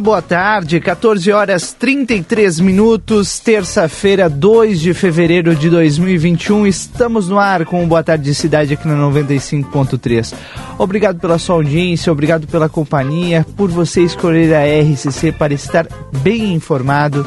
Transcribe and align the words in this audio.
Boa 0.00 0.20
tarde. 0.20 0.80
14 0.80 1.30
horas 1.30 1.72
33 1.72 2.58
minutos, 2.60 3.38
terça-feira, 3.38 4.28
2 4.28 4.80
de 4.80 4.92
fevereiro 4.92 5.54
de 5.54 5.70
2021. 5.70 6.66
Estamos 6.66 7.28
no 7.28 7.38
ar 7.38 7.64
com 7.64 7.84
o 7.84 7.86
Boa 7.86 8.02
Tarde 8.02 8.34
Cidade 8.34 8.74
aqui 8.74 8.88
na 8.88 8.94
95.3. 8.94 10.34
Obrigado 10.78 11.20
pela 11.20 11.38
sua 11.38 11.56
audiência, 11.56 12.12
obrigado 12.12 12.46
pela 12.46 12.68
companhia, 12.68 13.46
por 13.56 13.70
você 13.70 14.02
escolher 14.02 14.54
a 14.54 14.64
RCC 14.64 15.32
para 15.32 15.54
estar 15.54 15.86
bem 16.22 16.52
informado 16.54 17.26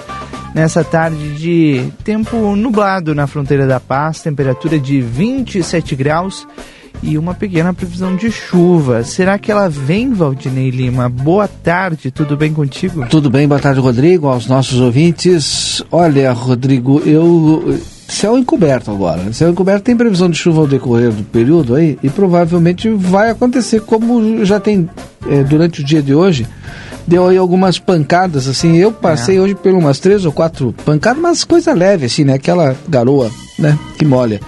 nessa 0.53 0.83
tarde 0.83 1.35
de 1.35 1.91
tempo 2.03 2.55
nublado 2.55 3.15
na 3.15 3.27
fronteira 3.27 3.65
da 3.65 3.79
paz, 3.79 4.21
temperatura 4.21 4.77
de 4.79 4.99
27 4.99 5.95
graus 5.95 6.47
e 7.01 7.17
uma 7.17 7.33
pequena 7.33 7.73
previsão 7.73 8.15
de 8.15 8.31
chuva. 8.31 9.03
Será 9.03 9.37
que 9.37 9.51
ela 9.51 9.69
vem, 9.69 10.13
Valdinei 10.13 10.69
Lima? 10.69 11.09
Boa 11.09 11.47
tarde, 11.47 12.11
tudo 12.11 12.35
bem 12.35 12.53
contigo? 12.53 13.05
Tudo 13.09 13.29
bem, 13.29 13.47
boa 13.47 13.59
tarde, 13.59 13.79
Rodrigo, 13.79 14.27
aos 14.27 14.47
nossos 14.47 14.79
ouvintes. 14.79 15.83
Olha, 15.91 16.31
Rodrigo, 16.31 17.01
eu. 17.05 17.79
Céu 18.07 18.37
encoberto 18.37 18.89
agora. 18.89 19.33
Céu 19.33 19.49
encoberto 19.49 19.83
tem 19.83 19.97
previsão 19.97 20.29
de 20.29 20.37
chuva 20.37 20.61
ao 20.61 20.67
decorrer 20.67 21.11
do 21.11 21.23
período 21.23 21.75
aí 21.75 21.99
e 22.01 22.09
provavelmente 22.09 22.89
vai 22.89 23.29
acontecer 23.29 23.81
como 23.81 24.45
já 24.45 24.61
tem 24.61 24.89
é, 25.29 25.43
durante 25.43 25.81
o 25.81 25.83
dia 25.83 26.01
de 26.01 26.15
hoje. 26.15 26.47
Deu 27.05 27.27
aí 27.27 27.37
algumas 27.37 27.79
pancadas, 27.79 28.47
assim. 28.47 28.77
Eu 28.77 28.91
passei 28.91 29.37
é. 29.37 29.41
hoje 29.41 29.55
por 29.55 29.73
umas 29.73 29.99
três 29.99 30.25
ou 30.25 30.31
quatro 30.31 30.73
pancadas, 30.85 31.21
mas 31.21 31.43
coisa 31.43 31.73
leve, 31.73 32.05
assim, 32.05 32.23
né? 32.23 32.33
Aquela 32.33 32.75
garoa, 32.87 33.29
né? 33.59 33.77
Que 33.97 34.05
molha. 34.05 34.39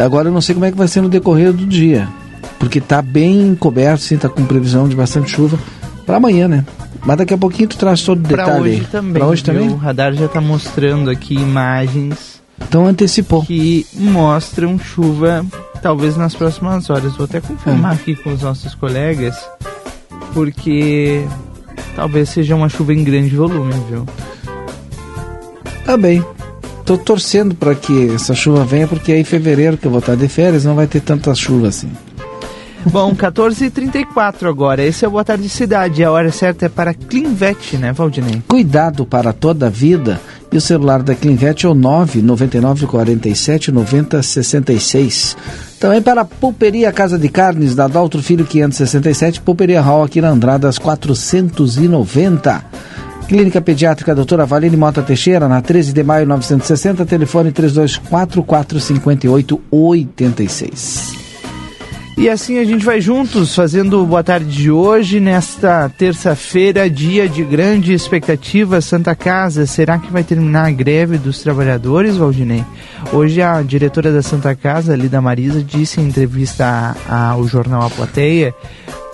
Agora 0.00 0.28
eu 0.28 0.32
não 0.32 0.40
sei 0.40 0.54
como 0.54 0.66
é 0.66 0.70
que 0.70 0.78
vai 0.78 0.88
ser 0.88 1.00
no 1.00 1.08
decorrer 1.08 1.52
do 1.52 1.66
dia, 1.66 2.08
porque 2.58 2.80
tá 2.80 3.00
bem 3.00 3.54
coberto, 3.54 4.02
sim, 4.02 4.16
tá 4.16 4.28
com 4.28 4.44
previsão 4.44 4.88
de 4.88 4.96
bastante 4.96 5.30
chuva 5.30 5.58
para 6.04 6.16
amanhã, 6.16 6.48
né? 6.48 6.64
Mas 7.04 7.18
daqui 7.18 7.34
a 7.34 7.38
pouquinho 7.38 7.68
tu 7.68 7.76
traz 7.76 8.02
todo 8.02 8.18
o 8.18 8.22
detalhe. 8.22 8.46
Pra 8.46 8.60
hoje 8.60 8.86
também. 8.90 9.12
Pra 9.12 9.26
hoje 9.26 9.44
também. 9.44 9.68
O 9.68 9.76
radar 9.76 10.14
já 10.14 10.26
tá 10.26 10.40
mostrando 10.40 11.10
aqui 11.10 11.34
imagens. 11.34 12.42
Então 12.60 12.86
antecipou. 12.86 13.44
Que 13.44 13.86
mostram 13.94 14.78
chuva 14.78 15.44
talvez 15.82 16.16
nas 16.16 16.34
próximas 16.34 16.88
horas. 16.88 17.14
Vou 17.16 17.26
até 17.26 17.40
confirmar 17.40 17.92
é. 17.92 17.94
aqui 17.96 18.16
com 18.16 18.32
os 18.32 18.40
nossos 18.40 18.74
colegas, 18.74 19.36
porque 20.32 21.24
talvez 21.94 22.30
seja 22.30 22.54
uma 22.54 22.68
chuva 22.68 22.94
em 22.94 23.04
grande 23.04 23.36
volume, 23.36 23.74
viu? 23.88 24.06
Tá 25.84 25.96
bem. 25.98 26.24
Tô 26.84 26.98
torcendo 26.98 27.54
para 27.54 27.74
que 27.74 28.14
essa 28.14 28.34
chuva 28.34 28.64
venha, 28.64 28.86
porque 28.86 29.12
aí 29.12 29.20
em 29.20 29.24
fevereiro, 29.24 29.76
que 29.76 29.86
eu 29.86 29.90
vou 29.90 30.00
estar 30.00 30.16
de 30.16 30.28
férias, 30.28 30.64
não 30.64 30.74
vai 30.74 30.86
ter 30.86 31.00
tanta 31.00 31.34
chuva 31.34 31.68
assim. 31.68 31.90
Bom, 32.86 33.14
14h34 33.14 34.46
agora. 34.46 34.82
Esse 34.82 35.06
é 35.06 35.08
o 35.08 35.10
Boa 35.10 35.24
Tarde 35.24 35.48
Cidade. 35.48 36.04
A 36.04 36.12
hora 36.12 36.30
certa 36.30 36.66
é 36.66 36.68
para 36.68 36.92
Clinvet, 36.92 37.78
né, 37.78 37.92
Valdinei? 37.92 38.42
Cuidado 38.46 39.06
para 39.06 39.32
toda 39.32 39.68
a 39.68 39.70
vida. 39.70 40.20
E 40.52 40.56
o 40.58 40.60
celular 40.60 41.02
da 41.02 41.14
Clinvet 41.14 41.64
é 41.64 41.68
o 41.68 41.74
999 41.74 42.86
47 42.86 43.72
90 43.72 44.22
66. 44.22 45.36
Também 45.80 46.02
para 46.02 46.20
a 46.20 46.24
Pulperia 46.24 46.92
Casa 46.92 47.18
de 47.18 47.28
Carnes, 47.28 47.74
da 47.74 47.88
Daltro 47.88 48.22
Filho 48.22 48.44
567, 48.44 49.40
Pulperia 49.40 49.80
Hall 49.80 50.04
aqui 50.04 50.20
na 50.20 50.28
Andradas 50.28 50.78
490. 50.78 52.64
Clínica 53.28 53.60
Pediátrica 53.60 54.14
Doutora 54.14 54.44
Valine 54.44 54.76
Mota 54.76 55.02
Teixeira, 55.02 55.48
na 55.48 55.62
13 55.62 55.92
de 55.92 56.02
maio 56.02 56.26
960, 56.26 57.06
telefone 57.06 57.52
3244 57.52 58.80
5886. 58.80 61.24
E 62.16 62.28
assim 62.28 62.58
a 62.58 62.64
gente 62.64 62.84
vai 62.84 63.00
juntos 63.00 63.54
fazendo 63.54 64.04
Boa 64.06 64.22
Tarde 64.22 64.46
de 64.46 64.70
hoje, 64.70 65.18
nesta 65.18 65.88
terça-feira, 65.88 66.88
dia 66.88 67.28
de 67.28 67.42
grande 67.42 67.92
expectativa. 67.92 68.80
Santa 68.80 69.16
Casa, 69.16 69.66
será 69.66 69.98
que 69.98 70.12
vai 70.12 70.22
terminar 70.22 70.66
a 70.66 70.70
greve 70.70 71.18
dos 71.18 71.40
trabalhadores, 71.40 72.16
Valdinei? 72.16 72.64
Hoje 73.12 73.42
a 73.42 73.60
diretora 73.62 74.12
da 74.12 74.22
Santa 74.22 74.54
Casa, 74.54 74.94
Lida 74.94 75.20
Marisa, 75.20 75.62
disse 75.62 76.00
em 76.00 76.04
entrevista 76.04 76.96
ao 77.08 77.46
jornal 77.48 77.82
A 77.82 77.90
Plateia 77.90 78.54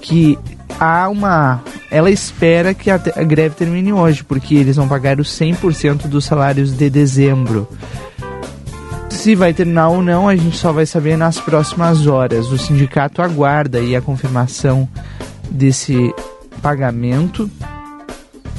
que 0.02 0.38
há 0.80 1.08
uma. 1.10 1.62
Ela 1.90 2.10
espera 2.10 2.72
que 2.72 2.90
a, 2.90 2.94
a 2.94 3.22
greve 3.22 3.54
termine 3.54 3.92
hoje, 3.92 4.24
porque 4.24 4.54
eles 4.54 4.76
vão 4.76 4.88
pagar 4.88 5.20
os 5.20 5.28
100% 5.28 6.06
dos 6.06 6.24
salários 6.24 6.72
de 6.72 6.88
dezembro. 6.88 7.68
Se 9.10 9.34
vai 9.34 9.52
terminar 9.52 9.88
ou 9.88 10.00
não, 10.00 10.26
a 10.26 10.34
gente 10.34 10.56
só 10.56 10.72
vai 10.72 10.86
saber 10.86 11.18
nas 11.18 11.38
próximas 11.38 12.06
horas. 12.06 12.50
O 12.50 12.56
sindicato 12.56 13.20
aguarda 13.20 13.78
aí 13.78 13.94
a 13.94 14.00
confirmação 14.00 14.88
desse 15.50 16.14
pagamento 16.62 17.50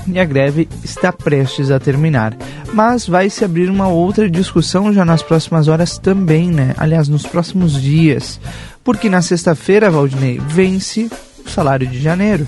e 0.07 0.19
a 0.19 0.25
greve 0.25 0.67
está 0.83 1.11
prestes 1.11 1.71
a 1.71 1.79
terminar. 1.79 2.35
Mas 2.73 3.07
vai 3.07 3.29
se 3.29 3.43
abrir 3.43 3.69
uma 3.69 3.87
outra 3.87 4.29
discussão 4.29 4.93
já 4.93 5.03
nas 5.03 5.23
próximas 5.23 5.67
horas 5.67 5.97
também, 5.97 6.51
né? 6.51 6.75
Aliás, 6.77 7.07
nos 7.07 7.25
próximos 7.25 7.81
dias. 7.81 8.39
Porque 8.83 9.09
na 9.09 9.21
sexta-feira, 9.21 9.89
Valdinei, 9.89 10.39
vence 10.39 11.09
o 11.45 11.49
salário 11.49 11.87
de 11.87 11.99
janeiro. 11.99 12.47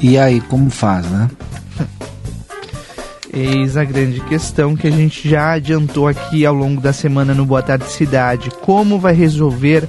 E 0.00 0.18
aí, 0.18 0.40
como 0.40 0.70
faz, 0.70 1.06
né? 1.06 1.30
Eis 3.32 3.76
a 3.76 3.84
grande 3.84 4.20
questão 4.20 4.76
que 4.76 4.86
a 4.86 4.90
gente 4.90 5.28
já 5.28 5.52
adiantou 5.52 6.06
aqui 6.06 6.44
ao 6.44 6.54
longo 6.54 6.80
da 6.80 6.92
semana 6.92 7.34
no 7.34 7.46
Boa 7.46 7.62
Tarde 7.62 7.90
Cidade. 7.90 8.50
Como 8.62 8.98
vai 8.98 9.14
resolver 9.14 9.88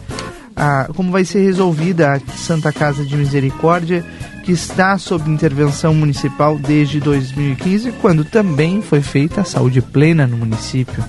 a, 0.56 0.90
como 0.96 1.12
vai 1.12 1.24
ser 1.24 1.42
resolvida 1.42 2.14
a 2.14 2.20
Santa 2.36 2.74
Casa 2.74 3.06
de 3.06 3.16
Misericórdia, 3.16 4.04
que 4.44 4.52
está 4.52 4.98
sob 4.98 5.30
intervenção 5.30 5.94
municipal 5.94 6.58
desde 6.58 7.00
2015, 7.00 7.92
quando 8.02 8.26
também 8.26 8.82
foi 8.82 9.02
feita 9.02 9.42
a 9.42 9.46
saúde 9.46 9.82
plena 9.82 10.26
no 10.26 10.38
município. 10.38 11.04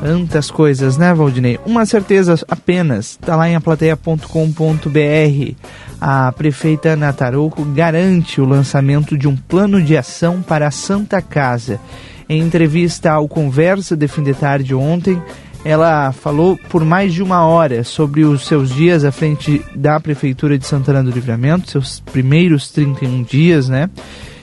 Tantas 0.00 0.50
coisas, 0.50 0.96
né, 0.96 1.12
Valdinei? 1.12 1.58
Uma 1.66 1.84
certeza 1.84 2.38
apenas, 2.48 3.18
está 3.20 3.34
lá 3.34 3.48
em 3.48 3.56
aplateia.com.br. 3.56 5.54
A 6.00 6.30
prefeita 6.32 6.90
Ana 6.90 7.12
Tarouco 7.12 7.64
garante 7.64 8.40
o 8.40 8.44
lançamento 8.44 9.18
de 9.18 9.26
um 9.26 9.36
plano 9.36 9.82
de 9.82 9.96
ação 9.96 10.40
para 10.40 10.68
a 10.68 10.70
Santa 10.70 11.20
Casa. 11.20 11.80
Em 12.28 12.40
entrevista 12.40 13.10
ao 13.10 13.26
Conversa 13.26 13.96
de 13.96 14.06
Fim 14.06 14.22
de 14.22 14.34
Tarde 14.34 14.72
ontem, 14.74 15.20
ela 15.64 16.12
falou 16.12 16.56
por 16.68 16.84
mais 16.84 17.12
de 17.12 17.22
uma 17.22 17.44
hora 17.44 17.82
sobre 17.82 18.24
os 18.24 18.46
seus 18.46 18.70
dias 18.70 19.04
à 19.04 19.10
frente 19.10 19.64
da 19.74 19.98
Prefeitura 19.98 20.56
de 20.56 20.64
Santana 20.64 21.02
do 21.02 21.10
Livramento, 21.10 21.70
seus 21.70 21.98
primeiros 22.00 22.70
31 22.70 23.24
dias, 23.24 23.68
né? 23.68 23.90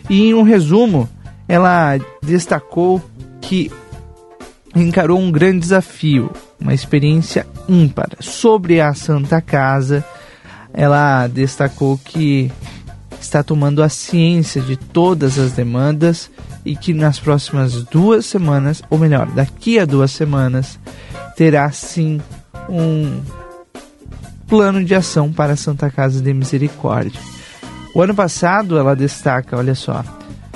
E 0.09 0.27
em 0.29 0.33
um 0.33 0.43
resumo, 0.43 1.09
ela 1.47 1.97
destacou 2.21 3.01
que 3.39 3.71
encarou 4.75 5.19
um 5.19 5.31
grande 5.31 5.59
desafio, 5.59 6.31
uma 6.59 6.73
experiência 6.73 7.47
ímpar. 7.67 8.09
Sobre 8.19 8.81
a 8.81 8.93
Santa 8.93 9.41
Casa, 9.41 10.03
ela 10.73 11.27
destacou 11.27 11.97
que 11.97 12.51
está 13.19 13.41
tomando 13.41 13.81
a 13.81 13.89
ciência 13.89 14.61
de 14.61 14.75
todas 14.75 15.39
as 15.39 15.53
demandas 15.53 16.29
e 16.65 16.75
que 16.75 16.93
nas 16.93 17.19
próximas 17.19 17.83
duas 17.83 18.25
semanas, 18.25 18.83
ou 18.89 18.97
melhor, 18.97 19.27
daqui 19.27 19.79
a 19.79 19.85
duas 19.85 20.11
semanas, 20.11 20.79
terá 21.35 21.71
sim 21.71 22.21
um 22.69 23.21
plano 24.47 24.83
de 24.83 24.93
ação 24.93 25.31
para 25.31 25.53
a 25.53 25.57
Santa 25.57 25.89
Casa 25.89 26.21
de 26.21 26.33
Misericórdia. 26.33 27.19
O 27.93 28.01
ano 28.01 28.13
passado, 28.13 28.77
ela 28.77 28.95
destaca, 28.95 29.57
olha 29.57 29.73
só, 29.73 30.03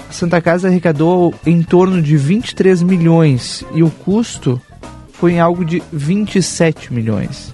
a 0.10 0.12
Santa 0.12 0.42
Casa 0.42 0.68
arrecadou 0.68 1.34
em 1.46 1.62
torno 1.62 2.02
de 2.02 2.18
23 2.18 2.82
milhões 2.82 3.64
e 3.76 3.84
o 3.84 3.92
custo 3.92 4.60
foi 5.14 5.34
em 5.34 5.40
algo 5.40 5.64
de 5.64 5.84
27 5.94 6.92
milhões. 6.92 7.54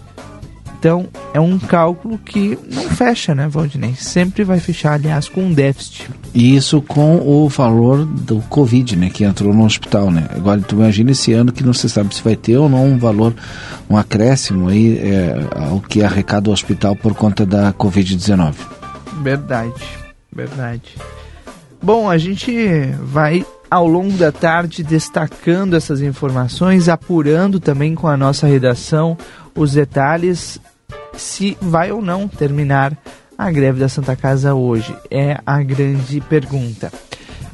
Então 0.80 1.08
é 1.34 1.40
um 1.40 1.60
cálculo 1.60 2.18
que 2.18 2.58
não 2.72 2.84
fecha, 2.84 3.36
né, 3.36 3.48
Valdinei? 3.48 3.96
Sempre 3.96 4.44
vai 4.44 4.60
fechar, 4.60 4.94
aliás, 4.94 5.28
com 5.28 5.42
um 5.42 5.52
déficit. 5.54 6.10
E 6.34 6.56
isso 6.56 6.82
com 6.82 7.18
o 7.18 7.50
valor 7.50 8.06
do 8.06 8.40
Covid, 8.42 8.96
né, 8.96 9.10
que 9.10 9.24
entrou 9.24 9.54
no 9.54 9.66
hospital, 9.66 10.12
né? 10.12 10.28
Agora 10.30 10.62
tu 10.62 10.76
imagina 10.76 11.12
esse 11.12 11.34
ano 11.34 11.52
que 11.52 11.64
não 11.64 11.74
se 11.74 11.90
sabe 11.90 12.16
se 12.16 12.22
vai 12.22 12.36
ter 12.36 12.56
ou 12.58 12.70
não 12.70 12.86
um 12.86 12.98
valor, 12.98 13.34
um 13.90 13.98
acréscimo 13.98 14.70
aí 14.70 14.98
é, 15.00 15.36
ao 15.70 15.82
que 15.82 16.04
arrecada 16.04 16.50
o 16.50 16.54
hospital 16.54 16.96
por 16.96 17.16
conta 17.16 17.46
da 17.46 17.74
Covid-19. 17.74 18.54
Verdade, 19.24 19.84
verdade. 20.32 20.96
Bom, 21.86 22.10
a 22.10 22.18
gente 22.18 22.52
vai 23.00 23.46
ao 23.70 23.88
longo 23.88 24.18
da 24.18 24.32
tarde 24.32 24.82
destacando 24.82 25.76
essas 25.76 26.02
informações, 26.02 26.90
apurando 26.90 27.60
também 27.60 27.94
com 27.94 28.08
a 28.08 28.18
nossa 28.18 28.48
redação 28.48 29.16
os 29.56 29.74
detalhes 29.74 30.60
se 31.16 31.56
vai 31.62 31.92
ou 31.92 32.02
não 32.02 32.28
terminar 32.28 32.98
a 33.38 33.52
greve 33.52 33.80
da 33.80 33.88
Santa 33.88 34.16
Casa 34.16 34.56
hoje. 34.56 34.96
É 35.12 35.38
a 35.46 35.62
grande 35.62 36.20
pergunta. 36.22 36.92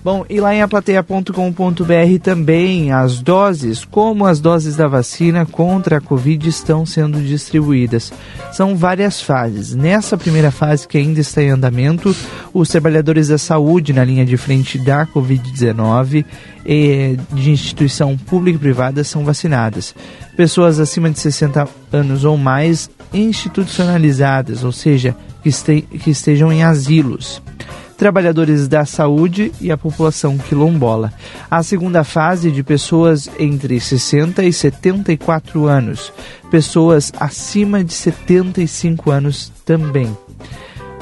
Bom, 0.04 0.26
e 0.28 0.40
lá 0.40 0.56
em 0.56 0.64
aplateia.com.br 0.64 2.20
também 2.24 2.92
as 2.92 3.22
doses, 3.22 3.86
como 3.86 4.26
as 4.26 4.40
doses 4.40 4.76
da 4.76 4.88
vacina 4.88 5.46
contra 5.46 5.98
a 5.98 6.02
Covid 6.02 6.50
estão 6.50 6.88
sendo 6.88 7.22
distribuídas. 7.22 8.12
São 8.52 8.76
várias 8.76 9.22
fases. 9.22 9.76
Nessa 9.76 10.18
primeira 10.18 10.50
fase, 10.50 10.88
que 10.88 10.98
ainda 10.98 11.20
está 11.20 11.44
em 11.44 11.52
andamento, 11.52 12.16
os 12.52 12.70
trabalhadores 12.70 13.28
da 13.28 13.38
saúde 13.38 13.94
na 13.94 14.04
linha 14.04 14.26
de 14.26 14.38
frente 14.38 14.80
da 14.80 15.06
Covid-19 15.06 16.26
de 17.34 17.52
instituição 17.52 18.18
pública 18.18 18.58
e 18.58 18.60
privada 18.60 19.04
são 19.04 19.24
vacinadas. 19.24 19.94
Pessoas 20.36 20.80
acima 20.80 21.12
de 21.12 21.20
60 21.20 21.68
anos 21.94 22.24
ou 22.24 22.38
mais 22.38 22.90
institucionalizadas, 23.14 24.64
ou 24.64 24.72
seja, 24.72 25.16
que, 25.44 25.50
este, 25.50 25.82
que 25.82 26.10
estejam 26.10 26.52
em 26.52 26.64
asilos 26.64 27.40
trabalhadores 28.02 28.68
da 28.68 28.84
saúde 28.84 29.52
e 29.62 29.72
a 29.72 29.78
população 29.78 30.36
quilombola. 30.36 31.14
A 31.52 31.62
segunda 31.62 32.04
fase 32.04 32.50
de 32.50 32.64
pessoas 32.64 33.30
entre 33.38 33.80
60 33.80 34.44
e 34.44 34.52
74 34.52 35.68
anos, 35.68 36.12
pessoas 36.50 37.14
acima 37.20 37.84
de 37.84 37.94
75 37.94 39.12
anos 39.12 39.52
também. 39.64 40.18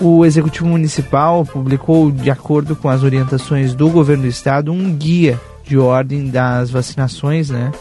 O 0.01 0.25
Executivo 0.25 0.67
Municipal 0.67 1.45
publicou, 1.45 2.11
de 2.11 2.29
acordo 2.29 2.75
com 2.75 2.89
as 2.89 3.01
orientações 3.01 3.73
do 3.73 3.89
governo 3.89 4.23
do 4.23 4.29
estado, 4.29 4.73
um 4.73 4.93
guia 4.93 5.39
de 5.63 5.77
ordem 5.77 6.29
das 6.29 6.69
vacinações, 6.69 7.49
né? 7.49 7.71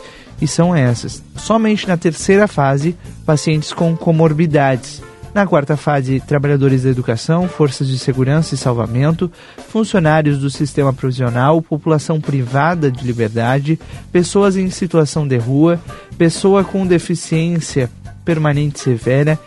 E 0.41 0.47
são 0.47 0.73
essas. 0.73 1.25
Somente 1.35 1.89
na 1.89 1.97
terceira 1.97 2.47
fase, 2.47 2.97
pacientes 3.27 3.73
com 3.73 3.97
comorbidades 3.97 5.03
na 5.35 5.47
quarta 5.47 5.77
fase, 5.77 6.21
trabalhadores 6.21 6.83
da 6.83 6.91
educação, 6.91 7.49
forças 7.49 7.87
de 7.87 7.99
segurança 7.99 8.55
e 8.55 8.59
salvamento, 8.59 9.31
funcionários 9.69 10.39
do 10.39 10.51
sistema 10.51 10.93
provisional, 10.93 11.61
população 11.63 12.21
privada 12.21 12.91
de 12.91 13.05
liberdade, 13.05 13.79
pessoas 14.11 14.57
em 14.57 14.71
situação 14.71 15.27
de 15.27 15.37
rua, 15.37 15.81
pessoa 16.17 16.65
com 16.65 16.87
deficiência 16.87 17.91
permanente 18.25 18.81
severa, 18.81 19.39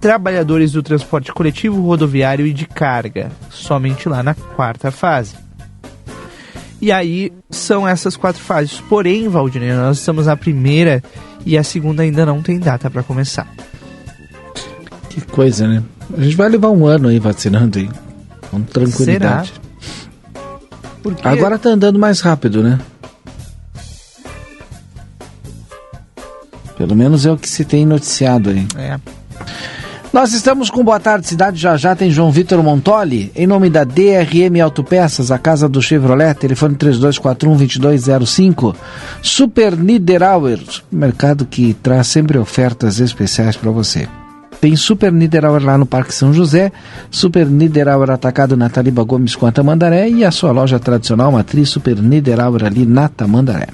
trabalhadores 0.00 0.72
do 0.72 0.82
transporte 0.82 1.32
coletivo, 1.32 1.82
rodoviário 1.82 2.46
e 2.46 2.52
de 2.52 2.66
carga, 2.66 3.30
somente 3.50 4.08
lá 4.08 4.22
na 4.22 4.34
quarta 4.34 4.90
fase. 4.90 5.36
E 6.80 6.92
aí 6.92 7.32
são 7.50 7.88
essas 7.88 8.16
quatro 8.16 8.40
fases. 8.40 8.80
Porém, 8.88 9.28
Valdinei, 9.28 9.72
nós 9.72 9.98
estamos 9.98 10.26
na 10.26 10.36
primeira 10.36 11.02
e 11.44 11.58
a 11.58 11.64
segunda 11.64 12.04
ainda 12.04 12.24
não 12.24 12.40
tem 12.40 12.58
data 12.58 12.88
para 12.88 13.02
começar. 13.02 13.48
Que 15.18 15.32
coisa, 15.32 15.66
né? 15.66 15.82
A 16.16 16.22
gente 16.22 16.36
vai 16.36 16.48
levar 16.48 16.70
um 16.70 16.86
ano 16.86 17.08
aí 17.08 17.18
vacinando 17.18 17.78
aí. 17.78 17.88
Com 18.50 18.62
tranquilidade. 18.62 19.52
Porque... 21.02 21.26
Agora 21.26 21.58
tá 21.58 21.70
andando 21.70 21.98
mais 21.98 22.20
rápido, 22.20 22.62
né? 22.62 22.78
Pelo 26.76 26.94
menos 26.94 27.26
é 27.26 27.32
o 27.32 27.36
que 27.36 27.48
se 27.48 27.64
tem 27.64 27.84
noticiado 27.84 28.50
aí. 28.50 28.64
É. 28.76 29.00
Nós 30.12 30.32
estamos 30.32 30.70
com 30.70 30.84
Boa 30.84 31.00
Tarde 31.00 31.26
Cidade, 31.26 31.58
já 31.60 31.76
já 31.76 31.94
tem 31.94 32.10
João 32.10 32.30
Vitor 32.30 32.62
Montoli, 32.62 33.30
em 33.36 33.46
nome 33.46 33.68
da 33.68 33.84
DRM 33.84 34.58
Autopeças, 34.62 35.30
a 35.30 35.38
casa 35.38 35.68
do 35.68 35.82
Chevrolet, 35.82 36.34
telefone 36.34 36.76
3241-2205. 36.76 38.74
Super 39.20 39.76
Niederauer, 39.76 40.60
mercado 40.90 41.44
que 41.44 41.74
traz 41.74 42.06
sempre 42.06 42.38
ofertas 42.38 43.00
especiais 43.00 43.56
para 43.56 43.70
você. 43.70 44.08
Tem 44.60 44.74
Super 44.74 45.12
Niederauer 45.12 45.64
lá 45.64 45.78
no 45.78 45.86
Parque 45.86 46.12
São 46.12 46.32
José, 46.32 46.72
Super 47.10 47.46
Niederauer 47.46 48.10
atacado 48.10 48.56
na 48.56 48.68
Taliba 48.68 49.04
Gomes 49.04 49.36
com 49.36 49.46
a 49.46 49.52
Tamandaré 49.52 50.08
e 50.08 50.24
a 50.24 50.30
sua 50.30 50.50
loja 50.50 50.80
tradicional 50.80 51.30
matriz 51.30 51.68
Super 51.68 51.96
Niederauer 51.96 52.64
ali 52.64 52.84
na 52.84 53.08
Tamandaré. 53.08 53.68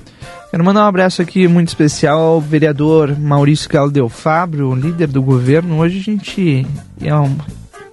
Quero 0.51 0.63
mandar 0.63 0.85
um 0.85 0.89
abraço 0.89 1.21
aqui 1.23 1.49
muito 1.49 1.69
especial 1.69 2.21
ao 2.21 2.41
vereador 2.41 3.19
Maurício 3.19 3.69
Caldeu 3.69 4.09
Fábio, 4.09 4.75
líder 4.75 5.09
do 5.09 5.23
governo. 5.23 5.79
Hoje 5.79 5.99
a 5.99 6.03
gente 6.03 6.67
é 7.03 7.15
um, 7.17 7.35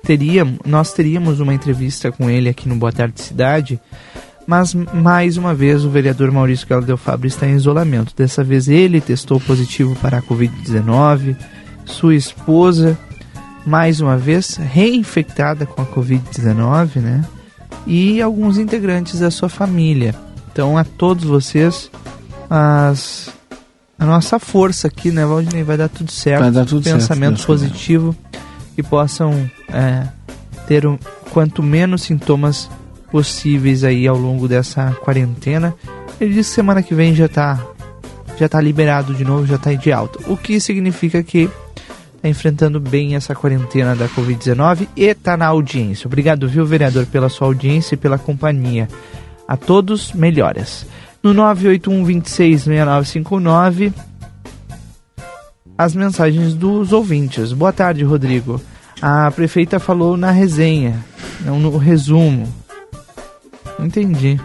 teria, 0.03 0.45
nós 0.65 0.93
teríamos 0.93 1.39
uma 1.39 1.53
entrevista 1.53 2.11
com 2.11 2.29
ele 2.29 2.49
aqui 2.49 2.67
no 2.67 2.75
Boa 2.75 2.91
Tarde 2.91 3.21
Cidade, 3.21 3.79
mas 4.45 4.75
mais 4.75 5.37
uma 5.37 5.55
vez 5.55 5.85
o 5.85 5.89
vereador 5.89 6.29
Maurício 6.29 6.67
Caldeu 6.67 6.97
Fábio 6.97 7.29
está 7.29 7.47
em 7.47 7.55
isolamento. 7.55 8.13
Dessa 8.15 8.43
vez 8.43 8.67
ele 8.67 8.99
testou 8.99 9.39
positivo 9.39 9.95
para 9.95 10.17
a 10.17 10.21
Covid-19 10.21 11.35
sua 11.85 12.15
esposa, 12.15 12.97
mais 13.65 13.99
uma 14.01 14.17
vez, 14.17 14.55
reinfectada 14.55 15.65
com 15.65 15.81
a 15.81 15.85
Covid-19, 15.85 16.97
né? 16.97 17.25
E 17.85 18.21
alguns 18.21 18.57
integrantes 18.57 19.19
da 19.19 19.31
sua 19.31 19.49
família. 19.49 20.15
Então, 20.51 20.77
a 20.77 20.83
todos 20.83 21.23
vocês, 21.23 21.89
as, 22.49 23.29
a 23.97 24.05
nossa 24.05 24.37
força 24.39 24.87
aqui, 24.87 25.11
né, 25.11 25.25
Valdinei? 25.25 25.63
Vai 25.63 25.77
dar 25.77 25.89
tudo 25.89 26.11
certo. 26.11 26.41
Vai 26.41 26.51
dar 26.51 26.65
tudo 26.65 26.83
Pensamento 26.83 27.37
certo, 27.37 27.47
positivo 27.47 28.15
que 28.75 28.83
possam 28.83 29.49
é, 29.69 30.07
ter 30.67 30.85
um, 30.85 30.97
quanto 31.31 31.61
menos 31.61 32.03
sintomas 32.03 32.69
possíveis 33.11 33.83
aí 33.83 34.07
ao 34.07 34.17
longo 34.17 34.47
dessa 34.47 34.91
quarentena. 35.01 35.73
Ele 36.19 36.33
disse 36.33 36.51
que 36.51 36.55
semana 36.55 36.81
que 36.81 36.95
vem 36.95 37.13
já 37.13 37.25
está 37.25 37.59
já 38.37 38.49
tá 38.49 38.59
liberado 38.59 39.13
de 39.13 39.23
novo, 39.23 39.45
já 39.45 39.55
está 39.55 39.71
de 39.73 39.91
alta. 39.91 40.19
O 40.31 40.35
que 40.35 40.59
significa 40.59 41.21
que 41.21 41.47
está 42.21 42.29
enfrentando 42.29 42.79
bem 42.79 43.15
essa 43.15 43.33
quarentena 43.33 43.95
da 43.95 44.07
Covid-19 44.07 44.87
e 44.95 45.05
está 45.05 45.35
na 45.35 45.47
audiência. 45.47 46.07
Obrigado, 46.07 46.47
viu, 46.47 46.63
vereador, 46.63 47.07
pela 47.07 47.29
sua 47.29 47.47
audiência 47.47 47.95
e 47.95 47.97
pela 47.97 48.19
companhia. 48.19 48.87
A 49.47 49.57
todos, 49.57 50.13
melhoras. 50.13 50.85
No 51.23 51.33
981 51.33 52.05
26 52.05 52.61
6959, 52.61 53.91
as 55.75 55.95
mensagens 55.95 56.53
dos 56.53 56.93
ouvintes. 56.93 57.53
Boa 57.53 57.73
tarde, 57.73 58.03
Rodrigo. 58.03 58.61
A 59.01 59.31
prefeita 59.31 59.79
falou 59.79 60.15
na 60.15 60.29
resenha, 60.29 61.03
não 61.43 61.59
no 61.59 61.75
resumo. 61.77 62.47
Entendi 63.79 64.39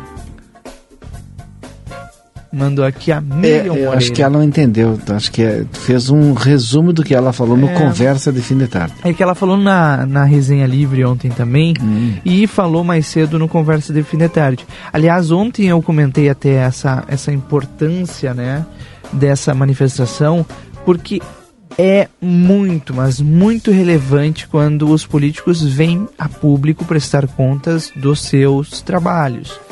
mandou 2.56 2.84
aqui 2.84 3.12
a 3.12 3.20
Miriam 3.20 3.74
é, 3.74 3.86
eu 3.86 3.92
Acho 3.92 4.12
que 4.12 4.22
ela 4.22 4.38
não 4.38 4.42
entendeu. 4.42 4.98
Acho 5.08 5.30
que 5.30 5.42
é, 5.42 5.64
fez 5.72 6.08
um 6.08 6.32
resumo 6.32 6.92
do 6.92 7.04
que 7.04 7.14
ela 7.14 7.32
falou 7.32 7.56
no 7.56 7.68
é, 7.68 7.74
Conversa 7.74 8.32
de 8.32 8.40
Fim 8.40 8.56
de 8.56 8.66
Tarde. 8.66 8.94
É 9.04 9.12
que 9.12 9.22
ela 9.22 9.34
falou 9.34 9.56
na, 9.56 10.06
na 10.06 10.24
resenha 10.24 10.66
livre 10.66 11.04
ontem 11.04 11.30
também 11.30 11.74
hum. 11.80 12.14
e 12.24 12.46
falou 12.46 12.82
mais 12.82 13.06
cedo 13.06 13.38
no 13.38 13.46
Conversa 13.46 13.92
de 13.92 14.02
Fim 14.02 14.16
de 14.16 14.28
Tarde. 14.28 14.66
Aliás, 14.92 15.30
ontem 15.30 15.66
eu 15.66 15.82
comentei 15.82 16.28
até 16.28 16.54
essa, 16.54 17.04
essa 17.08 17.30
importância 17.30 18.32
né, 18.32 18.64
dessa 19.12 19.54
manifestação, 19.54 20.44
porque 20.84 21.20
é 21.78 22.08
muito, 22.20 22.94
mas 22.94 23.20
muito 23.20 23.70
relevante 23.70 24.48
quando 24.48 24.88
os 24.88 25.04
políticos 25.04 25.62
vêm 25.62 26.08
a 26.18 26.28
público 26.28 26.84
prestar 26.86 27.26
contas 27.26 27.92
dos 27.94 28.22
seus 28.22 28.80
trabalhos 28.80 29.65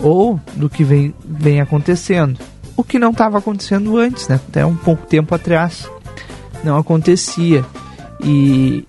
ou 0.00 0.40
do 0.54 0.68
que 0.68 0.84
vem, 0.84 1.14
vem 1.24 1.60
acontecendo. 1.60 2.38
O 2.76 2.84
que 2.84 2.98
não 2.98 3.10
estava 3.10 3.38
acontecendo 3.38 3.98
antes, 3.98 4.28
né? 4.28 4.36
Até 4.48 4.64
um 4.64 4.76
pouco 4.76 5.06
tempo 5.06 5.34
atrás 5.34 5.88
não 6.62 6.76
acontecia. 6.76 7.64
E, 8.22 8.86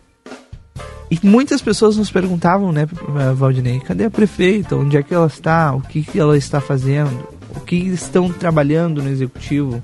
e 1.10 1.20
muitas 1.24 1.62
pessoas 1.62 1.98
nos 1.98 2.12
perguntavam, 2.12 2.72
né, 2.72 2.88
Valdinei, 3.36 3.80
cadê 3.80 4.06
a 4.06 4.12
prefeita? 4.12 4.76
Onde 4.76 4.98
é 4.98 5.04
que 5.04 5.14
ela 5.14 5.28
está? 5.28 5.74
O 5.74 5.82
que, 5.82 6.04
que 6.04 6.20
ela 6.20 6.38
está 6.38 6.62
fazendo? 6.62 7.28
O 7.56 7.60
que 7.60 7.76
estão 7.76 8.32
trabalhando 8.32 9.02
no 9.02 9.10
executivo? 9.10 9.82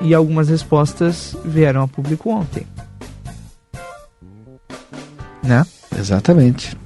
E 0.00 0.14
algumas 0.14 0.48
respostas 0.48 1.34
vieram 1.44 1.82
a 1.82 1.88
público 1.88 2.30
ontem. 2.30 2.66
Né? 5.42 5.64
Exatamente. 5.96 6.76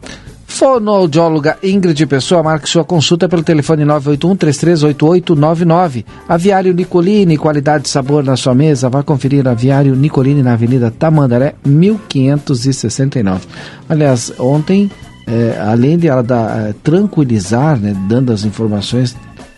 Fonoaudióloga 0.62 1.58
Ingrid 1.60 2.06
Pessoa, 2.06 2.40
marque 2.40 2.70
sua 2.70 2.84
consulta 2.84 3.28
pelo 3.28 3.42
telefone 3.42 3.82
981-338899. 3.82 6.04
Aviário 6.28 6.72
Nicolini, 6.72 7.36
qualidade 7.36 7.88
e 7.88 7.90
sabor 7.90 8.22
na 8.22 8.36
sua 8.36 8.54
mesa. 8.54 8.88
Vá 8.88 9.02
conferir 9.02 9.48
Aviário 9.48 9.96
Nicolini 9.96 10.40
na 10.40 10.52
Avenida 10.52 10.88
Tamandaré, 10.88 11.56
1569. 11.66 13.44
Aliás, 13.88 14.32
ontem, 14.38 14.88
é, 15.26 15.60
além 15.66 15.98
de 15.98 16.06
ela 16.06 16.22
dar, 16.22 16.68
é, 16.68 16.74
tranquilizar, 16.80 17.76
né, 17.76 17.92
dando 18.08 18.32
as 18.32 18.44
informações 18.44 19.16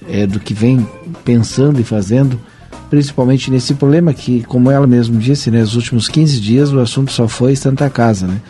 é, 0.09 0.27
do 0.27 0.41
que 0.41 0.55
vem 0.55 0.89
pensando 1.23 1.79
e 1.79 1.85
fazendo, 1.85 2.41
principalmente 2.89 3.51
nesse 3.51 3.75
problema 3.75 4.15
que, 4.15 4.43
como 4.45 4.71
ela 4.71 4.87
mesma 4.87 5.21
disse, 5.21 5.51
né, 5.51 5.61
nos 5.61 5.77
últimos 5.77 6.09
15 6.09 6.41
dias 6.41 6.73
o 6.73 6.81
assunto 6.81 7.13
só 7.13 7.29
foi 7.29 7.55
Santa 7.57 7.91
Casa, 7.91 8.27
né? 8.27 8.41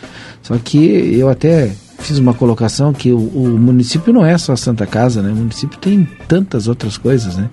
Só 0.41 0.57
que 0.57 1.17
eu 1.19 1.27
até 1.27 1.73
fiz 2.05 2.19
uma 2.19 2.33
colocação 2.33 2.93
que 2.93 3.11
o, 3.11 3.17
o, 3.17 3.57
município 3.57 4.13
não 4.13 4.23
é 4.23 4.37
só 4.37 4.55
Santa 4.55 4.85
Casa, 4.85 5.21
né? 5.21 5.31
O 5.31 5.35
município 5.35 5.77
tem 5.79 6.07
tantas 6.27 6.67
outras 6.67 6.97
coisas, 6.97 7.35
né? 7.35 7.49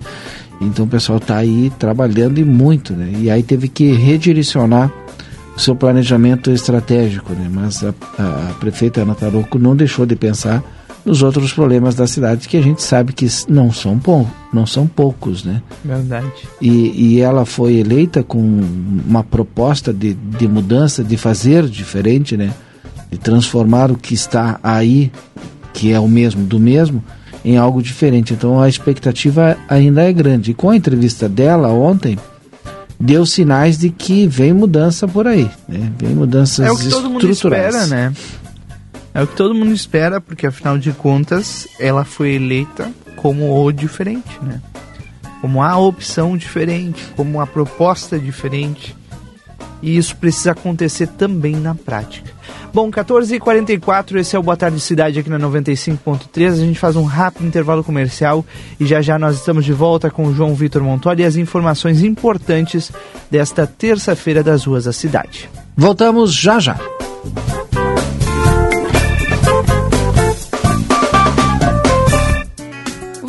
Então 0.61 0.85
o 0.85 0.87
pessoal 0.87 1.17
está 1.17 1.37
aí 1.37 1.71
trabalhando 1.79 2.37
e 2.37 2.45
muito, 2.45 2.93
né? 2.93 3.11
E 3.19 3.31
aí 3.31 3.41
teve 3.41 3.67
que 3.67 3.91
redirecionar 3.91 4.91
o 5.55 5.59
seu 5.59 5.75
planejamento 5.75 6.51
estratégico, 6.51 7.33
né? 7.33 7.49
Mas 7.51 7.83
a, 7.83 7.93
a, 8.17 8.49
a 8.51 8.53
prefeita 8.59 9.01
Ana 9.01 9.15
Taroco 9.15 9.57
não 9.57 9.75
deixou 9.75 10.05
de 10.05 10.15
pensar 10.15 10.63
nos 11.03 11.21
outros 11.21 11.51
problemas 11.51 11.95
da 11.95 12.07
cidade 12.07 12.47
que 12.47 12.55
a 12.55 12.61
gente 12.61 12.81
sabe 12.81 13.11
que 13.11 13.27
não 13.49 13.71
são, 13.71 13.97
pou, 13.99 14.27
não 14.53 14.65
são 14.65 14.87
poucos, 14.87 15.43
né? 15.43 15.61
Verdade. 15.83 16.31
E, 16.61 17.15
e 17.15 17.21
ela 17.21 17.43
foi 17.43 17.75
eleita 17.75 18.23
com 18.23 18.39
uma 18.39 19.23
proposta 19.23 19.91
de, 19.91 20.13
de 20.13 20.47
mudança, 20.47 21.03
de 21.03 21.17
fazer 21.17 21.65
diferente, 21.67 22.37
né? 22.37 22.53
De 23.13 23.19
transformar 23.19 23.91
o 23.91 23.95
que 23.95 24.15
está 24.15 24.59
aí, 24.63 25.11
que 25.71 25.91
é 25.91 25.99
o 25.99 26.07
mesmo 26.07 26.43
do 26.47 26.59
mesmo, 26.59 27.03
em 27.45 27.57
algo 27.57 27.79
diferente. 27.79 28.33
Então 28.33 28.59
a 28.59 28.67
expectativa 28.67 29.55
ainda 29.69 30.01
é 30.01 30.11
grande. 30.11 30.49
E 30.49 30.53
com 30.55 30.71
a 30.71 30.75
entrevista 30.75 31.29
dela 31.29 31.67
ontem, 31.67 32.17
deu 32.99 33.23
sinais 33.23 33.77
de 33.77 33.91
que 33.91 34.25
vem 34.25 34.51
mudança 34.51 35.07
por 35.07 35.27
aí, 35.27 35.47
né? 35.67 35.91
Vem 35.99 36.15
mudanças 36.15 36.65
É 36.65 36.71
o 36.71 36.75
que 36.75 36.89
todo 36.89 37.07
mundo 37.07 37.29
espera, 37.29 37.85
né? 37.85 38.11
É 39.13 39.21
o 39.21 39.27
que 39.27 39.35
todo 39.35 39.53
mundo 39.53 39.71
espera, 39.71 40.19
porque 40.19 40.47
afinal 40.47 40.79
de 40.79 40.91
contas 40.91 41.67
ela 41.79 42.03
foi 42.03 42.33
eleita 42.33 42.91
como 43.15 43.63
o 43.63 43.71
diferente, 43.71 44.39
né? 44.41 44.59
Como 45.39 45.61
a 45.61 45.77
opção 45.77 46.35
diferente, 46.35 47.05
como 47.15 47.39
a 47.39 47.45
proposta 47.45 48.17
diferente. 48.17 48.95
E 49.83 49.97
isso 49.97 50.15
precisa 50.15 50.53
acontecer 50.53 51.05
também 51.05 51.55
na 51.55 51.75
prática. 51.75 52.31
Bom, 52.73 52.89
14h44, 52.89 54.15
esse 54.15 54.35
é 54.35 54.39
o 54.39 54.41
Boa 54.41 54.57
Tarde 54.57 54.79
Cidade 54.79 55.19
aqui 55.19 55.29
na 55.29 55.37
95.3. 55.37 56.53
A 56.53 56.55
gente 56.55 56.79
faz 56.79 56.95
um 56.95 57.03
rápido 57.03 57.45
intervalo 57.45 57.83
comercial 57.83 58.43
e 58.79 58.85
já 58.87 58.99
já 58.99 59.19
nós 59.19 59.35
estamos 59.35 59.63
de 59.63 59.71
volta 59.71 60.09
com 60.09 60.25
o 60.25 60.33
João 60.33 60.55
Vitor 60.55 60.81
Montori 60.81 61.21
e 61.21 61.25
as 61.25 61.35
informações 61.35 62.03
importantes 62.03 62.91
desta 63.29 63.67
terça-feira 63.67 64.41
das 64.41 64.65
ruas 64.65 64.85
da 64.85 64.91
cidade. 64.91 65.47
Voltamos 65.77 66.33
já 66.33 66.59
já. 66.59 66.79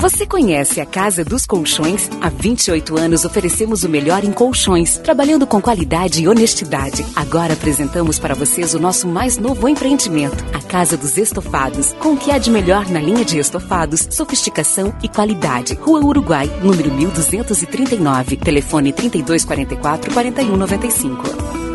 Você 0.05 0.27
conhece 0.27 0.83
a 0.83 0.85
Casa 0.85 1.25
dos 1.25 1.47
Colchões? 1.47 2.11
Há 2.21 2.29
28 2.29 2.99
anos 2.99 3.25
oferecemos 3.25 3.85
o 3.85 3.89
melhor 3.89 4.23
em 4.23 4.33
colchões, 4.33 4.99
trabalhando 4.99 5.47
com 5.47 5.63
qualidade 5.63 6.23
e 6.23 6.29
honestidade. 6.29 7.03
Agora 7.17 7.55
apresentamos 7.55 8.19
para 8.19 8.35
vocês 8.35 8.75
o 8.75 8.79
nosso 8.79 9.09
mais 9.09 9.39
novo 9.39 9.67
empreendimento, 9.67 10.45
a 10.53 10.61
Casa 10.61 10.95
dos 10.99 11.17
Estofados, 11.17 11.95
com 11.95 12.13
o 12.13 12.17
que 12.19 12.31
há 12.31 12.37
de 12.37 12.51
melhor 12.51 12.87
na 12.91 13.01
linha 13.01 13.25
de 13.25 13.39
estofados, 13.39 14.07
sofisticação 14.11 14.95
e 15.03 15.09
qualidade. 15.09 15.73
Rua 15.73 16.05
Uruguai, 16.05 16.51
número 16.63 16.93
1239, 16.93 18.37
telefone 18.37 18.93
3244 18.93 20.13
4195. 20.13 21.74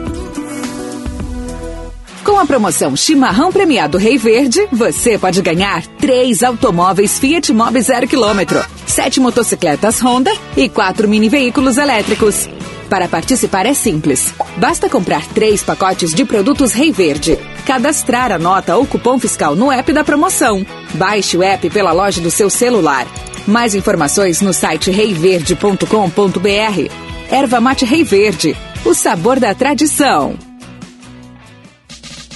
Com 2.24 2.38
a 2.38 2.46
promoção 2.46 2.96
Chimarrão 2.96 3.52
Premiado 3.52 3.98
Rei 3.98 4.18
Verde, 4.18 4.68
você 4.72 5.18
pode 5.18 5.42
ganhar 5.42 5.86
três 6.00 6.44
automóveis 6.44 7.18
Fiat 7.18 7.52
Mobi 7.54 7.82
zero 7.82 8.08
quilômetro, 8.08 8.64
sete 8.86 9.20
motocicletas 9.20 10.02
Honda 10.02 10.32
e 10.56 10.68
quatro 10.68 11.08
mini 11.08 11.30
veículos 11.30 11.78
elétricos. 11.78 12.50
Para 12.90 13.08
participar 13.08 13.66
é 13.66 13.74
simples. 13.74 14.34
Basta 14.58 14.90
comprar 14.90 15.26
três 15.28 15.64
pacotes 15.64 16.14
de 16.14 16.26
produtos 16.26 16.74
Rei 16.74 16.92
Verde, 16.92 17.38
cadastrar 17.66 18.32
a 18.32 18.40
nota 18.40 18.76
ou 18.76 18.86
cupom 18.86 19.20
fiscal 19.20 19.56
no 19.56 19.72
app 19.72 19.94
da 19.94 20.04
promoção. 20.04 20.66
Baixe 20.96 21.38
o 21.38 21.44
app 21.44 21.70
pela 21.70 21.92
loja 21.92 22.20
do 22.20 22.32
seu 22.32 22.50
celular. 22.50 23.08
Mais 23.48 23.76
informações 23.76 24.42
no 24.42 24.54
site 24.54 24.92
reiverde.com.br. 24.92 26.92
Erva 27.32 27.62
mate 27.62 27.86
Rei 27.86 28.04
Verde, 28.04 28.58
o 28.84 28.94
sabor 28.94 29.40
da 29.40 29.54
tradição. 29.54 30.49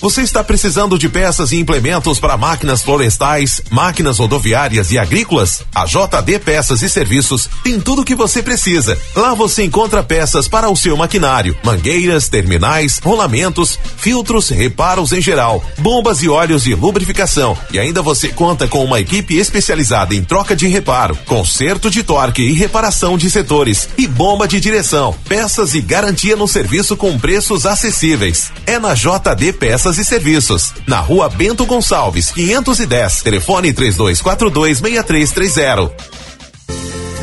Você 0.04 0.22
está 0.22 0.44
precisando 0.44 1.00
de 1.00 1.08
peças 1.08 1.54
e 1.54 1.58
implementos 1.58 2.20
para 2.20 2.36
máquinas 2.36 2.84
florestais, 2.84 3.62
máquinas 3.70 4.20
rodoviárias 4.20 4.92
e 4.92 4.98
agrícolas? 4.98 5.62
A 5.74 5.86
JD 5.86 6.40
Peças 6.40 6.82
e 6.82 6.90
Serviços 6.90 7.50
tem 7.64 7.80
tudo 7.80 8.02
o 8.02 8.06
que 8.06 8.14
você 8.14 8.44
precisa. 8.44 8.98
Lá 9.16 9.34
você 9.34 9.64
encontra 9.64 10.04
peças 10.04 10.46
para 10.46 10.70
o 10.70 10.76
seu 10.76 10.98
maquinário, 10.98 11.56
mangueiras, 11.64 12.28
terminais, 12.28 13.00
rolamentos, 13.02 13.80
filtros, 13.96 14.50
reparos 14.50 15.14
em 15.14 15.22
geral, 15.22 15.64
bombas 15.78 16.22
e 16.22 16.28
óleos 16.28 16.64
de 16.64 16.76
lubrificação. 16.76 17.58
E 17.72 17.80
ainda 17.80 18.02
você 18.02 18.28
conta 18.28 18.68
com 18.68 18.84
uma 18.84 19.00
equipe 19.00 19.38
especializada 19.38 20.14
em 20.14 20.22
troca 20.22 20.54
de 20.54 20.68
reparo, 20.68 21.18
conserto 21.26 21.90
de 21.90 22.04
torque 22.04 22.42
e 22.42 22.52
reparação 22.52 23.18
de 23.18 23.32
setores 23.32 23.88
e 23.98 24.06
bomba 24.06 24.50
de 24.50 24.60
direção, 24.60 25.16
peças 25.30 25.74
e 25.74 25.80
garantia 25.80 26.36
no 26.36 26.46
serviço 26.46 26.98
com 26.98 27.18
preços 27.18 27.66
acessíveis. 27.66 28.52
É 28.66 28.78
na 28.78 28.94
JD 28.94 29.54
Peças 29.54 29.93
e 29.98 30.06
Serviços, 30.06 30.74
na 30.88 31.00
rua 31.00 31.30
Bento 31.30 31.66
Gonçalves, 31.66 32.32
510, 32.32 33.22
telefone 33.22 33.74
3242 33.74 34.80
6330. 34.80 36.23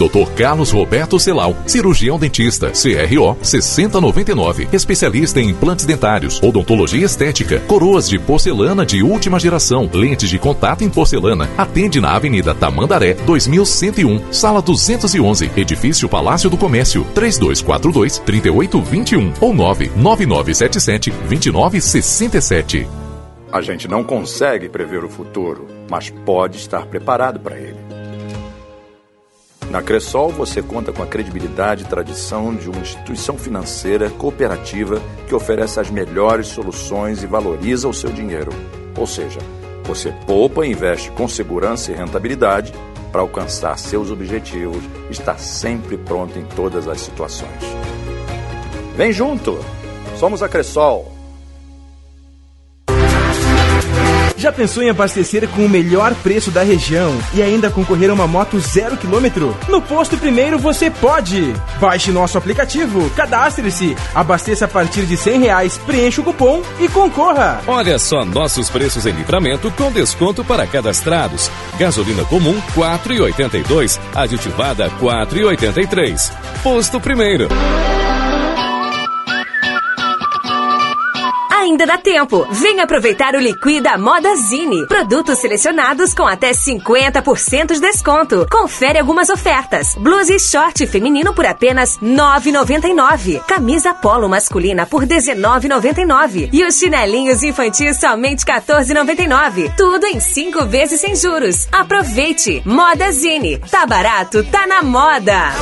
Dr. 0.01 0.31
Carlos 0.35 0.71
Roberto 0.71 1.19
Celal, 1.21 1.55
cirurgião 1.67 2.19
dentista, 2.19 2.71
CRO 2.71 3.37
6099, 3.43 4.69
especialista 4.73 5.41
em 5.41 5.51
implantes 5.51 5.85
dentários, 5.85 6.43
odontologia 6.43 7.05
estética, 7.05 7.61
coroas 7.67 8.09
de 8.09 8.19
porcelana 8.19 8.87
de 8.87 9.03
última 9.03 9.39
geração, 9.39 9.91
lentes 9.93 10.31
de 10.31 10.39
contato 10.39 10.83
em 10.83 10.89
porcelana. 10.89 11.51
Atende 11.59 12.01
na 12.01 12.15
Avenida 12.15 12.55
Tamandaré, 12.55 13.13
2101, 13.13 14.33
sala 14.33 14.63
211, 14.63 15.51
edifício 15.55 16.09
Palácio 16.09 16.49
do 16.49 16.57
Comércio, 16.57 17.05
3242 17.15 18.19
3821 18.21 19.35
ou 19.39 19.53
99977 19.53 21.11
2967. 21.29 22.89
A 23.53 23.61
gente 23.61 23.89
não 23.89 24.05
consegue 24.05 24.69
prever 24.69 25.05
o 25.05 25.09
futuro, 25.09 25.67
mas 25.91 26.09
pode 26.09 26.57
estar 26.57 26.87
preparado 26.87 27.41
para 27.41 27.59
ele. 27.59 28.00
Na 29.71 29.81
Cressol 29.81 30.31
você 30.31 30.61
conta 30.61 30.93
com 30.93 31.01
a 31.01 31.07
credibilidade 31.07 31.85
e 31.85 31.87
tradição 31.87 32.53
de 32.53 32.69
uma 32.69 32.81
instituição 32.81 33.39
financeira 33.39 34.11
cooperativa 34.11 35.01
que 35.29 35.35
oferece 35.35 35.79
as 35.79 35.89
melhores 35.89 36.49
soluções 36.49 37.23
e 37.23 37.27
valoriza 37.27 37.89
o 37.89 37.95
seu 37.95 38.11
dinheiro. 38.11 38.51
Ou 38.99 39.07
seja, 39.07 39.39
você 39.85 40.13
poupa 40.27 40.67
e 40.67 40.73
investe 40.73 41.13
com 41.13 41.29
segurança 41.29 41.93
e 41.93 41.95
rentabilidade 41.95 42.73
para 43.13 43.21
alcançar 43.21 43.79
seus 43.79 44.11
objetivos 44.11 44.83
e 45.09 45.13
está 45.13 45.39
sempre 45.39 45.97
pronto 45.97 46.37
em 46.37 46.45
todas 46.45 46.89
as 46.89 47.01
situações. 47.01 47.63
Vem 48.97 49.13
junto! 49.13 49.57
Somos 50.17 50.43
a 50.43 50.49
Cressol. 50.49 51.20
Já 54.41 54.51
pensou 54.51 54.83
em 54.83 54.89
abastecer 54.89 55.47
com 55.51 55.67
o 55.67 55.69
melhor 55.69 56.15
preço 56.15 56.51
da 56.51 56.63
região 56.63 57.15
e 57.35 57.43
ainda 57.43 57.69
concorrer 57.69 58.09
a 58.09 58.15
uma 58.15 58.27
moto 58.27 58.59
zero 58.59 58.97
quilômetro? 58.97 59.55
No 59.69 59.83
Posto 59.83 60.17
Primeiro 60.17 60.59
você 60.59 60.91
pode! 60.91 61.53
Baixe 61.79 62.11
nosso 62.11 62.39
aplicativo, 62.39 63.11
cadastre-se, 63.11 63.95
abasteça 64.15 64.65
a 64.65 64.69
partir 64.69 65.03
de 65.03 65.15
cem 65.15 65.41
reais, 65.41 65.77
preencha 65.85 66.23
o 66.23 66.25
cupom 66.25 66.63
e 66.79 66.89
concorra! 66.89 67.61
Olha 67.67 67.99
só 67.99 68.25
nossos 68.25 68.71
preços 68.71 69.05
em 69.05 69.13
livramento 69.13 69.71
com 69.73 69.93
desconto 69.93 70.43
para 70.43 70.67
cadastrados. 70.67 71.51
Gasolina 71.79 72.25
comum 72.25 72.59
4,82, 72.75 74.01
aditivada 74.15 74.89
4,83. 75.03 76.33
Posto 76.63 76.99
Primeiro. 76.99 77.47
Ainda 81.71 81.87
dá 81.87 81.97
tempo. 81.97 82.45
Venha 82.51 82.83
aproveitar 82.83 83.37
o 83.37 83.39
Liquida 83.39 83.97
Moda 83.97 84.35
Zine. 84.35 84.89
Produtos 84.89 85.39
selecionados 85.39 86.13
com 86.13 86.27
até 86.27 86.51
50% 86.51 87.75
de 87.75 87.81
desconto. 87.81 88.45
Confere 88.51 88.99
algumas 88.99 89.31
ofertas. 89.31 89.95
Blusa 89.95 90.35
e 90.35 90.41
short 90.41 90.85
feminino 90.89 91.33
por 91.33 91.47
apenas 91.47 91.97
R$ 91.99 92.09
9,99. 92.09 93.45
Camisa 93.45 93.95
polo 93.95 94.29
masculina 94.29 94.85
por 94.85 95.05
R$ 95.05 95.17
19,99. 95.17 96.49
E 96.53 96.65
os 96.65 96.77
chinelinhos 96.77 97.45
infantis 97.45 98.01
somente 98.01 98.45
R$ 98.45 98.61
14,99. 98.61 99.73
Tudo 99.77 100.07
em 100.07 100.19
cinco 100.19 100.67
vezes 100.67 101.01
sem 101.01 101.15
juros. 101.15 101.69
Aproveite. 101.71 102.63
Moda 102.67 103.13
Zine. 103.13 103.59
Tá 103.71 103.87
barato, 103.87 104.43
tá 104.43 104.67
na 104.67 104.83
moda. 104.83 105.55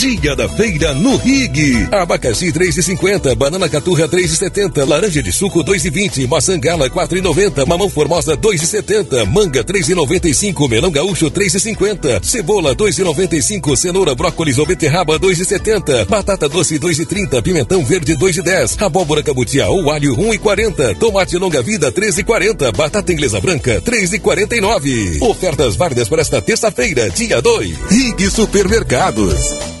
Dia 0.00 0.34
da 0.34 0.48
feira 0.48 0.94
no 0.94 1.18
Rig. 1.18 1.86
Abacaxi 1.92 2.50
3,50, 2.50 3.34
banana 3.34 3.68
caturra 3.68 4.08
3,70, 4.08 4.88
laranja 4.88 5.22
de 5.22 5.30
suco 5.30 5.62
2,20, 5.62 6.26
maçã 6.26 6.58
gala 6.58 6.88
4,90, 6.88 7.66
mamão 7.66 7.90
formosa 7.90 8.34
2,70, 8.34 9.26
manga 9.26 9.62
3,95, 9.62 10.70
melão 10.70 10.90
gaúcho 10.90 11.30
3,50, 11.30 12.24
cebola 12.24 12.74
2,95, 12.74 13.76
cenoura, 13.76 14.14
brócolis 14.14 14.56
ou 14.56 14.64
beterraba 14.64 15.20
2,70, 15.20 16.06
batata 16.06 16.48
doce 16.48 16.78
2,30, 16.78 17.42
pimentão 17.42 17.84
verde 17.84 18.16
2,10, 18.16 18.80
abóbora 18.80 19.22
cabutia 19.22 19.68
ou 19.68 19.90
alho 19.90 20.16
1,40, 20.16 20.96
tomate 20.96 21.36
longa 21.36 21.60
vida 21.60 21.92
13,40, 21.92 22.74
batata 22.74 23.12
inglesa 23.12 23.38
branca 23.38 23.82
3,49. 23.82 25.20
Ofertas 25.20 25.76
válidas 25.76 26.08
para 26.08 26.22
esta 26.22 26.40
terça-feira, 26.40 27.10
dia 27.10 27.42
2. 27.42 27.76
Rig 27.90 28.30
Supermercados. 28.30 29.80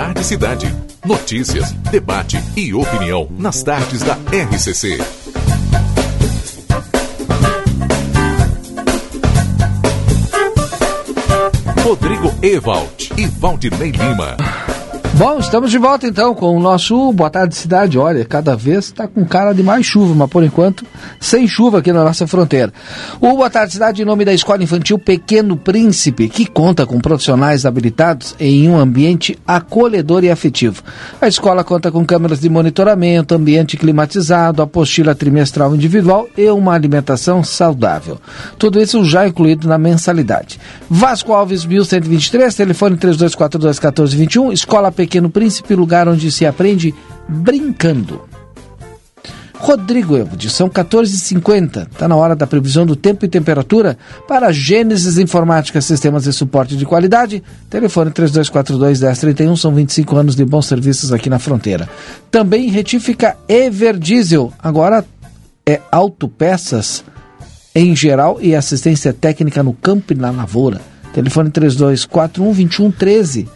Cidade. 0.23 0.73
Notícias, 1.05 1.71
debate 1.91 2.37
e 2.55 2.73
opinião 2.73 3.27
nas 3.37 3.63
tardes 3.63 4.01
da 4.01 4.17
RCC. 4.31 4.99
Rodrigo 11.83 12.33
Ewald 12.41 13.11
e 13.17 13.25
Valdinei 13.25 13.91
Lima. 13.91 14.37
Bom, 15.13 15.37
estamos 15.37 15.69
de 15.69 15.77
volta 15.77 16.07
então 16.07 16.33
com 16.33 16.55
o 16.55 16.59
nosso 16.59 17.11
Boa 17.11 17.29
Tarde 17.29 17.53
Cidade. 17.53 17.99
Olha, 17.99 18.23
cada 18.23 18.55
vez 18.55 18.85
está 18.85 19.07
com 19.07 19.25
cara 19.25 19.53
de 19.53 19.61
mais 19.61 19.85
chuva, 19.85 20.15
mas 20.15 20.29
por 20.29 20.41
enquanto 20.41 20.85
sem 21.19 21.47
chuva 21.47 21.79
aqui 21.79 21.91
na 21.91 22.03
nossa 22.03 22.25
fronteira. 22.25 22.73
O 23.19 23.35
Boa 23.35 23.49
Tarde 23.49 23.73
Cidade 23.73 24.01
em 24.01 24.05
nome 24.05 24.23
da 24.23 24.33
Escola 24.33 24.63
Infantil 24.63 24.97
Pequeno 24.97 25.57
Príncipe, 25.57 26.29
que 26.29 26.45
conta 26.45 26.87
com 26.87 26.99
profissionais 26.99 27.65
habilitados 27.65 28.35
em 28.39 28.67
um 28.69 28.79
ambiente 28.79 29.37
acolhedor 29.45 30.23
e 30.23 30.31
afetivo. 30.31 30.81
A 31.19 31.27
escola 31.27 31.63
conta 31.63 31.91
com 31.91 32.05
câmeras 32.05 32.39
de 32.39 32.49
monitoramento, 32.49 33.35
ambiente 33.35 33.77
climatizado, 33.77 34.61
apostila 34.61 35.13
trimestral 35.13 35.75
individual 35.75 36.27
e 36.37 36.49
uma 36.49 36.73
alimentação 36.73 37.43
saudável. 37.43 38.17
Tudo 38.57 38.81
isso 38.81 39.03
já 39.03 39.27
incluído 39.27 39.67
na 39.67 39.77
mensalidade. 39.77 40.59
Vasco 40.89 41.33
Alves 41.33 41.65
1123, 41.65 42.55
telefone 42.55 42.97
3242 42.97 43.77
1421, 43.77 44.51
Escola 44.53 44.91
Pequeno 44.91 45.00
Príncipe, 45.29 45.75
lugar 45.75 46.07
onde 46.07 46.31
se 46.31 46.45
aprende 46.45 46.93
brincando. 47.27 48.31
Rodrigo 49.61 50.17
Evode, 50.17 50.49
são 50.49 50.67
14h50. 50.67 51.87
Está 51.91 52.07
na 52.07 52.15
hora 52.15 52.35
da 52.35 52.47
previsão 52.47 52.83
do 52.83 52.95
tempo 52.95 53.23
e 53.25 53.27
temperatura 53.27 53.95
para 54.27 54.51
Gênesis 54.51 55.19
Informática 55.19 55.79
Sistemas 55.79 56.23
de 56.23 56.33
Suporte 56.33 56.75
de 56.75 56.83
Qualidade. 56.83 57.43
Telefone 57.69 58.09
3242-1031, 58.09 59.55
são 59.55 59.75
25 59.75 60.15
anos 60.17 60.35
de 60.35 60.43
bons 60.43 60.65
serviços 60.65 61.13
aqui 61.13 61.29
na 61.29 61.37
fronteira. 61.37 61.87
Também 62.31 62.71
retífica 62.71 63.37
Everdiesel, 63.47 64.51
agora 64.57 65.05
é 65.63 65.79
autopeças 65.91 67.03
em 67.75 67.95
geral 67.95 68.39
e 68.41 68.55
assistência 68.55 69.13
técnica 69.13 69.61
no 69.61 69.73
campo 69.73 70.11
e 70.11 70.15
na 70.15 70.31
lavoura. 70.31 70.81
Telefone 71.13 71.51
3241-2113. 71.51 73.47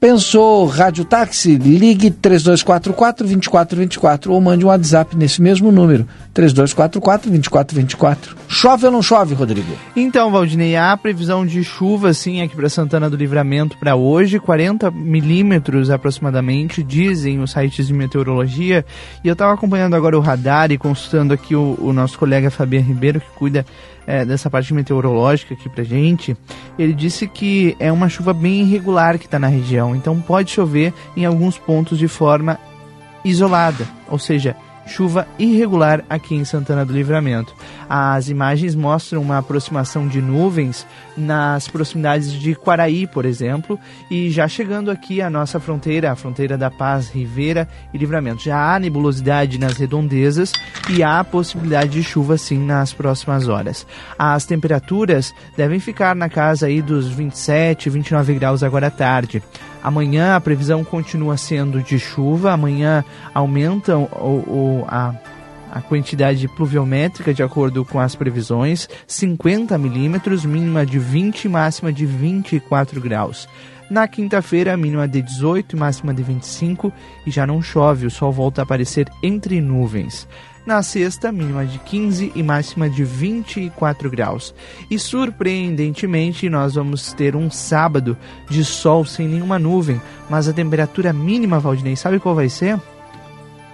Pensou 0.00 0.64
Rádio 0.66 1.04
Táxi? 1.04 1.56
Ligue 1.56 2.12
3244-2424 2.12 4.28
ou 4.28 4.40
mande 4.40 4.64
um 4.64 4.68
WhatsApp 4.68 5.16
nesse 5.16 5.42
mesmo 5.42 5.72
número, 5.72 6.06
3244-2424. 6.38 8.36
Chove 8.46 8.86
ou 8.86 8.92
não 8.92 9.02
chove, 9.02 9.34
Rodrigo? 9.34 9.72
Então, 9.96 10.30
Valdinei, 10.30 10.76
há 10.76 10.96
previsão 10.96 11.44
de 11.44 11.64
chuva, 11.64 12.14
sim, 12.14 12.40
aqui 12.40 12.54
para 12.54 12.68
Santana 12.68 13.10
do 13.10 13.16
Livramento 13.16 13.76
para 13.76 13.96
hoje, 13.96 14.38
40 14.38 14.88
milímetros 14.92 15.90
aproximadamente, 15.90 16.82
dizem 16.82 17.40
os 17.40 17.50
sites 17.50 17.88
de 17.88 17.92
meteorologia. 17.92 18.86
E 19.24 19.28
eu 19.28 19.32
estava 19.32 19.52
acompanhando 19.52 19.96
agora 19.96 20.16
o 20.16 20.20
radar 20.20 20.70
e 20.70 20.78
consultando 20.78 21.34
aqui 21.34 21.56
o, 21.56 21.76
o 21.80 21.92
nosso 21.92 22.16
colega 22.16 22.50
Fabiano 22.52 22.86
Ribeiro, 22.86 23.20
que 23.20 23.30
cuida 23.36 23.66
é, 24.06 24.24
dessa 24.24 24.48
parte 24.48 24.72
meteorológica 24.72 25.54
aqui 25.54 25.68
pra 25.68 25.84
gente, 25.84 26.34
ele 26.78 26.94
disse 26.94 27.26
que 27.26 27.76
é 27.78 27.92
uma 27.92 28.08
chuva 28.08 28.32
bem 28.32 28.60
irregular 28.60 29.18
que 29.18 29.26
está 29.26 29.38
na 29.38 29.48
região, 29.48 29.94
então 29.94 30.18
pode 30.18 30.50
chover 30.50 30.94
em 31.14 31.26
alguns 31.26 31.58
pontos 31.58 31.98
de 31.98 32.08
forma 32.08 32.58
isolada, 33.22 33.86
ou 34.08 34.18
seja, 34.18 34.56
chuva 34.88 35.28
irregular 35.38 36.04
aqui 36.08 36.34
em 36.34 36.44
Santana 36.44 36.84
do 36.84 36.92
Livramento. 36.92 37.54
As 37.88 38.28
imagens 38.28 38.74
mostram 38.74 39.22
uma 39.22 39.38
aproximação 39.38 40.08
de 40.08 40.20
nuvens 40.20 40.86
nas 41.18 41.68
proximidades 41.68 42.32
de 42.32 42.54
Quaraí, 42.54 43.06
por 43.06 43.24
exemplo, 43.24 43.78
e 44.10 44.30
já 44.30 44.46
chegando 44.46 44.90
aqui 44.90 45.20
à 45.20 45.28
nossa 45.28 45.58
fronteira, 45.58 46.12
a 46.12 46.16
fronteira 46.16 46.56
da 46.56 46.70
Paz, 46.70 47.10
Ribeira 47.10 47.68
e 47.92 47.98
Livramento. 47.98 48.42
Já 48.42 48.74
há 48.74 48.78
nebulosidade 48.78 49.58
nas 49.58 49.76
redondezas 49.76 50.52
e 50.88 51.02
há 51.02 51.22
possibilidade 51.24 51.90
de 51.90 52.02
chuva 52.02 52.38
sim 52.38 52.58
nas 52.58 52.92
próximas 52.92 53.48
horas. 53.48 53.86
As 54.18 54.46
temperaturas 54.46 55.34
devem 55.56 55.80
ficar 55.80 56.14
na 56.14 56.28
casa 56.28 56.66
aí 56.66 56.80
dos 56.80 57.08
27, 57.08 57.90
29 57.90 58.34
graus 58.34 58.62
agora 58.62 58.86
à 58.86 58.90
tarde. 58.90 59.42
Amanhã 59.82 60.34
a 60.34 60.40
previsão 60.40 60.84
continua 60.84 61.36
sendo 61.36 61.82
de 61.82 61.98
chuva, 61.98 62.52
amanhã 62.52 63.04
aumenta 63.32 63.96
o, 63.96 64.02
o, 64.02 64.84
a, 64.88 65.14
a 65.78 65.80
quantidade 65.80 66.48
pluviométrica 66.48 67.32
de 67.32 67.40
acordo 67.40 67.84
com 67.84 68.00
as 68.00 68.16
previsões, 68.16 68.88
50 69.06 69.78
milímetros, 69.78 70.44
mínima 70.44 70.84
de 70.84 70.98
20 70.98 71.48
máxima 71.48 71.92
de 71.92 72.04
24 72.04 73.00
graus. 73.00 73.48
Na 73.88 74.06
quinta-feira, 74.08 74.76
mínima 74.76 75.06
de 75.06 75.22
18 75.22 75.76
e 75.76 75.78
máxima 75.78 76.12
de 76.12 76.22
25 76.22 76.92
e 77.24 77.30
já 77.30 77.46
não 77.46 77.62
chove, 77.62 78.06
o 78.06 78.10
sol 78.10 78.32
volta 78.32 78.60
a 78.60 78.64
aparecer 78.64 79.08
entre 79.22 79.60
nuvens. 79.60 80.28
Na 80.66 80.82
sexta, 80.82 81.30
mínima 81.30 81.64
de 81.64 81.78
15 81.78 82.32
e 82.34 82.42
máxima 82.42 82.90
de 82.90 83.04
24 83.04 84.10
graus. 84.10 84.52
E 84.90 84.98
surpreendentemente, 84.98 86.50
nós 86.50 86.74
vamos 86.74 87.12
ter 87.12 87.36
um 87.36 87.50
sábado 87.50 88.18
de 88.50 88.64
sol 88.64 89.04
sem 89.04 89.28
nenhuma 89.28 89.60
nuvem, 89.60 90.00
mas 90.28 90.48
a 90.48 90.52
temperatura 90.52 91.12
mínima, 91.12 91.60
Valdinei, 91.60 91.94
sabe 91.94 92.18
qual 92.18 92.34
vai 92.34 92.48
ser? 92.48 92.78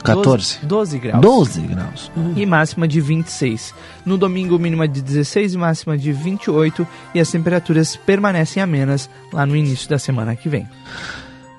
14. 0.05 0.59
12, 0.63 0.67
12 0.67 0.99
graus. 0.99 1.23
12 1.23 1.61
graus. 1.63 2.13
E 2.37 2.45
máxima 2.45 2.87
de 2.87 3.01
26. 3.01 3.75
No 4.05 4.19
domingo, 4.19 4.59
mínima 4.59 4.87
de 4.87 5.01
16 5.01 5.55
e 5.55 5.59
máxima 5.59 5.97
de 5.97 6.13
28. 6.13 6.87
E 7.15 7.21
as 7.21 7.31
temperaturas 7.31 7.97
permanecem 7.97 8.63
amenas 8.63 9.09
lá 9.33 9.47
no 9.47 9.57
início 9.57 9.89
da 9.89 9.99
semana 9.99 10.37
que 10.37 10.49
vem. 10.49 10.69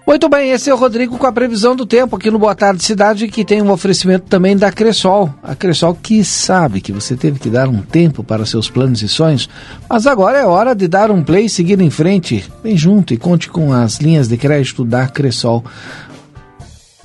Muito 0.08 0.30
bem, 0.30 0.52
esse 0.52 0.70
é 0.70 0.74
o 0.74 0.78
Rodrigo 0.78 1.18
com 1.18 1.26
a 1.26 1.32
previsão 1.32 1.76
do 1.76 1.84
tempo 1.84 2.16
aqui 2.16 2.30
no 2.30 2.38
Boa 2.38 2.54
Tarde 2.54 2.84
Cidade, 2.84 3.28
que 3.28 3.44
tem 3.44 3.60
um 3.60 3.72
oferecimento 3.72 4.28
também 4.30 4.56
da 4.56 4.72
Cressol. 4.72 5.34
A 5.42 5.56
Cressol 5.56 5.98
que 6.00 6.24
sabe 6.24 6.80
que 6.80 6.92
você 6.92 7.16
teve 7.16 7.40
que 7.40 7.50
dar 7.50 7.68
um 7.68 7.82
tempo 7.82 8.24
para 8.24 8.46
seus 8.46 8.70
planos 8.70 9.02
e 9.02 9.08
sonhos, 9.08 9.50
mas 9.90 10.06
agora 10.06 10.38
é 10.38 10.46
hora 10.46 10.76
de 10.76 10.88
dar 10.88 11.10
um 11.10 11.24
play 11.24 11.46
e 11.46 11.50
seguir 11.50 11.82
em 11.82 11.90
frente. 11.90 12.46
Vem 12.64 12.78
junto 12.78 13.16
e 13.16 13.18
conte 13.18 13.50
com 13.50 13.74
as 13.74 13.98
linhas 13.98 14.28
de 14.28 14.38
crédito 14.38 14.86
da 14.86 15.08
Cressol. 15.08 15.66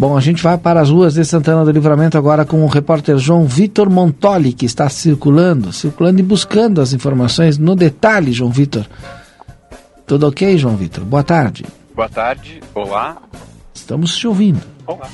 Bom, 0.00 0.16
a 0.16 0.20
gente 0.22 0.42
vai 0.42 0.56
para 0.56 0.80
as 0.80 0.88
ruas 0.88 1.12
de 1.12 1.22
Santana 1.26 1.62
do 1.62 1.70
Livramento 1.70 2.16
agora 2.16 2.46
com 2.46 2.64
o 2.64 2.66
repórter 2.66 3.18
João 3.18 3.44
Vitor 3.44 3.90
Montoli, 3.90 4.54
que 4.54 4.64
está 4.64 4.88
circulando, 4.88 5.74
circulando 5.74 6.20
e 6.20 6.22
buscando 6.22 6.80
as 6.80 6.94
informações 6.94 7.58
no 7.58 7.76
detalhe, 7.76 8.32
João 8.32 8.50
Vitor. 8.50 8.86
Tudo 10.06 10.26
ok, 10.26 10.56
João 10.56 10.74
Vitor? 10.74 11.04
Boa 11.04 11.22
tarde. 11.22 11.66
Boa 11.94 12.08
tarde, 12.08 12.62
olá. 12.74 13.18
Estamos 13.74 14.16
te 14.16 14.26
ouvindo. 14.26 14.62
Olá. 14.86 15.06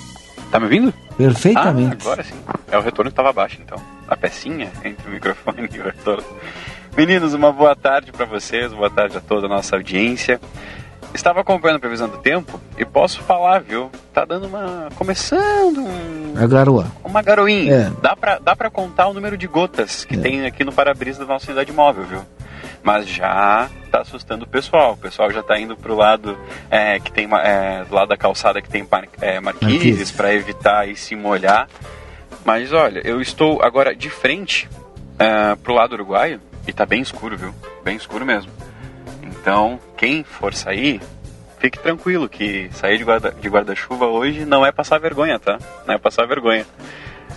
Tá 0.53 0.61
me 0.61 0.67
ouvindo? 0.67 0.95
Perfeitamente. 1.19 1.97
Ah, 1.99 2.03
agora 2.03 2.23
sim. 2.23 2.37
É 2.71 2.79
o 2.79 2.81
retorno 2.81 3.11
que 3.11 3.15
estava 3.15 3.33
baixo, 3.33 3.59
então. 3.61 3.83
A 4.07 4.17
pecinha 4.17 4.71
entre 4.85 5.09
o 5.09 5.11
microfone 5.11 5.67
e 5.75 5.81
o 5.81 5.83
retorno. 5.83 6.23
Meninos, 6.97 7.35
uma 7.35 7.51
boa 7.51 7.75
tarde 7.75 8.13
para 8.13 8.25
vocês, 8.25 8.73
boa 8.73 8.89
tarde 8.89 9.17
a 9.17 9.21
toda 9.21 9.47
a 9.47 9.49
nossa 9.49 9.75
audiência. 9.75 10.41
Estava 11.17 11.41
acompanhando 11.41 11.77
a 11.79 11.81
previsão 11.81 12.09
do 12.11 12.19
tempo 12.19 12.61
e 12.77 12.85
posso 12.85 13.23
falar, 13.23 13.61
viu? 13.63 13.91
Tá 14.13 14.27
dando 14.27 14.47
uma. 14.49 14.89
começando 14.97 15.79
um. 15.81 16.35
A 16.37 16.47
garoa. 16.47 16.87
Uma 17.03 17.23
garoinha. 17.23 17.75
É. 17.75 18.01
Dá, 18.03 18.15
pra, 18.15 18.39
dá 18.39 18.55
pra 18.55 18.69
contar 18.69 19.09
o 19.09 19.15
número 19.15 19.35
de 19.37 19.47
gotas 19.47 20.05
que 20.05 20.15
É. 20.15 20.19
tem 20.19 20.45
aqui 20.45 20.63
no 20.63 20.73
para-brisa 20.73 21.21
da 21.25 21.33
nossa 21.33 21.47
unidade 21.47 21.73
móvel, 21.73 22.05
viu? 22.05 22.23
Mas 22.83 23.09
já 23.09 23.69
tá 23.91 24.03
assustando 24.03 24.45
o 24.45 24.49
pessoal. 24.49 24.93
O 24.93 24.97
pessoal 24.99 25.31
já 25.33 25.43
tá 25.43 25.59
indo 25.59 25.75
pro 25.75 25.97
lado 25.97 26.39
é, 26.71 27.01
que 27.01 27.11
tem 27.11 27.27
é, 27.43 27.83
do 27.89 27.95
lado 27.95 28.09
da 28.09 28.17
calçada 28.17 28.61
que 28.61 28.69
tem 28.69 28.87
é, 29.23 29.41
marquises 29.41 29.73
Marquises. 29.75 30.11
para 30.13 30.35
evitar 30.35 30.87
e 30.87 30.95
se 30.95 31.17
molhar. 31.17 31.67
Mas 32.45 32.73
olha, 32.75 33.01
eu 33.05 33.23
estou 33.23 33.63
agora 33.63 33.97
de 33.97 34.11
frente 34.11 34.69
é, 35.19 35.57
pro 35.57 35.73
lado 35.73 35.95
uruguaio 35.95 36.41
e 36.69 36.73
tá 36.75 36.85
bem 36.85 37.01
escuro, 37.01 37.39
viu? 37.39 37.55
Bem 37.83 37.97
escuro 37.97 38.25
mesmo. 38.27 38.53
Então, 39.47 39.79
quem 39.97 40.25
for 40.25 40.53
sair, 40.53 41.01
fique 41.61 41.79
tranquilo 41.79 42.29
que 42.29 42.69
sair 42.73 42.99
de 42.99 43.05
guarda- 43.05 43.31
de 43.31 43.49
guarda-chuva 43.49 44.07
hoje 44.07 44.45
não 44.45 44.67
é 44.67 44.73
passar 44.73 44.99
vergonha, 44.99 45.39
tá? 45.39 45.57
Não 45.87 45.95
é 45.95 45.99
passar 45.99 46.27
vergonha. 46.27 46.67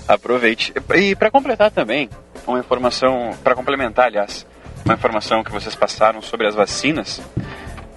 Aproveite. 0.07 0.73
E 0.95 1.15
para 1.15 1.29
completar 1.29 1.69
também, 1.69 2.09
uma 2.47 2.57
informação, 2.57 3.37
para 3.43 3.53
complementar, 3.53 4.07
aliás, 4.07 4.43
uma 4.83 4.95
informação 4.95 5.43
que 5.43 5.51
vocês 5.51 5.75
passaram 5.75 6.19
sobre 6.19 6.47
as 6.47 6.55
vacinas, 6.55 7.21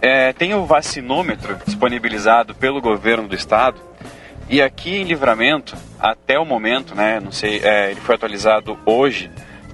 é, 0.03 0.35
tem 0.35 0.53
o 0.53 0.66
vacinômetro 0.66 1.59
disponibilizado 1.64 2.55
pelo 2.55 2.83
governo 2.83 3.27
do 3.27 3.35
estado 3.35 3.81
e 4.46 4.61
aqui 4.61 4.94
em 4.94 5.05
Livramento 5.05 5.75
até 5.98 6.38
o 6.38 6.44
momento, 6.44 6.94
né, 6.94 7.18
não 7.18 7.33
sei, 7.33 7.62
é, 7.64 7.90
ele 7.90 8.01
foi 8.03 8.14
atualizado 8.16 8.79
hoje, 8.85 9.31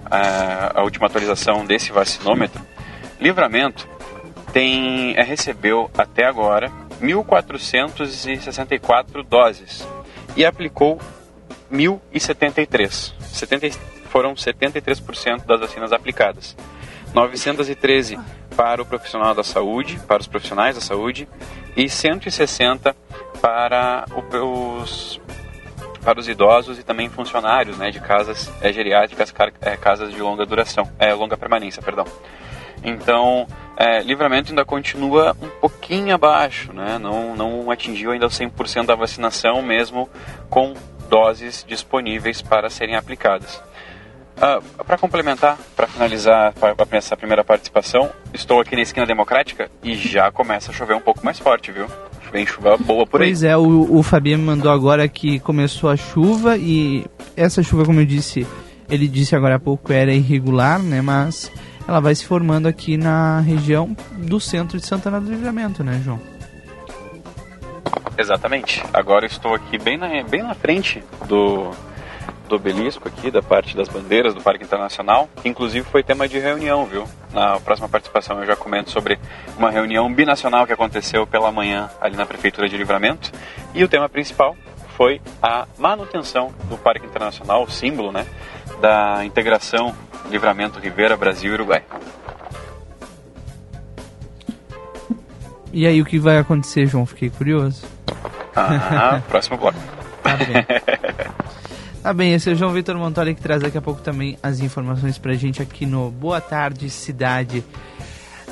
a, 0.09 0.79
a 0.79 0.83
última 0.85 1.09
atualização 1.09 1.66
desse 1.66 1.90
vacinômetro, 1.90 2.64
Livramento 3.20 3.98
tem, 4.53 5.17
é, 5.17 5.23
recebeu 5.23 5.89
até 5.97 6.25
agora 6.25 6.73
1.464 7.01 9.23
doses 9.23 9.87
e 10.37 10.45
aplicou 10.45 11.01
1.073. 11.73 13.15
70, 13.21 13.71
foram 14.11 14.35
73% 14.35 15.45
das 15.45 15.61
vacinas 15.61 15.93
aplicadas. 15.93 16.57
913 17.15 18.19
para 18.57 18.83
o 18.83 18.87
profissional 18.87 19.35
da 19.35 19.45
saúde, 19.45 20.01
para 20.07 20.21
os 20.21 20.27
profissionais 20.27 20.75
da 20.75 20.81
saúde, 20.81 21.29
e 21.77 21.89
160 21.89 22.97
para 23.41 24.05
os 24.43 25.21
para 26.03 26.21
os 26.21 26.29
idosos 26.29 26.79
e 26.79 26.83
também 26.83 27.11
funcionários 27.11 27.77
né, 27.77 27.91
de 27.91 28.01
casas 28.01 28.51
é, 28.63 28.73
geriátricas, 28.73 29.35
é, 29.61 29.77
casas 29.77 30.13
de 30.13 30.23
longa 30.23 30.47
duração, 30.47 30.91
é, 30.99 31.13
longa 31.13 31.37
permanência, 31.37 31.83
perdão. 31.83 32.07
Então, 32.83 33.47
é, 33.77 34.03
livramento 34.03 34.51
ainda 34.51 34.64
continua 34.64 35.37
um 35.41 35.49
pouquinho 35.61 36.14
abaixo, 36.14 36.73
né? 36.73 36.99
não, 36.99 37.37
não 37.37 37.71
atingiu 37.71 38.11
ainda 38.11 38.27
100% 38.27 38.87
da 38.87 38.95
vacinação, 38.95 39.62
mesmo 39.62 40.09
com 40.51 40.75
doses 41.09 41.64
disponíveis 41.67 42.43
para 42.43 42.69
serem 42.69 42.97
aplicadas. 42.97 43.62
Uh, 44.37 44.85
para 44.85 44.97
complementar, 44.97 45.59
para 45.75 45.88
finalizar 45.88 46.55
essa 46.93 47.17
primeira 47.17 47.43
participação, 47.43 48.09
estou 48.33 48.61
aqui 48.61 48.77
na 48.77 48.83
esquina 48.83 49.05
democrática 49.05 49.69
e 49.83 49.97
já 49.97 50.31
começa 50.31 50.71
a 50.71 50.75
chover 50.75 50.95
um 50.95 51.01
pouco 51.01 51.25
mais 51.25 51.41
forte, 51.41 51.73
viu? 51.73 51.87
Vem 52.31 52.47
chuva 52.47 52.77
boa 52.77 53.05
por 53.05 53.21
aí. 53.21 53.29
Pois 53.29 53.43
é, 53.43 53.57
o, 53.57 53.97
o 53.97 54.03
Fabiano 54.03 54.45
mandou 54.45 54.71
agora 54.71 55.09
que 55.09 55.41
começou 55.41 55.91
a 55.91 55.97
chuva 55.97 56.57
e 56.57 57.05
essa 57.37 57.64
chuva, 57.64 57.85
como 57.85 58.01
eu 58.01 58.07
disse, 58.07 58.47
ele 58.88 59.09
disse 59.09 59.35
agora 59.35 59.57
há 59.57 59.61
pouco 59.61 59.93
era 59.93 60.12
irregular, 60.12 60.81
né? 60.81 61.01
Mas 61.01 61.51
ela 61.88 62.01
vai 62.01 62.14
se 62.14 62.27
formando 62.27 62.68
aqui 62.68 62.98
na 62.98 63.40
região 63.40 63.96
do 64.12 64.38
centro 64.38 64.79
de 64.79 64.87
Santana 64.87 65.18
do 65.18 65.31
Livramento, 65.31 65.83
né, 65.83 65.98
João? 66.05 66.20
Exatamente. 68.18 68.85
Agora 68.92 69.24
estou 69.24 69.55
aqui 69.55 69.79
bem 69.79 69.96
na, 69.96 70.22
bem 70.22 70.42
na 70.42 70.55
frente 70.55 71.03
do, 71.27 71.70
do 72.46 72.57
obelisco 72.57 73.09
aqui, 73.09 73.31
da 73.31 73.40
parte 73.40 73.74
das 73.74 73.88
bandeiras 73.88 74.35
do 74.35 74.42
Parque 74.42 74.64
Internacional, 74.64 75.31
que 75.40 75.48
inclusive 75.48 75.88
foi 75.88 76.03
tema 76.03 76.29
de 76.29 76.38
reunião, 76.38 76.85
viu? 76.85 77.05
Na 77.33 77.59
próxima 77.59 77.88
participação 77.88 78.38
eu 78.40 78.46
já 78.46 78.55
comento 78.55 78.90
sobre 78.90 79.18
uma 79.57 79.70
reunião 79.70 80.12
binacional 80.12 80.66
que 80.66 80.72
aconteceu 80.74 81.27
pela 81.27 81.51
manhã 81.51 81.88
ali 82.03 82.16
na 82.16 82.27
Prefeitura 82.27 82.68
de 82.68 82.77
Livramento. 82.77 83.33
E 83.72 83.83
o 83.83 83.88
tema 83.88 84.11
principal 84.11 84.55
foi 84.94 85.22
a 85.42 85.66
manutenção 85.79 86.53
do 86.64 86.77
Parque 86.77 87.07
Internacional, 87.07 87.62
o 87.62 87.70
símbolo, 87.70 88.12
né, 88.12 88.27
da 88.79 89.24
integração 89.24 89.94
Livramento 90.29 90.79
Rivera, 90.79 91.17
Brasil 91.17 91.51
e 91.51 91.55
Uruguai. 91.55 91.83
E 95.73 95.87
aí 95.87 96.01
o 96.01 96.05
que 96.05 96.19
vai 96.19 96.38
acontecer, 96.38 96.87
João? 96.87 97.05
Fiquei 97.07 97.31
curioso. 97.31 97.85
Ah, 98.55 99.21
próximo 99.29 99.57
bloco. 99.57 99.79
Tá 100.23 100.37
bem. 100.37 100.67
Tá 102.03 102.14
bem, 102.14 102.33
esse 102.33 102.49
é 102.49 102.53
o 102.53 102.57
João 102.57 102.73
Vitor 102.73 102.97
Montoli 102.97 103.35
que 103.35 103.43
traz 103.43 103.61
daqui 103.61 103.77
a 103.77 103.83
pouco 103.83 104.01
também 104.01 104.38
as 104.43 104.61
informações 104.61 105.19
pra 105.19 105.35
gente 105.35 105.61
aqui 105.61 105.85
no 105.85 106.11
Boa 106.11 106.41
Tarde 106.41 106.88
Cidade 106.88 107.64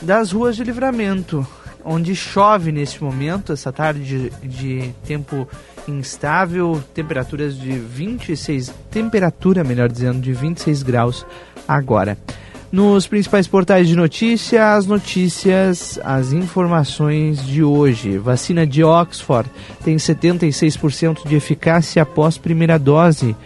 das 0.02 0.32
ruas 0.32 0.56
de 0.56 0.64
livramento, 0.64 1.46
onde 1.84 2.14
chove 2.14 2.70
neste 2.70 3.02
momento, 3.02 3.52
essa 3.52 3.72
tarde 3.72 4.04
de, 4.04 4.30
de 4.46 4.92
tempo 5.06 5.48
instável, 5.88 6.82
temperaturas 6.92 7.56
de 7.56 7.70
26, 7.70 8.74
temperatura 8.90 9.64
melhor 9.64 9.88
dizendo, 9.88 10.20
de 10.20 10.32
26 10.32 10.82
graus 10.82 11.26
agora. 11.66 12.16
Nos 12.70 13.06
principais 13.06 13.46
portais 13.46 13.86
de 13.86 13.94
notícia, 13.94 14.74
as 14.74 14.86
notícias, 14.86 15.98
as 16.04 16.32
informações 16.32 17.44
de 17.46 17.62
hoje. 17.62 18.18
Vacina 18.18 18.66
de 18.66 18.82
Oxford 18.82 19.48
tem 19.84 19.96
76% 19.96 21.26
de 21.26 21.36
eficácia 21.36 22.02
após 22.02 22.36
primeira 22.36 22.78
dose. 22.78 23.36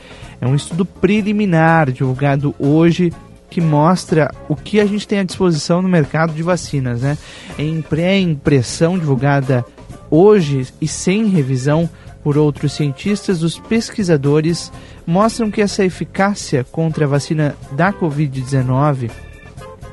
É 0.41 0.47
um 0.47 0.55
estudo 0.55 0.85
preliminar 0.85 1.93
divulgado 1.93 2.55
hoje 2.59 3.13
que 3.51 3.61
mostra 3.61 4.33
o 4.49 4.57
que 4.57 4.81
a 4.81 4.87
gente 4.87 5.07
tem 5.07 5.19
à 5.19 5.25
disposição 5.25 5.83
no 5.83 5.89
mercado 5.89 6.33
de 6.33 6.43
vacinas, 6.43 7.03
né? 7.03 7.19
Em 7.59 7.83
pré-impressão 7.83 8.99
divulgada 8.99 9.65
hoje 10.11 10.67
e 10.81 10.89
sem 10.89 11.27
revisão 11.27 11.89
por 12.23 12.37
outros 12.37 12.73
cientistas, 12.73 13.43
os 13.43 13.59
pesquisadores 13.59 14.73
mostram 15.07 15.51
que 15.51 15.63
essa 15.63 15.85
eficácia 15.85 16.65
contra 16.65 17.05
a 17.05 17.09
vacina 17.09 17.57
da 17.73 17.93
Covid-19, 17.93 19.11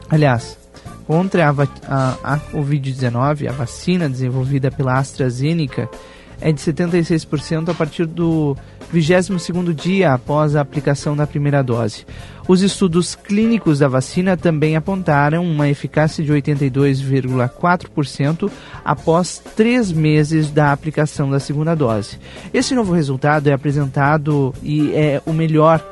aliás, 0.09 0.57
contra 1.05 1.49
a, 1.49 1.51
a, 1.87 2.33
a 2.33 2.39
Covid-19, 2.51 3.47
a 3.47 3.53
vacina 3.53 4.09
desenvolvida 4.09 4.69
pela 4.69 4.99
AstraZeneca, 4.99 5.89
é 6.39 6.51
de 6.51 6.61
76% 6.61 7.69
a 7.69 7.73
partir 7.73 8.05
do 8.05 8.55
22º 8.93 9.73
dia 9.73 10.13
após 10.13 10.55
a 10.55 10.61
aplicação 10.61 11.15
da 11.15 11.25
primeira 11.27 11.63
dose. 11.63 12.05
Os 12.47 12.61
estudos 12.61 13.15
clínicos 13.15 13.79
da 13.79 13.87
vacina 13.87 14.37
também 14.37 14.75
apontaram 14.77 15.43
uma 15.43 15.67
eficácia 15.67 16.23
de 16.23 16.31
82,4% 16.31 18.49
após 18.85 19.41
três 19.55 19.91
meses 19.91 20.49
da 20.49 20.71
aplicação 20.71 21.29
da 21.29 21.41
segunda 21.41 21.75
dose. 21.75 22.17
Esse 22.53 22.73
novo 22.73 22.93
resultado 22.93 23.47
é 23.47 23.53
apresentado 23.53 24.53
e 24.63 24.93
é 24.93 25.21
o 25.25 25.33
melhor 25.33 25.85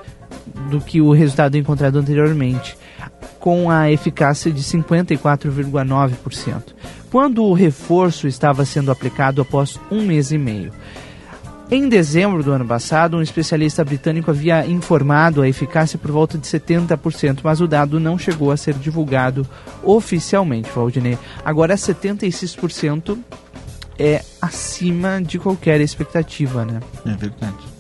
do 0.70 0.80
que 0.80 1.02
o 1.02 1.12
resultado 1.12 1.58
encontrado 1.58 2.00
anteriormente, 2.00 2.78
com 3.40 3.70
a 3.70 3.92
eficácia 3.92 4.52
de 4.52 4.62
54,9%, 4.62 6.74
quando 7.12 7.44
o 7.44 7.54
reforço 7.54 8.28
estava 8.28 8.66
sendo 8.66 8.92
aplicado 8.92 9.42
após 9.42 9.80
um 9.92 10.02
mês 10.02 10.32
e 10.32 10.38
meio. 10.38 10.72
Em 11.70 11.90
dezembro 11.90 12.44
do 12.44 12.52
ano 12.52 12.66
passado, 12.66 13.18
um 13.18 13.24
especialista 13.24 13.84
britânico 13.84 14.30
havia 14.30 14.68
informado 14.68 15.42
a 15.42 15.50
eficácia 15.50 15.98
por 15.98 16.12
volta 16.12 16.38
de 16.38 16.46
70%, 16.46 17.40
mas 17.44 17.60
o 17.60 17.68
dado 17.68 18.00
não 18.00 18.20
chegou 18.20 18.52
a 18.52 18.58
ser 18.58 18.76
divulgado 18.76 19.48
oficialmente, 19.84 20.70
Valdinei. 20.70 21.18
Agora, 21.44 21.74
76% 21.74 23.18
é 23.98 24.24
acima 24.40 25.20
de 25.20 25.40
qualquer 25.40 25.82
expectativa, 25.82 26.64
né? 26.66 26.80
É 27.04 27.16
verdade. 27.16 27.75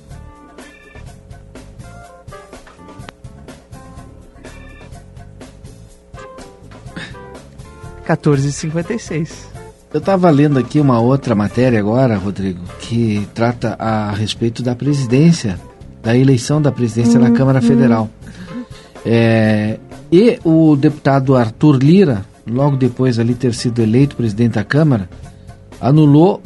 Quatorze 8.06 8.52
cinquenta 8.52 8.94
e 8.94 9.00
seis. 9.00 9.48
Eu 9.94 10.00
estava 10.00 10.30
lendo 10.30 10.60
aqui 10.60 10.80
uma 10.80 11.00
outra 11.00 11.34
matéria 11.34 11.80
agora, 11.80 12.18
Rodrigo, 12.18 12.62
que 12.80 13.28
trata 13.34 13.76
a 13.80 14.12
respeito 14.12 14.62
da 14.62 14.76
presidência, 14.76 15.60
da 16.04 16.16
eleição 16.16 16.62
da 16.62 16.72
presidência 16.72 17.20
uhum. 17.20 17.30
na 17.30 17.32
Câmara 17.32 17.62
Federal. 17.62 18.10
É, 19.06 19.80
e 20.12 20.40
o 20.44 20.76
deputado 20.76 21.36
Arthur 21.36 21.78
Lira, 21.78 22.26
logo 22.46 22.76
depois 22.76 23.18
ali 23.20 23.34
ter 23.34 23.54
sido 23.54 23.82
eleito 23.82 24.16
presidente 24.16 24.54
da 24.54 24.64
Câmara, 24.64 25.10
anulou 25.80 26.42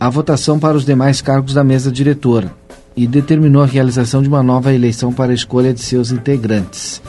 a 0.00 0.08
votação 0.08 0.58
para 0.58 0.76
os 0.76 0.84
demais 0.84 1.20
cargos 1.20 1.52
da 1.52 1.62
mesa 1.62 1.92
diretora 1.92 2.52
e 2.96 3.06
determinou 3.06 3.62
a 3.62 3.66
realização 3.66 4.22
de 4.22 4.28
uma 4.28 4.42
nova 4.42 4.72
eleição 4.72 5.12
para 5.12 5.30
a 5.30 5.34
escolha 5.34 5.74
de 5.74 5.80
seus 5.80 6.10
integrantes. 6.10 7.02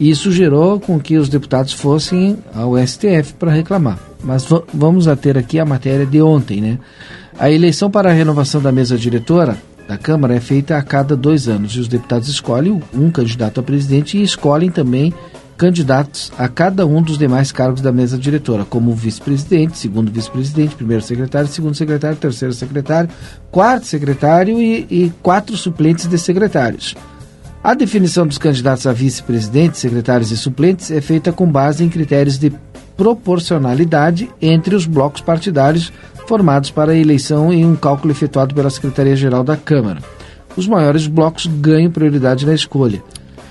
Isso 0.00 0.32
gerou 0.32 0.80
com 0.80 0.98
que 0.98 1.18
os 1.18 1.28
deputados 1.28 1.74
fossem 1.74 2.38
ao 2.54 2.74
STF 2.78 3.34
para 3.38 3.52
reclamar. 3.52 3.98
Mas 4.24 4.48
vamos 4.72 5.06
a 5.06 5.14
ter 5.14 5.36
aqui 5.36 5.60
a 5.60 5.64
matéria 5.66 6.06
de 6.06 6.22
ontem, 6.22 6.62
né? 6.62 6.78
A 7.38 7.50
eleição 7.50 7.90
para 7.90 8.08
a 8.08 8.12
renovação 8.12 8.62
da 8.62 8.72
mesa 8.72 8.96
diretora 8.96 9.58
da 9.86 9.98
Câmara 9.98 10.34
é 10.34 10.40
feita 10.40 10.78
a 10.78 10.82
cada 10.82 11.14
dois 11.14 11.48
anos 11.48 11.72
e 11.72 11.80
os 11.80 11.88
deputados 11.88 12.28
escolhem 12.28 12.82
um 12.94 13.10
candidato 13.10 13.60
a 13.60 13.62
presidente 13.62 14.16
e 14.16 14.22
escolhem 14.22 14.70
também 14.70 15.12
candidatos 15.58 16.32
a 16.38 16.48
cada 16.48 16.86
um 16.86 17.02
dos 17.02 17.18
demais 17.18 17.52
cargos 17.52 17.82
da 17.82 17.92
mesa 17.92 18.16
diretora, 18.16 18.64
como 18.64 18.94
vice-presidente, 18.94 19.76
segundo 19.76 20.10
vice-presidente, 20.10 20.74
primeiro 20.74 21.02
secretário, 21.02 21.48
segundo 21.48 21.74
secretário, 21.74 22.16
terceiro 22.16 22.54
secretário, 22.54 23.10
quarto 23.50 23.84
secretário 23.84 24.58
e, 24.58 24.86
e 24.90 25.12
quatro 25.22 25.54
suplentes 25.58 26.06
de 26.06 26.16
secretários. 26.16 26.96
A 27.62 27.74
definição 27.74 28.26
dos 28.26 28.38
candidatos 28.38 28.86
a 28.86 28.92
vice-presidente, 28.92 29.76
secretários 29.76 30.30
e 30.30 30.36
suplentes 30.36 30.90
é 30.90 31.00
feita 31.02 31.30
com 31.30 31.46
base 31.46 31.84
em 31.84 31.90
critérios 31.90 32.38
de 32.38 32.50
proporcionalidade 32.96 34.30
entre 34.40 34.74
os 34.74 34.86
blocos 34.86 35.20
partidários 35.20 35.92
formados 36.26 36.70
para 36.70 36.92
a 36.92 36.96
eleição 36.96 37.52
em 37.52 37.66
um 37.66 37.76
cálculo 37.76 38.12
efetuado 38.12 38.54
pela 38.54 38.70
Secretaria-Geral 38.70 39.44
da 39.44 39.58
Câmara. 39.58 40.00
Os 40.56 40.66
maiores 40.66 41.06
blocos 41.06 41.46
ganham 41.46 41.90
prioridade 41.90 42.46
na 42.46 42.54
escolha. 42.54 43.02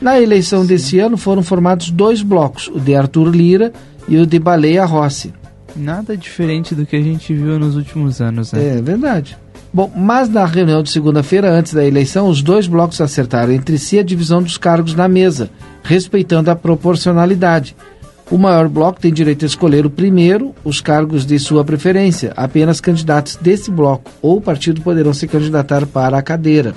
Na 0.02 0.20
eleição 0.20 0.64
Sim. 0.64 0.68
desse 0.68 1.00
ano 1.00 1.16
foram 1.16 1.44
formados 1.44 1.92
dois 1.92 2.24
blocos, 2.24 2.68
o 2.68 2.80
de 2.80 2.96
Arthur 2.96 3.30
Lira 3.30 3.72
e 4.08 4.18
o 4.18 4.26
de 4.26 4.40
Baleia 4.40 4.86
Rossi. 4.86 5.32
Nada 5.76 6.18
diferente 6.18 6.74
do 6.74 6.84
que 6.84 6.96
a 6.96 7.02
gente 7.02 7.32
viu 7.32 7.60
nos 7.60 7.76
últimos 7.76 8.20
anos, 8.22 8.54
né? 8.54 8.78
É 8.78 8.82
verdade. 8.82 9.38
Bom, 9.72 9.92
mas 9.96 10.28
na 10.28 10.46
reunião 10.46 10.82
de 10.82 10.90
segunda-feira, 10.90 11.52
antes 11.52 11.74
da 11.74 11.86
eleição, 11.86 12.28
os 12.28 12.42
dois 12.42 12.66
blocos 12.66 13.00
acertaram 13.02 13.54
entre 13.54 13.78
si 13.78 14.00
a 14.00 14.04
divisão 14.04 14.42
dos 14.42 14.58
cargos 14.58 14.96
na 14.96 15.08
mesa, 15.08 15.52
respeitando 15.84 16.50
a 16.50 16.56
proporcionalidade. 16.56 17.76
O 18.32 18.38
maior 18.38 18.68
bloco 18.68 19.00
tem 19.00 19.14
direito 19.14 19.44
a 19.44 19.48
escolher 19.48 19.86
o 19.86 19.90
primeiro, 19.90 20.54
os 20.64 20.82
cargos 20.82 21.26
de 21.26 21.38
sua 21.40 21.64
preferência. 21.64 22.34
Apenas 22.36 22.82
candidatos 22.82 23.36
desse 23.36 23.70
bloco 23.70 24.12
ou 24.22 24.42
partido 24.42 24.82
poderão 24.82 25.14
se 25.14 25.28
candidatar 25.28 25.86
para 25.86 26.18
a 26.18 26.22
cadeira. 26.22 26.74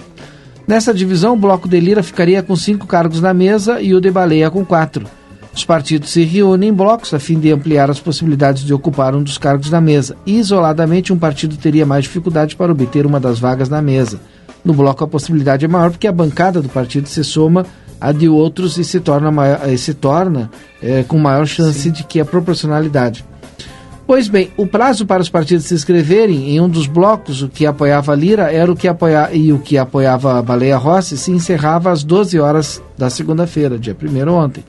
Nessa 0.66 0.94
divisão, 0.94 1.34
o 1.34 1.38
bloco 1.38 1.68
de 1.68 1.80
Lira 1.80 2.02
ficaria 2.02 2.42
com 2.42 2.56
cinco 2.56 2.86
cargos 2.86 3.20
na 3.20 3.34
mesa 3.34 3.80
e 3.80 3.94
o 3.94 4.00
de 4.00 4.10
Baleia 4.10 4.50
com 4.50 4.64
quatro. 4.64 5.06
Os 5.54 5.64
partidos 5.64 6.10
se 6.10 6.24
reúnem 6.24 6.70
em 6.70 6.72
blocos 6.72 7.12
a 7.12 7.18
fim 7.18 7.38
de 7.38 7.52
ampliar 7.52 7.90
as 7.90 8.00
possibilidades 8.00 8.64
de 8.64 8.72
ocupar 8.72 9.14
um 9.14 9.22
dos 9.22 9.36
cargos 9.36 9.70
na 9.70 9.80
mesa. 9.80 10.16
Isoladamente, 10.24 11.12
um 11.12 11.18
partido 11.18 11.56
teria 11.56 11.84
mais 11.84 12.04
dificuldade 12.04 12.56
para 12.56 12.72
obter 12.72 13.04
uma 13.04 13.20
das 13.20 13.38
vagas 13.38 13.68
na 13.68 13.82
mesa. 13.82 14.18
No 14.64 14.72
bloco, 14.72 15.04
a 15.04 15.08
possibilidade 15.08 15.64
é 15.64 15.68
maior 15.68 15.90
porque 15.90 16.06
a 16.06 16.12
bancada 16.12 16.62
do 16.62 16.68
partido 16.68 17.06
se 17.06 17.22
soma 17.22 17.66
à 18.00 18.12
de 18.12 18.28
outros 18.28 18.78
e 18.78 18.84
se 18.84 18.98
torna, 18.98 19.30
maior, 19.30 19.60
se 19.76 19.92
torna 19.92 20.50
é, 20.82 21.02
com 21.02 21.18
maior 21.18 21.46
chance 21.46 21.80
Sim. 21.80 21.90
de 21.90 22.02
que 22.04 22.18
a 22.18 22.24
proporcionalidade. 22.24 23.24
Pois 24.06 24.28
bem, 24.28 24.50
o 24.56 24.66
prazo 24.66 25.06
para 25.06 25.22
os 25.22 25.28
partidos 25.28 25.66
se 25.66 25.74
inscreverem 25.74 26.50
em 26.50 26.60
um 26.60 26.68
dos 26.68 26.86
blocos, 26.86 27.42
o 27.42 27.48
que 27.48 27.64
apoiava 27.64 28.12
a 28.12 28.16
Lira 28.16 28.52
era 28.52 28.70
o 28.70 28.76
que 28.76 28.88
apoia, 28.88 29.30
e 29.32 29.52
o 29.52 29.58
que 29.58 29.78
apoiava 29.78 30.38
a 30.38 30.42
Baleia 30.42 30.76
Rossi, 30.76 31.16
se 31.16 31.30
encerrava 31.30 31.90
às 31.90 32.02
12 32.02 32.38
horas 32.40 32.82
da 32.98 33.08
segunda-feira, 33.08 33.78
dia 33.78 33.96
1 34.00 34.28
ontem. 34.28 34.64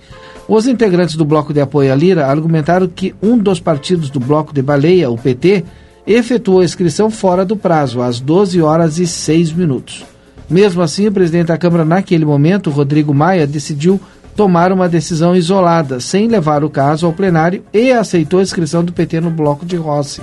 Os 0.48 0.68
integrantes 0.68 1.16
do 1.16 1.24
bloco 1.24 1.54
de 1.54 1.62
apoio 1.62 1.92
à 1.92 1.96
Lira 1.96 2.28
argumentaram 2.28 2.88
que 2.88 3.16
um 3.22 3.38
dos 3.38 3.60
partidos 3.60 4.10
do 4.10 4.20
bloco 4.20 4.54
de 4.54 4.62
Baleia, 4.62 5.10
o 5.10 5.18
PT, 5.18 5.64
efetuou 6.06 6.60
a 6.60 6.66
inscrição 6.66 7.10
fora 7.10 7.46
do 7.46 7.56
prazo, 7.56 8.02
às 8.02 8.20
12 8.20 8.62
horas 8.62 9.00
e 9.00 9.08
6 9.08 9.54
minutos. 9.54 10.06
Mesmo 10.50 10.82
assim, 10.82 11.08
o 11.08 11.12
presidente 11.12 11.48
da 11.48 11.58
Câmara, 11.58 11.86
naquele 11.86 12.26
momento, 12.26 12.70
Rodrigo 12.70 13.14
Maia, 13.14 13.48
decidiu 13.48 14.00
tomar 14.36 14.72
uma 14.72 14.90
decisão 14.90 15.36
isolada, 15.36 16.00
sem 16.00 16.28
levar 16.28 16.64
o 16.64 16.70
caso 16.70 17.06
ao 17.06 17.14
plenário, 17.14 17.64
e 17.74 17.92
aceitou 17.92 18.40
a 18.40 18.44
inscrição 18.44 18.84
do 18.84 18.92
PT 18.92 19.22
no 19.22 19.30
bloco 19.30 19.66
de 19.66 19.76
Rossi. 19.78 20.22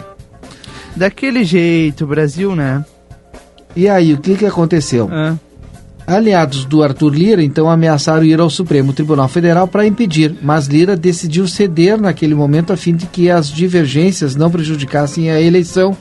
Daquele 0.95 1.45
jeito, 1.45 2.07
Brasil, 2.07 2.55
né? 2.55 2.85
E 3.75 3.89
aí, 3.89 4.13
o 4.13 4.19
que, 4.19 4.37
que 4.37 4.47
aconteceu? 4.47 5.09
Aliados 6.11 6.65
do 6.65 6.83
Arthur 6.83 7.15
Lira 7.15 7.43
então 7.43 7.71
ameaçaram 7.71 8.25
ir 8.25 8.41
ao 8.41 8.51
Supremo 8.51 8.93
Tribunal 8.93 9.29
Federal 9.29 9.69
para 9.69 9.87
impedir, 9.87 10.35
mas 10.43 10.67
Lira 10.67 10.97
decidiu 10.97 11.47
ceder 11.47 12.01
naquele 12.01 12.35
momento 12.35 12.73
a 12.73 12.77
fim 12.77 12.97
de 12.97 13.07
que 13.07 13.31
as 13.31 13.49
divergências 13.49 14.35
não 14.35 14.51
prejudicassem 14.51 15.31
a 15.31 15.41
eleição 15.41 15.97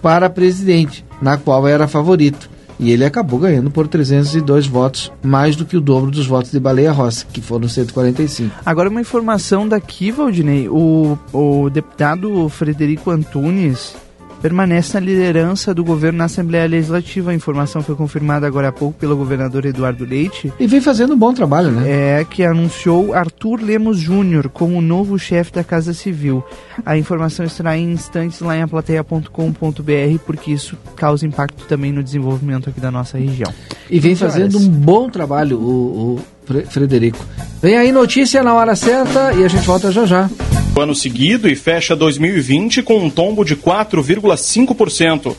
para 0.00 0.30
presidente, 0.30 1.04
na 1.20 1.36
qual 1.36 1.68
era 1.68 1.86
favorito. 1.86 2.48
E 2.78 2.90
ele 2.90 3.04
acabou 3.04 3.38
ganhando 3.38 3.70
por 3.70 3.86
302 3.86 4.66
votos, 4.66 5.12
mais 5.22 5.54
do 5.54 5.66
que 5.66 5.76
o 5.76 5.80
dobro 5.82 6.10
dos 6.10 6.26
votos 6.26 6.50
de 6.50 6.58
Baleia 6.58 6.90
Rossi, 6.90 7.26
que 7.26 7.42
foram 7.42 7.68
145. 7.68 8.54
Agora, 8.64 8.88
uma 8.88 9.02
informação 9.02 9.68
daqui, 9.68 10.10
Valdinei: 10.10 10.70
o, 10.70 11.18
o 11.30 11.68
deputado 11.68 12.48
Frederico 12.48 13.10
Antunes 13.10 13.94
permanece 14.40 14.94
na 14.94 15.00
liderança 15.00 15.74
do 15.74 15.84
governo 15.84 16.18
na 16.18 16.24
Assembleia 16.24 16.66
Legislativa. 16.66 17.30
A 17.30 17.34
informação 17.34 17.82
foi 17.82 17.94
confirmada 17.94 18.46
agora 18.46 18.68
há 18.68 18.72
pouco 18.72 18.98
pelo 18.98 19.16
governador 19.16 19.64
Eduardo 19.66 20.04
Leite. 20.04 20.52
E 20.58 20.66
vem 20.66 20.80
fazendo 20.80 21.14
um 21.14 21.18
bom 21.18 21.32
trabalho, 21.32 21.70
né? 21.70 22.20
É, 22.20 22.24
que 22.24 22.44
anunciou 22.44 23.14
Arthur 23.14 23.60
Lemos 23.62 23.98
Júnior 23.98 24.48
como 24.48 24.78
o 24.78 24.82
novo 24.82 25.18
chefe 25.18 25.52
da 25.52 25.62
Casa 25.62 25.92
Civil. 25.92 26.42
A 26.84 26.96
informação 26.96 27.44
estará 27.44 27.76
em 27.76 27.92
instantes 27.92 28.40
lá 28.40 28.56
em 28.56 28.62
aplateia.com.br, 28.62 30.18
porque 30.26 30.52
isso 30.52 30.76
causa 30.96 31.26
impacto 31.26 31.66
também 31.66 31.92
no 31.92 32.02
desenvolvimento 32.02 32.70
aqui 32.70 32.80
da 32.80 32.90
nossa 32.90 33.18
região. 33.18 33.52
E 33.90 34.00
vem 34.00 34.14
fazendo 34.14 34.58
um 34.58 34.68
bom 34.68 35.08
trabalho 35.08 35.58
o, 35.58 36.16
o 36.16 36.20
Frederico. 36.68 37.24
Vem 37.62 37.76
aí 37.76 37.92
notícia 37.92 38.42
na 38.42 38.54
hora 38.54 38.74
certa 38.74 39.32
e 39.32 39.44
a 39.44 39.48
gente 39.48 39.66
volta 39.66 39.92
já 39.92 40.06
já. 40.06 40.30
Ano 40.78 40.94
seguido 40.94 41.48
e 41.48 41.54
fecha 41.54 41.94
2020 41.94 42.82
com 42.82 42.98
um 42.98 43.10
tombo 43.10 43.44
de 43.44 43.56
4,5%. 43.56 45.36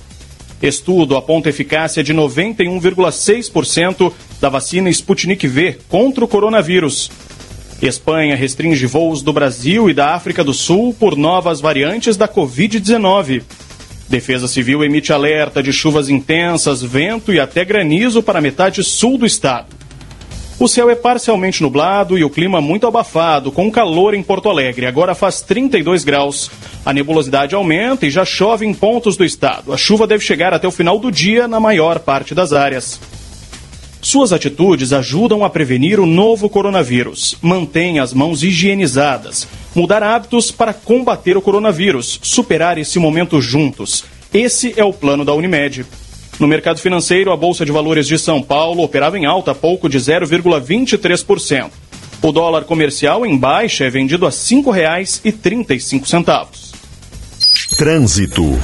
Estudo 0.61 1.17
aponta 1.17 1.49
eficácia 1.49 2.03
de 2.03 2.13
91,6% 2.13 4.13
da 4.39 4.49
vacina 4.49 4.89
Sputnik 4.89 5.47
V 5.47 5.79
contra 5.89 6.23
o 6.23 6.27
coronavírus. 6.27 7.09
Espanha 7.81 8.35
restringe 8.35 8.85
voos 8.85 9.23
do 9.23 9.33
Brasil 9.33 9.89
e 9.89 9.93
da 9.93 10.13
África 10.13 10.43
do 10.43 10.53
Sul 10.53 10.93
por 10.93 11.17
novas 11.17 11.59
variantes 11.59 12.15
da 12.15 12.27
Covid-19. 12.27 13.41
Defesa 14.07 14.47
Civil 14.47 14.83
emite 14.83 15.11
alerta 15.11 15.63
de 15.63 15.73
chuvas 15.73 16.09
intensas, 16.09 16.83
vento 16.83 17.33
e 17.33 17.39
até 17.39 17.65
granizo 17.65 18.21
para 18.21 18.41
metade 18.41 18.83
sul 18.83 19.17
do 19.17 19.25
estado. 19.25 19.80
O 20.61 20.67
céu 20.67 20.91
é 20.91 20.95
parcialmente 20.95 21.63
nublado 21.63 22.19
e 22.19 22.23
o 22.23 22.29
clima 22.29 22.61
muito 22.61 22.85
abafado, 22.85 23.51
com 23.51 23.71
calor 23.71 24.13
em 24.13 24.21
Porto 24.21 24.47
Alegre. 24.47 24.85
Agora 24.85 25.15
faz 25.15 25.41
32 25.41 26.03
graus. 26.03 26.51
A 26.85 26.93
nebulosidade 26.93 27.55
aumenta 27.55 28.05
e 28.05 28.11
já 28.11 28.23
chove 28.23 28.63
em 28.63 28.71
pontos 28.71 29.17
do 29.17 29.25
estado. 29.25 29.73
A 29.73 29.77
chuva 29.77 30.05
deve 30.05 30.23
chegar 30.23 30.53
até 30.53 30.67
o 30.67 30.71
final 30.71 30.99
do 30.99 31.11
dia 31.11 31.47
na 31.47 31.59
maior 31.59 31.97
parte 31.97 32.35
das 32.35 32.53
áreas. 32.53 33.01
Suas 34.03 34.31
atitudes 34.31 34.93
ajudam 34.93 35.43
a 35.43 35.49
prevenir 35.49 35.99
o 35.99 36.05
novo 36.05 36.47
coronavírus. 36.47 37.35
Mantenha 37.41 38.03
as 38.03 38.13
mãos 38.13 38.43
higienizadas. 38.43 39.47
Mudar 39.73 40.03
hábitos 40.03 40.51
para 40.51 40.75
combater 40.75 41.35
o 41.35 41.41
coronavírus. 41.41 42.19
Superar 42.21 42.77
esse 42.77 42.99
momento 42.99 43.41
juntos. 43.41 44.05
Esse 44.31 44.75
é 44.77 44.85
o 44.85 44.93
plano 44.93 45.25
da 45.25 45.33
Unimed. 45.33 45.87
No 46.39 46.47
mercado 46.47 46.79
financeiro, 46.79 47.31
a 47.31 47.37
Bolsa 47.37 47.65
de 47.65 47.71
Valores 47.71 48.07
de 48.07 48.17
São 48.17 48.41
Paulo 48.41 48.83
operava 48.83 49.17
em 49.17 49.25
alta 49.25 49.53
pouco 49.53 49.87
de 49.87 49.99
0,23%. 49.99 51.69
O 52.21 52.31
dólar 52.31 52.65
comercial 52.65 53.25
em 53.25 53.37
baixa 53.37 53.85
é 53.85 53.89
vendido 53.89 54.27
a 54.27 54.29
R$ 54.29 54.35
5,35. 54.35 56.71
Trânsito. 57.77 58.59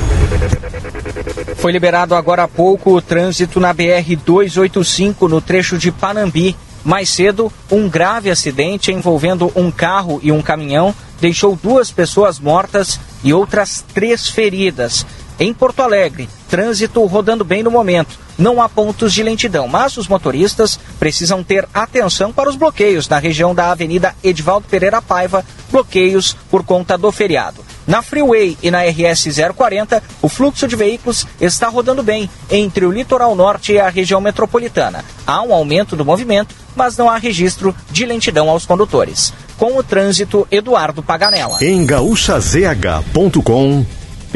Foi 1.56 1.72
liberado 1.72 2.14
agora 2.14 2.44
há 2.44 2.48
pouco 2.48 2.96
o 2.96 3.02
trânsito 3.02 3.60
na 3.60 3.74
BR 3.74 4.16
285 4.24 5.28
no 5.28 5.42
trecho 5.42 5.78
de 5.78 5.92
Panambi. 5.92 6.56
Mais 6.84 7.10
cedo, 7.10 7.52
um 7.72 7.90
grave 7.90 8.30
acidente 8.30 8.92
envolvendo 8.92 9.52
um 9.56 9.72
carro 9.72 10.20
e 10.22 10.32
um 10.32 10.42
caminhão 10.42 10.94
deixou 11.20 11.56
duas 11.56 11.90
pessoas 11.90 12.40
mortas 12.40 13.00
e 13.24 13.34
outras 13.34 13.84
três 13.94 14.30
feridas. 14.30 15.06
Em 15.40 15.54
Porto 15.54 15.82
Alegre, 15.82 16.28
trânsito 16.50 17.06
rodando 17.06 17.44
bem 17.44 17.62
no 17.62 17.70
momento. 17.70 18.18
Não 18.38 18.62
há 18.62 18.68
pontos 18.68 19.14
de 19.14 19.22
lentidão, 19.22 19.68
mas 19.68 19.98
os 19.98 20.08
motoristas 20.08 20.80
precisam 21.00 21.44
ter 21.44 21.68
atenção 21.74 22.32
para 22.32 22.50
os 22.50 22.56
bloqueios 22.56 23.08
na 23.08 23.20
região 23.20 23.54
da 23.54 23.72
Avenida 23.72 24.16
Edvaldo 24.24 24.68
Pereira 24.68 25.02
Paiva, 25.02 25.46
bloqueios 25.72 26.36
por 26.50 26.64
conta 26.64 26.98
do 26.98 27.12
feriado. 27.12 27.66
Na 27.86 28.02
Freeway 28.02 28.58
e 28.62 28.70
na 28.70 28.84
RS 28.84 29.28
040, 29.56 30.04
o 30.22 30.30
fluxo 30.30 30.68
de 30.68 30.76
veículos 30.76 31.26
está 31.40 31.68
rodando 31.68 32.04
bem 32.04 32.30
entre 32.50 32.86
o 32.86 32.92
litoral 32.92 33.36
norte 33.36 33.74
e 33.74 33.80
a 33.80 33.90
região 33.90 34.20
metropolitana. 34.20 35.06
Há 35.26 35.42
um 35.42 35.54
aumento 35.54 35.96
do 35.96 36.04
movimento, 36.04 36.54
mas 36.76 36.98
não 36.98 37.10
há 37.10 37.18
registro 37.18 37.76
de 37.90 38.06
lentidão 38.06 38.50
aos 38.50 38.66
condutores. 38.66 39.34
Com 39.58 39.78
o 39.78 39.84
trânsito, 39.84 40.46
Eduardo 40.52 41.02
Paganella. 41.02 41.64
Em 41.64 41.86
gaúchazh.com 41.86 43.86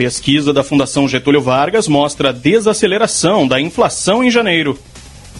Pesquisa 0.01 0.51
da 0.51 0.63
Fundação 0.63 1.07
Getúlio 1.07 1.43
Vargas 1.43 1.87
mostra 1.87 2.33
desaceleração 2.33 3.47
da 3.47 3.61
inflação 3.61 4.23
em 4.23 4.31
janeiro. 4.31 4.75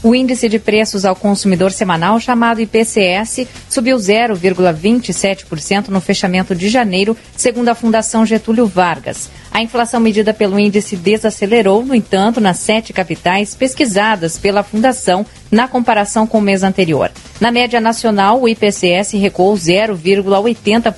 O 0.04 0.14
índice 0.14 0.48
de 0.48 0.60
preços 0.60 1.04
ao 1.04 1.16
consumidor 1.16 1.72
semanal, 1.72 2.20
chamado 2.20 2.62
IPCS, 2.62 3.48
subiu 3.68 3.98
0,27% 3.98 5.88
no 5.88 6.00
fechamento 6.00 6.54
de 6.54 6.70
janeiro, 6.70 7.18
segundo 7.36 7.70
a 7.70 7.76
Fundação 7.76 8.24
Getúlio 8.24 8.68
Vargas. 8.68 9.32
A 9.52 9.64
inflação 9.64 10.00
medida 10.00 10.32
pelo 10.32 10.60
índice 10.60 10.96
desacelerou, 10.96 11.84
no 11.84 11.96
entanto, 11.96 12.40
nas 12.40 12.60
sete 12.60 12.94
capitais 12.94 13.56
pesquisadas 13.56 14.38
pela 14.38 14.62
Fundação 14.62 15.26
na 15.52 15.68
comparação 15.68 16.28
com 16.28 16.38
o 16.38 16.42
mês 16.42 16.62
anterior. 16.62 17.12
Na 17.40 17.52
média 17.52 17.82
nacional, 17.82 18.40
o 18.40 18.48
IPCS 18.48 19.14
recuou 19.14 19.56
0,80 19.56 20.94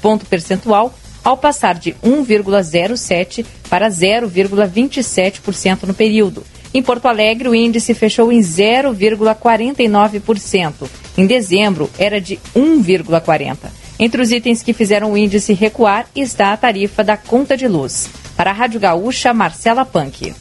ponto 0.00 0.26
percentual 0.26 0.94
ao 1.24 1.36
passar 1.36 1.74
de 1.74 1.92
1,07% 2.04 3.44
para 3.68 3.88
0,27% 3.88 5.84
no 5.84 5.94
período. 5.94 6.44
Em 6.72 6.80
Porto 6.82 7.06
Alegre, 7.06 7.48
o 7.48 7.54
índice 7.54 7.92
fechou 7.94 8.30
em 8.30 8.38
0,49%. 8.40 10.88
Em 11.18 11.26
dezembro, 11.26 11.90
era 11.98 12.20
de 12.20 12.38
1,40%. 12.54 13.56
Entre 13.98 14.22
os 14.22 14.30
itens 14.32 14.62
que 14.62 14.72
fizeram 14.72 15.10
o 15.12 15.18
índice 15.18 15.52
recuar 15.52 16.06
está 16.16 16.52
a 16.52 16.56
tarifa 16.56 17.04
da 17.04 17.18
conta 17.18 17.56
de 17.56 17.68
luz. 17.68 18.08
Para 18.34 18.50
a 18.50 18.54
Rádio 18.54 18.80
Gaúcha, 18.80 19.34
Marcela 19.34 19.84
Punk. 19.84 20.32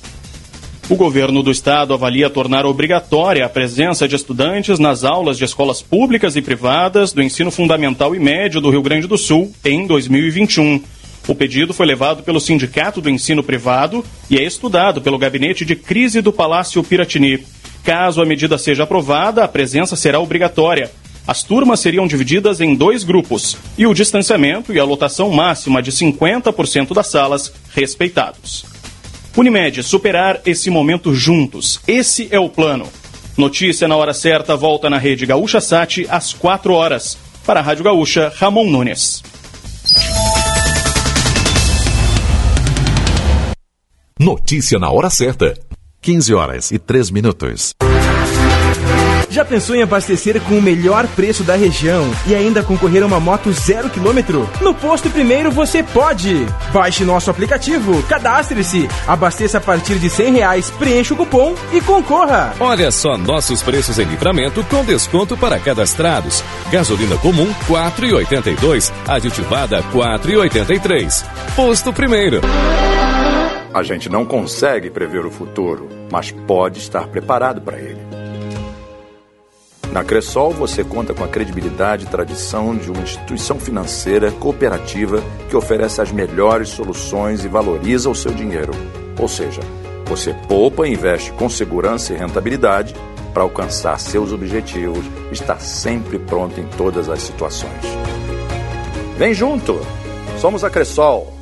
O 0.90 0.96
governo 0.96 1.44
do 1.44 1.52
estado 1.52 1.94
avalia 1.94 2.32
tornar 2.32 2.66
obrigatória 2.66 3.46
a 3.46 3.50
presença 3.50 4.08
de 4.08 4.16
estudantes 4.16 4.80
nas 4.80 5.04
aulas 5.04 5.38
de 5.38 5.46
escolas 5.46 5.84
públicas 5.84 6.36
e 6.36 6.42
privadas 6.42 7.14
do 7.14 7.22
ensino 7.22 7.52
fundamental 7.52 8.16
e 8.16 8.20
médio 8.20 8.60
do 8.60 8.72
Rio 8.72 8.82
Grande 8.82 9.06
do 9.06 9.16
Sul 9.16 9.54
em 9.64 9.86
2021. 9.86 10.82
O 11.28 11.36
pedido 11.36 11.76
foi 11.76 11.86
levado 11.86 12.24
pelo 12.24 12.40
Sindicato 12.40 13.02
do 13.02 13.10
Ensino 13.10 13.44
Privado 13.44 14.04
e 14.32 14.38
é 14.40 14.44
estudado 14.44 15.00
pelo 15.00 15.20
Gabinete 15.20 15.64
de 15.64 15.76
Crise 15.76 16.22
do 16.22 16.34
Palácio 16.34 16.84
Piratini. 16.84 17.46
Caso 17.84 18.20
a 18.20 18.26
medida 18.26 18.58
seja 18.58 18.82
aprovada, 18.82 19.44
a 19.44 19.48
presença 19.48 19.96
será 19.96 20.20
obrigatória. 20.20 20.90
As 21.28 21.44
turmas 21.44 21.82
seriam 21.82 22.08
divididas 22.08 22.62
em 22.62 22.74
dois 22.74 23.04
grupos 23.04 23.56
e 23.78 23.86
o 23.86 23.94
distanciamento 23.94 24.74
e 24.74 24.80
a 24.80 24.84
lotação 24.84 25.30
máxima 25.30 25.84
de 25.84 25.92
50% 25.92 26.96
das 26.96 27.12
salas 27.12 27.54
respeitados. 27.76 28.79
Unimed, 29.40 29.82
superar 29.84 30.42
esse 30.46 30.70
momento 30.70 31.16
juntos. 31.16 31.80
Esse 31.88 32.28
é 32.30 32.38
o 32.38 32.50
plano. 32.50 32.86
Notícia 33.38 33.88
na 33.88 33.96
hora 33.96 34.14
certa 34.14 34.54
volta 34.58 34.90
na 34.90 34.98
rede 34.98 35.26
Gaúcha 35.26 35.62
Sat 35.62 36.06
às 36.10 36.34
4 36.34 36.74
horas. 36.74 37.18
Para 37.46 37.62
a 37.62 37.64
Rádio 37.64 37.86
Gaúcha, 37.86 38.34
Ramon 38.36 38.70
Nunes. 38.70 39.24
Notícia 44.20 44.78
na 44.78 44.92
hora 44.92 45.10
certa. 45.10 45.58
15 46.02 46.34
horas 46.34 46.72
e 46.72 46.78
3 46.78 47.10
minutos. 47.10 47.74
Já 49.30 49.46
pensou 49.46 49.76
em 49.76 49.84
abastecer 49.84 50.42
com 50.42 50.58
o 50.58 50.62
melhor 50.62 51.08
preço 51.10 51.44
da 51.44 51.56
região 51.56 52.10
e 52.26 52.34
ainda 52.34 52.64
concorrer 52.64 53.04
a 53.04 53.06
uma 53.06 53.20
moto 53.20 53.52
zero 53.52 53.88
quilômetro? 53.88 54.50
No 54.60 54.74
Posto 54.74 55.10
Primeiro 55.10 55.52
você 55.52 55.84
pode! 55.84 56.48
Baixe 56.74 57.04
nosso 57.04 57.30
aplicativo, 57.30 58.02
cadastre-se, 58.04 58.90
abasteça 59.08 59.60
a 59.60 59.62
partir 59.62 60.00
de 60.00 60.10
cem 60.10 60.34
reais, 60.34 60.72
preencha 60.72 61.14
o 61.14 61.18
cupom 61.18 61.54
e 61.72 61.80
concorra! 61.80 62.54
Olha 62.60 62.90
só 62.90 63.18
nossos 63.18 63.62
preços 63.62 64.00
em 64.00 64.06
livramento 64.06 64.64
com 64.64 64.84
desconto 64.84 65.38
para 65.38 65.60
cadastrados. 65.60 66.44
Gasolina 66.72 67.16
comum 67.18 67.54
4,82, 67.68 68.92
aditivada 69.08 69.84
4,83. 69.94 71.24
Posto 71.56 71.94
Primeiro. 71.94 72.42
A 73.72 73.84
gente 73.84 74.10
não 74.10 74.26
consegue 74.26 74.90
prever 74.90 75.24
o 75.24 75.32
futuro, 75.32 75.88
mas 76.12 76.32
pode 76.32 76.80
estar 76.80 77.08
preparado 77.08 77.62
para 77.62 77.78
ele. 77.78 78.09
Na 79.92 80.04
Cressol 80.04 80.52
você 80.52 80.84
conta 80.84 81.14
com 81.14 81.24
a 81.24 81.28
credibilidade 81.28 82.06
e 82.06 82.08
tradição 82.08 82.76
de 82.76 82.92
uma 82.92 83.02
instituição 83.02 83.60
financeira 83.60 84.32
cooperativa 84.32 85.24
que 85.50 85.56
oferece 85.56 86.00
as 86.00 86.12
melhores 86.12 86.70
soluções 86.70 87.44
e 87.44 87.48
valoriza 87.48 88.10
o 88.10 88.16
seu 88.16 88.32
dinheiro. 88.32 88.72
Ou 89.20 89.28
seja, 89.28 89.62
você 90.06 90.34
poupa 90.48 90.88
e 90.88 90.94
investe 90.94 91.32
com 91.32 91.50
segurança 91.50 92.14
e 92.14 92.18
rentabilidade 92.18 92.94
para 93.34 93.44
alcançar 93.44 94.00
seus 94.00 94.32
objetivos, 94.32 95.06
está 95.32 95.58
sempre 95.58 96.20
pronto 96.20 96.60
em 96.60 96.66
todas 96.78 97.10
as 97.10 97.22
situações. 97.22 97.84
Vem 99.18 99.34
junto! 99.34 99.80
Somos 100.40 100.64
a 100.64 100.70
Cressol. 100.70 101.39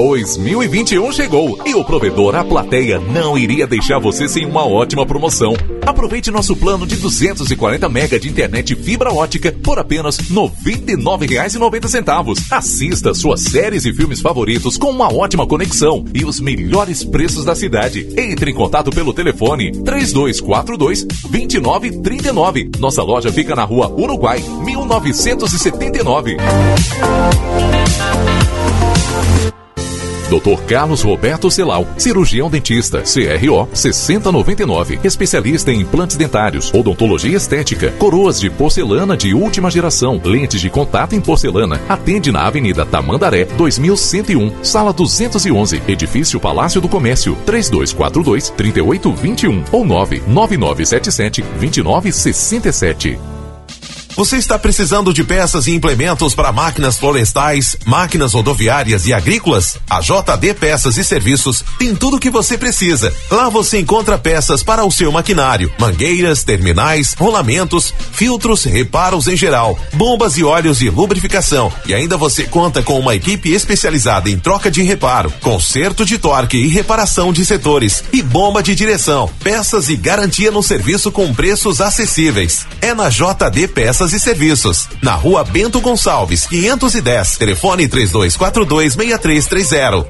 2021 0.00 1.12
chegou 1.12 1.60
e 1.66 1.74
o 1.74 1.84
provedor 1.84 2.34
A 2.34 2.42
Plateia 2.42 2.98
não 2.98 3.36
iria 3.36 3.66
deixar 3.66 3.98
você 3.98 4.26
sem 4.26 4.46
uma 4.46 4.66
ótima 4.66 5.04
promoção. 5.04 5.52
Aproveite 5.84 6.30
nosso 6.30 6.56
plano 6.56 6.86
de 6.86 6.96
240 6.96 7.86
mega 7.86 8.18
de 8.18 8.26
internet 8.26 8.74
fibra 8.76 9.12
ótica 9.12 9.54
por 9.62 9.78
apenas 9.78 10.16
R$ 10.16 10.34
99,90. 10.34 12.50
Assista 12.50 13.12
suas 13.12 13.42
séries 13.42 13.84
e 13.84 13.92
filmes 13.92 14.22
favoritos 14.22 14.78
com 14.78 14.90
uma 14.90 15.12
ótima 15.12 15.46
conexão 15.46 16.02
e 16.14 16.24
os 16.24 16.40
melhores 16.40 17.04
preços 17.04 17.44
da 17.44 17.54
cidade. 17.54 18.08
Entre 18.16 18.52
em 18.52 18.54
contato 18.54 18.90
pelo 18.90 19.12
telefone 19.12 19.70
3242 19.70 21.04
2939. 21.28 22.70
Nossa 22.78 23.02
loja 23.02 23.30
fica 23.30 23.54
na 23.54 23.64
rua 23.64 23.90
Uruguai, 23.90 24.42
1979. 24.64 26.38
Dr. 30.30 30.62
Carlos 30.66 31.02
Roberto 31.02 31.50
Celal, 31.50 31.86
cirurgião 31.98 32.48
dentista, 32.48 33.02
CRO 33.02 33.68
6099, 33.74 35.00
especialista 35.02 35.72
em 35.72 35.80
implantes 35.80 36.16
dentários, 36.16 36.72
odontologia 36.72 37.36
estética, 37.36 37.90
coroas 37.98 38.38
de 38.38 38.48
porcelana 38.48 39.16
de 39.16 39.34
última 39.34 39.70
geração, 39.70 40.20
lentes 40.24 40.60
de 40.60 40.70
contato 40.70 41.14
em 41.14 41.20
porcelana. 41.20 41.80
Atende 41.88 42.30
na 42.30 42.46
Avenida 42.46 42.86
Tamandaré, 42.86 43.44
2101, 43.44 44.62
sala 44.62 44.92
211, 44.92 45.82
edifício 45.88 46.38
Palácio 46.38 46.80
do 46.80 46.88
Comércio, 46.88 47.36
3242 47.44 48.50
3821 48.50 49.64
ou 49.72 49.84
99977 49.84 51.42
2967. 51.42 53.39
Você 54.16 54.36
está 54.36 54.58
precisando 54.58 55.14
de 55.14 55.22
peças 55.22 55.66
e 55.66 55.74
implementos 55.74 56.34
para 56.34 56.52
máquinas 56.52 56.98
florestais, 56.98 57.76
máquinas 57.86 58.34
rodoviárias 58.34 59.06
e 59.06 59.12
agrícolas? 59.12 59.78
A 59.88 60.00
JD 60.00 60.54
Peças 60.54 60.98
e 60.98 61.04
Serviços 61.04 61.64
tem 61.78 61.94
tudo 61.94 62.16
o 62.16 62.20
que 62.20 62.28
você 62.28 62.58
precisa. 62.58 63.14
Lá 63.30 63.48
você 63.48 63.78
encontra 63.78 64.18
peças 64.18 64.62
para 64.62 64.84
o 64.84 64.90
seu 64.90 65.12
maquinário, 65.12 65.72
mangueiras, 65.78 66.42
terminais, 66.42 67.14
rolamentos, 67.14 67.94
filtros, 68.12 68.64
reparos 68.64 69.28
em 69.28 69.36
geral, 69.36 69.78
bombas 69.92 70.36
e 70.36 70.44
óleos 70.44 70.80
de 70.80 70.90
lubrificação. 70.90 71.72
E 71.86 71.94
ainda 71.94 72.16
você 72.16 72.44
conta 72.44 72.82
com 72.82 72.98
uma 72.98 73.14
equipe 73.14 73.52
especializada 73.52 74.28
em 74.28 74.38
troca 74.38 74.70
de 74.70 74.82
reparo, 74.82 75.32
conserto 75.40 76.04
de 76.04 76.18
torque 76.18 76.56
e 76.56 76.68
reparação 76.68 77.32
de 77.32 77.44
setores 77.46 78.02
e 78.12 78.22
bomba 78.22 78.62
de 78.62 78.74
direção. 78.74 79.30
Peças 79.42 79.88
e 79.88 79.96
garantia 79.96 80.50
no 80.50 80.62
serviço 80.62 81.12
com 81.12 81.32
preços 81.32 81.80
acessíveis. 81.80 82.66
É 82.80 82.92
na 82.92 83.08
JD 83.08 83.68
Peças 83.68 83.99
e 84.00 84.18
Serviços, 84.18 84.88
na 85.02 85.14
Rua 85.14 85.44
Bento 85.44 85.78
Gonçalves, 85.80 86.46
510. 86.46 87.36
Telefone 87.36 87.86
3242 87.86 88.94
6330. 88.94 90.06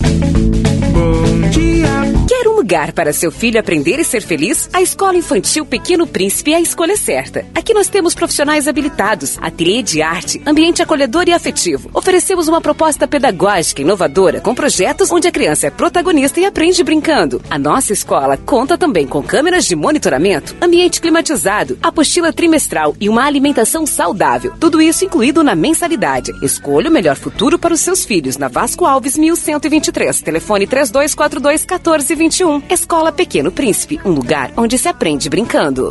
Quer 0.00 0.96
um 0.96 1.65
lugar 2.66 2.90
para 2.90 3.12
seu 3.12 3.30
filho 3.30 3.60
aprender 3.60 4.00
e 4.00 4.04
ser 4.04 4.20
feliz? 4.20 4.68
A 4.72 4.82
Escola 4.82 5.16
Infantil 5.16 5.64
Pequeno 5.64 6.04
Príncipe 6.04 6.52
é 6.52 6.56
a 6.56 6.60
escolha 6.60 6.96
certa. 6.96 7.46
Aqui 7.54 7.72
nós 7.72 7.86
temos 7.86 8.12
profissionais 8.12 8.66
habilitados, 8.66 9.38
ateliê 9.40 9.82
de 9.82 10.02
arte, 10.02 10.42
ambiente 10.44 10.82
acolhedor 10.82 11.28
e 11.28 11.32
afetivo. 11.32 11.88
Oferecemos 11.94 12.48
uma 12.48 12.60
proposta 12.60 13.06
pedagógica 13.06 13.82
inovadora 13.82 14.40
com 14.40 14.52
projetos 14.52 15.12
onde 15.12 15.28
a 15.28 15.30
criança 15.30 15.68
é 15.68 15.70
protagonista 15.70 16.40
e 16.40 16.44
aprende 16.44 16.82
brincando. 16.82 17.40
A 17.48 17.56
nossa 17.56 17.92
escola 17.92 18.36
conta 18.36 18.76
também 18.76 19.06
com 19.06 19.22
câmeras 19.22 19.64
de 19.64 19.76
monitoramento, 19.76 20.56
ambiente 20.60 21.00
climatizado, 21.00 21.78
apostila 21.80 22.32
trimestral 22.32 22.96
e 22.98 23.08
uma 23.08 23.26
alimentação 23.26 23.86
saudável. 23.86 24.54
Tudo 24.58 24.82
isso 24.82 25.04
incluído 25.04 25.44
na 25.44 25.54
mensalidade. 25.54 26.32
Escolha 26.42 26.90
o 26.90 26.92
melhor 26.92 27.14
futuro 27.14 27.60
para 27.60 27.74
os 27.74 27.80
seus 27.80 28.04
filhos 28.04 28.36
na 28.36 28.48
Vasco 28.48 28.84
Alves 28.84 29.16
1123. 29.16 30.20
Telefone 30.20 30.66
3242 30.66 31.60
1421. 31.60 32.55
Escola 32.68 33.12
Pequeno 33.12 33.50
Príncipe, 33.50 34.00
um 34.04 34.10
lugar 34.10 34.52
onde 34.56 34.78
se 34.78 34.88
aprende 34.88 35.28
brincando. 35.28 35.90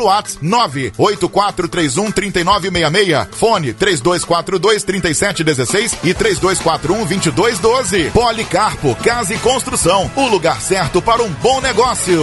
WhatsApp 0.05 0.45
98431 0.45 2.11
3966. 2.11 3.27
Fone 3.31 3.73
3242 3.73 4.83
3716 4.83 5.97
e 6.03 6.13
3241 6.13 7.05
2212. 7.05 8.11
Policarpo 8.11 8.95
Casa 8.95 9.33
e 9.33 9.37
Construção. 9.37 10.11
O 10.15 10.27
lugar 10.27 10.61
certo 10.61 11.01
para 11.01 11.23
um 11.23 11.29
bom 11.29 11.61
negócio. 11.61 12.21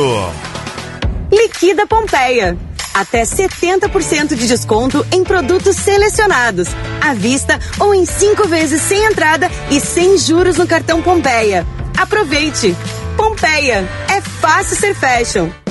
Liquida 1.30 1.86
Pompeia. 1.86 2.56
Até 2.94 3.22
70% 3.22 4.34
de 4.34 4.48
desconto 4.48 5.06
em 5.12 5.22
produtos 5.22 5.76
selecionados, 5.76 6.68
à 7.00 7.14
vista 7.14 7.60
ou 7.78 7.94
em 7.94 8.04
cinco 8.04 8.48
vezes 8.48 8.82
sem 8.82 9.04
entrada 9.04 9.48
e 9.70 9.78
sem 9.78 10.18
juros 10.18 10.56
no 10.56 10.66
cartão 10.66 11.00
Pompeia. 11.00 11.64
Aproveite! 11.96 12.74
Pompeia, 13.16 13.88
é 14.08 14.20
fácil 14.20 14.76
ser 14.76 14.94
fashion. 14.94 15.67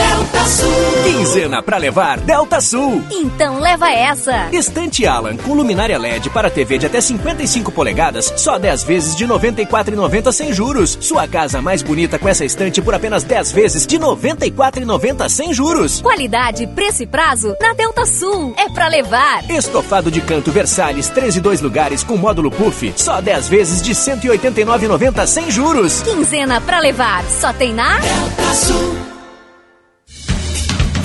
Delta 0.00 0.44
Sul. 0.46 1.02
Quinzena 1.04 1.62
pra 1.62 1.76
levar 1.76 2.18
Delta 2.20 2.58
Sul. 2.58 3.04
Então 3.10 3.60
leva 3.60 3.90
essa. 3.90 4.48
Estante 4.50 5.06
Alan 5.06 5.36
com 5.36 5.52
luminária 5.52 5.98
LED 5.98 6.30
para 6.30 6.48
TV 6.48 6.78
de 6.78 6.86
até 6.86 7.02
55 7.02 7.70
polegadas, 7.70 8.32
só 8.38 8.58
10 8.58 8.82
vezes 8.84 9.14
de 9.14 9.26
R$ 9.26 9.34
94,90 9.34 10.32
sem 10.32 10.54
juros. 10.54 10.96
Sua 11.02 11.28
casa 11.28 11.60
mais 11.60 11.82
bonita 11.82 12.18
com 12.18 12.26
essa 12.26 12.46
estante 12.46 12.80
por 12.80 12.94
apenas 12.94 13.24
10 13.24 13.52
vezes 13.52 13.86
de 13.86 13.98
R$ 13.98 14.04
94,90 14.04 15.28
sem 15.28 15.52
juros. 15.52 16.00
Qualidade, 16.00 16.66
preço 16.68 17.02
e 17.02 17.06
prazo 17.06 17.54
na 17.60 17.74
Delta 17.74 18.06
Sul. 18.06 18.54
É 18.56 18.70
pra 18.70 18.88
levar. 18.88 19.50
Estofado 19.50 20.10
de 20.10 20.22
canto 20.22 20.50
Versalhes, 20.50 21.10
13 21.10 21.38
e 21.38 21.42
2 21.42 21.60
lugares 21.60 22.02
com 22.02 22.16
módulo 22.16 22.50
puff, 22.50 22.94
só 22.96 23.20
10 23.20 23.48
vezes 23.50 23.82
de 23.82 23.90
R$ 23.90 23.98
189,90 24.38 25.26
sem 25.26 25.50
juros. 25.50 26.00
Quinzena 26.00 26.58
pra 26.58 26.80
levar. 26.80 27.22
Só 27.24 27.52
tem 27.52 27.74
na 27.74 27.98
Delta 27.98 28.54
Sul. 28.54 29.09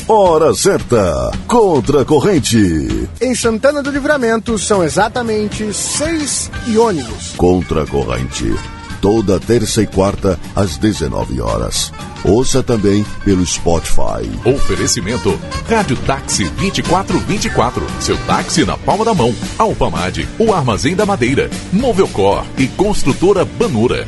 Hora 0.08 0.54
certa, 0.54 1.32
contra 1.48 2.04
a 2.04 2.06
corrente. 2.06 3.10
Em 3.20 3.34
Santana 3.34 3.82
do 3.82 3.90
Livramento 3.90 4.56
são 4.60 4.84
exatamente 4.84 5.74
seis 5.74 6.52
e 6.68 6.78
ônibus. 6.78 7.34
Contra 7.36 7.82
a 7.82 7.88
corrente. 7.88 8.54
Toda 9.02 9.40
terça 9.40 9.82
e 9.82 9.88
quarta 9.88 10.40
às 10.56 10.78
19 10.78 11.42
horas. 11.42 11.92
Ouça 12.24 12.62
também 12.62 13.04
pelo 13.24 13.44
Spotify. 13.44 14.30
Oferecimento 14.46 15.40
Rádio 15.68 15.98
Táxi 15.98 16.50
2424. 16.50 17.84
Seu 18.00 18.18
táxi 18.28 18.64
na 18.64 18.78
palma 18.78 19.04
da 19.04 19.14
mão. 19.16 19.34
Alpamade, 19.58 20.30
o 20.38 20.54
Armazém 20.54 20.96
da 20.96 21.06
Madeira. 21.08 21.50
Movelcor 21.74 22.46
e 22.60 22.68
Construtora 22.68 23.44
Banura. 23.44 24.08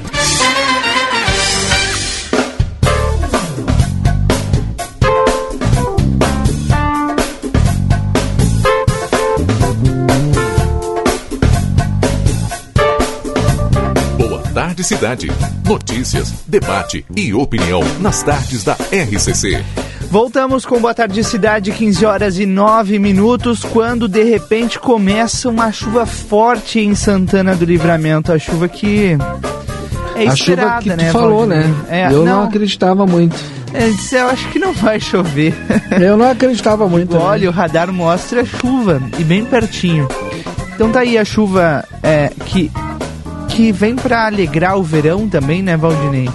Boa 14.77 14.83
tarde, 14.83 14.83
cidade. 14.83 15.27
Notícias, 15.65 16.33
debate 16.45 17.05
e 17.15 17.33
opinião 17.33 17.81
nas 17.99 18.21
tardes 18.21 18.63
da 18.63 18.73
RCC. 18.73 19.63
Voltamos 20.11 20.65
com 20.65 20.79
Boa 20.79 20.93
Tarde 20.93 21.23
Cidade, 21.23 21.71
15 21.71 22.05
horas 22.05 22.37
e 22.37 22.45
9 22.45 22.99
minutos, 22.99 23.63
quando 23.63 24.07
de 24.07 24.23
repente 24.23 24.77
começa 24.77 25.49
uma 25.49 25.71
chuva 25.71 26.05
forte 26.05 26.79
em 26.79 26.93
Santana 26.93 27.55
do 27.55 27.65
Livramento. 27.65 28.31
A 28.31 28.37
chuva 28.37 28.67
que 28.67 29.17
é 30.15 30.27
a 30.27 30.35
chuva 30.35 30.51
esperada, 30.51 30.83
que 30.83 30.89
tu 30.91 30.95
né? 30.97 31.11
falou, 31.11 31.47
Valdir? 31.47 31.67
né? 31.67 31.75
É, 31.89 32.05
eu 32.07 32.23
não, 32.23 32.25
não, 32.25 32.43
acreditava 32.43 33.07
muito. 33.07 33.35
é, 33.73 33.89
disse, 33.89 34.15
eu 34.15 34.27
acho 34.27 34.47
que 34.49 34.59
não 34.59 34.73
vai 34.73 34.99
chover. 34.99 35.55
Eu 35.99 36.15
não 36.15 36.29
acreditava 36.29 36.87
muito. 36.87 37.13
né? 37.15 37.19
Olha, 37.19 37.49
o 37.49 37.51
radar 37.51 37.91
mostra 37.91 38.45
chuva 38.45 39.01
e 39.17 39.23
bem 39.23 39.43
pertinho. 39.43 40.07
Então 40.75 40.91
tá 40.91 40.99
aí 40.99 41.17
a 41.17 41.25
chuva 41.25 41.83
é, 42.03 42.31
que, 42.45 42.71
que 43.57 43.71
vem 43.71 43.95
para 43.95 44.27
alegrar 44.27 44.77
o 44.77 44.83
verão 44.83 45.27
também, 45.27 45.63
né, 45.63 45.75
Valdinei? 45.75 46.29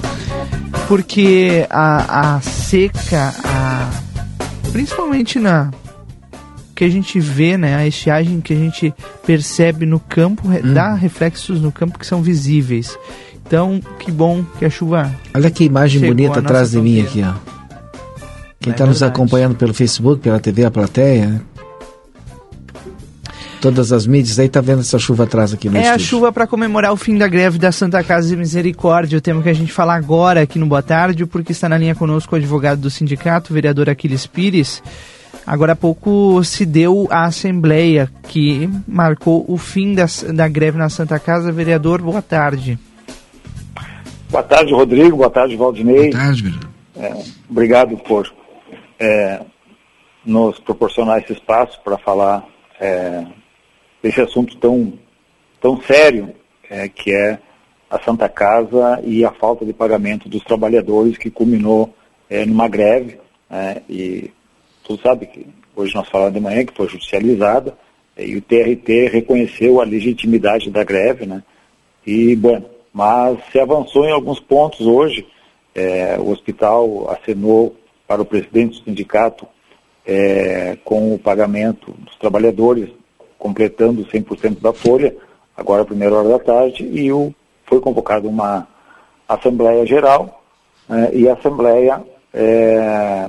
Porque 0.89 1.65
a, 1.71 2.35
a 2.35 2.41
seca, 2.41 3.33
a, 3.45 3.91
principalmente 4.73 5.39
na 5.39 5.71
que 6.75 6.83
a 6.83 6.89
gente 6.89 7.21
vê, 7.21 7.57
né, 7.57 7.77
a 7.77 7.87
estiagem 7.87 8.41
que 8.41 8.53
a 8.53 8.57
gente 8.57 8.93
percebe 9.25 9.87
no 9.87 10.01
campo, 10.01 10.49
Hum. 10.49 10.75
dá 10.75 10.95
reflexos 10.95 11.61
no 11.61 11.71
campo 11.71 11.97
que 11.97 12.05
são 12.05 12.23
visíveis. 12.23 12.99
Então, 13.47 13.81
que 14.01 14.11
bom 14.11 14.45
que 14.59 14.65
a 14.65 14.71
chuva 14.71 15.15
Olha 15.33 15.49
que 15.49 15.63
imagem 15.63 16.01
bonita 16.01 16.41
atrás 16.41 16.73
de 16.73 16.81
mim 16.81 17.03
aqui, 17.03 17.23
ó. 17.23 17.35
Quem 18.59 18.73
É 18.73 18.75
está 18.75 18.85
nos 18.85 19.01
acompanhando 19.01 19.55
pelo 19.55 19.73
Facebook, 19.73 20.21
pela 20.23 20.41
TV 20.41 20.65
A 20.65 20.73
Plateia? 20.73 21.41
Todas 23.63 23.93
as 23.93 24.07
mídias 24.09 24.41
aí 24.41 24.49
tá 24.49 24.61
vendo 24.61 24.81
essa 24.81 24.99
chuva 24.99 25.23
atrás 25.23 25.55
aqui 25.55 25.71
no 25.71 25.77
É 25.77 25.81
a 25.81 25.83
estúdio. 25.93 26.07
chuva 26.07 26.33
para 26.33 26.49
comemorar 26.49 26.93
o 26.93 26.97
fim 26.97 27.17
da 27.17 27.29
greve 27.29 27.59
da 27.59 27.71
Santa 27.71 28.03
Casa 28.03 28.29
de 28.29 28.37
Misericórdia, 28.37 29.17
o 29.17 29.21
tema 29.21 29.41
que 29.41 29.49
a 29.49 29.53
gente 29.55 29.73
fala 29.73 29.95
agora 29.95 30.43
aqui 30.43 30.59
no 30.59 30.67
Boa 30.67 30.83
Tarde, 30.83 31.25
porque 31.27 31.53
está 31.53 31.69
na 31.69 31.79
linha 31.79 31.95
conosco 31.95 32.35
o 32.35 32.39
advogado 32.39 32.81
do 32.81 32.91
sindicato, 32.91 33.53
o 33.53 33.55
vereador 33.55 33.89
Aquiles 33.89 34.27
Pires. 34.27 34.83
Agora 35.47 35.73
há 35.73 35.77
pouco 35.77 36.43
se 36.45 36.67
deu 36.67 37.07
a 37.09 37.25
assembleia 37.25 38.11
que 38.29 38.69
marcou 38.87 39.45
o 39.49 39.57
fim 39.57 39.95
da, 39.95 40.07
da 40.35 40.49
greve 40.49 40.77
na 40.77 40.89
Santa 40.89 41.19
Casa. 41.21 41.53
Vereador, 41.53 42.03
boa 42.03 42.21
tarde. 42.21 42.79
Boa 44.29 44.43
tarde, 44.43 44.73
Rodrigo. 44.73 45.17
Boa 45.19 45.31
tarde, 45.31 45.57
Valdinei. 45.57 46.11
Boa 46.11 46.23
tarde, 46.23 46.43
vereador. 46.43 46.71
É, 46.97 47.23
obrigado 47.49 47.97
por 47.99 48.33
é, 48.99 49.41
nos 50.27 50.59
proporcionar 50.59 51.19
esse 51.23 51.33
espaço 51.33 51.79
para 51.85 51.97
falar 51.99 52.45
é, 52.81 53.25
desse 54.03 54.21
assunto 54.21 54.57
tão, 54.57 54.93
tão 55.61 55.81
sério 55.83 56.35
é, 56.69 56.89
que 56.89 57.13
é 57.13 57.39
a 57.89 58.01
Santa 58.03 58.29
Casa 58.29 59.01
e 59.05 59.25
a 59.25 59.31
falta 59.31 59.65
de 59.65 59.73
pagamento 59.73 60.29
dos 60.29 60.43
trabalhadores 60.43 61.17
que 61.19 61.31
culminou 61.31 61.95
é, 62.29 62.45
numa 62.45 62.69
greve. 62.69 63.19
né, 63.49 63.83
e 63.89 64.31
tu 64.83 64.99
sabe 64.99 65.27
que 65.27 65.47
hoje 65.77 65.95
nós 65.95 66.09
falamos 66.09 66.35
de 66.35 66.41
manhã 66.41 66.65
que 66.65 66.75
foi 66.75 66.89
judicializada 66.89 67.77
é, 68.17 68.27
e 68.27 68.37
o 68.37 68.43
TRT 68.43 69.09
reconheceu 69.09 69.81
a 69.81 69.85
legitimidade 69.85 70.71
da 70.71 70.83
greve, 70.85 71.27
né? 71.27 71.43
E, 72.07 72.35
bom, 72.35 72.63
mas 72.93 73.39
se 73.51 73.61
avançou 73.61 74.05
em 74.05 74.13
alguns 74.13 74.41
pontos 74.41 74.87
hoje. 74.87 75.27
É, 75.75 76.17
o 76.19 76.31
hospital 76.31 77.11
acenou 77.11 77.75
para 78.07 78.21
o 78.21 78.27
presidente 78.27 78.79
do 78.79 78.85
sindicato 78.85 79.47
é, 80.05 80.77
com 80.85 81.15
o 81.15 81.19
pagamento 81.19 81.93
dos 81.93 82.17
trabalhadores, 82.17 82.91
completando 83.43 84.05
100% 84.05 84.61
da 84.61 84.73
folha, 84.73 85.17
agora 85.57 85.85
primeira 85.85 86.15
hora 86.15 86.29
da 86.29 86.39
tarde, 86.39 86.85
e 86.85 87.13
o, 87.13 87.35
foi 87.67 87.81
convocada 87.81 88.29
uma 88.29 88.69
Assembleia 89.29 89.85
Geral, 89.85 90.45
né, 90.89 91.11
e 91.13 91.29
a 91.29 91.33
Assembleia 91.33 92.05
é, 92.33 93.29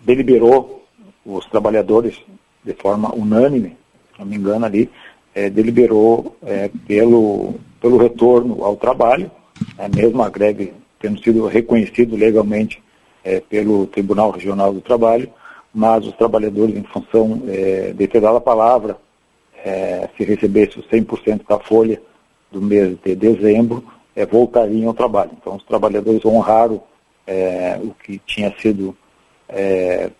deliberou, 0.00 0.84
os 1.24 1.46
trabalhadores, 1.46 2.20
de 2.64 2.72
forma 2.72 3.14
unânime, 3.14 3.76
se 4.12 4.18
não 4.18 4.26
me 4.26 4.34
engano 4.34 4.66
ali, 4.66 4.90
é, 5.32 5.48
deliberou 5.48 6.36
é, 6.42 6.68
pelo, 6.84 7.54
pelo 7.80 7.98
retorno 7.98 8.64
ao 8.64 8.74
trabalho, 8.74 9.30
é, 9.78 9.88
mesmo 9.88 10.20
a 10.24 10.28
greve 10.28 10.72
tendo 10.98 11.22
sido 11.22 11.46
reconhecido 11.46 12.16
legalmente 12.16 12.82
é, 13.22 13.38
pelo 13.38 13.86
Tribunal 13.86 14.32
Regional 14.32 14.74
do 14.74 14.80
Trabalho, 14.80 15.30
mas 15.74 16.06
os 16.06 16.14
trabalhadores, 16.16 16.76
em 16.76 16.82
função 16.84 17.42
é, 17.48 17.92
de 17.92 18.06
ter 18.06 18.20
dado 18.20 18.36
a 18.36 18.40
palavra, 18.40 18.96
é, 19.64 20.08
se 20.16 20.24
recebesse 20.24 20.78
os 20.78 20.86
100% 20.88 21.42
da 21.48 21.58
folha 21.58 22.00
do 22.50 22.60
mês 22.60 22.96
de 23.04 23.14
dezembro, 23.14 23.82
é, 24.14 24.26
voltariam 24.26 24.88
ao 24.88 24.94
trabalho. 24.94 25.30
Então, 25.40 25.56
os 25.56 25.64
trabalhadores 25.64 26.24
honraram 26.24 26.82
é, 27.26 27.78
o 27.82 27.94
que 27.94 28.18
tinha 28.26 28.52
sido 28.58 28.94
é, 29.48 30.10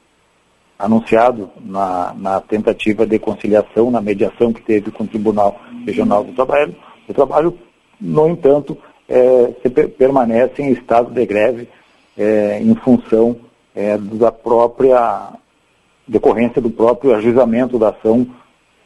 anunciado 0.79 1.51
na, 1.61 2.15
na 2.17 2.41
tentativa 2.41 3.07
de 3.07 3.19
conciliação, 3.19 3.91
na 3.91 4.01
mediação 4.01 4.53
que 4.53 4.63
teve 4.63 4.91
com 4.91 5.05
o 5.05 5.09
Tribunal 5.09 5.61
Regional 5.87 6.25
do 6.25 6.33
Trabalho. 6.33 6.75
O 7.09 7.13
trabalho, 7.15 7.59
no 8.01 8.29
entanto, 8.29 8.77
é, 9.09 9.53
se 9.63 9.69
per- 9.69 9.91
permanece 9.91 10.63
em 10.63 10.73
estado 10.73 11.11
de 11.11 11.27
greve 11.27 11.69
é, 12.17 12.61
em 12.61 12.75
função 12.77 13.37
é, 13.75 13.99
da 13.99 14.33
própria 14.33 15.33
decorrência 16.07 16.61
do 16.61 16.71
próprio 16.71 17.15
ajuizamento 17.15 17.79
da 17.79 17.91
ação 17.91 18.27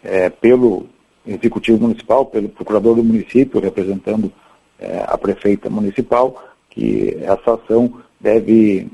é, 0.02 0.28
pelo 0.28 0.86
Executivo 1.26 1.82
Municipal, 1.82 2.26
pelo 2.26 2.48
Procurador 2.48 2.94
do 2.96 3.04
Município, 3.04 3.60
representando 3.60 4.30
é, 4.78 5.04
a 5.06 5.18
Prefeita 5.18 5.68
Municipal, 5.68 6.42
que 6.70 7.16
essa 7.22 7.54
ação 7.54 7.94
deve 8.20 8.88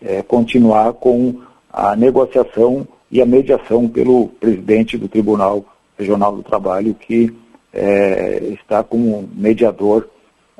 é, 0.00 0.22
continuar 0.22 0.92
com 0.92 1.40
a 1.72 1.96
negociação 1.96 2.86
e 3.10 3.20
a 3.20 3.26
mediação 3.26 3.88
pelo 3.88 4.28
presidente 4.28 4.96
do 4.96 5.08
Tribunal 5.08 5.64
Regional 5.98 6.36
do 6.36 6.42
Trabalho, 6.42 6.94
que 6.94 7.34
é, 7.72 8.38
está 8.52 8.82
como 8.84 9.28
mediador 9.34 10.08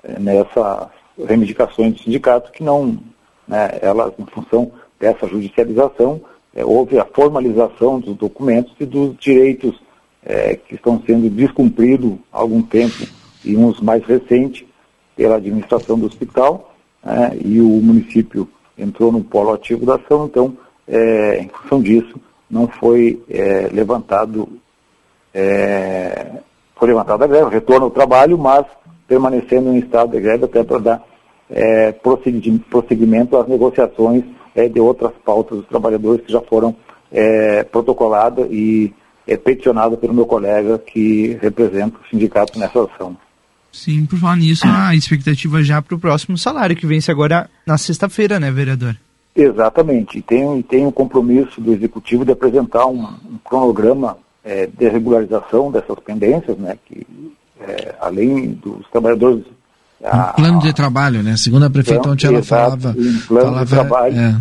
é, 0.02 0.18
nessas 0.18 0.88
reivindicações 1.18 1.94
do 1.94 2.00
sindicato, 2.00 2.50
que 2.50 2.62
não, 2.62 2.98
né, 3.46 3.78
elas, 3.80 4.12
em 4.18 4.26
função 4.26 4.72
dessa 4.98 5.26
judicialização, 5.26 6.20
é, 6.55 6.64
houve 6.64 6.98
a 6.98 7.05
formalização 7.05 7.98
dos 8.00 8.16
documentos 8.16 8.72
e 8.78 8.84
dos 8.84 9.16
direitos 9.18 9.80
é, 10.24 10.55
que 10.55 10.74
estão 10.74 11.03
sendo 11.07 11.28
descumpridos 11.28 12.14
há 12.32 12.38
algum 12.38 12.62
tempo, 12.62 13.07
e 13.44 13.57
uns 13.57 13.80
mais 13.80 14.05
recentes, 14.05 14.64
pela 15.16 15.36
administração 15.36 15.98
do 15.98 16.07
hospital, 16.07 16.74
né, 17.05 17.36
e 17.44 17.61
o 17.61 17.68
município 17.68 18.48
entrou 18.78 19.12
no 19.12 19.22
polo 19.22 19.53
ativo 19.53 19.84
da 19.84 19.96
ação, 19.96 20.26
então, 20.26 20.57
é, 20.86 21.38
em 21.40 21.48
função 21.48 21.80
disso, 21.80 22.20
não 22.50 22.68
foi 22.68 23.22
é, 23.28 23.68
levantado 23.72 24.48
é, 25.34 26.26
foi 26.76 26.88
levantada 26.88 27.24
a 27.24 27.28
greve, 27.28 27.50
retorno 27.50 27.86
ao 27.86 27.90
trabalho, 27.90 28.36
mas 28.36 28.66
permanecendo 29.07 29.70
em 29.70 29.78
estado 29.78 30.12
de 30.12 30.20
greve 30.20 30.44
até 30.44 30.62
para 30.64 30.78
dar 30.78 31.05
é, 31.48 31.92
prossegui- 31.92 32.59
prosseguimento 32.70 33.36
às 33.36 33.46
negociações 33.46 34.24
é, 34.55 34.68
de 34.68 34.80
outras 34.80 35.12
pautas 35.24 35.59
dos 35.59 35.68
trabalhadores 35.68 36.24
que 36.24 36.32
já 36.32 36.40
foram 36.40 36.74
é, 37.11 37.62
protocoladas 37.64 38.48
e 38.50 38.92
é, 39.26 39.36
peticionadas 39.36 39.98
pelo 39.98 40.14
meu 40.14 40.26
colega 40.26 40.78
que 40.78 41.38
representa 41.40 41.96
o 41.96 42.09
sindicato 42.09 42.59
nessa 42.59 42.84
ação. 42.84 43.16
Sim, 43.70 44.05
por 44.05 44.18
falar 44.18 44.36
nisso, 44.36 44.64
a 44.66 44.94
expectativa 44.96 45.62
já 45.62 45.80
para 45.80 45.94
o 45.94 45.98
próximo 45.98 46.36
salário, 46.36 46.76
que 46.76 46.86
vence 46.86 47.11
agora 47.11 47.48
na 47.66 47.78
sexta-feira, 47.78 48.38
né, 48.38 48.50
vereador? 48.50 48.96
Exatamente. 49.34 50.18
E 50.18 50.22
tem, 50.22 50.62
tem 50.62 50.86
um 50.86 50.92
compromisso 50.92 51.61
do 51.61 51.72
Executivo 51.72 52.24
de 52.24 52.32
apresentar 52.32 52.86
um, 52.86 53.03
um 53.03 53.38
cronograma 53.42 54.18
é, 54.44 54.66
de 54.66 54.88
regularização 54.88 55.70
dessas 55.70 55.98
pendências, 56.00 56.59
né, 56.59 56.76
que 56.84 57.07
é, 57.61 57.94
além 58.00 58.53
dos 58.53 58.86
trabalhadores... 58.90 59.44
Um 60.05 60.32
plano 60.34 60.61
de 60.61 60.72
trabalho, 60.72 61.22
né? 61.22 61.36
Segundo 61.36 61.64
a 61.64 61.70
prefeita 61.70 62.09
ontem 62.09 62.26
ela 62.26 62.42
falava... 62.42 62.90
Um 62.90 63.18
plano 63.26 63.46
falava, 63.46 63.64
de 63.64 63.70
trabalho. 63.70 64.18
É. 64.18 64.36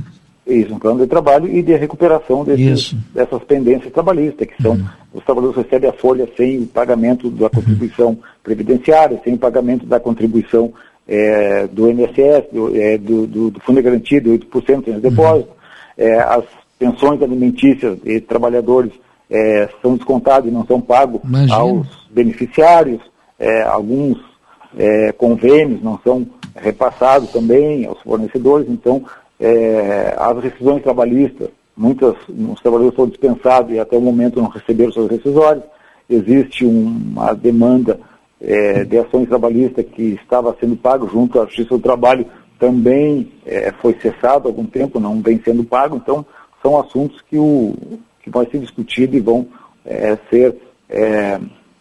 Isso, 0.48 0.74
um 0.74 0.80
plano 0.80 1.00
de 1.00 1.08
trabalho 1.08 1.48
e 1.48 1.62
de 1.62 1.76
recuperação 1.76 2.44
desses, 2.44 2.94
dessas 3.14 3.44
pendências 3.44 3.94
trabalhistas, 3.94 4.48
que 4.48 4.62
são, 4.62 4.74
os 5.14 5.24
trabalhadores 5.24 5.64
recebem 5.64 5.90
a 5.90 5.94
folha 5.94 6.28
sem 6.36 6.60
o 6.60 6.66
pagamento 6.66 7.30
da 7.30 7.50
contribuição 7.50 8.18
previdenciária, 8.44 9.22
sem 9.24 9.36
o 9.36 9.38
pagamento 9.38 9.86
da 9.86 10.00
contribuição 10.00 10.74
é, 11.08 11.68
do 11.68 11.90
INSS, 11.90 12.52
do, 12.52 12.76
é, 12.76 12.98
do, 12.98 13.28
do, 13.28 13.52
do 13.52 13.60
Fundo 13.60 13.78
de 13.78 13.84
Garantia 13.84 14.20
de 14.20 14.30
8% 14.30 14.88
em 14.88 15.00
depósito, 15.00 15.50
é, 15.98 16.20
as 16.20 16.44
pensões 16.80 17.22
alimentícias 17.22 18.00
de 18.04 18.20
trabalhadores 18.22 18.92
é, 19.30 19.70
são 19.82 19.96
descontadas 19.96 20.50
e 20.50 20.54
não 20.54 20.66
são 20.66 20.82
pagos 20.82 21.22
Imagina. 21.24 21.56
aos 21.56 21.88
beneficiários, 22.10 23.00
é, 23.40 23.62
alguns 23.64 24.18
é, 24.78 25.12
convênios 25.12 25.82
não 25.82 26.00
são 26.04 26.26
repassados 26.56 27.32
também 27.32 27.86
aos 27.86 28.00
fornecedores, 28.02 28.68
então 28.70 29.04
é, 29.40 30.16
as 30.18 30.44
rescisões 30.44 30.84
trabalhistas, 30.84 31.50
muitas, 31.76 32.16
os 32.28 32.60
trabalhadores 32.62 32.96
foram 32.96 33.10
dispensados 33.10 33.74
e 33.74 33.80
até 33.80 33.98
o 33.98 34.02
momento 34.02 34.42
não 34.42 34.50
receberam 34.50 34.92
seus 34.92 35.10
rescisórios, 35.10 35.64
existe 36.10 36.66
uma 36.66 37.34
demanda 37.34 38.00
é, 38.40 38.84
de 38.84 38.98
ações 38.98 39.28
trabalhistas 39.28 39.86
que 39.86 40.20
estava 40.22 40.56
sendo 40.60 40.76
pago 40.76 41.08
junto 41.08 41.40
à 41.40 41.46
Justiça 41.46 41.70
do 41.70 41.80
Trabalho, 41.80 42.26
também 42.60 43.32
é, 43.46 43.72
foi 43.82 43.98
cessado 44.00 44.48
há 44.48 44.52
algum 44.52 44.66
tempo, 44.66 45.00
não 45.00 45.22
vem 45.22 45.42
sendo 45.44 45.64
pago, 45.64 45.96
então 45.96 46.26
são 46.62 46.80
assuntos 46.80 47.22
que, 47.22 47.38
o, 47.38 47.74
que 48.22 48.30
vão 48.30 48.46
ser 48.46 48.60
discutidos 48.60 49.16
e 49.16 49.20
vão 49.20 49.48
é, 49.84 50.18
ser 50.30 50.56
é, 50.88 51.40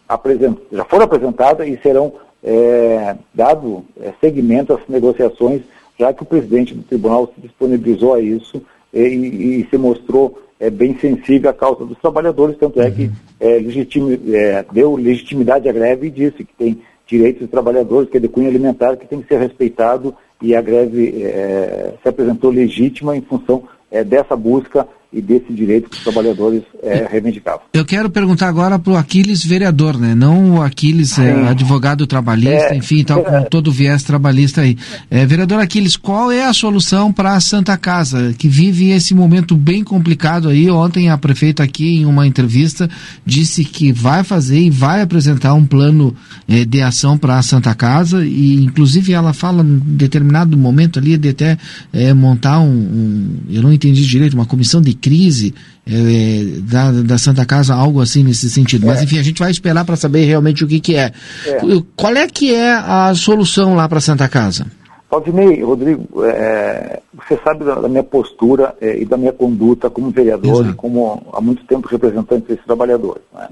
apresentados, 0.09 0.63
já 0.71 0.85
foram 0.85 1.05
apresentadas 1.05 1.67
e 1.67 1.77
serão 1.83 2.13
é, 2.43 3.15
dado 3.33 3.85
é, 3.99 4.13
segmento 4.19 4.73
às 4.73 4.81
negociações 4.87 5.61
já 6.01 6.11
que 6.11 6.23
o 6.23 6.25
presidente 6.25 6.73
do 6.73 6.81
tribunal 6.81 7.31
se 7.33 7.41
disponibilizou 7.41 8.15
a 8.15 8.19
isso 8.19 8.61
e, 8.91 8.99
e 8.99 9.67
se 9.69 9.77
mostrou 9.77 10.39
é, 10.59 10.69
bem 10.69 10.97
sensível 10.97 11.49
à 11.49 11.53
causa 11.53 11.85
dos 11.85 11.97
trabalhadores, 11.99 12.57
tanto 12.57 12.81
é 12.81 12.89
que 12.89 13.11
é, 13.39 13.59
legitime, 13.59 14.19
é, 14.33 14.65
deu 14.71 14.95
legitimidade 14.95 15.69
à 15.69 15.71
greve 15.71 16.07
e 16.07 16.11
disse 16.11 16.43
que 16.43 16.53
tem 16.57 16.81
direitos 17.05 17.41
dos 17.41 17.51
trabalhadores, 17.51 18.09
que 18.09 18.17
é 18.17 18.19
de 18.19 18.27
cunho 18.27 18.47
alimentar, 18.47 18.95
que 18.95 19.07
tem 19.07 19.21
que 19.21 19.27
ser 19.27 19.39
respeitado 19.39 20.15
e 20.41 20.55
a 20.55 20.61
greve 20.61 21.23
é, 21.23 21.93
se 22.01 22.09
apresentou 22.09 22.49
legítima 22.49 23.15
em 23.15 23.21
função 23.21 23.63
é, 23.91 24.03
dessa 24.03 24.35
busca 24.35 24.87
e 25.13 25.21
desse 25.21 25.51
direito 25.51 25.89
que 25.89 25.97
os 25.97 26.03
trabalhadores 26.03 26.61
é, 26.81 27.05
reivindicavam. 27.09 27.61
Eu 27.73 27.83
quero 27.83 28.09
perguntar 28.09 28.47
agora 28.47 28.79
para 28.79 28.93
o 28.93 28.95
Aquiles 28.97 29.43
vereador, 29.43 29.97
né? 29.99 30.15
Não 30.15 30.55
o 30.57 30.61
Aquiles 30.61 31.19
é, 31.19 31.49
advogado 31.49 32.07
trabalhista, 32.07 32.73
É, 32.73 32.77
enfim, 32.77 33.03
tal, 33.03 33.23
com 33.23 33.43
todo 33.43 33.67
o 33.67 33.71
viés 33.71 34.03
trabalhista 34.03 34.61
aí. 34.61 34.77
É, 35.09 35.25
vereador 35.25 35.59
Aquiles, 35.59 35.97
qual 35.97 36.31
é 36.31 36.45
a 36.45 36.53
solução 36.53 37.11
para 37.11 37.33
a 37.35 37.39
Santa 37.41 37.77
Casa, 37.77 38.33
que 38.37 38.47
vive 38.47 38.89
esse 38.91 39.13
momento 39.13 39.55
bem 39.55 39.83
complicado 39.83 40.47
aí? 40.49 40.69
Ontem 40.69 41.09
a 41.09 41.17
prefeita 41.17 41.61
aqui, 41.61 41.97
em 41.97 42.05
uma 42.05 42.25
entrevista, 42.25 42.89
disse 43.25 43.65
que 43.65 43.91
vai 43.91 44.23
fazer 44.23 44.59
e 44.59 44.69
vai 44.69 45.01
apresentar 45.01 45.53
um 45.53 45.65
plano 45.65 46.15
é, 46.47 46.63
de 46.63 46.81
ação 46.81 47.17
para 47.17 47.37
a 47.37 47.41
Santa 47.41 47.75
Casa 47.75 48.25
e, 48.25 48.55
inclusive, 48.63 49.11
ela 49.13 49.33
fala 49.33 49.61
em 49.63 49.77
determinado 49.97 50.57
momento 50.57 50.99
ali 50.99 51.17
de 51.17 51.29
até 51.29 51.57
é, 51.91 52.13
montar 52.13 52.59
um, 52.61 52.69
um- 52.69 53.37
eu 53.49 53.61
não 53.61 53.73
entendi 53.73 54.05
direito, 54.05 54.33
uma 54.35 54.45
comissão 54.45 54.81
de 54.81 55.00
crise 55.01 55.53
é, 55.87 56.59
da, 56.61 56.91
da 56.91 57.17
Santa 57.17 57.45
Casa, 57.45 57.73
algo 57.73 58.01
assim 58.01 58.23
nesse 58.23 58.49
sentido. 58.49 58.85
Mas, 58.87 59.01
enfim, 59.01 59.17
a 59.17 59.23
gente 59.23 59.39
vai 59.39 59.51
esperar 59.51 59.83
para 59.83 59.95
saber 59.95 60.25
realmente 60.25 60.63
o 60.63 60.67
que, 60.67 60.79
que 60.79 60.95
é. 60.95 61.11
É. 61.45 61.59
Qual 61.95 62.15
é 62.15 62.27
que 62.27 62.53
é 62.53 62.73
a 62.73 63.13
solução 63.15 63.75
lá 63.75 63.89
para 63.89 63.97
a 63.97 64.01
Santa 64.01 64.29
Casa? 64.29 64.67
Valdinei, 65.09 65.61
Rodrigo, 65.61 66.23
é, 66.23 67.01
você 67.13 67.37
sabe 67.43 67.65
da, 67.65 67.75
da 67.75 67.89
minha 67.89 68.03
postura 68.03 68.73
é, 68.79 68.97
e 68.97 69.03
da 69.03 69.17
minha 69.17 69.33
conduta 69.33 69.89
como 69.89 70.09
vereador 70.09 70.65
e 70.69 70.73
como 70.73 71.21
há 71.33 71.41
muito 71.41 71.65
tempo 71.65 71.89
representante 71.89 72.47
desses 72.47 72.63
trabalhadores. 72.63 73.21
né? 73.33 73.49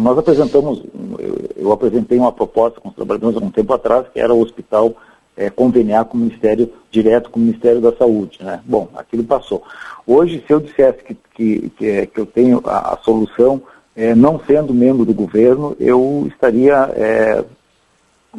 Nós 0.00 0.16
apresentamos, 0.16 0.82
eu, 1.18 1.50
eu 1.56 1.72
apresentei 1.72 2.16
uma 2.16 2.30
proposta 2.30 2.80
com 2.80 2.90
os 2.90 2.94
trabalhadores 2.94 3.36
há 3.36 3.44
um 3.44 3.50
tempo 3.50 3.72
atrás, 3.72 4.06
que 4.12 4.20
era 4.20 4.32
o 4.32 4.40
hospital 4.40 4.94
é, 5.40 5.48
conveniar 5.48 6.04
com 6.04 6.18
o 6.18 6.20
Ministério, 6.20 6.70
direto 6.90 7.30
com 7.30 7.40
o 7.40 7.42
Ministério 7.42 7.80
da 7.80 7.92
Saúde. 7.96 8.38
Né? 8.42 8.60
Bom, 8.64 8.88
aquilo 8.94 9.24
passou. 9.24 9.62
Hoje, 10.06 10.44
se 10.46 10.52
eu 10.52 10.60
dissesse 10.60 10.98
que, 11.02 11.16
que, 11.34 11.70
que, 11.70 11.86
é, 11.88 12.06
que 12.06 12.20
eu 12.20 12.26
tenho 12.26 12.60
a, 12.64 12.92
a 12.92 12.98
solução, 12.98 13.62
é, 13.96 14.14
não 14.14 14.38
sendo 14.46 14.74
membro 14.74 15.04
do 15.06 15.14
governo, 15.14 15.74
eu 15.80 16.26
estaria 16.30 16.74
é, 16.94 17.42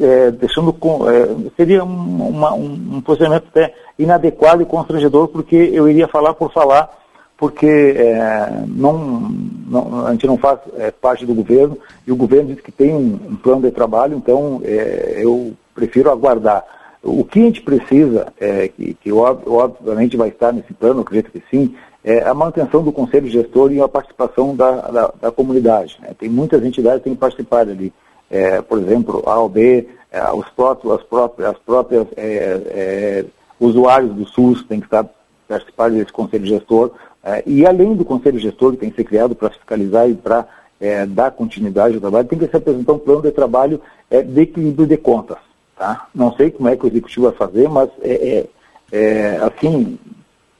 é, 0.00 0.30
deixando 0.30 0.70
é, 0.70 1.50
seria 1.56 1.84
um, 1.84 2.28
uma- 2.28 2.54
um, 2.54 2.72
um 2.94 3.00
posicionamento 3.00 3.46
até 3.48 3.74
inadequado 3.98 4.62
e 4.62 4.66
constrangedor, 4.66 5.26
porque 5.28 5.56
eu 5.56 5.88
iria 5.88 6.06
falar 6.06 6.34
por 6.34 6.52
falar, 6.52 6.88
porque 7.36 7.66
é, 7.66 8.62
não, 8.68 9.28
não- 9.66 10.06
a 10.06 10.12
gente 10.12 10.26
não 10.28 10.38
faz 10.38 10.60
é, 10.76 10.92
parte 10.92 11.26
do 11.26 11.34
governo 11.34 11.76
e 12.06 12.12
o 12.12 12.16
governo 12.16 12.54
diz 12.54 12.62
que 12.62 12.70
tem 12.70 12.94
um, 12.94 13.18
um 13.30 13.36
plano 13.36 13.62
de 13.62 13.72
trabalho, 13.72 14.16
então 14.16 14.60
é, 14.64 15.18
eu 15.18 15.52
prefiro 15.74 16.10
aguardar. 16.10 16.64
O 17.02 17.24
que 17.24 17.40
a 17.40 17.42
gente 17.42 17.62
precisa, 17.62 18.32
é, 18.40 18.68
que, 18.68 18.94
que 18.94 19.12
ob- 19.12 19.48
obviamente 19.48 20.16
vai 20.16 20.28
estar 20.28 20.52
nesse 20.52 20.72
plano, 20.72 21.00
acredito 21.00 21.32
que 21.32 21.42
sim, 21.50 21.74
é 22.04 22.22
a 22.22 22.34
manutenção 22.34 22.82
do 22.82 22.92
conselho 22.92 23.28
gestor 23.28 23.72
e 23.72 23.80
a 23.80 23.88
participação 23.88 24.54
da, 24.54 24.70
da, 24.82 25.14
da 25.20 25.32
comunidade. 25.32 25.98
né? 26.00 26.10
Tem 26.18 26.28
muitas 26.28 26.64
entidades 26.64 26.98
que 26.98 27.04
têm 27.04 27.14
participado 27.14 27.70
ali 27.70 27.92
é, 28.32 28.62
por 28.62 28.78
exemplo, 28.78 29.22
a 29.26 29.38
OB, 29.38 29.86
é, 30.10 30.32
os 30.32 30.48
próprios, 30.48 30.94
as 30.94 31.02
próprias, 31.02 31.50
as 31.50 31.58
próprias 31.58 32.06
é, 32.16 32.60
é, 32.66 33.24
usuários 33.60 34.14
do 34.14 34.26
SUS 34.26 34.62
têm 34.64 34.80
que 34.80 34.86
estar 34.86 35.06
participar 35.46 35.90
desse 35.90 36.10
conselho 36.10 36.46
gestor, 36.46 36.92
é, 37.22 37.42
e 37.44 37.66
além 37.66 37.94
do 37.94 38.06
conselho 38.06 38.38
gestor 38.38 38.72
que 38.72 38.78
tem 38.78 38.88
que 38.88 38.96
ser 38.96 39.04
criado 39.04 39.34
para 39.34 39.50
fiscalizar 39.50 40.08
e 40.08 40.14
para 40.14 40.46
é, 40.80 41.04
dar 41.04 41.30
continuidade 41.30 41.94
ao 41.94 42.00
trabalho, 42.00 42.26
tem 42.26 42.38
que 42.38 42.48
se 42.48 42.56
apresentar 42.56 42.94
um 42.94 42.98
plano 42.98 43.20
de 43.20 43.30
trabalho 43.32 43.80
de 44.10 44.40
equilíbrio 44.40 44.86
de 44.86 44.96
contas. 44.96 45.36
Tá? 45.82 46.06
Não 46.14 46.32
sei 46.36 46.48
como 46.48 46.68
é 46.68 46.76
que 46.76 46.84
o 46.84 46.88
executivo 46.88 47.28
vai 47.28 47.34
fazer, 47.36 47.68
mas 47.68 47.90
é, 48.02 48.12
é, 48.12 48.46
é, 48.92 49.36
assim, 49.38 49.98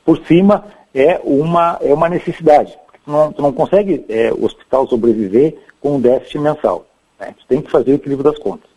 por 0.05 0.19
cima 0.27 0.65
é 0.93 1.21
uma, 1.23 1.79
é 1.81 1.95
uma 1.95 2.09
necessidade. 2.09 2.77
Tu 3.05 3.09
não, 3.09 3.33
tu 3.33 3.41
não 3.41 3.53
consegue 3.53 4.05
é, 4.09 4.33
o 4.33 4.45
hospital 4.45 4.85
sobreviver 4.89 5.57
com 5.81 5.95
um 5.95 6.01
déficit 6.01 6.41
mensal. 6.41 6.87
Né? 7.21 7.37
Tu 7.39 7.47
tem 7.47 7.63
que 7.63 7.71
fazer 7.71 7.93
o 7.93 7.95
equilíbrio 7.95 8.33
das 8.33 8.43
contas. 8.43 8.69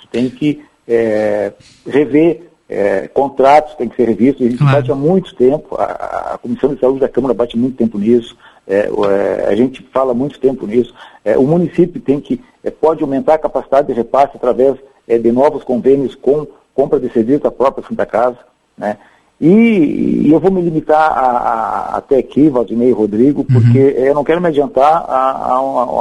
Tu 0.00 0.08
tem 0.08 0.30
que 0.30 0.64
é, 0.88 1.52
rever 1.86 2.48
é, 2.66 3.06
contratos, 3.08 3.74
tem 3.74 3.86
que 3.86 3.96
ser 3.96 4.08
revisto. 4.08 4.42
A 4.42 4.48
gente 4.48 4.64
bate 4.64 4.90
há 4.90 4.94
muito 4.94 5.36
tempo, 5.36 5.76
a, 5.78 6.32
a 6.32 6.38
Comissão 6.38 6.72
de 6.72 6.80
Saúde 6.80 7.00
da 7.00 7.10
Câmara 7.10 7.34
bate 7.34 7.58
muito 7.58 7.76
tempo 7.76 7.98
nisso, 7.98 8.34
é, 8.66 8.88
é, 8.88 9.48
a 9.48 9.54
gente 9.54 9.82
fala 9.92 10.14
muito 10.14 10.40
tempo 10.40 10.66
nisso. 10.66 10.94
É, 11.22 11.36
o 11.36 11.42
município 11.42 12.00
tem 12.00 12.18
que, 12.18 12.40
pode 12.80 13.02
aumentar 13.02 13.34
a 13.34 13.38
capacidade 13.38 13.88
de 13.88 13.92
repasse 13.92 14.34
através 14.34 14.78
é, 15.14 15.18
de 15.18 15.32
novos 15.32 15.64
convênios 15.64 16.14
com 16.14 16.46
compra 16.74 16.98
de 17.00 17.10
serviços 17.12 17.42
da 17.42 17.50
própria 17.50 17.86
Santa 17.86 18.06
Casa. 18.06 18.38
Né? 18.78 18.96
E, 19.40 20.26
e 20.26 20.30
eu 20.32 20.38
vou 20.38 20.50
me 20.50 20.60
limitar 20.60 21.00
a, 21.12 21.30
a- 21.30 21.96
até 21.96 22.18
aqui, 22.18 22.48
Valdinei 22.48 22.88
e 22.90 22.92
Rodrigo, 22.92 23.44
porque 23.44 23.78
eu 23.96 24.14
não 24.14 24.22
quero 24.24 24.40
me 24.40 24.48
adiantar 24.48 25.04
a, 25.08 25.52
a 25.54 25.60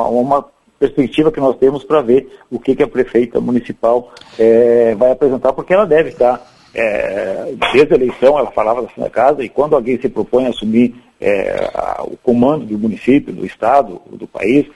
uma, 0.10 0.46
perspectiva 0.78 1.30
que 1.32 1.42
nós 1.42 1.58
temos 1.58 1.84
para 1.84 2.02
ver 2.02 2.30
o 2.50 2.58
que, 2.58 2.74
que 2.74 2.84
a 2.84 2.88
prefeita 2.88 3.42
municipal 3.42 4.14
eh, 4.38 4.96
vai 4.98 5.12
apresentar, 5.12 5.52
porque 5.52 5.74
ela 5.74 5.86
deve 5.86 6.08
estar, 6.10 6.42
eh, 6.74 7.54
desde 7.74 7.94
a 7.94 7.98
eleição, 7.98 8.40
ela 8.40 8.50
falava 8.52 8.84
da 8.84 8.88
Santa 8.96 9.10
Casa, 9.10 9.44
e 9.44 9.50
quando 9.50 9.76
alguém 9.76 10.00
se 10.00 10.08
propõe 10.08 10.46
a 10.46 10.50
assumir 10.50 10.96
eh, 11.20 11.70
a- 11.74 12.04
o 12.06 12.16
comando 12.24 12.66
do 12.66 12.78
município, 12.80 13.34
do 13.34 13.46
estado, 13.46 14.02
do 14.10 14.26
país, 14.26 14.68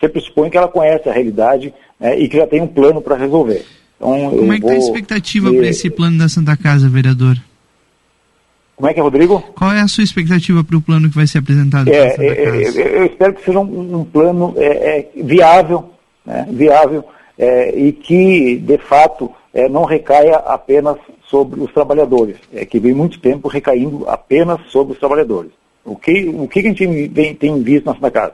você 0.00 0.08
pressupõe 0.08 0.48
que 0.48 0.56
ela 0.56 0.68
conhece 0.68 1.08
a 1.08 1.12
realidade 1.12 1.74
né, 1.98 2.18
e 2.18 2.28
que 2.28 2.38
já 2.38 2.46
tem 2.46 2.62
um 2.62 2.66
plano 2.66 3.02
para 3.02 3.16
resolver. 3.16 3.64
Então, 3.96 4.30
Como 4.30 4.52
é 4.52 4.58
que 4.58 4.64
está 4.64 4.72
a 4.72 4.78
expectativa 4.78 5.52
para 5.52 5.66
esse 5.66 5.90
plano 5.90 6.18
da 6.18 6.28
Santa 6.28 6.56
Casa, 6.56 6.88
vereador? 6.88 7.36
Como 8.74 8.88
é 8.88 8.94
que 8.94 9.00
é, 9.00 9.02
Rodrigo? 9.02 9.40
Qual 9.54 9.70
é 9.70 9.80
a 9.80 9.88
sua 9.88 10.02
expectativa 10.02 10.64
para 10.64 10.74
o 10.74 10.80
plano 10.80 11.10
que 11.10 11.14
vai 11.14 11.26
ser 11.26 11.38
apresentado 11.38 11.92
É, 11.92 12.12
Santa 12.12 12.24
é, 12.24 12.62
Casa? 12.62 12.80
é, 12.80 12.96
eu 12.96 13.04
espero 13.04 13.34
que 13.34 13.44
seja 13.44 13.60
um, 13.60 14.00
um 14.00 14.04
plano 14.04 14.54
é, 14.56 14.64
é, 14.64 15.10
viável, 15.22 15.90
né, 16.24 16.46
viável 16.50 17.04
é, 17.38 17.78
e 17.78 17.92
que, 17.92 18.56
de 18.56 18.78
fato, 18.78 19.30
é, 19.52 19.68
não 19.68 19.84
recaia 19.84 20.36
apenas 20.36 20.96
sobre 21.28 21.60
os 21.60 21.70
trabalhadores, 21.72 22.36
é, 22.54 22.64
que 22.64 22.80
vem 22.80 22.94
muito 22.94 23.20
tempo 23.20 23.48
recaindo 23.48 24.08
apenas 24.08 24.60
sobre 24.68 24.94
os 24.94 24.98
trabalhadores. 24.98 25.50
O 25.84 25.94
que, 25.94 26.28
o 26.34 26.48
que 26.48 26.60
a 26.60 26.62
gente 26.62 26.86
vem, 26.86 27.34
tem 27.34 27.62
visto 27.62 27.84
na 27.84 27.94
Santa 27.94 28.10
Casa? 28.10 28.32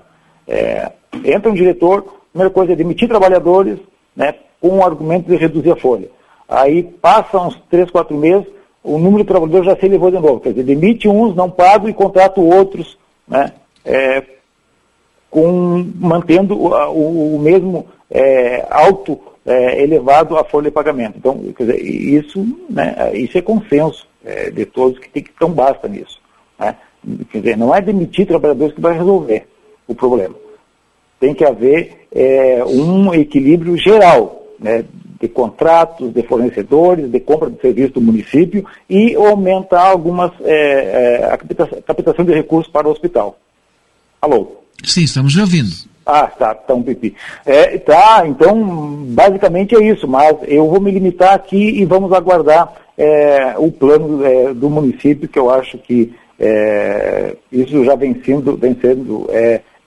Entra 1.25 1.51
um 1.51 1.55
diretor, 1.55 1.99
a 1.99 2.31
primeira 2.33 2.51
coisa 2.53 2.73
é 2.73 2.77
demitir 2.77 3.09
trabalhadores 3.09 3.79
né, 4.15 4.35
com 4.61 4.79
o 4.79 4.85
argumento 4.85 5.29
de 5.29 5.37
reduzir 5.37 5.73
a 5.73 5.77
folha. 5.77 6.09
Aí 6.49 6.83
passa 6.83 7.39
uns 7.39 7.61
três, 7.69 7.91
quatro 7.91 8.17
meses, 8.17 8.47
o 8.83 8.99
número 8.99 9.25
de 9.25 9.29
trabalhadores 9.29 9.67
já 9.67 9.77
se 9.77 9.87
elevou 9.87 10.11
de 10.11 10.19
novo. 10.19 10.41
Quer 10.41 10.51
dizer, 10.51 10.63
demite 10.63 11.09
uns, 11.09 11.35
não 11.35 11.51
paga 11.51 11.91
e 11.91 11.95
contrata 11.95 12.41
outros, 12.41 12.97
né, 13.27 13.53
é, 13.85 14.23
com, 15.29 15.85
mantendo 15.97 16.57
o, 16.57 17.35
o, 17.37 17.39
mesmo 17.39 17.87
é, 18.11 18.67
alto 18.71 19.19
é, 19.45 19.83
elevado 19.83 20.37
a 20.37 20.45
folha 20.45 20.71
de 20.71 20.75
pagamento. 20.75 21.19
Então, 21.19 21.39
quer 21.57 21.65
dizer, 21.65 21.83
isso, 21.83 22.47
né, 22.71 23.11
isso 23.15 23.37
é 23.37 23.43
consenso 23.43 24.07
é, 24.25 24.51
de 24.51 24.65
todos 24.65 24.99
que 24.99 25.09
tem 25.09 25.23
que 25.23 25.31
então 25.35 25.51
basta 25.51 25.89
nisso. 25.89 26.21
Né? 26.59 26.77
Quer 27.31 27.39
dizer, 27.39 27.57
não 27.57 27.75
é 27.75 27.81
demitir 27.81 28.27
trabalhadores 28.27 28.75
que 28.75 28.81
vai 28.81 28.97
resolver 28.97 29.47
o 29.87 29.95
problema. 29.95 30.35
Tem 31.27 31.35
que 31.35 31.45
haver 31.45 32.07
é, 32.15 32.63
um 32.65 33.13
equilíbrio 33.13 33.77
geral, 33.77 34.47
né, 34.61 34.85
de 35.21 35.27
contratos, 35.27 36.15
de 36.15 36.23
fornecedores, 36.23 37.11
de 37.11 37.19
compra 37.19 37.51
de 37.51 37.61
serviço 37.61 37.95
do 37.95 38.01
município 38.01 38.65
e 38.89 39.17
aumentar 39.17 39.89
algumas 39.89 40.31
é, 40.45 41.25
é, 41.25 41.25
a 41.25 41.37
captação 41.37 42.25
de 42.25 42.33
recursos 42.33 42.73
para 42.73 42.87
o 42.87 42.93
hospital. 42.93 43.37
Alô? 44.23 44.59
Sim, 44.85 45.03
estamos 45.03 45.35
lhe 45.35 45.41
ouvindo. 45.41 45.71
Ah, 46.07 46.29
tá, 46.29 46.55
tá 46.55 46.75
um 46.75 46.83
pipi. 46.85 47.13
É, 47.45 47.77
tá, 47.79 48.23
então, 48.25 49.05
basicamente 49.09 49.75
é 49.75 49.83
isso, 49.83 50.07
mas 50.07 50.37
eu 50.47 50.69
vou 50.71 50.81
me 50.81 50.93
limitar 50.93 51.35
aqui 51.35 51.81
e 51.81 51.85
vamos 51.85 52.13
aguardar 52.13 52.73
é, 52.97 53.57
o 53.59 53.73
plano 53.73 54.25
é, 54.25 54.55
do 54.55 54.71
município, 54.71 55.27
que 55.27 55.41
eu 55.41 55.51
acho 55.51 55.77
que 55.77 56.15
é, 56.39 57.35
isso 57.51 57.85
já 57.85 57.97
vem 57.97 58.23
sendo, 58.25 58.57
vem 58.57 58.79
sendo 58.81 59.29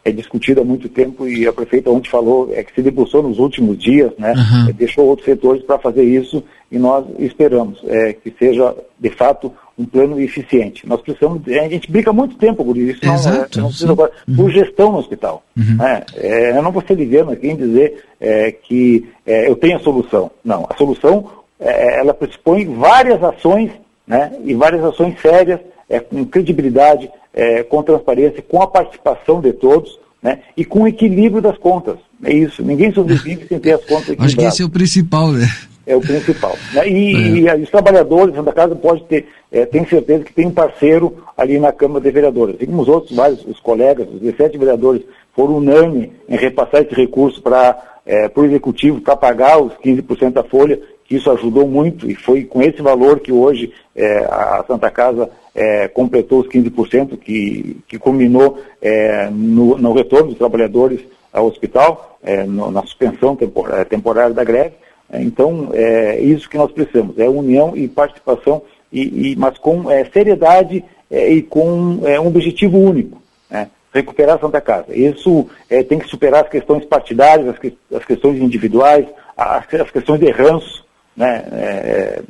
é, 0.10 0.12
é 0.12 0.14
discutido 0.14 0.62
há 0.62 0.64
muito 0.64 0.90
tempo 0.90 1.28
e 1.28 1.48
a 1.48 1.54
prefeita 1.54 1.90
ontem 1.90 2.10
falou 2.10 2.52
é 2.54 2.64
que 2.64 2.74
se 2.74 2.82
debruçou 2.82 3.24
nos 3.24 3.40
últimos 3.40 3.78
dias, 3.78 4.12
né? 4.18 4.34
Uhum. 4.34 4.74
deixou 4.74 5.06
outros 5.06 5.26
setores 5.26 5.64
para 5.64 5.80
fazer 5.80 6.04
isso 6.04 6.44
e 6.72 6.78
nós 6.78 7.06
esperamos 7.20 7.82
é, 7.88 8.14
que 8.14 8.34
seja 8.38 8.76
de 9.00 9.10
fato 9.10 9.52
um 9.78 9.86
plano 9.86 10.20
eficiente. 10.20 10.88
Nós 10.88 11.02
precisamos, 11.02 11.42
a 11.48 11.70
gente 11.70 11.90
brinca 11.90 12.12
muito 12.12 12.36
tempo 12.36 12.66
por 12.66 12.76
isso, 12.76 13.00
não, 13.06 13.14
Exato, 13.14 13.60
não 13.60 13.68
precisa 13.70 13.92
agora, 13.92 14.12
uhum. 14.28 14.36
por 14.36 14.52
gestão 14.52 14.92
no 14.92 14.98
hospital. 14.98 15.44
Uhum. 15.58 15.78
Né? 15.78 16.04
É, 16.18 16.58
eu 16.58 16.62
não 16.62 16.72
vou 16.72 16.84
ser 16.86 16.96
liviano 16.96 17.32
aqui 17.32 17.48
em 17.48 17.56
dizer 17.56 18.04
é, 18.20 18.52
que 18.52 19.10
é, 19.26 19.50
eu 19.50 19.56
tenho 19.56 19.78
a 19.78 19.82
solução. 19.82 20.30
Não, 20.44 20.68
a 20.70 20.76
solução 20.76 21.30
é, 21.60 22.00
ela 22.00 22.14
pressupõe 22.14 22.66
várias 22.66 23.24
ações, 23.24 23.72
né? 24.08 24.32
E 24.44 24.54
várias 24.54 24.84
ações 24.84 25.20
sérias, 25.22 25.60
é, 25.90 26.00
com 26.00 26.26
credibilidade, 26.26 27.10
é, 27.40 27.64
com 27.64 27.82
transparência, 27.82 28.44
com 28.46 28.62
a 28.62 28.68
participação 28.68 29.40
de 29.40 29.54
todos, 29.54 29.98
né? 30.22 30.40
E 30.58 30.66
com 30.66 30.82
o 30.82 30.88
equilíbrio 30.90 31.42
das 31.42 31.58
contas. 31.58 31.96
É 32.22 32.34
isso. 32.34 32.62
Ninguém 32.62 32.92
sobrevive 32.92 33.48
sem 33.48 33.58
ter 33.58 33.72
as 33.72 33.86
contas 33.86 34.10
equilibradas. 34.10 34.28
Acho 34.36 34.36
que 34.36 34.44
esse 34.44 34.62
é 34.62 34.66
o 34.66 34.70
principal, 34.70 35.32
né? 35.32 35.48
É 35.88 35.96
o 35.96 36.02
principal. 36.02 36.58
Né? 36.74 36.90
E, 36.90 37.48
é. 37.48 37.58
e, 37.58 37.64
os 37.64 37.70
trabalhadores 37.70 38.36
da 38.36 38.52
Casa 38.52 38.76
pode 38.76 39.06
ter, 39.06 39.26
é, 39.50 39.66
tem 39.66 39.88
certeza 39.88 40.26
que 40.26 40.34
tem 40.34 40.48
um 40.48 40.52
parceiro 40.52 41.16
ali 41.38 41.58
na 41.58 41.72
Câmara 41.72 42.02
de 42.02 42.12
Vereadores. 42.12 42.58
E 42.60 42.66
como 42.66 42.82
os 42.82 42.90
outros, 42.90 43.16
vários, 43.16 43.46
os 43.46 43.60
colegas, 43.62 44.10
os 44.14 44.20
17 44.20 44.58
vereadores, 44.58 45.04
foram 45.34 45.60
unânimes 45.60 46.10
em 46.28 46.36
repassar 46.36 46.82
esse 46.82 46.94
recurso 46.94 47.42
para 47.42 48.02
é, 48.06 48.30
o 48.36 48.44
Executivo 48.44 49.00
para 49.00 49.16
pagar 49.16 49.62
os 49.62 49.72
15% 49.76 50.34
da 50.34 50.44
folha, 50.44 50.78
que 51.06 51.16
isso 51.16 51.32
ajudou 51.32 51.66
muito, 51.66 52.12
e 52.12 52.16
foi 52.16 52.44
com 52.44 52.62
esse 52.62 52.82
valor 52.82 53.22
que 53.22 53.32
hoje 53.32 53.72
é, 53.96 54.18
a 54.26 54.62
Santa 54.68 54.92
Casa 54.92 55.30
é, 55.54 55.88
completou 55.88 56.40
os 56.42 56.48
15%, 56.48 57.18
que, 57.18 57.78
que 57.88 57.98
culminou 57.98 58.60
é, 58.82 59.30
no, 59.32 59.78
no, 59.78 59.94
retorno 59.94 60.30
dos 60.30 60.38
trabalhadores 60.38 61.02
ao 61.32 61.48
hospital, 61.48 62.18
é, 62.24 62.44
no, 62.44 62.72
na 62.72 62.82
suspensão 62.82 63.36
temporária, 63.36 63.86
temporária 63.86 64.34
da 64.34 64.44
greve. 64.44 64.76
É, 65.12 65.22
então, 65.22 65.70
é 65.74 66.20
isso 66.20 66.50
que 66.50 66.58
nós 66.58 66.72
precisamos, 66.72 67.18
é 67.18 67.28
união 67.28 67.76
e 67.76 67.88
participação, 67.88 68.62
e, 68.92 69.32
e 69.32 69.36
mas 69.36 69.58
com 69.58 69.90
é, 69.90 70.06
seriedade 70.06 70.84
é, 71.10 71.30
e 71.32 71.42
com 71.42 72.02
é, 72.04 72.20
um 72.20 72.28
objetivo 72.28 72.78
único, 72.78 73.22
né? 73.50 73.70
recuperar 73.94 74.38
a 74.38 74.40
Santa 74.40 74.62
Casa. 74.62 74.96
Isso 74.96 75.48
é, 75.70 75.84
tem 75.84 75.98
que 75.98 76.08
superar 76.08 76.44
as 76.44 76.50
questões 76.50 76.86
partidárias, 76.86 77.48
as, 77.50 77.58
que, 77.58 77.76
as 77.94 78.06
questões 78.06 78.40
individuais, 78.40 79.06
as, 79.36 79.74
as, 79.74 79.92
questões 79.92 80.20
de 80.20 80.30
ranço. 80.30 80.86
Né? 81.16 81.44
É, 81.52 82.22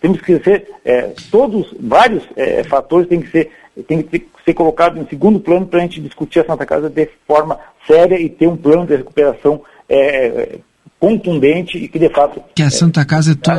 temos 0.00 0.20
que 0.20 0.38
ser, 0.42 0.68
todos, 1.30 1.74
vários 1.78 2.24
fatores 2.68 3.08
têm 3.08 3.20
que 3.20 3.30
ser 3.30 3.50
tem 3.86 4.02
que 4.02 4.26
ser 4.44 4.54
colocado 4.54 4.98
em 4.98 5.06
segundo 5.06 5.38
plano 5.38 5.66
para 5.66 5.78
a 5.78 5.82
gente 5.82 6.00
discutir 6.00 6.40
a 6.40 6.44
Santa 6.44 6.66
Casa 6.66 6.88
de 6.88 7.08
forma 7.26 7.58
séria 7.86 8.20
e 8.20 8.28
ter 8.28 8.46
um 8.46 8.56
plano 8.56 8.86
de 8.86 8.96
recuperação 8.96 9.62
é, 9.88 10.58
contundente 10.98 11.78
e 11.78 11.88
que 11.88 11.98
de 11.98 12.08
fato 12.08 12.42
que 12.54 12.62
a 12.62 12.70
Santa 12.70 13.04
Casa 13.04 13.32
é, 13.32 13.34
to... 13.34 13.50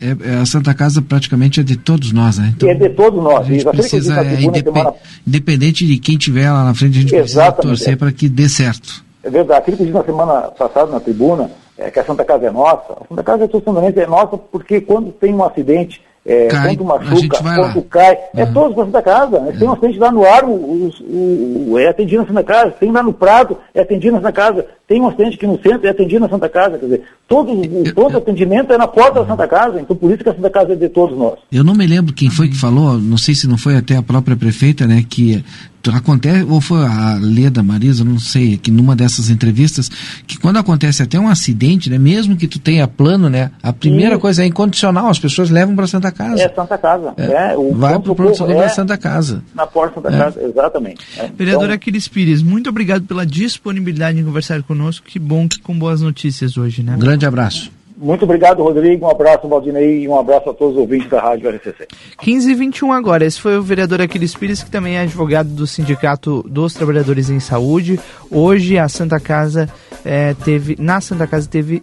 é, 0.00 0.32
é, 0.32 0.34
a 0.36 0.46
Santa 0.46 0.74
Casa 0.74 1.00
praticamente 1.00 1.60
é 1.60 1.62
de 1.62 1.76
todos 1.76 2.12
nós, 2.12 2.38
né? 2.38 2.52
Então, 2.56 2.68
é 2.68 2.74
de 2.74 2.88
todos 2.90 3.22
nós. 3.22 3.40
A 3.40 3.44
gente 3.44 3.64
precisa, 3.64 4.20
é, 4.20 4.40
independ... 4.40 4.64
semana... 4.64 4.94
independente 5.26 5.86
de 5.86 5.98
quem 5.98 6.16
tiver 6.16 6.50
lá 6.50 6.64
na 6.64 6.74
frente, 6.74 6.98
a 6.98 7.00
gente 7.02 7.14
Exatamente, 7.14 7.56
precisa 7.56 7.68
torcer 7.68 7.96
para 7.96 8.12
que 8.12 8.28
dê 8.28 8.48
certo. 8.48 9.04
É 9.22 9.30
verdade. 9.30 9.60
Aquilo 9.60 9.76
que 9.76 9.82
eu 9.84 9.86
disse 9.86 9.98
na 9.98 10.04
semana 10.04 10.42
passada 10.48 10.90
na 10.90 11.00
tribuna, 11.00 11.50
é 11.78 11.90
que 11.90 12.00
a 12.00 12.04
Santa 12.04 12.24
Casa 12.24 12.46
é 12.46 12.50
nossa. 12.50 12.92
A 12.92 13.06
Santa 13.08 13.22
Casa 13.22 13.44
é 13.44 14.06
nossa 14.06 14.36
porque 14.36 14.80
quando 14.80 15.12
tem 15.12 15.32
um 15.32 15.44
acidente 15.44 16.02
é, 16.28 16.48
cai, 16.48 16.76
quando 16.76 16.84
machuca, 16.84 17.38
quando 17.38 17.82
cai, 17.84 18.12
uhum. 18.12 18.40
é 18.40 18.46
todos 18.46 18.74
para 18.74 18.84
Santa 18.84 19.02
Casa. 19.02 19.40
Né? 19.40 19.52
Tem 19.58 19.66
um 19.66 19.72
acidente 19.72 19.98
lá 19.98 20.12
no 20.12 20.24
ar, 20.26 20.44
o, 20.44 20.50
o, 20.50 21.70
o, 21.70 21.78
é 21.78 21.88
atendido 21.88 22.20
na 22.20 22.28
Santa 22.28 22.44
Casa, 22.44 22.70
tem 22.72 22.92
lá 22.92 23.02
no 23.02 23.14
Prado, 23.14 23.56
é 23.74 23.80
atendido 23.80 24.12
na 24.12 24.18
Santa 24.18 24.32
Casa, 24.32 24.66
tem 24.86 25.00
um 25.00 25.08
acidente 25.08 25.36
aqui 25.36 25.46
no 25.46 25.58
centro, 25.62 25.86
é 25.86 25.90
atendido 25.90 26.20
na 26.20 26.28
Santa 26.28 26.48
Casa. 26.48 26.78
Quer 26.78 26.84
dizer, 26.84 27.02
todo, 27.26 27.52
todo 27.94 28.18
atendimento 28.18 28.72
é 28.72 28.76
na 28.76 28.86
porta 28.86 29.20
da 29.20 29.26
Santa 29.26 29.48
Casa, 29.48 29.80
então 29.80 29.96
por 29.96 30.10
isso 30.10 30.22
que 30.22 30.28
a 30.28 30.34
Santa 30.34 30.50
Casa 30.50 30.74
é 30.74 30.76
de 30.76 30.88
todos 30.90 31.16
nós. 31.16 31.38
Eu 31.50 31.64
não 31.64 31.74
me 31.74 31.86
lembro 31.86 32.12
quem 32.12 32.28
foi 32.28 32.48
que 32.48 32.60
falou, 32.60 32.98
não 32.98 33.16
sei 33.16 33.34
se 33.34 33.48
não 33.48 33.56
foi 33.56 33.76
até 33.76 33.96
a 33.96 34.02
própria 34.02 34.36
prefeita, 34.36 34.86
né, 34.86 35.02
que 35.08 35.42
acontece, 35.86 36.44
ou 36.44 36.60
foi 36.60 36.84
a 36.84 37.18
Leda 37.20 37.62
Marisa, 37.62 38.04
não 38.04 38.18
sei, 38.18 38.56
que 38.56 38.70
numa 38.70 38.94
dessas 38.94 39.30
entrevistas, 39.30 39.88
que 40.26 40.38
quando 40.38 40.58
acontece 40.58 41.02
até 41.02 41.18
um 41.18 41.28
acidente, 41.28 41.88
né, 41.88 41.98
mesmo 41.98 42.36
que 42.36 42.46
tu 42.46 42.58
tenha 42.58 42.86
plano, 42.86 43.28
né, 43.28 43.50
a 43.62 43.72
primeira 43.72 44.16
Sim. 44.16 44.20
coisa 44.20 44.42
é 44.42 44.46
incondicional, 44.46 45.08
as 45.08 45.18
pessoas 45.18 45.50
levam 45.50 45.74
para 45.74 45.86
Santa 45.86 46.10
Casa. 46.10 46.42
É 46.42 46.48
Santa 46.48 46.76
Casa. 46.76 47.14
É. 47.16 47.24
É, 47.24 47.56
Vai 47.72 47.98
para 47.98 48.12
o 48.12 48.14
pronto-socorro 48.14 48.62
é 48.62 48.68
Santa 48.68 48.96
Casa. 48.96 49.42
Na 49.54 49.66
porta 49.66 50.00
da 50.00 50.10
Santa 50.10 50.22
é. 50.22 50.24
Casa, 50.24 50.42
exatamente. 50.42 51.04
É. 51.16 51.30
Vereador 51.36 51.64
então, 51.64 51.74
Aquiles 51.74 52.08
Pires, 52.08 52.42
muito 52.42 52.68
obrigado 52.68 53.04
pela 53.04 53.24
disponibilidade 53.24 54.18
em 54.18 54.24
conversar 54.24 54.62
conosco, 54.62 55.06
que 55.06 55.18
bom 55.18 55.48
que 55.48 55.60
com 55.60 55.78
boas 55.78 56.00
notícias 56.00 56.56
hoje, 56.56 56.82
né? 56.82 56.94
Um 56.96 56.98
grande 56.98 57.24
abraço. 57.24 57.70
Muito 58.00 58.24
obrigado, 58.24 58.62
Rodrigo. 58.62 59.06
Um 59.06 59.10
abraço, 59.10 59.48
Valdinei, 59.48 60.04
e 60.04 60.08
um 60.08 60.16
abraço 60.16 60.48
a 60.50 60.54
todos 60.54 60.74
os 60.74 60.80
ouvintes 60.80 61.10
da 61.10 61.20
Rádio 61.20 61.50
RCC. 61.50 61.88
15 62.20 62.50
e 62.50 62.54
21 62.54 62.92
agora. 62.92 63.24
Esse 63.24 63.40
foi 63.40 63.58
o 63.58 63.62
vereador 63.62 64.00
Aquiles 64.00 64.34
Pires, 64.36 64.62
que 64.62 64.70
também 64.70 64.96
é 64.96 65.00
advogado 65.00 65.48
do 65.48 65.66
Sindicato 65.66 66.44
dos 66.48 66.74
Trabalhadores 66.74 67.28
em 67.28 67.40
Saúde. 67.40 67.98
Hoje 68.30 68.78
a 68.78 68.88
Santa 68.88 69.18
Casa 69.18 69.68
é, 70.04 70.32
teve, 70.44 70.76
na 70.78 71.00
Santa 71.00 71.26
Casa 71.26 71.48
teve 71.48 71.82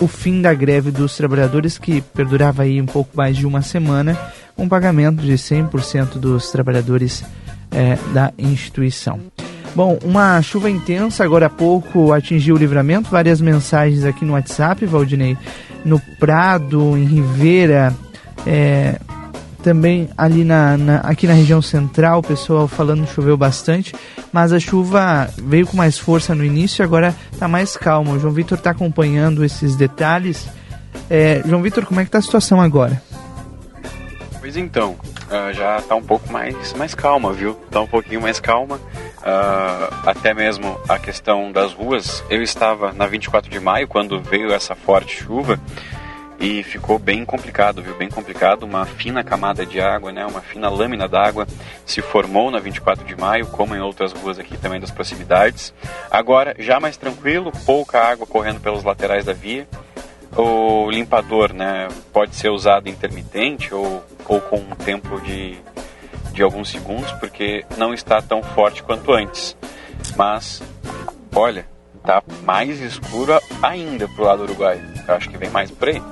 o 0.00 0.08
fim 0.08 0.42
da 0.42 0.52
greve 0.52 0.90
dos 0.90 1.16
trabalhadores, 1.16 1.78
que 1.78 2.00
perdurava 2.00 2.64
aí 2.64 2.80
um 2.80 2.86
pouco 2.86 3.16
mais 3.16 3.36
de 3.36 3.46
uma 3.46 3.62
semana, 3.62 4.18
com 4.56 4.68
pagamento 4.68 5.22
de 5.22 5.34
100% 5.34 6.18
dos 6.18 6.50
trabalhadores 6.50 7.24
é, 7.70 7.96
da 8.12 8.32
instituição. 8.36 9.20
Bom, 9.74 9.98
uma 10.04 10.40
chuva 10.40 10.70
intensa 10.70 11.24
agora 11.24 11.46
há 11.46 11.50
pouco 11.50 12.12
atingiu 12.12 12.54
o 12.54 12.58
livramento. 12.58 13.10
Várias 13.10 13.40
mensagens 13.40 14.04
aqui 14.04 14.24
no 14.24 14.34
WhatsApp, 14.34 14.86
Valdinei. 14.86 15.36
No 15.84 15.98
Prado, 16.18 16.96
em 16.96 17.04
Ribeira, 17.04 17.92
é, 18.46 18.98
também 19.64 20.08
ali 20.16 20.44
na, 20.44 20.76
na, 20.76 20.96
aqui 20.98 21.26
na 21.26 21.32
região 21.32 21.60
central, 21.60 22.20
o 22.20 22.22
pessoal 22.22 22.68
falando 22.68 23.06
choveu 23.06 23.36
bastante, 23.36 23.94
mas 24.30 24.52
a 24.52 24.60
chuva 24.60 25.28
veio 25.38 25.66
com 25.66 25.76
mais 25.76 25.98
força 25.98 26.34
no 26.34 26.44
início 26.44 26.82
e 26.82 26.84
agora 26.84 27.14
está 27.32 27.48
mais 27.48 27.76
calma. 27.76 28.12
O 28.12 28.20
João 28.20 28.32
Vitor 28.32 28.58
está 28.58 28.70
acompanhando 28.70 29.44
esses 29.44 29.74
detalhes. 29.74 30.46
É, 31.10 31.42
João 31.46 31.62
Vitor, 31.62 31.84
como 31.84 31.98
é 31.98 32.04
que 32.04 32.08
está 32.08 32.18
a 32.18 32.22
situação 32.22 32.60
agora? 32.60 33.02
Pois 34.38 34.56
então, 34.56 34.96
uh, 35.30 35.52
já 35.52 35.78
está 35.78 35.94
um 35.94 36.02
pouco 36.02 36.30
mais, 36.32 36.72
mais 36.74 36.94
calma, 36.94 37.32
viu? 37.32 37.58
Está 37.66 37.80
um 37.80 37.86
pouquinho 37.86 38.20
mais 38.20 38.40
calma. 38.40 38.76
Uh, 38.76 39.94
até 40.06 40.34
mesmo 40.34 40.78
a 40.88 40.98
questão 40.98 41.50
das 41.50 41.72
ruas. 41.72 42.22
Eu 42.28 42.42
estava 42.42 42.92
na 42.92 43.06
24 43.06 43.50
de 43.50 43.58
maio 43.58 43.88
quando 43.88 44.20
veio 44.20 44.52
essa 44.52 44.74
forte 44.74 45.22
chuva 45.22 45.58
e 46.38 46.62
ficou 46.62 46.98
bem 46.98 47.24
complicado, 47.24 47.82
viu? 47.82 47.94
Bem 47.96 48.08
complicado. 48.08 48.64
Uma 48.64 48.84
fina 48.84 49.24
camada 49.24 49.64
de 49.64 49.80
água, 49.80 50.12
né? 50.12 50.26
Uma 50.26 50.40
fina 50.40 50.68
lâmina 50.68 51.08
d'água 51.08 51.46
se 51.86 52.02
formou 52.02 52.50
na 52.50 52.58
24 52.58 53.04
de 53.04 53.16
maio, 53.16 53.46
como 53.46 53.74
em 53.74 53.80
outras 53.80 54.12
ruas 54.12 54.38
aqui 54.38 54.56
também 54.58 54.80
das 54.80 54.90
proximidades. 54.90 55.72
Agora 56.10 56.54
já 56.58 56.78
mais 56.78 56.96
tranquilo, 56.96 57.52
pouca 57.64 58.00
água 58.00 58.26
correndo 58.26 58.60
pelos 58.60 58.84
laterais 58.84 59.24
da 59.24 59.32
via. 59.32 59.66
O 60.36 60.90
limpador, 60.90 61.52
né, 61.52 61.88
pode 62.12 62.34
ser 62.34 62.48
usado 62.48 62.88
intermitente 62.88 63.74
ou, 63.74 64.04
ou 64.26 64.40
com 64.40 64.56
um 64.56 64.74
tempo 64.76 65.20
de, 65.20 65.56
de 66.32 66.42
alguns 66.42 66.70
segundos, 66.70 67.10
porque 67.12 67.64
não 67.76 67.94
está 67.94 68.20
tão 68.20 68.42
forte 68.42 68.82
quanto 68.82 69.12
antes. 69.12 69.56
Mas, 70.16 70.62
olha, 71.34 71.66
tá 72.02 72.22
mais 72.42 72.80
escuro 72.80 73.40
ainda 73.62 74.08
pro 74.08 74.24
lado 74.24 74.42
uruguaio. 74.42 74.82
Eu 75.06 75.14
acho 75.14 75.30
que 75.30 75.38
vem 75.38 75.50
mais 75.50 75.70
por 75.70 75.88
aí. 75.88 76.02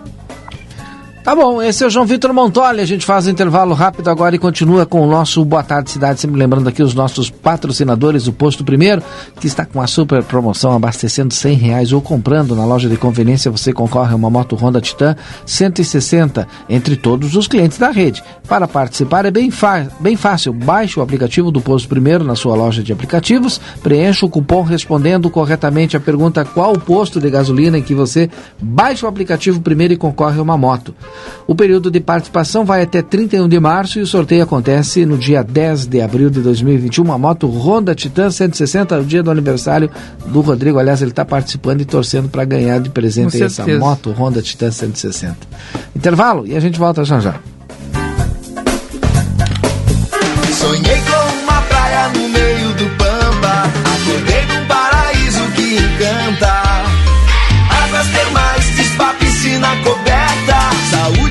Tá 1.24 1.36
bom, 1.36 1.62
esse 1.62 1.84
é 1.84 1.86
o 1.86 1.90
João 1.90 2.04
Vitor 2.04 2.34
Montoli. 2.34 2.80
A 2.80 2.84
gente 2.84 3.06
faz 3.06 3.28
um 3.28 3.30
intervalo 3.30 3.74
rápido 3.74 4.10
agora 4.10 4.34
e 4.34 4.40
continua 4.40 4.84
com 4.84 5.00
o 5.02 5.08
nosso 5.08 5.44
Boa 5.44 5.62
Tarde 5.62 5.88
Cidade. 5.88 6.18
Sempre 6.18 6.36
lembrando 6.36 6.68
aqui 6.68 6.82
os 6.82 6.94
nossos 6.94 7.30
patrocinadores, 7.30 8.26
o 8.26 8.32
Posto 8.32 8.64
Primeiro, 8.64 9.00
que 9.38 9.46
está 9.46 9.64
com 9.64 9.80
a 9.80 9.86
super 9.86 10.24
promoção 10.24 10.72
abastecendo 10.72 11.32
100 11.32 11.56
reais 11.56 11.92
ou 11.92 12.02
comprando 12.02 12.56
na 12.56 12.64
loja 12.64 12.88
de 12.88 12.96
conveniência. 12.96 13.52
Você 13.52 13.72
concorre 13.72 14.12
a 14.12 14.16
uma 14.16 14.28
moto 14.28 14.56
Honda 14.56 14.80
Titan 14.80 15.14
160 15.46 16.48
entre 16.68 16.96
todos 16.96 17.36
os 17.36 17.46
clientes 17.46 17.78
da 17.78 17.92
rede. 17.92 18.20
Para 18.48 18.66
participar 18.66 19.24
é 19.24 19.30
bem, 19.30 19.48
bem 20.00 20.16
fácil. 20.16 20.52
Baixe 20.52 20.98
o 20.98 21.04
aplicativo 21.04 21.52
do 21.52 21.60
Posto 21.60 21.88
Primeiro 21.88 22.24
na 22.24 22.34
sua 22.34 22.56
loja 22.56 22.82
de 22.82 22.92
aplicativos, 22.92 23.60
preencha 23.80 24.26
o 24.26 24.28
cupom 24.28 24.62
respondendo 24.62 25.30
corretamente 25.30 25.96
a 25.96 26.00
pergunta 26.00 26.44
qual 26.44 26.72
o 26.72 26.80
posto 26.80 27.20
de 27.20 27.30
gasolina 27.30 27.78
em 27.78 27.82
que 27.82 27.94
você 27.94 28.28
baixa 28.60 29.06
o 29.06 29.08
aplicativo 29.08 29.60
primeiro 29.60 29.94
e 29.94 29.96
concorre 29.96 30.40
a 30.40 30.42
uma 30.42 30.58
moto. 30.58 30.92
O 31.46 31.54
período 31.54 31.90
de 31.90 32.00
participação 32.00 32.64
vai 32.64 32.82
até 32.82 33.02
31 33.02 33.48
de 33.48 33.58
março 33.60 33.98
e 33.98 34.02
o 34.02 34.06
sorteio 34.06 34.44
acontece 34.44 35.04
no 35.04 35.18
dia 35.18 35.42
10 35.42 35.86
de 35.86 36.00
abril 36.00 36.30
de 36.30 36.40
2021. 36.40 37.04
Uma 37.04 37.18
moto 37.18 37.46
Honda 37.48 37.94
Titan 37.94 38.30
160, 38.30 38.98
o 39.00 39.04
dia 39.04 39.22
do 39.22 39.30
aniversário 39.30 39.90
do 40.26 40.40
Rodrigo. 40.40 40.78
Aliás, 40.78 41.02
ele 41.02 41.10
está 41.10 41.24
participando 41.24 41.80
e 41.80 41.84
torcendo 41.84 42.28
para 42.28 42.44
ganhar 42.44 42.80
de 42.80 42.90
presente 42.90 43.42
essa 43.42 43.66
moto 43.78 44.10
Honda 44.10 44.40
Titan 44.40 44.70
160. 44.70 45.36
Intervalo 45.94 46.46
e 46.46 46.56
a 46.56 46.60
gente 46.60 46.78
volta 46.78 47.04
já 47.04 47.20
já. 47.20 47.34
Sonhei 50.62 50.82
com 50.82 51.42
uma 51.42 51.60
praia 51.62 52.08
no 52.10 52.28
meio 52.28 52.72
do 52.74 52.86
Pampa, 52.96 53.64
acordei 53.84 54.46
num 54.46 54.66
paraíso 54.66 55.44
que 55.56 55.74
encanta. 55.74 56.62
Águas 57.84 58.06
termais, 58.08 58.64
spa, 58.94 59.14
piscina 59.18 59.68
coberta, 59.82 60.61
saúde 60.92 61.21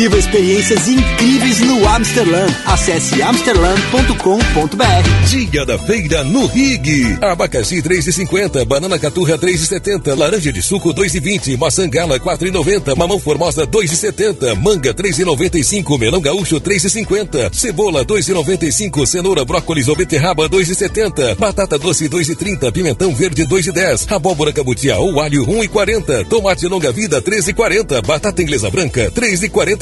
Viva 0.00 0.16
experiências 0.16 0.88
incríveis 0.88 1.60
no 1.60 1.86
Amsterdã. 1.86 2.46
Acesse 2.64 3.20
amsterdã.com.br. 3.20 5.28
Dia 5.28 5.66
da 5.66 5.78
feira 5.78 6.24
no 6.24 6.46
Rig. 6.46 7.18
Abacaxi 7.20 7.82
3,50, 7.82 8.64
banana 8.64 8.98
caturra 8.98 9.36
3,70, 9.36 10.16
laranja 10.16 10.50
de 10.50 10.62
suco 10.62 10.94
2,20, 10.94 11.58
maçã 11.58 11.86
gala 11.86 12.18
4,90, 12.18 12.96
mamão 12.96 13.20
formosa 13.20 13.66
2,70, 13.66 14.56
manga 14.56 14.94
3,95, 14.94 15.98
melão 15.98 16.22
gaúcho 16.22 16.58
3,50, 16.58 17.52
cebola 17.52 18.02
2,95, 18.02 19.04
cenoura, 19.04 19.44
brócolis 19.44 19.86
ou 19.86 19.96
beterraba 19.96 20.48
2,70, 20.48 21.36
batata 21.36 21.78
doce 21.78 22.08
2,30, 22.08 22.72
pimentão 22.72 23.14
verde 23.14 23.44
2,10, 23.44 24.10
abóbora 24.10 24.50
cabutia 24.50 24.96
ou 24.96 25.20
alho 25.20 25.44
1,40, 25.44 26.26
tomate 26.26 26.66
longa 26.66 26.90
vida 26.90 27.20
13,40, 27.20 28.00
batata 28.06 28.40
inglesa 28.40 28.70
branca 28.70 29.10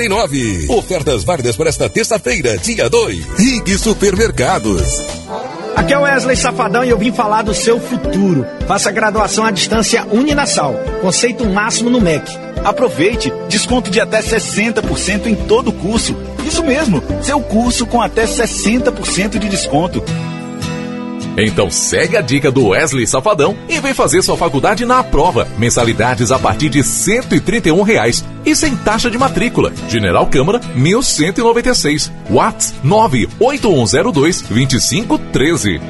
3,49. 0.09 0.71
Ofertas 0.71 1.23
válidas 1.23 1.57
para 1.57 1.69
esta 1.69 1.89
terça-feira, 1.89 2.57
dia 2.59 2.89
2. 2.89 3.27
Rig 3.37 3.79
Supermercados. 3.79 4.83
Aqui 5.77 5.93
é 5.93 5.99
o 5.99 6.03
Wesley 6.03 6.37
Safadão 6.37 6.85
e 6.85 6.91
eu 6.91 6.99
vim 6.99 7.13
falar 7.13 7.43
do 7.43 7.55
seu 7.55 7.79
futuro. 7.79 8.45
Faça 8.67 8.91
graduação 8.91 9.45
à 9.45 9.51
distância 9.51 10.05
Uninasal. 10.11 10.75
Conceito 11.01 11.47
máximo 11.47 11.91
no 11.91 12.01
MEC. 12.01 12.37
Aproveite, 12.65 13.33
desconto 13.49 13.91
de 13.91 14.01
até 14.01 14.21
60% 14.21 15.27
em 15.27 15.37
todo 15.37 15.69
o 15.69 15.73
curso. 15.73 16.17
Isso 16.45 16.65
mesmo, 16.65 17.03
seu 17.23 17.41
curso 17.41 17.87
com 17.87 18.01
até 18.01 18.25
60% 18.25 19.39
de 19.39 19.49
desconto. 19.49 20.03
Então 21.39 21.71
segue 21.71 22.17
a 22.17 22.21
dica 22.21 22.51
do 22.51 22.69
Wesley 22.69 23.07
Safadão 23.07 23.57
e 23.69 23.79
vem 23.81 23.95
fazer 23.95 24.23
sua 24.23 24.37
faculdade 24.37 24.85
na 24.85 25.03
prova. 25.05 25.47
Mensalidades 25.57 26.33
a 26.33 26.39
partir 26.39 26.69
de 26.69 26.83
131 26.83 27.83
reais 27.83 28.25
e 28.45 28.57
sem 28.57 28.75
taxa 28.77 29.11
de 29.11 29.17
matrícula. 29.17 29.73
General 29.89 30.27
Câmara 30.27 30.61
1196. 30.75 32.11
Whats 32.31 32.75
98102 32.83 34.43
2513. 34.43 35.81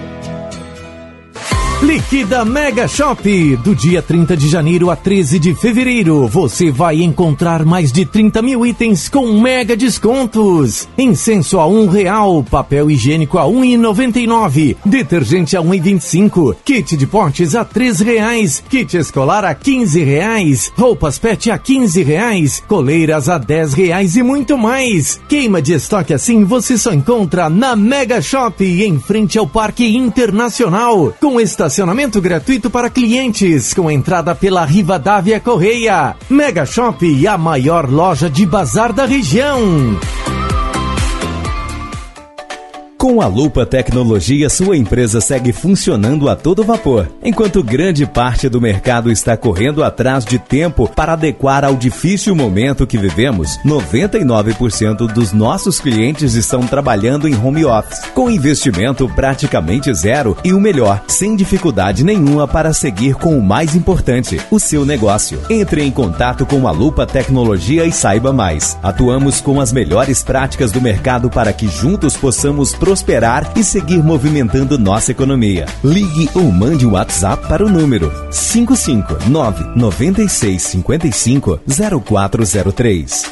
Liquida 1.81 2.45
Mega 2.45 2.89
Shop. 2.89 3.57
Do 3.59 3.73
dia 3.73 4.03
30 4.03 4.37
de 4.37 4.49
janeiro 4.49 4.91
a 4.91 4.97
13 4.97 5.39
de 5.39 5.55
fevereiro, 5.55 6.27
você 6.27 6.73
vai 6.73 7.01
encontrar 7.03 7.65
mais 7.65 7.93
de 7.93 8.05
30 8.05 8.43
mil 8.43 8.67
itens 8.67 9.09
com 9.09 9.41
mega 9.41 9.77
descontos. 9.77 10.89
Incenso 10.99 11.61
a 11.61 11.69
um 11.69 11.87
real, 11.87 12.43
papel 12.43 12.91
higiênico 12.91 13.39
a 13.39 13.47
um 13.47 13.65
e 13.65 13.77
noventa 13.77 14.19
e 14.19 14.27
nove, 14.27 14.77
detergente 14.85 15.57
a 15.57 15.61
um 15.61 15.73
e 15.73 15.79
vinte 15.79 16.01
e 16.03 16.05
cinco, 16.05 16.53
kit 16.65 16.97
de 16.97 17.07
potes 17.07 17.55
a 17.55 17.65
três 17.65 18.01
reais, 18.01 18.61
kit 18.69 18.97
escolar 18.97 19.45
a 19.45 19.55
quinze 19.55 20.03
reais, 20.03 20.73
roupas 20.77 21.17
pet 21.17 21.49
a 21.49 21.59
quinze 21.59 22.03
reais, 22.03 22.61
coleiras 22.67 23.29
a 23.29 23.39
dez 23.39 23.73
reais 23.73 24.17
e 24.17 24.23
muito 24.25 24.59
mais. 24.59 25.21
Queima 25.29 25.63
de 25.63 25.75
estoque 25.75 26.13
assim 26.13 26.43
você 26.43 26.77
só 26.77 26.93
encontra 26.93 27.49
na 27.49 27.77
Mega 27.77 28.21
Shop, 28.21 28.65
em 28.65 28.99
frente 28.99 29.39
ao 29.39 29.47
Parque 29.47 29.87
Internacional, 29.97 31.15
com 31.21 31.41
estação 31.41 31.68
estacionamento 31.69 32.19
gratuito 32.19 32.71
para 32.71 32.89
clientes, 32.89 33.75
com 33.75 33.91
entrada 33.91 34.35
pela 34.35 34.65
Rivadavia 34.65 35.39
Correia. 35.39 36.17
Mega 36.29 36.65
Shop, 36.65 37.27
a 37.27 37.37
maior 37.37 37.91
loja 37.91 38.31
de 38.31 38.47
bazar 38.47 38.91
da 38.91 39.05
região. 39.05 39.99
Com 42.99 43.23
a 43.23 43.29
Lupa 43.29 43.65
Tecnologia, 43.65 44.51
sua 44.51 44.77
empresa 44.77 45.21
segue 45.21 45.53
funcionando 45.53 46.29
a 46.29 46.35
todo 46.35 46.65
vapor, 46.65 47.09
enquanto 47.23 47.63
grande 47.63 48.05
parte 48.05 48.49
do 48.49 48.61
mercado 48.61 49.09
está 49.09 49.37
correndo 49.37 49.85
atrás 49.85 50.25
de 50.25 50.37
tempo 50.37 50.91
para 50.97 51.13
adequar 51.13 51.65
ao 51.65 51.77
difícil 51.77 52.35
momento 52.35 52.89
que 52.89 52.99
vivemos. 52.99 53.57
99% 53.65 55.07
dos 55.13 55.33
nossos 55.33 55.79
clientes 55.79 56.35
estão 56.35 56.67
trabalhando 56.67 57.29
em 57.29 57.37
home 57.37 57.65
office, 57.65 58.01
com 58.13 58.29
investimento 58.29 59.09
praticamente 59.09 59.95
zero 59.95 60.37
e 60.43 60.53
o 60.53 60.61
melhor, 60.61 61.01
sem 61.07 61.37
dificuldade 61.37 62.03
nenhuma 62.03 62.49
para 62.49 62.73
seguir 62.73 63.15
com 63.15 63.39
o 63.39 63.43
mais 63.43 63.77
importante, 63.77 64.41
o 64.51 64.59
seu 64.59 64.85
negócio. 64.85 65.41
Entre 65.49 65.85
em 65.85 65.93
contato 65.93 66.45
com 66.45 66.67
a 66.67 66.73
Lupa 66.73 67.07
Tecnologia 67.07 67.85
e 67.85 67.93
saiba 67.93 68.33
mais. 68.33 68.77
Atuamos 68.83 69.41
com 69.41 69.61
as 69.61 69.73
melhores 69.73 70.25
práticas 70.25 70.73
do 70.73 70.81
mercado 70.81 71.31
para 71.31 71.53
que 71.53 71.69
juntos 71.69 72.17
possamos 72.17 72.73
prosperar 72.89 73.53
e 73.55 73.63
seguir 73.63 74.03
movimentando 74.03 74.79
nossa 74.79 75.13
economia. 75.13 75.67
Ligue 75.85 76.31
ou 76.33 76.51
mande 76.51 76.87
um 76.87 76.93
WhatsApp 76.93 77.47
para 77.47 77.63
o 77.63 77.69
número 77.69 78.11
559 78.31 79.77
9655 79.77 81.61
0403. 82.03 83.27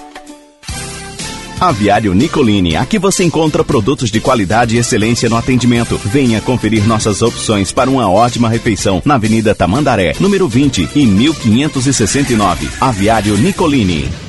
Aviário 1.59 2.13
Nicolini, 2.13 2.77
aqui 2.77 2.99
você 2.99 3.25
encontra 3.25 3.65
produtos 3.65 4.11
de 4.11 4.21
qualidade 4.21 4.77
e 4.77 4.79
excelência 4.79 5.27
no 5.31 5.39
atendimento. 5.39 5.99
Venha 6.05 6.43
conferir 6.43 6.87
nossas 6.87 7.23
opções 7.23 7.73
para 7.73 7.89
uma 7.89 8.11
ótima 8.11 8.51
refeição 8.51 9.01
na 9.07 9.15
Avenida 9.15 9.55
Tamandaré, 9.55 10.13
número 10.21 10.47
20 10.47 10.91
e 10.95 11.07
1569. 11.07 12.69
Aviário 12.79 13.39
Nicolini. 13.39 14.26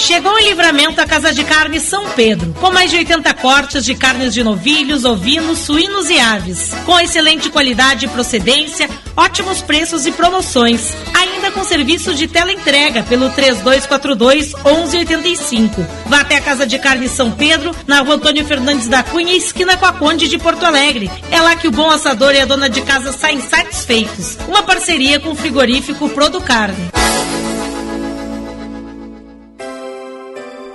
Chegou 0.00 0.36
em 0.38 0.48
livramento 0.48 0.98
a 0.98 1.06
Casa 1.06 1.30
de 1.30 1.44
Carne 1.44 1.78
São 1.78 2.08
Pedro, 2.10 2.54
com 2.58 2.70
mais 2.72 2.90
de 2.90 2.96
80 2.96 3.34
cortes 3.34 3.84
de 3.84 3.94
carnes 3.94 4.32
de 4.32 4.42
novilhos, 4.42 5.04
ovinos, 5.04 5.58
suínos 5.58 6.08
e 6.08 6.18
aves, 6.18 6.70
com 6.86 6.98
excelente 6.98 7.50
qualidade 7.50 8.06
e 8.06 8.08
procedência, 8.08 8.88
ótimos 9.14 9.60
preços 9.60 10.06
e 10.06 10.10
promoções. 10.10 10.94
Ainda 11.12 11.50
com 11.50 11.62
serviço 11.62 12.14
de 12.14 12.26
teleentrega 12.26 13.02
pelo 13.02 13.28
3242 13.28 14.54
1185. 14.64 15.86
Vá 16.06 16.20
até 16.20 16.36
a 16.36 16.40
Casa 16.40 16.66
de 16.66 16.78
Carne 16.78 17.06
São 17.06 17.30
Pedro, 17.30 17.76
na 17.86 18.00
rua 18.00 18.14
Antônio 18.14 18.44
Fernandes 18.46 18.88
da 18.88 19.02
Cunha, 19.02 19.36
esquina 19.36 19.76
com 19.76 19.84
a 19.84 19.92
Conde 19.92 20.28
de 20.28 20.38
Porto 20.38 20.64
Alegre. 20.64 21.10
É 21.30 21.42
lá 21.42 21.54
que 21.56 21.68
o 21.68 21.70
bom 21.70 21.90
assador 21.90 22.34
e 22.34 22.40
a 22.40 22.46
dona 22.46 22.70
de 22.70 22.80
casa 22.80 23.12
saem 23.12 23.42
satisfeitos. 23.42 24.38
Uma 24.48 24.62
parceria 24.62 25.20
com 25.20 25.32
o 25.32 25.36
frigorífico 25.36 26.08
Producarne. 26.08 26.90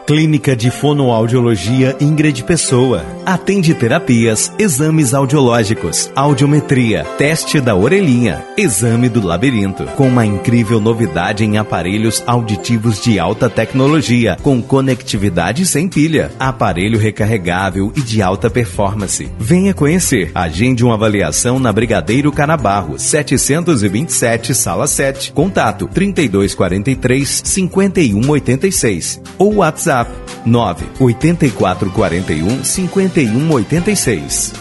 Clínica 0.06 0.56
de 0.56 0.70
Fonoaudiologia 0.70 1.97
Ingrid 1.99 2.43
Pessoa. 2.43 3.03
Atende 3.26 3.74
terapias, 3.74 4.51
exames 4.60 5.16
audiológicos, 5.16 6.12
audiometria, 6.16 7.03
teste 7.18 7.60
da 7.60 7.76
orelhinha, 7.76 8.45
exame 8.56 9.10
do 9.10 9.26
labirinto. 9.26 9.84
Com 9.95 10.08
uma 10.08 10.24
incrível 10.24 10.80
novidade 10.80 11.43
em 11.43 11.58
aparelhos 11.58 12.24
auditivos 12.28 13.01
de 13.01 13.18
alta 13.18 13.49
tecnologia, 13.49 14.38
com 14.43 14.62
conectividade 14.62 15.66
sem 15.66 15.88
pilha, 15.88 16.32
aparelho 16.39 16.99
recarregável 16.99 17.91
e 17.95 18.01
de 18.01 18.22
alta 18.22 18.47
performance. 18.47 19.28
Venha 19.39 19.74
conhecer. 19.74 20.30
Agende 20.36 20.86
uma 20.86 20.93
avaliação 20.93 21.58
na 21.58 21.74
Brigadeiro 21.74 22.32
Canabarro, 22.32 22.99
727, 22.99 24.53
sala 24.53 24.86
7. 24.86 25.32
Contato 25.32 25.89
3243 25.91 27.41
5186 27.43 29.22
ou 29.39 29.56
WhatsApp 29.56 29.95
WhatsApp 29.96 30.12
9 30.46 30.86
8441 31.00 32.64
5186. 32.64 34.54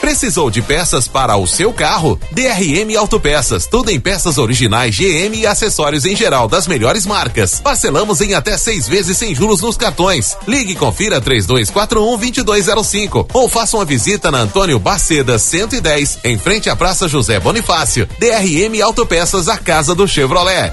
Precisou 0.00 0.50
de 0.50 0.60
peças 0.60 1.06
para 1.06 1.36
o 1.36 1.46
seu 1.46 1.72
carro? 1.72 2.18
DRM 2.32 2.96
Autopeças, 2.98 3.66
tudo 3.66 3.90
em 3.90 4.00
peças 4.00 4.36
originais 4.36 4.94
GM 4.94 5.36
e 5.36 5.46
acessórios 5.46 6.04
em 6.04 6.16
geral 6.16 6.48
das 6.48 6.66
melhores 6.66 7.06
marcas. 7.06 7.60
Parcelamos 7.60 8.20
em 8.20 8.34
até 8.34 8.58
seis 8.58 8.88
vezes 8.88 9.16
sem 9.16 9.34
juros 9.34 9.60
nos 9.60 9.76
cartões. 9.76 10.36
Ligue 10.46 10.72
e 10.72 10.76
confira 10.76 11.20
3241 11.20 12.18
2205 12.18 13.28
ou 13.32 13.48
faça 13.48 13.76
uma 13.76 13.84
visita 13.84 14.30
na 14.30 14.38
Antônio 14.38 14.78
Baceda 14.78 15.38
110, 15.38 16.18
em 16.24 16.36
frente 16.36 16.68
à 16.68 16.76
Praça 16.76 17.08
José 17.08 17.38
Bonifácio. 17.38 18.06
DRM 18.18 18.82
Autopeças, 18.82 19.48
a 19.48 19.56
casa 19.56 19.94
do 19.94 20.06
Chevrolet. 20.06 20.72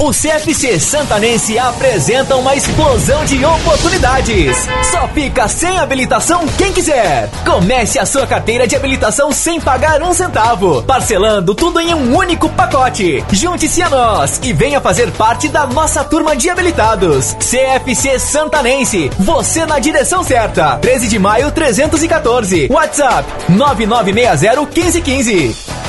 O 0.00 0.12
CFC 0.12 0.80
Santanense 0.80 1.58
apresenta 1.58 2.34
uma 2.34 2.56
explosão 2.56 3.22
de 3.26 3.44
oportunidades. 3.44 4.56
Só 4.90 5.06
fica 5.08 5.46
sem 5.46 5.78
habilitação 5.78 6.46
quem 6.56 6.72
quiser. 6.72 7.28
Comece 7.44 7.98
a 7.98 8.06
sua 8.06 8.26
carteira 8.26 8.66
de 8.66 8.74
habilitação 8.74 9.30
sem 9.30 9.60
pagar 9.60 10.02
um 10.02 10.14
centavo, 10.14 10.82
parcelando 10.84 11.54
tudo 11.54 11.78
em 11.78 11.92
um 11.92 12.16
único 12.16 12.48
pacote. 12.48 13.22
Junte-se 13.30 13.82
a 13.82 13.90
nós 13.90 14.40
e 14.42 14.54
venha 14.54 14.80
fazer 14.80 15.12
parte 15.12 15.48
da 15.48 15.66
nossa 15.66 16.02
turma 16.02 16.34
de 16.34 16.48
habilitados. 16.48 17.34
CFC 17.34 18.18
Santanense, 18.18 19.10
você 19.18 19.66
na 19.66 19.78
direção 19.78 20.24
certa. 20.24 20.78
13 20.78 21.08
de 21.08 21.18
maio 21.18 21.52
314. 21.52 22.68
WhatsApp 22.70 23.28
9960 23.50 24.60
1515. 24.62 25.79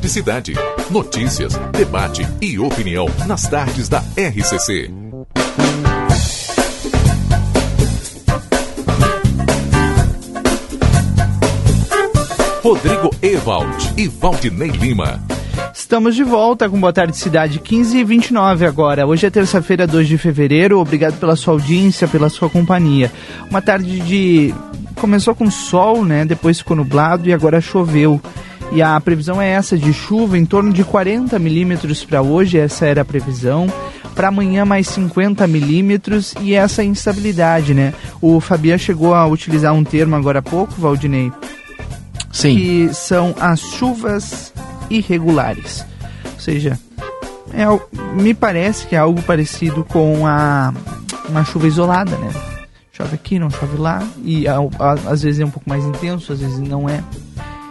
Boa 0.00 0.08
tarde, 0.08 0.08
cidade. 0.08 0.54
Notícias, 0.90 1.60
debate 1.72 2.26
e 2.40 2.58
opinião 2.58 3.06
nas 3.26 3.46
tardes 3.46 3.86
da 3.86 3.98
RCC. 4.16 4.90
Rodrigo 12.62 13.10
Ewald 13.20 13.92
e 13.98 14.08
Valdinei 14.08 14.70
Lima. 14.70 15.20
Estamos 15.74 16.14
de 16.14 16.24
volta 16.24 16.68
com 16.70 16.80
Boa 16.80 16.92
Tarde 16.92 17.16
Cidade 17.18 17.58
15 17.58 17.98
e 17.98 18.04
29 18.04 18.64
agora. 18.64 19.06
Hoje 19.06 19.26
é 19.26 19.30
terça-feira, 19.30 19.86
2 19.86 20.08
de 20.08 20.16
fevereiro. 20.16 20.78
Obrigado 20.78 21.18
pela 21.20 21.36
sua 21.36 21.52
audiência, 21.52 22.08
pela 22.08 22.30
sua 22.30 22.48
companhia. 22.48 23.12
Uma 23.50 23.60
tarde 23.60 24.00
de. 24.00 24.54
Começou 24.94 25.34
com 25.34 25.50
sol, 25.50 26.04
né? 26.04 26.24
Depois 26.24 26.58
ficou 26.58 26.76
nublado 26.76 27.28
e 27.28 27.34
agora 27.34 27.60
choveu. 27.60 28.20
E 28.72 28.80
a 28.80 29.00
previsão 29.00 29.42
é 29.42 29.48
essa 29.48 29.76
de 29.76 29.92
chuva 29.92 30.38
em 30.38 30.44
torno 30.44 30.72
de 30.72 30.84
40 30.84 31.38
milímetros 31.38 32.04
para 32.04 32.22
hoje, 32.22 32.58
essa 32.58 32.86
era 32.86 33.02
a 33.02 33.04
previsão. 33.04 33.66
Para 34.14 34.28
amanhã 34.28 34.64
mais 34.64 34.86
50 34.88 35.46
milímetros 35.46 36.34
e 36.40 36.54
essa 36.54 36.84
instabilidade, 36.84 37.74
né? 37.74 37.94
O 38.20 38.40
Fabian 38.40 38.78
chegou 38.78 39.14
a 39.14 39.26
utilizar 39.26 39.72
um 39.74 39.82
termo 39.82 40.14
agora 40.14 40.38
há 40.38 40.42
pouco, 40.42 40.74
Valdinei. 40.80 41.32
Sim. 42.32 42.56
Que 42.56 42.94
são 42.94 43.34
as 43.40 43.60
chuvas 43.60 44.52
irregulares. 44.88 45.84
Ou 46.34 46.40
seja, 46.40 46.78
é, 47.52 47.64
me 48.20 48.34
parece 48.34 48.86
que 48.86 48.94
é 48.94 48.98
algo 48.98 49.20
parecido 49.22 49.84
com 49.84 50.26
a, 50.26 50.72
uma 51.28 51.44
chuva 51.44 51.66
isolada, 51.66 52.16
né? 52.16 52.30
Chove 52.92 53.14
aqui, 53.14 53.38
não 53.38 53.50
chove 53.50 53.78
lá, 53.78 54.06
e 54.22 54.46
a, 54.46 54.56
a, 54.78 54.92
às 55.10 55.22
vezes 55.22 55.40
é 55.40 55.44
um 55.44 55.50
pouco 55.50 55.68
mais 55.68 55.84
intenso, 55.84 56.32
às 56.32 56.40
vezes 56.40 56.58
não 56.58 56.88
é. 56.88 57.02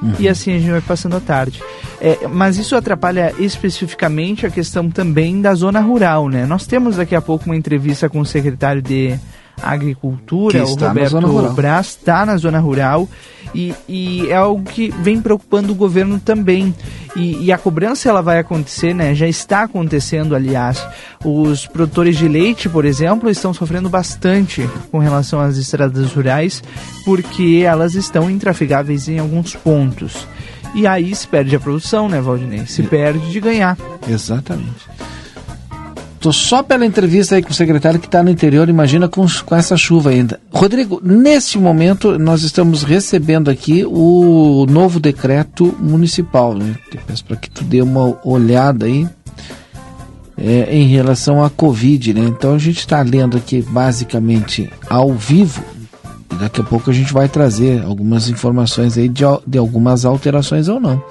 Uhum. 0.02 0.14
E 0.20 0.30
assim 0.30 0.56
a 0.56 0.60
gente 0.60 0.72
vai 0.72 0.82
passando 0.82 1.16
a 1.16 1.20
tarde. 1.20 1.62
É, 2.02 2.28
mas 2.28 2.58
isso 2.58 2.76
atrapalha 2.76 3.34
especificamente 3.38 4.45
a 4.45 4.50
questão 4.50 4.89
também 4.89 5.41
da 5.41 5.54
zona 5.54 5.80
rural, 5.80 6.30
né? 6.30 6.45
Nós 6.45 6.66
temos 6.66 6.95
daqui 6.95 7.16
a 7.16 7.22
pouco 7.22 7.45
uma 7.45 7.56
entrevista 7.56 8.10
com 8.10 8.20
o 8.20 8.26
secretário 8.26 8.82
de 8.82 9.20
Agricultura, 9.62 10.64
o 10.64 10.76
Roberto 10.76 11.53
Braz, 11.53 11.88
está 11.88 12.26
na 12.26 12.38
zona 12.38 12.60
rural 12.60 13.07
e, 13.53 13.74
e, 13.88 14.28
é 14.30 14.36
algo 14.36 14.64
que 14.64 14.89
vem 15.01 15.22
preocupando 15.22 15.72
o 15.72 15.76
governo 15.76 16.20
também. 16.20 16.74
E, 17.16 17.45
e, 17.45 17.51
a 17.51 17.57
cobrança 17.57 18.07
ela 18.07 18.22
vai 18.22 18.39
acontecer, 18.39 18.93
né? 18.93 19.16
Já 19.16 19.28
está 19.28 19.64
acontecendo, 19.64 20.36
aliás. 20.36 20.86
Os 21.24 21.66
produtores 21.66 22.18
de 22.18 22.28
leite, 22.28 22.70
por 22.70 22.86
exemplo, 22.86 23.30
estão 23.30 23.53
sofrendo 23.53 23.89
bastante 23.89 24.70
com 24.91 24.99
relação 24.99 25.39
às 25.39 25.57
estradas 25.57 26.12
rurais, 26.14 26.64
porque 27.03 27.64
elas 27.66 27.95
estão 27.95 28.30
intrafigáveis 28.30 29.10
em 29.10 29.20
alguns 29.20 29.55
pontos. 29.55 30.28
E 30.76 30.86
aí 30.86 31.16
se 31.16 31.28
perde 31.28 31.55
a 31.55 31.60
produção, 31.60 32.07
né, 32.07 32.22
Valdinei? 32.22 32.66
Se 32.68 32.84
perde 32.84 33.32
de 33.32 33.39
ganhar. 33.39 33.76
Exatamente. 34.07 34.88
Tô 36.20 36.34
só 36.34 36.61
pela 36.61 36.86
entrevista 36.86 37.36
aí 37.36 37.41
com 37.41 37.51
o 37.51 37.53
secretário 37.53 37.99
que 37.99 38.05
está 38.05 38.22
no 38.22 38.30
interior, 38.30 38.67
imagina 38.67 39.07
com, 39.07 39.26
com 39.45 39.55
essa 39.55 39.78
chuva 39.78 40.09
ainda. 40.09 40.39
Rodrigo, 40.51 40.99
nesse 41.03 41.57
momento 41.57 42.20
nós 42.20 42.43
estamos 42.43 42.84
recebendo 42.84 43.49
aqui 43.49 43.86
o 43.86 44.65
novo 44.70 44.99
decreto 44.99 45.74
municipal, 45.80 46.53
né? 46.53 46.76
Eu 46.93 46.99
peço 47.07 47.24
para 47.24 47.38
que 47.38 47.49
tu 47.49 47.63
dê 47.63 47.82
uma 47.82 48.20
olhada 48.26 48.86
aí 48.86 49.07
é, 50.38 50.76
em 50.76 50.88
relação 50.88 51.43
à 51.43 51.49
Covid, 51.49 52.13
né? 52.13 52.26
Então 52.26 52.53
a 52.53 52.59
gente 52.59 52.80
está 52.80 53.01
lendo 53.01 53.38
aqui 53.38 53.61
basicamente 53.61 54.70
ao 54.89 55.13
vivo. 55.13 55.63
E 56.34 56.36
daqui 56.36 56.59
a 56.59 56.63
pouco 56.65 56.89
a 56.89 56.93
gente 56.93 57.13
vai 57.13 57.30
trazer 57.30 57.82
algumas 57.84 58.28
informações 58.30 58.97
aí 58.97 59.07
de, 59.07 59.24
de 59.47 59.57
algumas 59.57 60.03
alterações 60.03 60.67
ou 60.67 60.80
não 60.80 61.01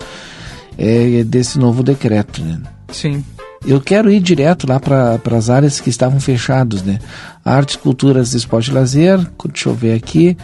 é, 0.79 1.25
desse 1.25 1.59
novo 1.59 1.83
decreto, 1.83 2.43
né? 2.43 2.61
Sim. 2.93 3.25
Eu 3.67 3.81
quero 3.81 4.11
ir 4.11 4.21
direto 4.21 4.67
lá 4.69 4.79
para 4.79 5.21
as 5.37 5.51
áreas 5.51 5.81
que 5.81 5.91
estavam 5.91 6.21
fechadas, 6.21 6.83
né? 6.83 6.99
Artes, 7.45 7.77
culturas, 7.77 8.33
esporte 8.33 8.71
e 8.71 8.75
lazer, 8.75 9.19
deixa 9.47 9.69
eu 9.69 9.75
ver 9.75 9.95
aqui, 9.95 10.37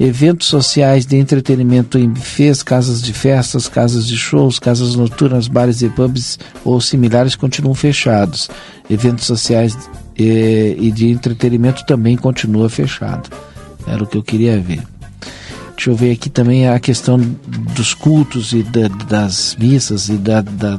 eventos 0.00 0.46
sociais 0.46 1.04
de 1.04 1.16
entretenimento 1.16 1.98
em 1.98 2.08
bufês, 2.08 2.62
casas 2.62 3.02
de 3.02 3.12
festas, 3.12 3.68
casas 3.68 4.06
de 4.06 4.16
shows, 4.16 4.58
casas 4.58 4.94
noturnas, 4.94 5.48
bares 5.48 5.82
e 5.82 5.88
pubs 5.88 6.38
ou 6.64 6.80
similares 6.80 7.34
continuam 7.34 7.74
fechados. 7.74 8.48
Eventos 8.88 9.26
sociais 9.26 9.76
e, 10.16 10.28
eh, 10.28 10.76
e 10.78 10.90
de 10.90 11.10
entretenimento 11.10 11.84
também 11.84 12.16
continua 12.16 12.68
fechado. 12.68 13.30
Era 13.86 14.02
o 14.02 14.06
que 14.06 14.16
eu 14.16 14.22
queria 14.22 14.58
ver. 14.60 14.91
Deixa 15.76 15.90
eu 15.90 15.96
ver 15.96 16.12
aqui 16.12 16.30
também 16.30 16.68
a 16.68 16.78
questão 16.78 17.18
dos 17.18 17.94
cultos 17.94 18.52
e 18.52 18.62
da, 18.62 18.88
das 18.88 19.56
missas 19.58 20.08
e 20.08 20.14
da, 20.14 20.40
da, 20.40 20.76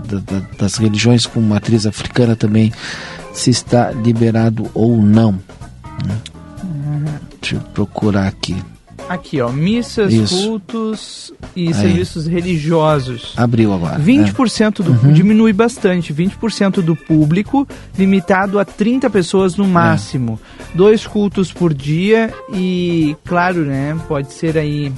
das 0.58 0.76
religiões 0.76 1.26
com 1.26 1.42
matriz 1.42 1.86
africana 1.86 2.36
também, 2.36 2.72
se 3.34 3.50
está 3.50 3.92
liberado 3.92 4.70
ou 4.74 5.02
não. 5.02 5.34
Né? 6.06 6.18
Deixa 7.42 7.56
eu 7.56 7.62
procurar 7.74 8.28
aqui. 8.28 8.56
Aqui, 9.14 9.40
ó, 9.40 9.52
missas, 9.52 10.12
Isso. 10.12 10.36
cultos 10.36 11.32
e 11.56 11.68
Aí. 11.68 11.74
serviços 11.76 12.26
religiosos. 12.26 13.34
Abriu 13.38 13.72
agora. 13.72 14.00
20% 14.00 14.80
é. 14.80 14.84
do 14.84 14.92
uhum. 14.92 15.14
diminui 15.14 15.54
bastante, 15.54 16.12
20% 16.12 16.82
do 16.82 16.96
público, 16.96 17.68
limitado 17.96 18.58
a 18.58 18.66
30 18.66 19.12
pessoas 19.12 19.56
no 19.56 19.68
máximo. 19.68 20.40
É. 20.60 20.76
Dois 20.76 21.06
cultos 21.06 21.54
por 21.54 21.76
dia 21.76 22.34
e, 22.52 23.16
claro, 23.24 23.64
né, 23.64 23.96
pode 24.08 24.34
ser 24.34 24.58
aí 24.58 24.92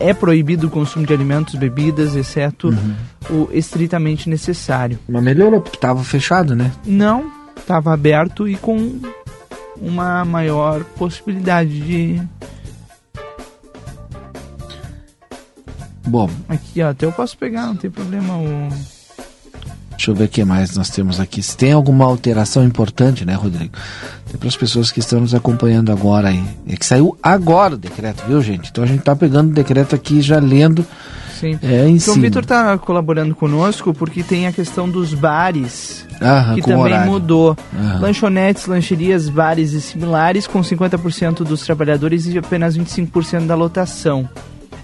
é 0.00 0.12
proibido 0.12 0.66
o 0.66 0.70
consumo 0.70 1.06
de 1.06 1.12
alimentos, 1.12 1.54
bebidas, 1.54 2.16
exceto 2.16 2.70
uhum. 2.70 2.94
o 3.30 3.48
estritamente 3.52 4.28
necessário. 4.28 4.98
Mas 5.08 5.22
melhorou, 5.22 5.60
porque 5.60 5.76
estava 5.76 6.02
fechado, 6.02 6.56
né? 6.56 6.72
Não, 6.84 7.30
estava 7.56 7.92
aberto 7.92 8.48
e 8.48 8.56
com 8.56 8.98
uma 9.80 10.24
maior 10.24 10.82
possibilidade 10.96 11.80
de 11.80 12.22
Bom. 16.06 16.28
Aqui, 16.48 16.82
ó, 16.82 16.90
até 16.90 17.06
eu 17.06 17.12
posso 17.12 17.36
pegar, 17.36 17.66
não 17.66 17.76
tem 17.76 17.90
problema. 17.90 18.36
O... 18.36 18.68
Deixa 19.90 20.10
eu 20.10 20.14
ver 20.14 20.24
o 20.24 20.28
que 20.28 20.44
mais 20.44 20.76
nós 20.76 20.90
temos 20.90 21.20
aqui. 21.20 21.42
Se 21.42 21.56
tem 21.56 21.72
alguma 21.72 22.04
alteração 22.04 22.64
importante, 22.64 23.24
né, 23.24 23.34
Rodrigo? 23.34 23.72
Tem 24.26 24.36
para 24.36 24.48
as 24.48 24.56
pessoas 24.56 24.90
que 24.90 24.98
estão 25.00 25.20
nos 25.20 25.34
acompanhando 25.34 25.92
agora 25.92 26.28
aí. 26.28 26.42
É 26.68 26.76
que 26.76 26.84
saiu 26.84 27.16
agora 27.22 27.74
o 27.74 27.78
decreto, 27.78 28.24
viu, 28.26 28.42
gente? 28.42 28.70
Então 28.70 28.82
a 28.82 28.86
gente 28.86 29.00
está 29.00 29.14
pegando 29.14 29.50
o 29.50 29.54
decreto 29.54 29.94
aqui 29.94 30.20
já 30.20 30.38
lendo. 30.38 30.84
Sim. 31.38 31.58
É, 31.62 31.86
em 31.86 31.98
João 31.98 32.14
cima. 32.14 32.26
Vitor 32.26 32.42
está 32.42 32.76
colaborando 32.78 33.34
conosco 33.34 33.92
porque 33.92 34.22
tem 34.22 34.46
a 34.46 34.52
questão 34.52 34.88
dos 34.88 35.14
bares, 35.14 36.06
Aham, 36.20 36.54
que 36.54 36.62
também 36.62 36.78
horário. 36.78 37.10
mudou. 37.10 37.56
Aham. 37.74 38.00
Lanchonetes, 38.00 38.66
lancherias, 38.66 39.28
bares 39.28 39.72
e 39.72 39.80
similares, 39.80 40.46
com 40.46 40.60
50% 40.60 41.44
dos 41.44 41.62
trabalhadores 41.62 42.26
e 42.26 42.38
apenas 42.38 42.76
25% 42.76 43.46
da 43.46 43.54
lotação. 43.54 44.28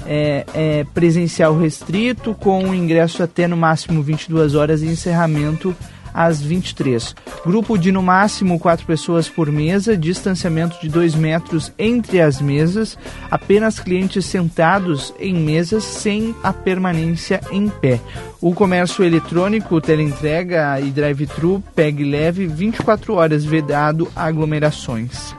É, 0.07 0.45
é 0.55 0.87
presencial 0.95 1.57
restrito, 1.59 2.35
com 2.35 2.75
ingresso 2.75 3.23
até 3.23 3.47
no 3.47 3.57
máximo 3.57 4.03
22 4.03 4.55
horas 4.55 4.83
e 4.83 4.87
encerramento 4.87 5.77
às 6.13 6.41
23. 6.41 7.15
Grupo 7.45 7.79
de 7.79 7.91
no 7.91 8.03
máximo 8.03 8.59
quatro 8.59 8.87
pessoas 8.87 9.29
por 9.29 9.51
mesa, 9.51 9.97
distanciamento 9.97 10.81
de 10.81 10.89
2 10.89 11.15
metros 11.15 11.73
entre 11.79 12.21
as 12.21 12.41
mesas, 12.41 12.99
apenas 13.31 13.79
clientes 13.79 14.27
sentados 14.27 15.15
em 15.19 15.35
mesas 15.35 15.85
sem 15.85 16.35
a 16.43 16.53
permanência 16.53 17.41
em 17.51 17.69
pé. 17.69 18.01
O 18.41 18.55
comércio 18.55 19.05
eletrônico, 19.05 19.81
teleentrega 19.81 20.81
e 20.81 20.91
drive-thru, 20.91 21.63
pegue 21.75 22.05
leve, 22.05 22.47
24 22.47 23.15
horas 23.15 23.45
vedado 23.45 24.09
aglomerações. 24.15 25.35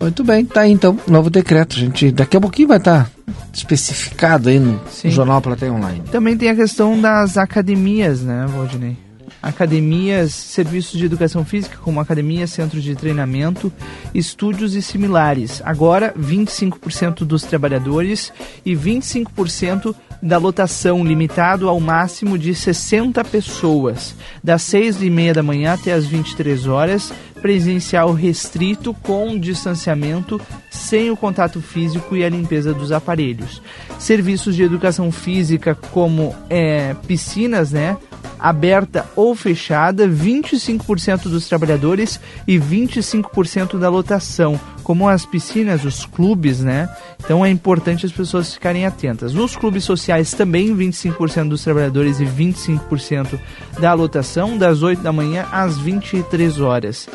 Muito 0.00 0.24
bem, 0.24 0.44
tá 0.44 0.62
aí 0.62 0.72
então, 0.72 0.98
novo 1.06 1.30
decreto. 1.30 1.76
Gente 1.76 2.10
daqui 2.10 2.36
a 2.36 2.40
pouquinho 2.40 2.68
vai 2.68 2.78
estar 2.78 3.08
especificado 3.52 4.48
aí 4.48 4.58
no, 4.58 4.80
no 5.04 5.10
Jornal 5.10 5.40
Plateia 5.40 5.72
Online. 5.72 6.02
Também 6.10 6.36
tem 6.36 6.50
a 6.50 6.56
questão 6.56 7.00
das 7.00 7.36
academias, 7.36 8.22
né, 8.22 8.46
Valdinei? 8.48 8.96
Academias, 9.42 10.32
serviços 10.32 10.98
de 10.98 11.04
educação 11.04 11.44
física, 11.44 11.76
como 11.78 11.98
academias, 11.98 12.50
centros 12.50 12.82
de 12.82 12.94
treinamento, 12.94 13.72
estúdios 14.14 14.74
e 14.74 14.82
similares. 14.82 15.60
Agora, 15.64 16.14
25% 16.16 17.24
dos 17.24 17.42
trabalhadores 17.42 18.32
e 18.64 18.72
25% 18.72 19.94
da 20.22 20.38
lotação, 20.38 21.04
limitado 21.04 21.68
ao 21.68 21.80
máximo 21.80 22.38
de 22.38 22.54
60 22.54 23.24
pessoas, 23.24 24.14
das 24.42 24.62
6 24.62 25.02
e 25.02 25.10
meia 25.10 25.34
da 25.34 25.42
manhã 25.42 25.72
até 25.72 25.92
as 25.92 26.06
23 26.06 26.68
horas, 26.68 27.12
presencial 27.40 28.12
restrito 28.12 28.94
com 28.94 29.36
distanciamento, 29.36 30.40
sem 30.70 31.10
o 31.10 31.16
contato 31.16 31.60
físico 31.60 32.16
e 32.16 32.24
a 32.24 32.28
limpeza 32.28 32.72
dos 32.72 32.92
aparelhos. 32.92 33.60
Serviços 33.98 34.54
de 34.54 34.62
educação 34.62 35.10
física, 35.10 35.74
como 35.74 36.34
é, 36.48 36.94
piscinas, 37.06 37.72
né? 37.72 37.96
Aberta 38.42 39.06
ou 39.14 39.36
fechada, 39.36 40.08
25% 40.08 41.28
dos 41.28 41.48
trabalhadores 41.48 42.18
e 42.46 42.58
25% 42.58 43.78
da 43.78 43.88
lotação, 43.88 44.60
como 44.82 45.08
as 45.08 45.24
piscinas, 45.24 45.84
os 45.84 46.04
clubes, 46.04 46.58
né? 46.58 46.88
Então 47.24 47.46
é 47.46 47.50
importante 47.50 48.04
as 48.04 48.10
pessoas 48.10 48.52
ficarem 48.52 48.84
atentas. 48.84 49.32
Nos 49.32 49.54
clubes 49.54 49.84
sociais 49.84 50.32
também 50.32 50.76
25% 50.76 51.48
dos 51.50 51.62
trabalhadores 51.62 52.18
e 52.18 52.24
25% 52.24 53.38
da 53.78 53.94
lotação, 53.94 54.58
das 54.58 54.82
8 54.82 55.00
da 55.00 55.12
manhã 55.12 55.46
às 55.52 55.78
23 55.78 56.60
horas. 56.60 57.08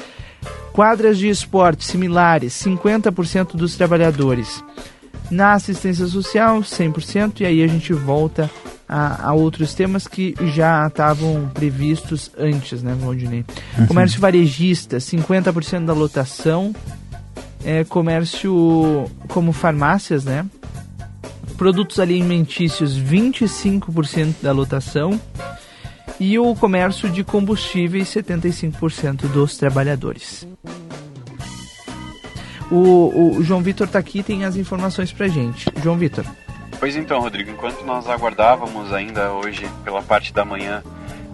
Quadras 0.71 1.17
de 1.17 1.27
esporte 1.27 1.83
similares, 1.83 2.53
50% 2.53 3.57
dos 3.57 3.75
trabalhadores. 3.75 4.63
Na 5.29 5.53
assistência 5.53 6.07
social, 6.07 6.61
100%, 6.61 7.41
e 7.41 7.45
aí 7.45 7.61
a 7.61 7.67
gente 7.67 7.91
volta 7.91 8.49
a, 8.87 9.29
a 9.29 9.33
outros 9.33 9.73
temas 9.73 10.07
que 10.07 10.33
já 10.53 10.87
estavam 10.87 11.49
previstos 11.53 12.31
antes, 12.37 12.81
né, 12.81 12.95
Valdinei? 12.99 13.43
Uhum. 13.77 13.87
Comércio 13.87 14.19
varejista, 14.21 14.97
50% 14.97 15.85
da 15.85 15.93
lotação. 15.93 16.73
É, 17.65 17.83
comércio 17.83 19.09
como 19.27 19.51
farmácias, 19.51 20.23
né? 20.23 20.45
Produtos 21.57 21.99
alimentícios, 21.99 22.97
25% 22.97 24.35
da 24.41 24.51
lotação. 24.51 25.19
E 26.19 26.39
o 26.39 26.55
comércio 26.55 27.09
de 27.09 27.23
combustíveis, 27.23 28.07
75% 28.07 29.27
dos 29.27 29.57
trabalhadores. 29.57 30.47
O, 32.71 33.37
o 33.37 33.43
João 33.43 33.61
Vitor 33.61 33.87
tá 33.87 33.99
aqui 33.99 34.23
tem 34.23 34.43
as 34.43 34.55
informações 34.55 35.11
pra 35.11 35.27
gente. 35.27 35.65
João 35.81 35.97
Vitor. 35.97 36.25
Pois 36.79 36.95
então, 36.95 37.19
Rodrigo, 37.19 37.49
enquanto 37.49 37.83
nós 37.83 38.07
aguardávamos 38.07 38.93
ainda 38.93 39.31
hoje, 39.31 39.67
pela 39.83 40.01
parte 40.01 40.31
da 40.31 40.45
manhã, 40.45 40.83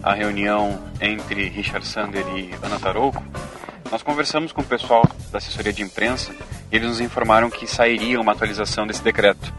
a 0.01 0.13
reunião 0.13 0.81
entre 1.01 1.49
Richard 1.49 1.85
Sander 1.85 2.25
e 2.35 2.51
Ana 2.63 2.79
Tarouco, 2.79 3.21
nós 3.91 4.01
conversamos 4.01 4.51
com 4.51 4.61
o 4.61 4.65
pessoal 4.65 5.03
da 5.31 5.37
assessoria 5.37 5.73
de 5.73 5.83
imprensa 5.83 6.33
e 6.71 6.75
eles 6.75 6.87
nos 6.87 7.01
informaram 7.01 7.49
que 7.49 7.67
sairia 7.67 8.19
uma 8.19 8.31
atualização 8.31 8.87
desse 8.87 9.03
decreto. 9.03 9.53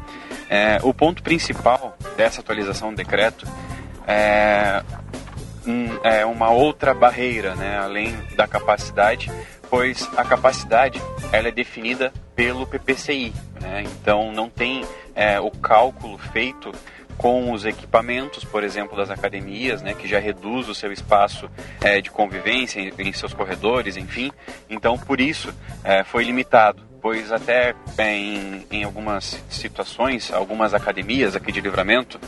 É, 0.48 0.78
o 0.82 0.92
ponto 0.94 1.22
principal 1.22 1.96
dessa 2.16 2.40
atualização 2.40 2.90
do 2.90 2.96
decreto 2.96 3.46
é, 4.06 4.82
um, 5.66 5.98
é 6.02 6.24
uma 6.24 6.50
outra 6.50 6.94
barreira, 6.94 7.54
né, 7.54 7.78
além 7.78 8.14
da 8.36 8.46
capacidade, 8.46 9.30
pois 9.70 10.08
a 10.16 10.24
capacidade 10.24 11.00
ela 11.32 11.48
é 11.48 11.52
definida 11.52 12.12
pelo 12.34 12.66
PPCI, 12.66 13.32
né, 13.60 13.84
então 13.84 14.32
não 14.32 14.48
tem 14.48 14.84
é, 15.14 15.40
o 15.40 15.50
cálculo 15.50 16.18
feito 16.18 16.72
com 17.16 17.52
os 17.52 17.64
equipamentos, 17.64 18.44
por 18.44 18.64
exemplo, 18.64 18.96
das 18.96 19.10
academias, 19.10 19.82
né, 19.82 19.94
que 19.94 20.06
já 20.06 20.18
reduz 20.18 20.68
o 20.68 20.74
seu 20.74 20.92
espaço 20.92 21.48
é, 21.80 22.00
de 22.00 22.10
convivência 22.10 22.80
em, 22.80 22.92
em, 22.98 23.12
seus 23.12 23.32
corredores, 23.32 23.96
enfim. 23.96 24.32
Então, 24.68 24.98
por 24.98 25.20
isso, 25.20 25.54
é, 25.84 26.02
foi 26.02 26.24
limitado, 26.24 26.82
pois 27.00 27.30
até 27.30 27.74
é, 27.96 28.16
em, 28.16 28.66
em 28.70 28.84
algumas 28.84 29.42
situações, 29.48 30.32
algumas 30.32 30.74
academias 30.74 31.36
aqui 31.36 31.52
de 31.52 31.60
livramento, 31.60 32.18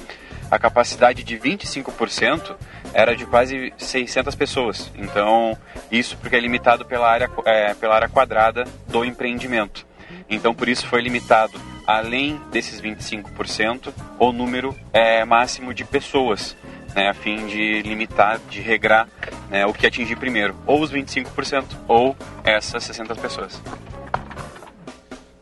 a 0.50 0.58
capacidade 0.58 1.22
de 1.22 1.36
25% 1.38 2.56
era 2.92 3.14
de 3.14 3.26
quase 3.26 3.72
600 3.76 4.34
pessoas. 4.34 4.90
Então, 4.96 5.56
isso 5.90 6.16
porque 6.16 6.36
é 6.36 6.40
limitado 6.40 6.84
pela 6.84 7.10
área, 7.10 7.30
é, 7.44 7.74
pela 7.74 7.94
área 7.94 8.08
quadrada 8.08 8.64
do 8.88 9.04
empreendimento. 9.04 9.86
Então, 10.28 10.54
por 10.54 10.68
isso 10.68 10.86
foi 10.86 11.00
limitado, 11.02 11.60
além 11.86 12.40
desses 12.50 12.80
25%, 12.80 13.92
o 14.18 14.32
número 14.32 14.76
é, 14.92 15.24
máximo 15.24 15.74
de 15.74 15.84
pessoas, 15.84 16.56
né, 16.94 17.08
a 17.08 17.14
fim 17.14 17.46
de 17.46 17.82
limitar, 17.82 18.40
de 18.48 18.60
regrar 18.60 19.08
né, 19.50 19.66
o 19.66 19.72
que 19.72 19.86
atingir 19.86 20.16
primeiro, 20.16 20.56
ou 20.66 20.80
os 20.80 20.92
25% 20.92 21.64
ou 21.86 22.16
essas 22.44 22.84
60 22.84 23.14
pessoas. 23.16 23.60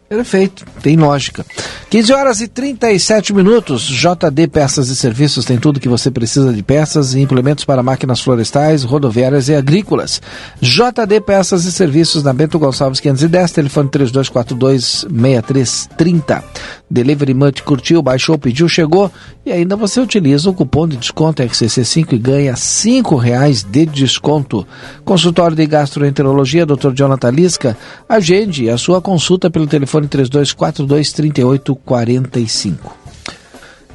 Perfeito, 0.09 0.65
tem 0.83 0.97
lógica. 0.97 1.45
15 1.89 2.13
horas 2.13 2.41
e 2.41 2.49
37 2.49 3.33
minutos. 3.33 3.83
JD 3.83 4.49
Peças 4.49 4.89
e 4.89 4.97
Serviços 4.97 5.45
tem 5.45 5.59
tudo 5.59 5.81
que 5.81 5.89
você 5.89 6.11
precisa 6.11 6.53
de 6.53 6.63
peças 6.63 7.15
e 7.15 7.21
implementos 7.21 7.65
para 7.65 7.83
máquinas 7.83 8.21
florestais, 8.21 8.83
rodoviárias 8.83 9.49
e 9.49 9.55
agrícolas. 9.55 10.21
JD 10.61 11.21
Peças 11.21 11.65
e 11.65 11.73
Serviços 11.73 12.23
na 12.23 12.33
Bento 12.33 12.59
Gonçalves 12.59 13.01
510, 13.01 13.53
telefone 13.53 13.89
3242-6330. 13.89 16.43
Delivery 16.91 17.35
Munch 17.35 17.63
curtiu, 17.63 18.03
baixou, 18.03 18.39
pediu, 18.39 18.69
chegou 18.69 19.11
e 19.45 19.51
ainda 19.51 19.75
você 19.75 20.01
utiliza 20.01 20.49
o 20.49 20.55
cupom 20.55 20.87
de 20.87 20.97
desconto 20.97 21.43
RCC5 21.43 22.13
e 22.13 22.19
ganha 22.19 22.55
R$ 22.55 23.19
reais 23.21 23.63
de 23.63 23.87
desconto. 23.87 24.67
Consultório 25.05 25.57
de 25.57 25.67
Gastroenterologia, 25.67 26.65
Dr. 26.65 26.93
Jonathan 26.95 27.31
Lisca. 27.31 27.77
Agende 28.09 28.71
a 28.71 28.79
sua 28.79 29.01
consulta 29.01 29.51
pelo 29.51 29.67
telefone 29.67 30.04
3242-3845. 30.07 32.75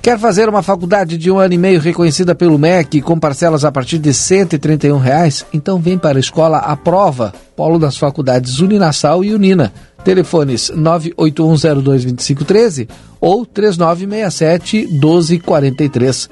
Quer 0.01 0.18
fazer 0.18 0.47
uma 0.47 0.64
faculdade 0.64 1.18
de 1.18 1.30
um 1.30 1.38
ano 1.38 1.53
e 1.53 1.57
meio 1.57 1.82
reconhecida 1.82 2.34
pelo 2.34 2.57
MEC 2.57 3.01
com 3.01 3.20
parcelas 3.20 3.66
a 3.66 3.72
partir 3.72 3.99
de 3.99 4.07
R$ 4.10 4.14
131? 4.14 4.97
Reais? 4.97 5.45
Então 5.53 5.78
vem 5.78 5.97
para 5.97 6.18
a 6.18 6.22
Escola 6.22 6.60
à 6.60 6.78
Prova, 6.78 7.34
Polo 7.55 7.78
das 7.78 7.97
Faculdades 7.97 8.60
Uninassal 8.60 9.26
e 9.26 9.34
Unina. 9.34 9.74
Telefones 10.03 10.72
981022513 10.72 12.89
ou 13.20 13.45
3967-1243. 13.45 16.30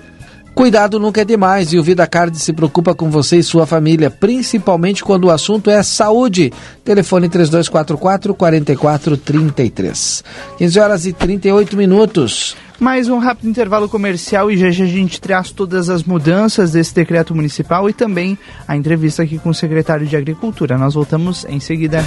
Cuidado 0.57 0.99
nunca 0.99 1.21
é 1.21 1.23
demais 1.23 1.71
e 1.71 1.77
o 1.77 1.83
VidaCard 1.83 2.35
se 2.39 2.51
preocupa 2.51 2.95
com 2.95 3.11
você 3.11 3.37
e 3.37 3.43
sua 3.43 3.67
família, 3.67 4.09
principalmente 4.09 5.03
quando 5.03 5.25
o 5.25 5.29
assunto 5.29 5.69
é 5.69 5.83
saúde. 5.83 6.51
Telefone 6.83 7.29
3244-4433. 7.29 10.23
15 10.57 10.79
horas 10.79 11.05
e 11.05 11.13
38 11.13 11.77
minutos. 11.77 12.57
Mais 12.79 13.07
um 13.07 13.19
rápido 13.19 13.47
intervalo 13.47 13.87
comercial 13.87 14.49
e 14.49 14.57
já, 14.57 14.71
já 14.71 14.85
a 14.85 14.87
gente 14.87 15.21
traz 15.21 15.51
todas 15.51 15.91
as 15.91 16.03
mudanças 16.03 16.71
desse 16.71 16.95
decreto 16.95 17.35
municipal 17.35 17.87
e 17.87 17.93
também 17.93 18.35
a 18.67 18.75
entrevista 18.75 19.21
aqui 19.21 19.37
com 19.37 19.49
o 19.49 19.53
secretário 19.53 20.07
de 20.07 20.17
Agricultura. 20.17 20.75
Nós 20.75 20.95
voltamos 20.95 21.45
em 21.47 21.59
seguida. 21.59 22.03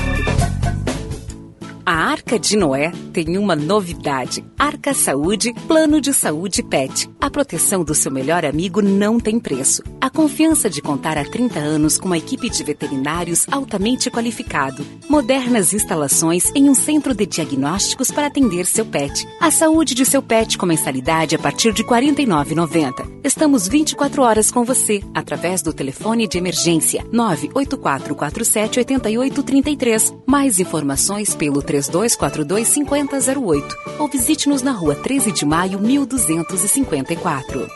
A 1.86 2.10
Arca 2.11 2.41
de 2.41 2.57
Noé 2.57 2.91
tem 3.13 3.39
uma 3.39 3.55
novidade: 3.55 4.45
Arca 4.59 4.93
Saúde 4.93 5.55
Plano 5.69 6.01
de 6.01 6.13
Saúde 6.13 6.61
Pet. 6.61 7.09
A 7.21 7.31
proteção 7.31 7.85
do 7.85 7.95
seu 7.95 8.11
melhor 8.11 8.45
amigo 8.45 8.83
não 8.83 9.21
tem 9.21 9.39
preço. 9.39 9.85
A 10.01 10.11
confiança 10.11 10.69
de 10.69 10.83
contar 10.83 11.17
há 11.17 11.25
30 11.25 11.61
anos 11.61 11.99
com 11.99 12.07
uma 12.07 12.19
equipe 12.19 12.51
de 12.51 12.65
veterinários 12.65 13.47
altamente 13.49 14.11
qualificado. 14.11 14.85
Modernas 15.09 15.73
instalações 15.73 16.51
em 16.53 16.69
um 16.69 16.75
centro 16.75 17.15
de 17.15 17.27
diagnósticos 17.27 18.11
para 18.11 18.27
atender 18.27 18.67
seu 18.67 18.85
pet. 18.85 19.25
A 19.39 19.53
saúde 19.53 19.95
de 19.95 20.05
seu 20.05 20.21
pet 20.21 20.59
com 20.59 20.67
mensalidade 20.67 21.37
a 21.37 21.39
partir 21.39 21.73
de 21.73 21.83
R$ 21.83 21.91
49,90. 21.91 23.21
Estamos 23.23 23.69
24 23.69 24.23
horas 24.23 24.51
com 24.51 24.65
você 24.65 25.01
através 25.15 25.63
do 25.63 25.73
telefone 25.73 26.27
de 26.27 26.39
emergência 26.39 27.07
98447 27.13 28.81
8833. 28.81 30.15
Mais 30.27 30.59
informações 30.59 31.37
pelo 31.37 31.63
3242 32.09 32.64
5008 32.68 33.76
ou 33.98 34.09
visite-nos 34.09 34.62
na 34.62 34.72
rua 34.72 34.94
13 34.94 35.32
de 35.32 35.44
maio 35.44 35.78
1254. 35.78 37.68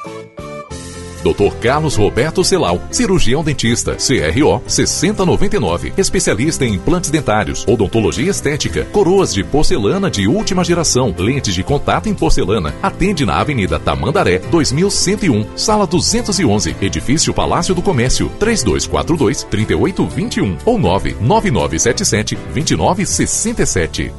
Dr. 1.25 1.57
Carlos 1.61 1.97
Roberto 1.97 2.45
Celal, 2.45 2.81
cirurgião 2.91 3.43
dentista, 3.43 3.97
CRO 3.97 4.63
6099, 4.67 5.95
especialista 5.97 6.67
em 6.67 6.75
implantes 6.75 7.11
dentários, 7.11 7.67
odontologia 7.67 8.31
estética, 8.31 8.85
coroas 8.93 9.33
de 9.33 9.43
porcelana 9.43 10.11
de 10.11 10.29
última 10.29 10.63
geração, 10.63 11.15
lentes 11.17 11.55
de 11.55 11.63
contato 11.63 12.09
em 12.09 12.15
porcelana. 12.15 12.75
Atende 12.83 13.25
na 13.25 13.41
Avenida 13.41 13.79
Tamandaré, 13.79 14.39
2101, 14.39 15.57
sala 15.57 15.87
211, 15.87 16.77
edifício 16.83 17.33
Palácio 17.33 17.75
do 17.75 17.81
Comércio, 17.81 18.31
3242 18.39 19.45
3821 19.45 20.59
ou 20.67 20.79
99977 20.79 22.37
2967. 22.53 24.13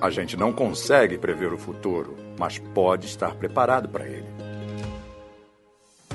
A 0.00 0.08
gente 0.08 0.36
não 0.36 0.50
consegue 0.50 1.18
prever 1.18 1.52
o 1.52 1.58
futuro, 1.58 2.16
mas 2.38 2.58
pode 2.58 3.06
estar 3.06 3.34
preparado 3.34 3.88
para 3.88 4.06
ele. 4.06 4.39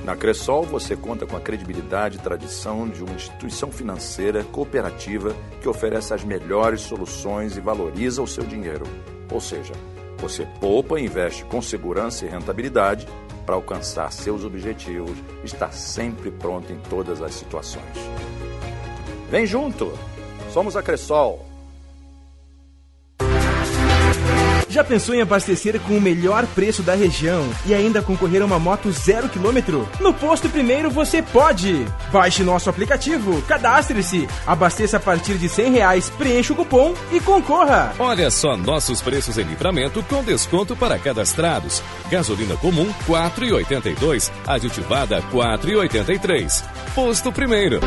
Na 0.05 0.15
Cressol, 0.15 0.61
você 0.61 0.95
conta 0.95 1.25
com 1.25 1.35
a 1.35 1.41
credibilidade 1.41 2.17
e 2.17 2.21
tradição 2.21 2.87
de 2.87 3.03
uma 3.03 3.15
instituição 3.15 3.71
financeira 3.71 4.43
cooperativa 4.43 5.35
que 5.59 5.67
oferece 5.67 6.13
as 6.13 6.23
melhores 6.23 6.81
soluções 6.81 7.57
e 7.57 7.59
valoriza 7.59 8.21
o 8.21 8.27
seu 8.27 8.43
dinheiro. 8.43 8.85
Ou 9.31 9.41
seja, 9.41 9.73
você 10.19 10.47
poupa 10.61 10.99
e 10.99 11.05
investe 11.05 11.43
com 11.45 11.59
segurança 11.59 12.23
e 12.23 12.29
rentabilidade 12.29 13.07
para 13.47 13.55
alcançar 13.55 14.11
seus 14.11 14.45
objetivos 14.45 15.17
e 15.41 15.47
estar 15.47 15.73
sempre 15.73 16.29
pronto 16.29 16.71
em 16.71 16.77
todas 16.87 17.19
as 17.23 17.33
situações. 17.33 17.83
Vem 19.31 19.47
junto! 19.47 19.91
Somos 20.51 20.77
a 20.77 20.83
Cressol. 20.83 21.44
Já 24.75 24.83
pensou 24.83 25.15
em 25.15 25.21
abastecer 25.21 25.79
com 25.79 25.97
o 25.97 26.01
melhor 26.01 26.45
preço 26.47 26.83
da 26.83 26.93
região 26.95 27.49
e 27.65 27.73
ainda 27.73 28.01
concorrer 28.01 28.41
a 28.41 28.45
uma 28.45 28.59
moto 28.59 28.91
zero 28.91 29.29
quilômetro? 29.29 29.87
No 30.01 30.13
Posto 30.13 30.49
Primeiro 30.49 30.91
você 30.91 31.21
pode! 31.21 31.85
Baixe 32.11 32.43
nosso 32.43 32.69
aplicativo, 32.69 33.41
cadastre-se, 33.43 34.27
abasteça 34.45 34.97
a 34.97 34.99
partir 34.99 35.37
de 35.37 35.47
cem 35.47 35.71
reais, 35.71 36.09
preencha 36.09 36.51
o 36.51 36.57
cupom 36.57 36.93
e 37.09 37.21
concorra! 37.21 37.93
Olha 37.97 38.29
só 38.29 38.57
nossos 38.57 39.01
preços 39.01 39.37
em 39.37 39.43
livramento 39.43 40.03
com 40.09 40.21
desconto 40.21 40.75
para 40.75 40.99
cadastrados. 40.99 41.81
Gasolina 42.11 42.57
comum 42.57 42.93
4,82, 43.07 44.29
aditivada 44.45 45.21
4,83. 45.31 46.65
Posto 46.93 47.31
Primeiro. 47.31 47.79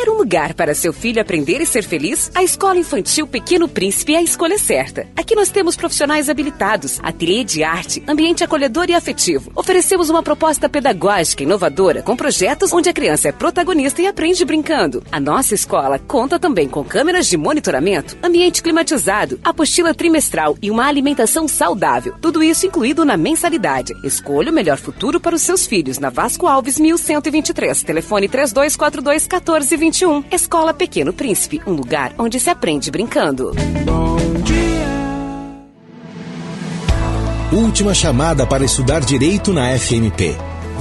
Quer 0.00 0.08
um 0.08 0.16
lugar 0.16 0.54
para 0.54 0.74
seu 0.74 0.94
filho 0.94 1.20
aprender 1.20 1.60
e 1.60 1.66
ser 1.66 1.84
feliz? 1.84 2.30
A 2.34 2.42
Escola 2.42 2.78
Infantil 2.78 3.26
Pequeno 3.26 3.68
Príncipe 3.68 4.14
é 4.14 4.16
a 4.16 4.22
escolha 4.22 4.56
certa. 4.56 5.06
Aqui 5.14 5.34
nós 5.34 5.50
temos 5.50 5.76
profissionais 5.76 6.30
habilitados, 6.30 6.98
ateliê 7.02 7.44
de 7.44 7.62
arte, 7.62 8.02
ambiente 8.08 8.42
acolhedor 8.42 8.88
e 8.88 8.94
afetivo. 8.94 9.52
Oferecemos 9.54 10.08
uma 10.08 10.22
proposta 10.22 10.70
pedagógica 10.70 11.42
inovadora 11.42 12.00
com 12.00 12.16
projetos 12.16 12.72
onde 12.72 12.88
a 12.88 12.94
criança 12.94 13.28
é 13.28 13.32
protagonista 13.32 14.00
e 14.00 14.06
aprende 14.06 14.42
brincando. 14.42 15.04
A 15.12 15.20
nossa 15.20 15.54
escola 15.54 15.98
conta 15.98 16.38
também 16.38 16.66
com 16.66 16.82
câmeras 16.82 17.26
de 17.26 17.36
monitoramento, 17.36 18.16
ambiente 18.22 18.62
climatizado, 18.62 19.38
apostila 19.44 19.92
trimestral 19.92 20.56
e 20.62 20.70
uma 20.70 20.86
alimentação 20.86 21.46
saudável. 21.46 22.14
Tudo 22.22 22.42
isso 22.42 22.66
incluído 22.66 23.04
na 23.04 23.18
mensalidade. 23.18 23.92
Escolha 24.02 24.50
o 24.50 24.54
melhor 24.54 24.78
futuro 24.78 25.20
para 25.20 25.36
os 25.36 25.42
seus 25.42 25.66
filhos 25.66 25.98
na 25.98 26.08
Vasco 26.08 26.46
Alves 26.46 26.80
1123. 26.80 27.82
Telefone 27.82 28.30
3242 28.30 29.26
14 29.26 29.89
21. 29.90 30.24
Escola 30.30 30.72
Pequeno 30.72 31.12
Príncipe, 31.12 31.60
um 31.66 31.72
lugar 31.72 32.14
onde 32.16 32.38
se 32.38 32.48
aprende 32.48 32.90
brincando. 32.92 33.52
Última 37.52 37.92
chamada 37.92 38.46
para 38.46 38.64
estudar 38.64 39.00
direito 39.00 39.52
na 39.52 39.76
FMP. 39.76 40.36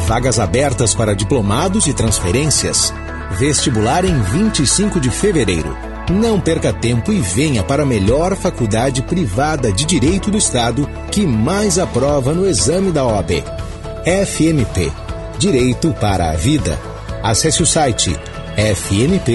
Vagas 0.06 0.40
abertas 0.40 0.94
para 0.94 1.16
diplomados 1.16 1.88
e 1.88 1.94
transferências. 1.94 2.94
Vestibular 3.32 4.06
em 4.06 4.22
25 4.22 5.00
de 5.00 5.10
fevereiro. 5.10 5.76
Não 6.12 6.40
perca 6.40 6.72
tempo 6.72 7.12
e 7.12 7.20
venha 7.20 7.64
para 7.64 7.82
a 7.84 7.86
melhor 7.88 8.36
faculdade 8.36 9.02
privada 9.02 9.72
de 9.72 9.86
direito 9.86 10.30
do 10.30 10.38
Estado 10.38 10.88
que 11.12 11.26
mais 11.26 11.80
aprova 11.80 12.34
no 12.34 12.48
exame 12.48 12.92
da 12.92 13.04
OAB. 13.06 13.44
FMP 14.26 14.92
Direito 15.40 15.94
para 16.00 16.30
a 16.30 16.36
Vida. 16.36 16.80
Acesse 17.24 17.62
o 17.62 17.66
site 17.66 18.18
fmp.edu.br. 18.60 19.30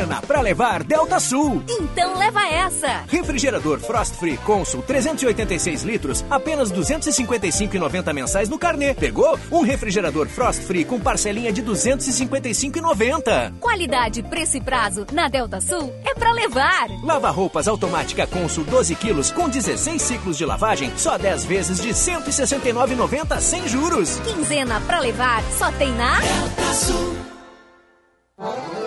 Quinzena 0.00 0.22
pra 0.22 0.40
levar 0.40 0.82
Delta 0.82 1.20
Sul. 1.20 1.62
Então 1.68 2.16
leva 2.16 2.46
essa. 2.46 3.04
Refrigerador 3.06 3.78
Frost 3.80 4.14
Free 4.14 4.38
Consul 4.38 4.82
386 4.82 5.82
litros, 5.82 6.24
apenas 6.30 6.72
255,90 6.72 8.14
mensais 8.14 8.48
no 8.48 8.58
carnê. 8.58 8.94
Pegou? 8.94 9.38
Um 9.50 9.60
refrigerador 9.60 10.26
Frost 10.26 10.62
Free 10.62 10.86
com 10.86 10.98
parcelinha 10.98 11.52
de 11.52 11.62
255,90. 11.62 13.58
Qualidade, 13.60 14.22
preço 14.22 14.56
e 14.56 14.60
prazo 14.62 15.06
na 15.12 15.28
Delta 15.28 15.60
Sul 15.60 15.92
é 16.04 16.14
pra 16.14 16.32
levar. 16.32 16.88
Lava 17.02 17.28
roupas 17.30 17.68
automática 17.68 18.26
Consul 18.26 18.64
12 18.64 18.94
quilos 18.94 19.30
com 19.30 19.48
16 19.48 20.00
ciclos 20.00 20.38
de 20.38 20.46
lavagem, 20.46 20.90
só 20.96 21.18
10 21.18 21.44
vezes 21.44 21.80
de 21.80 21.90
169,90 21.90 23.38
sem 23.40 23.68
juros. 23.68 24.18
Quinzena 24.20 24.80
pra 24.80 25.00
levar 25.00 25.42
só 25.58 25.70
tem 25.72 25.92
na 25.92 26.20
Delta 26.20 26.72
Sul. 26.72 27.39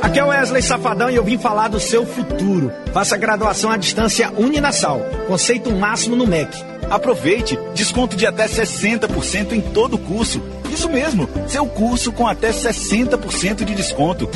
Aqui 0.02 0.18
é 0.18 0.24
o 0.24 0.30
Wesley 0.30 0.64
Safadão 0.64 1.12
e 1.12 1.16
eu 1.16 1.24
vim 1.24 1.38
falar 1.38 1.68
do 1.68 1.80
seu 1.80 2.08
futuro. 2.08 2.72
Faça 2.92 3.16
graduação 3.16 3.70
à 3.70 3.78
distância 3.78 4.32
Uninasal. 4.36 5.00
Conceito 5.28 5.72
máximo 5.72 6.16
no 6.16 6.26
MEC. 6.26 6.52
Aproveite, 6.90 7.58
desconto 7.76 8.16
de 8.16 8.26
até 8.26 8.48
60% 8.48 9.52
em 9.52 9.62
todo 9.62 9.94
o 9.94 10.00
curso. 10.00 10.42
Isso 10.72 10.90
mesmo, 10.90 11.30
seu 11.48 11.68
curso 11.68 12.12
com 12.12 12.28
até 12.28 12.50
60% 12.50 13.64
de 13.64 13.76
desconto. 13.76 14.28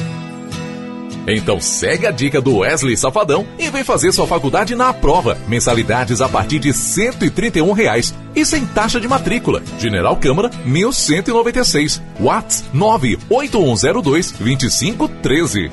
Então 1.27 1.59
segue 1.59 2.07
a 2.07 2.11
dica 2.11 2.39
do 2.39 2.59
Wesley 2.59 2.95
Safadão 2.95 3.45
e 3.59 3.69
vem 3.69 3.83
fazer 3.83 4.13
sua 4.13 4.25
faculdade 4.25 4.75
na 4.75 4.93
prova. 4.93 5.37
Mensalidades 5.47 6.21
a 6.21 6.29
partir 6.29 6.59
de 6.59 6.73
131 6.73 7.71
reais 7.73 8.15
e 8.33 8.45
sem 8.45 8.65
taxa 8.65 8.99
de 8.99 9.07
matrícula. 9.07 9.61
General 9.77 10.15
Câmara 10.15 10.49
1196. 10.65 12.01
Whats 12.19 12.63
98102 12.73 14.31
2513. 14.31 15.69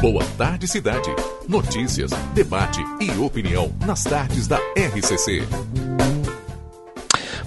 Boa 0.00 0.22
tarde, 0.36 0.68
cidade. 0.68 1.10
Notícias, 1.48 2.10
debate 2.34 2.84
e 3.00 3.10
opinião 3.18 3.72
nas 3.86 4.04
tardes 4.04 4.46
da 4.46 4.58
RCC. 4.76 5.42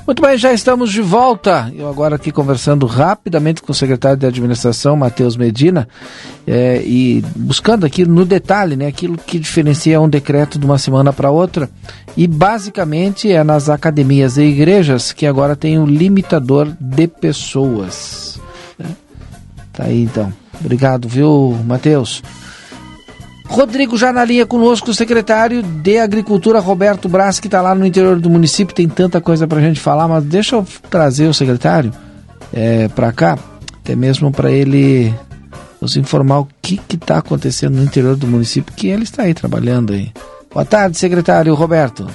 Muito 0.10 0.24
bem, 0.24 0.36
já 0.40 0.52
estamos 0.52 0.92
de 0.92 1.04
volta. 1.04 1.72
Eu 1.76 1.88
agora 1.88 2.16
aqui 2.16 2.32
conversando 2.32 2.88
rapidamente 2.88 3.62
com 3.62 3.72
o 3.72 3.76
secretário 3.76 4.18
de 4.18 4.26
Administração, 4.26 4.96
Matheus 4.96 5.38
Medina, 5.38 5.88
é, 6.48 6.82
e 6.84 7.24
buscando 7.36 7.86
aqui 7.86 8.04
no 8.06 8.26
detalhe 8.26 8.76
né, 8.76 8.88
aquilo 8.88 9.16
que 9.20 9.38
diferencia 9.38 10.02
um 10.02 10.10
decreto 10.10 10.58
de 10.58 10.66
uma 10.66 10.80
semana 10.80 11.14
para 11.14 11.30
outra. 11.30 11.70
E 12.18 12.26
basicamente 12.26 13.32
é 13.32 13.44
nas 13.44 13.70
academias 13.70 14.38
e 14.38 14.46
igrejas 14.46 15.12
que 15.12 15.28
agora 15.28 15.56
tem 15.56 15.78
um 15.78 15.86
limitador 15.86 16.68
de 16.80 17.08
pessoas. 17.08 18.42
Né? 18.80 18.90
Tá 19.72 19.84
aí 19.84 20.02
então. 20.02 20.34
Obrigado, 20.60 21.08
viu, 21.08 21.56
Matheus? 21.68 22.24
Rodrigo 23.50 23.98
já 23.98 24.14
na 24.14 24.24
linha 24.24 24.46
conosco, 24.46 24.92
o 24.92 24.94
secretário 24.94 25.64
de 25.64 25.98
Agricultura, 25.98 26.60
Roberto 26.60 27.10
Braz, 27.10 27.40
que 27.40 27.48
está 27.48 27.62
lá 27.62 27.74
no 27.74 27.84
interior 27.84 28.20
do 28.20 28.30
município. 28.30 28.76
Tem 28.76 28.88
tanta 28.88 29.20
coisa 29.20 29.48
para 29.48 29.58
a 29.58 29.62
gente 29.62 29.80
falar, 29.80 30.08
mas 30.08 30.24
deixa 30.24 30.56
eu 30.56 30.66
trazer 30.88 31.28
o 31.28 31.34
secretário 31.34 31.92
é, 32.54 32.88
para 32.90 33.12
cá, 33.12 33.40
até 33.82 33.96
mesmo 33.96 34.32
para 34.32 34.52
ele 34.52 35.12
nos 35.82 35.98
informar 35.98 36.42
o 36.42 36.48
que 36.62 36.80
está 36.94 37.18
acontecendo 37.18 37.78
no 37.78 37.84
interior 37.84 38.16
do 38.16 38.28
município, 38.28 38.74
que 38.74 38.88
ele 38.88 39.04
está 39.04 39.24
aí 39.24 39.34
trabalhando 39.34 39.94
aí. 39.94 40.12
Boa 40.54 40.64
tarde, 40.64 40.98
secretário 40.98 41.54
Roberto. 41.56 42.08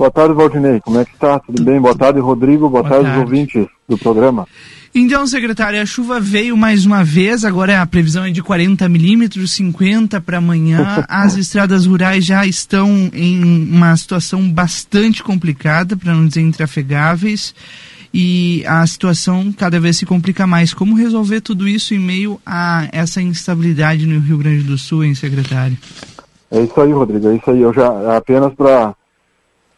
Boa 0.00 0.10
tarde, 0.10 0.32
Valdinei. 0.32 0.80
Como 0.80 0.98
é 0.98 1.04
que 1.04 1.12
está? 1.12 1.38
Tudo 1.40 1.62
bem? 1.62 1.78
Boa 1.78 1.94
tarde, 1.94 2.20
Rodrigo. 2.20 2.70
Boa, 2.70 2.82
Boa 2.82 2.88
tarde, 2.88 3.04
tarde. 3.04 3.20
ouvintes 3.20 3.66
do 3.86 3.98
programa. 3.98 4.48
Então, 4.94 5.26
secretário, 5.26 5.78
a 5.78 5.84
chuva 5.84 6.18
veio 6.18 6.56
mais 6.56 6.86
uma 6.86 7.04
vez, 7.04 7.44
agora 7.44 7.82
a 7.82 7.86
previsão 7.86 8.24
é 8.24 8.30
de 8.30 8.42
40 8.42 8.88
milímetros, 8.88 9.52
50 9.52 10.18
para 10.22 10.38
amanhã. 10.38 11.04
As 11.06 11.36
estradas 11.36 11.84
rurais 11.84 12.24
já 12.24 12.46
estão 12.46 13.10
em 13.12 13.44
uma 13.70 13.94
situação 13.94 14.50
bastante 14.50 15.22
complicada, 15.22 15.94
para 15.94 16.14
não 16.14 16.26
dizer 16.26 16.40
intrafegáveis, 16.40 17.54
e 18.12 18.64
a 18.66 18.86
situação 18.86 19.52
cada 19.52 19.78
vez 19.78 19.98
se 19.98 20.06
complica 20.06 20.46
mais. 20.46 20.72
Como 20.72 20.96
resolver 20.96 21.42
tudo 21.42 21.68
isso 21.68 21.92
em 21.92 21.98
meio 21.98 22.40
a 22.46 22.88
essa 22.90 23.20
instabilidade 23.20 24.06
no 24.06 24.18
Rio 24.18 24.38
Grande 24.38 24.62
do 24.62 24.78
Sul, 24.78 25.04
hein, 25.04 25.14
secretário? 25.14 25.76
É 26.50 26.62
isso 26.62 26.80
aí, 26.80 26.90
Rodrigo. 26.90 27.28
É 27.28 27.36
isso 27.36 27.50
aí. 27.50 27.60
Eu 27.60 27.72
já, 27.74 28.16
apenas 28.16 28.54
para 28.54 28.94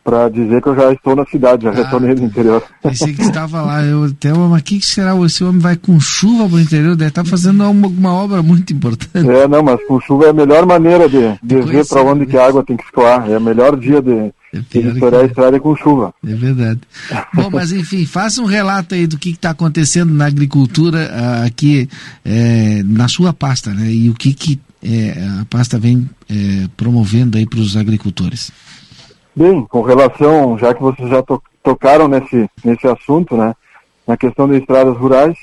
para 0.04 0.28
dizer 0.28 0.60
que 0.60 0.68
eu 0.68 0.74
já 0.74 0.92
estou 0.92 1.14
na 1.14 1.24
cidade, 1.26 1.64
já 1.64 1.70
Ah, 1.70 1.74
retornei 1.74 2.14
do 2.14 2.24
interior. 2.24 2.62
Pensei 2.82 3.12
que 3.14 3.22
estava 3.22 3.62
lá. 3.62 3.82
Eu 3.82 4.04
até, 4.04 4.32
mas 4.32 4.60
o 4.60 4.64
que, 4.64 4.78
que 4.78 4.86
será? 4.86 5.16
Esse 5.24 5.44
homem 5.44 5.60
vai 5.60 5.76
com 5.76 5.98
chuva 6.00 6.48
pro 6.48 6.60
interior? 6.60 6.96
Deve 6.96 7.08
estar 7.08 7.24
fazendo 7.24 7.68
uma, 7.70 8.12
obra 8.12 8.42
muito 8.42 8.72
importante. 8.72 9.28
É, 9.28 9.46
não, 9.46 9.62
mas 9.62 9.82
com 9.86 10.00
chuva 10.00 10.26
é 10.26 10.30
a 10.30 10.32
melhor 10.32 10.66
maneira 10.66 11.08
de, 11.08 11.38
de 11.42 11.60
ver 11.62 11.86
para 11.86 12.02
onde 12.02 12.26
que 12.26 12.36
a 12.36 12.46
água 12.46 12.64
tem 12.64 12.76
que 12.76 12.84
escoar. 12.84 13.30
É 13.30 13.38
o 13.38 13.40
melhor 13.40 13.76
dia 13.76 14.02
de, 14.02 14.32
de 14.52 14.88
estourar 14.88 15.22
a 15.22 15.26
estrada 15.26 15.56
é 15.56 15.60
com 15.60 15.76
chuva. 15.76 16.12
É 16.26 16.34
verdade. 16.34 16.80
Bom, 17.32 17.48
mas 17.50 17.70
enfim, 17.72 18.04
faça 18.04 18.42
um 18.42 18.46
relato 18.46 18.94
aí 18.94 19.06
do 19.06 19.16
que 19.16 19.30
está 19.30 19.50
acontecendo 19.50 20.12
na 20.12 20.26
agricultura 20.26 21.10
ah, 21.12 21.44
aqui 21.44 21.88
eh, 22.24 22.82
na 22.84 23.06
sua 23.08 23.32
pasta, 23.32 23.72
né? 23.72 23.90
E 23.90 24.10
o 24.10 24.14
que, 24.14 24.34
que 24.34 24.60
eh, 24.82 25.14
a 25.40 25.44
pasta 25.44 25.78
vem 25.78 26.08
eh, 26.28 26.66
promovendo 26.76 27.38
aí 27.38 27.46
para 27.46 27.60
os 27.60 27.76
agricultores. 27.76 28.50
Bem, 29.34 29.64
com 29.64 29.80
relação, 29.80 30.58
já 30.58 30.74
que 30.74 30.82
vocês 30.82 31.08
já 31.08 31.22
to- 31.22 31.42
tocaram 31.62 32.06
nesse, 32.06 32.50
nesse 32.62 32.86
assunto, 32.86 33.34
né, 33.34 33.54
na 34.06 34.14
questão 34.14 34.46
de 34.46 34.58
estradas 34.58 34.94
rurais, 34.96 35.38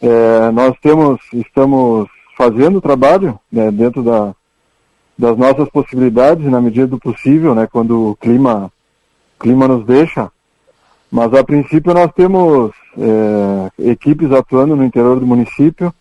eh, 0.00 0.50
nós 0.52 0.76
temos, 0.80 1.20
estamos 1.32 2.08
fazendo 2.38 2.78
o 2.78 2.80
trabalho 2.80 3.36
né, 3.50 3.68
dentro 3.72 4.02
da, 4.02 4.32
das 5.18 5.36
nossas 5.36 5.68
possibilidades, 5.70 6.46
na 6.48 6.60
medida 6.60 6.86
do 6.86 7.00
possível, 7.00 7.52
né, 7.52 7.66
quando 7.70 8.10
o 8.10 8.16
clima, 8.16 8.70
clima 9.40 9.66
nos 9.66 9.84
deixa. 9.84 10.30
Mas 11.10 11.34
a 11.34 11.42
princípio 11.42 11.92
nós 11.92 12.12
temos 12.12 12.70
eh, 12.96 13.90
equipes 13.90 14.30
atuando 14.30 14.76
no 14.76 14.84
interior 14.84 15.18
do 15.18 15.26
município, 15.26 15.92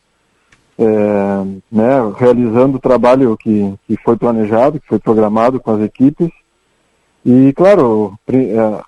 eh, 0.77 1.43
né, 1.71 2.13
realizando 2.15 2.77
o 2.77 2.79
trabalho 2.79 3.35
que, 3.35 3.73
que 3.87 3.97
foi 4.03 4.15
planejado, 4.15 4.79
que 4.79 4.87
foi 4.87 4.99
programado 4.99 5.59
com 5.59 5.71
as 5.71 5.81
equipes. 5.81 6.29
E, 7.25 7.53
claro, 7.53 8.17
é, 8.27 8.81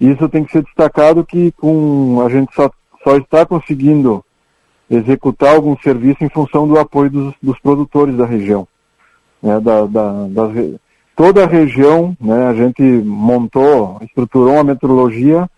isso 0.00 0.28
tem 0.28 0.44
que 0.44 0.52
ser 0.52 0.62
destacado 0.62 1.24
que 1.24 1.52
com 1.52 2.20
a 2.24 2.28
gente 2.28 2.54
só, 2.54 2.70
só 3.02 3.16
está 3.16 3.44
conseguindo 3.46 4.24
executar 4.90 5.54
algum 5.54 5.76
serviço 5.78 6.24
em 6.24 6.28
função 6.28 6.66
do 6.66 6.78
apoio 6.78 7.10
dos, 7.10 7.34
dos 7.42 7.58
produtores 7.60 8.16
da 8.16 8.26
região. 8.26 8.66
Né, 9.42 9.58
da, 9.60 9.86
da- 9.86 10.26
das 10.28 10.78
toda 11.16 11.44
a 11.44 11.46
região, 11.46 12.16
né, 12.20 12.46
a 12.46 12.54
gente 12.54 12.82
montou, 12.82 13.98
estruturou 14.02 14.54
uma 14.54 14.64
metrologia 14.64 15.48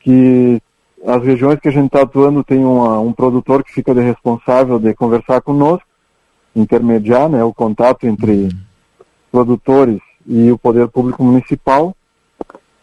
que 0.00 0.60
as 1.06 1.22
regiões 1.22 1.58
que 1.60 1.68
a 1.68 1.72
gente 1.72 1.86
está 1.86 2.02
atuando 2.02 2.42
tem 2.44 2.64
uma- 2.64 2.98
um 3.00 3.12
produtor 3.12 3.62
que 3.64 3.72
fica 3.72 3.94
de 3.94 4.00
responsável 4.00 4.78
de 4.78 4.94
conversar 4.94 5.40
conosco, 5.40 5.86
intermediar 6.54 7.28
né, 7.28 7.42
o 7.44 7.52
contato 7.54 8.06
entre 8.06 8.48
produtores 9.30 10.00
e 10.28 10.50
o 10.50 10.58
poder 10.58 10.88
público 10.88 11.22
municipal. 11.22 11.94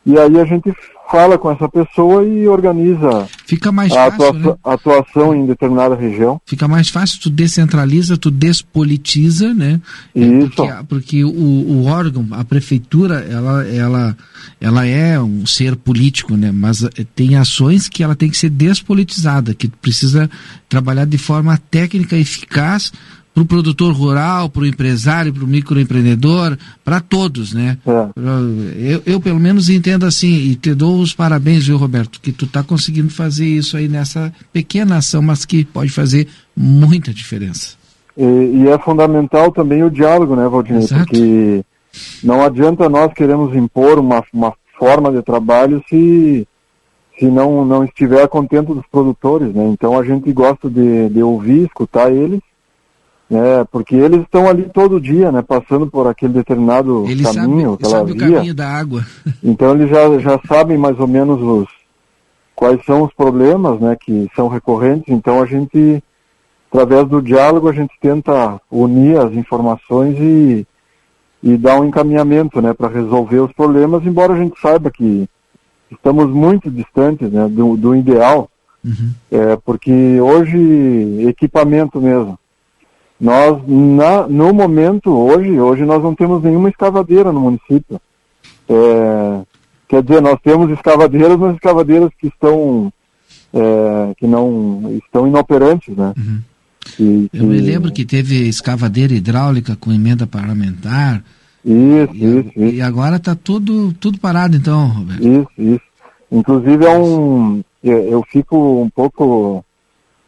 E 0.06 0.18
aí 0.18 0.40
a 0.40 0.46
gente 0.46 0.74
fala 1.10 1.38
com 1.38 1.52
essa 1.52 1.70
pessoa 1.70 2.26
e 2.26 2.48
organiza 2.48 3.28
Fica 3.46 3.72
mais 3.72 3.92
a 3.92 4.10
fácil, 4.12 4.26
atuação, 4.26 4.52
né? 4.52 4.58
atuação 4.64 5.36
em 5.36 5.46
determinada 5.46 5.96
região. 5.96 6.42
Fica 6.46 6.68
mais 6.68 6.90
fácil, 6.90 7.22
tu 7.22 7.30
descentraliza, 7.30 8.18
tu 8.18 8.32
despolitiza, 8.32 9.54
né? 9.54 9.80
É, 10.16 10.20
Isso. 10.20 10.50
Porque, 10.56 10.74
porque 10.90 11.24
o, 11.24 11.30
o 11.30 11.86
órgão, 11.86 12.28
a 12.32 12.44
prefeitura, 12.44 13.20
ela, 13.30 13.66
ela, 13.68 14.18
ela 14.60 14.86
é 14.86 15.20
um 15.20 15.46
ser 15.46 15.76
político, 15.76 16.36
né? 16.36 16.52
Mas 16.52 16.84
eh, 16.84 16.90
tem 17.16 17.36
ações 17.38 17.88
que 17.88 18.04
ela 18.04 18.16
tem 18.16 18.30
que 18.30 18.38
ser 18.38 18.50
despolitizada, 18.50 19.54
que 19.54 19.68
precisa 19.68 20.30
trabalhar 20.68 21.06
de 21.06 21.18
forma 21.18 21.58
técnica 21.70 22.18
eficaz 22.18 22.92
para 23.34 23.44
o 23.44 23.46
produtor 23.46 23.94
rural, 23.94 24.48
para 24.48 24.62
o 24.62 24.66
empresário, 24.66 25.34
para 25.34 25.44
o 25.44 25.48
microempreendedor, 25.48 26.56
para 26.86 27.00
todos, 27.00 27.54
né? 27.54 27.78
É. 27.86 28.94
Eu, 28.94 29.02
eu, 29.06 29.20
pelo 29.20 29.40
menos, 29.40 29.70
entendo 29.70 30.06
assim, 30.06 30.34
e 30.34 30.56
te 30.56 30.74
dou 30.76 31.00
os 31.00 31.14
parabéns, 31.14 31.66
viu, 31.66 31.78
Roberto, 31.78 32.22
que 32.22 32.32
tu 32.32 32.46
está 32.46 32.62
conseguindo 32.62 33.10
fazer 33.10 33.46
isso 33.46 33.76
aí 33.76 33.88
nessa 33.88 34.32
pequena 34.52 34.98
ação, 34.98 35.22
mas 35.22 35.46
que 35.46 35.66
pode 35.66 35.92
fazer 35.92 36.28
muita 36.56 37.12
diferença. 37.12 37.76
E, 38.16 38.24
e 38.24 38.68
é 38.70 38.78
fundamental 38.78 39.52
também 39.52 39.84
o 39.84 39.90
diálogo, 39.90 40.36
né? 40.36 40.44
Exato. 40.78 41.06
Porque 41.06 41.66
não 42.24 42.44
adianta 42.44 42.88
nós 42.88 43.12
queremos 43.14 43.56
impor 43.56 43.98
uma, 43.98 44.24
uma 44.32 44.54
forma 44.78 45.12
de 45.12 45.24
trabalho 45.24 45.84
se, 45.90 46.48
se 47.18 47.26
não, 47.26 47.66
não 47.66 47.84
estiver 47.84 48.28
contento 48.28 48.76
dos 48.76 48.86
produtores, 48.92 49.54
né? 49.54 49.66
Então 49.70 49.98
a 49.98 50.04
gente 50.04 50.32
gosta 50.32 50.70
de, 50.70 51.10
de 51.10 51.24
ouvir, 51.24 51.66
escutar 51.66 52.12
eles, 52.12 52.42
né? 53.34 53.66
Porque 53.72 53.96
eles 53.96 54.22
estão 54.22 54.48
ali 54.48 54.70
todo 54.72 55.02
dia, 55.02 55.32
né? 55.32 55.42
Passando 55.42 55.88
por 55.88 56.08
aquele 56.08 56.34
determinado 56.34 57.06
Ele 57.08 57.24
caminho, 57.24 57.78
sabe, 57.82 57.90
sabe 57.90 58.12
o 58.12 58.18
caminho 58.18 58.54
da 58.54 58.70
água. 58.70 59.04
Então 59.44 59.72
eles 59.72 59.90
já, 59.90 60.20
já 60.20 60.40
sabem 60.48 60.78
mais 60.78 60.98
ou 61.00 61.08
menos 61.08 61.42
os, 61.42 61.68
quais 62.56 62.84
são 62.86 63.04
os 63.04 63.14
problemas 63.14 63.80
né, 63.80 63.98
que 64.00 64.30
são 64.36 64.48
recorrentes. 64.48 65.10
Então 65.10 65.42
a 65.42 65.46
gente, 65.46 66.02
através 66.72 67.08
do 67.08 67.22
diálogo, 67.22 67.68
a 67.68 67.74
gente 67.74 67.94
tenta 68.00 68.62
unir 68.72 69.18
as 69.18 69.34
informações 69.34 70.16
e, 70.20 70.66
e 71.42 71.58
dar 71.58 71.80
um 71.80 71.86
encaminhamento 71.86 72.62
né, 72.62 72.74
para 72.74 72.88
resolver 72.88 73.40
os 73.40 73.52
problemas, 73.52 74.06
embora 74.06 74.34
a 74.34 74.38
gente 74.38 74.60
saiba 74.62 74.92
que 74.92 75.28
estamos 75.92 76.30
muito 76.30 76.70
distantes 76.70 77.32
né, 77.32 77.48
do, 77.50 77.76
do 77.76 77.96
ideal, 77.96 78.50
é, 79.32 79.56
porque 79.58 80.20
hoje, 80.22 81.28
equipamento 81.28 82.02
mesmo. 82.02 82.38
Nós, 83.24 83.58
na, 83.66 84.28
no 84.28 84.54
momento, 84.54 85.10
hoje, 85.10 85.58
hoje 85.58 85.86
nós 85.86 86.04
não 86.04 86.14
temos 86.14 86.44
nenhuma 86.44 86.68
escavadeira 86.68 87.32
no 87.32 87.40
município. 87.40 87.98
É, 88.68 89.42
quer 89.88 90.04
dizer, 90.04 90.22
nós 90.22 90.38
temos 90.44 90.70
escavadeiras, 90.72 91.40
mas 91.40 91.54
escavadeiras 91.56 92.10
que 92.20 92.28
estão 92.28 92.92
é, 93.54 94.14
que 94.18 94.28
não 94.28 95.00
estão 95.06 95.26
inoperantes, 95.26 95.96
né? 95.96 96.14
Que- 96.98 97.30
Eu 97.34 97.46
me 97.46 97.56
que- 97.56 97.62
lembro 97.62 97.94
que 97.94 98.04
teve 98.04 98.46
escavadeira 98.50 99.14
hidráulica 99.14 99.78
com 99.78 99.94
emenda 99.94 100.28
parlamentar. 100.28 101.24
Isso, 101.64 102.14
e, 102.14 102.40
isso, 102.40 102.50
isso. 102.58 102.76
E 102.76 102.82
agora 102.82 103.16
está 103.16 103.34
tudo, 103.36 103.94
tudo 103.94 104.20
parado, 104.20 104.58
então, 104.58 104.86
Roberto. 104.90 105.26
Isso, 105.26 105.48
isso. 105.58 105.82
Inclusive 106.30 106.84
é 106.86 106.98
um, 106.98 107.64
eu 107.82 107.98
eu 108.00 108.24
fico 108.30 108.82
um 108.82 108.90
pouco 108.90 109.64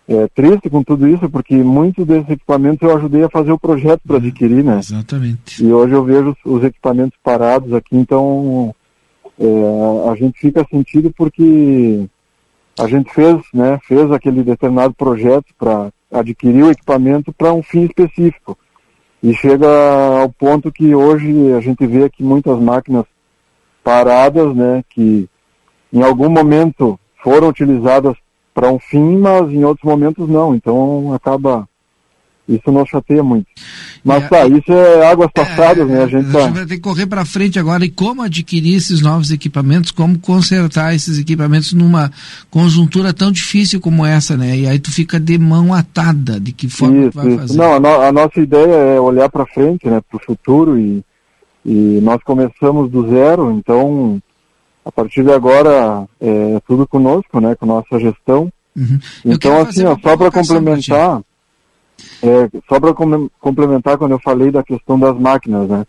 é, 0.07 0.27
triste 0.27 0.69
com 0.69 0.83
tudo 0.83 1.07
isso, 1.07 1.29
porque 1.29 1.55
muitos 1.55 2.05
desses 2.05 2.29
equipamentos 2.29 2.81
eu 2.81 2.95
ajudei 2.95 3.23
a 3.23 3.29
fazer 3.29 3.51
o 3.51 3.59
projeto 3.59 4.01
para 4.05 4.17
adquirir, 4.17 4.63
né? 4.63 4.79
Exatamente. 4.79 5.63
E 5.63 5.73
hoje 5.73 5.93
eu 5.93 6.03
vejo 6.03 6.29
os, 6.29 6.59
os 6.59 6.63
equipamentos 6.63 7.17
parados 7.23 7.73
aqui, 7.73 7.95
então 7.97 8.73
é, 9.39 10.09
a 10.09 10.15
gente 10.15 10.39
fica 10.39 10.65
sentido 10.69 11.11
porque 11.17 12.07
a 12.79 12.87
gente 12.87 13.11
fez, 13.13 13.41
né, 13.53 13.79
fez 13.87 14.11
aquele 14.11 14.43
determinado 14.43 14.93
projeto 14.93 15.47
para 15.57 15.91
adquirir 16.11 16.63
o 16.63 16.71
equipamento 16.71 17.33
para 17.33 17.53
um 17.53 17.63
fim 17.63 17.85
específico. 17.85 18.57
E 19.23 19.33
chega 19.33 19.67
ao 20.21 20.29
ponto 20.29 20.71
que 20.71 20.93
hoje 20.93 21.53
a 21.53 21.61
gente 21.61 21.85
vê 21.87 22.03
aqui 22.03 22.23
muitas 22.23 22.59
máquinas 22.59 23.05
paradas, 23.83 24.55
né, 24.55 24.83
que 24.89 25.27
em 25.91 26.03
algum 26.03 26.29
momento 26.29 26.99
foram 27.23 27.47
utilizadas 27.47 28.15
para 28.55 28.71
um 28.71 28.79
fim, 28.79 29.17
mas 29.17 29.51
em 29.51 29.65
outros 29.65 29.83
momentos 29.83 30.27
não. 30.29 30.55
Então 30.55 31.13
acaba 31.13 31.67
isso 32.47 32.71
nos 32.71 32.87
chateia 32.87 33.23
muito. 33.23 33.47
Mas 34.03 34.29
tá, 34.29 34.47
isso 34.47 34.71
é 34.71 35.07
águas 35.07 35.29
passadas, 35.33 35.87
né? 35.89 36.03
A 36.03 36.07
gente 36.07 36.29
A 36.29 36.31
tá, 36.31 36.47
vai 36.51 36.65
ter 36.65 36.75
que 36.75 36.81
correr 36.81 37.07
para 37.07 37.25
frente 37.25 37.57
agora 37.59 37.83
e 37.83 37.89
como 37.89 38.21
adquirir 38.21 38.75
esses 38.75 39.01
novos 39.01 39.31
equipamentos, 39.31 39.89
como 39.91 40.17
consertar 40.19 40.93
esses 40.93 41.17
equipamentos 41.17 41.73
numa 41.73 42.11
conjuntura 42.51 43.11
tão 43.13 43.31
difícil 43.31 43.81
como 43.81 44.05
essa, 44.05 44.37
né? 44.37 44.57
E 44.57 44.67
aí 44.67 44.77
tu 44.79 44.91
fica 44.91 45.19
de 45.19 45.37
mão 45.39 45.73
atada 45.73 46.39
de 46.39 46.51
que 46.51 46.69
forma 46.69 46.95
tu 46.95 47.07
Isso, 47.09 47.17
vai 47.17 47.27
isso. 47.29 47.37
fazer. 47.39 47.57
Não, 47.57 47.73
a, 47.73 47.79
no- 47.79 48.01
a 48.01 48.11
nossa 48.11 48.39
ideia 48.39 48.73
é 48.95 48.99
olhar 48.99 49.27
para 49.27 49.45
frente, 49.47 49.87
né, 49.87 49.99
para 50.07 50.17
o 50.17 50.23
futuro 50.23 50.77
e, 50.79 51.03
e 51.65 51.99
nós 52.03 52.21
começamos 52.23 52.91
do 52.91 53.09
zero, 53.09 53.51
então 53.51 54.21
a 54.85 54.91
partir 54.91 55.23
de 55.23 55.31
agora 55.31 56.07
é 56.21 56.59
tudo 56.67 56.87
conosco, 56.87 57.39
né, 57.41 57.55
com 57.55 57.65
nossa 57.65 57.99
gestão. 57.99 58.51
Uhum. 58.75 58.99
Então 59.25 59.59
assim, 59.59 59.83
ó, 59.85 59.97
só 59.97 60.15
para 60.15 60.31
complementar, 60.31 61.21
é, 62.21 62.49
só 62.69 62.79
para 62.79 62.93
complementar 63.39 63.97
quando 63.97 64.11
eu 64.11 64.19
falei 64.19 64.51
da 64.51 64.63
questão 64.63 64.99
das 64.99 65.17
máquinas, 65.17 65.67
né, 65.67 65.85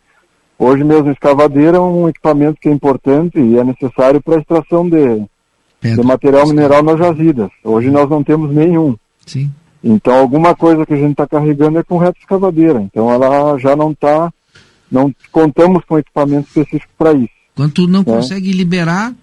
Hoje 0.59 0.82
mesmo 0.82 1.10
escavadeira 1.10 1.77
é 1.77 1.81
um 1.81 2.09
equipamento 2.09 2.59
que 2.60 2.68
é 2.68 2.73
importante 2.73 3.39
e 3.39 3.59
é 3.59 3.64
necessário 3.64 4.23
para 4.23 4.36
a 4.36 4.39
extração 4.39 4.89
de, 4.89 5.23
de 5.82 6.02
material 6.02 6.47
mineral 6.47 6.82
nas 6.82 6.98
jazidas. 6.98 7.51
Hoje 7.62 7.90
nós 7.90 8.09
não 8.09 8.24
temos 8.24 8.55
nenhum. 8.55 8.97
Sim. 9.27 9.51
Então 9.85 10.14
alguma 10.14 10.55
coisa 10.55 10.86
que 10.86 10.94
a 10.94 10.97
gente 10.97 11.12
está 11.12 11.27
carregando 11.27 11.78
é 11.78 11.82
com 11.82 11.98
reta 11.98 12.18
escavadeira. 12.18 12.81
Então 12.81 13.10
ela 13.10 13.59
já 13.59 13.77
não 13.77 13.90
está, 13.90 14.32
não 14.90 15.14
contamos 15.31 15.85
com 15.85 15.98
equipamento 15.98 16.48
específico 16.48 16.93
para 16.97 17.12
isso. 17.12 17.36
Quando 17.56 17.72
tu 17.72 17.88
não 17.88 18.00
né? 18.00 18.04
consegue 18.04 18.52
liberar, 18.52 19.14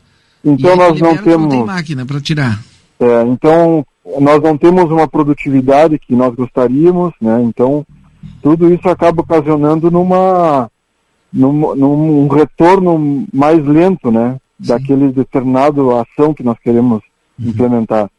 então 0.44 0.76
nós 0.76 1.00
não 1.00 1.12
libera, 1.12 1.24
temos 1.24 1.42
não 1.44 1.50
tem 1.50 1.64
máquina 1.64 2.06
para 2.06 2.20
tirar. 2.20 2.64
É, 3.00 3.22
então, 3.28 3.86
nós 4.20 4.42
não 4.42 4.58
temos 4.58 4.90
uma 4.92 5.08
produtividade 5.08 6.00
que 6.00 6.16
nós 6.16 6.34
gostaríamos, 6.34 7.14
né? 7.22 7.42
Então, 7.44 7.86
tudo 8.42 8.74
isso 8.74 8.90
acaba 8.90 9.22
ocasionando 9.22 9.92
numa, 9.92 10.70
num, 11.32 11.76
num 11.76 12.28
retorno 12.28 13.26
mais 13.32 13.64
lento, 13.64 14.12
né? 14.12 14.38
Daquele 14.58 15.12
determinado 15.12 15.96
ação 15.96 16.34
que 16.34 16.44
nós 16.44 16.58
queremos 16.58 17.02
implementar. 17.40 18.10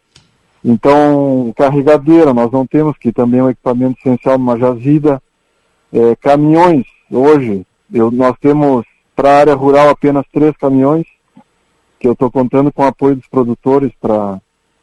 Então, 0.64 1.52
carregadeira, 1.56 2.32
nós 2.32 2.52
não 2.52 2.66
temos, 2.66 2.96
que 2.98 3.12
também 3.12 3.40
é 3.40 3.44
um 3.44 3.50
equipamento 3.50 3.98
essencial 3.98 4.38
numa 4.38 4.58
jazida. 4.58 5.20
É, 5.92 6.16
caminhões, 6.16 6.84
hoje, 7.10 7.66
eu, 7.92 8.10
nós 8.10 8.34
temos 8.40 8.84
para 9.14 9.30
a 9.30 9.38
área 9.38 9.54
rural 9.54 9.88
apenas 9.90 10.24
três 10.32 10.56
caminhões, 10.56 11.06
que 11.98 12.08
eu 12.08 12.12
estou 12.12 12.30
contando 12.30 12.72
com 12.72 12.82
o 12.82 12.86
apoio 12.86 13.16
dos 13.16 13.26
produtores 13.28 13.92
para 14.00 14.40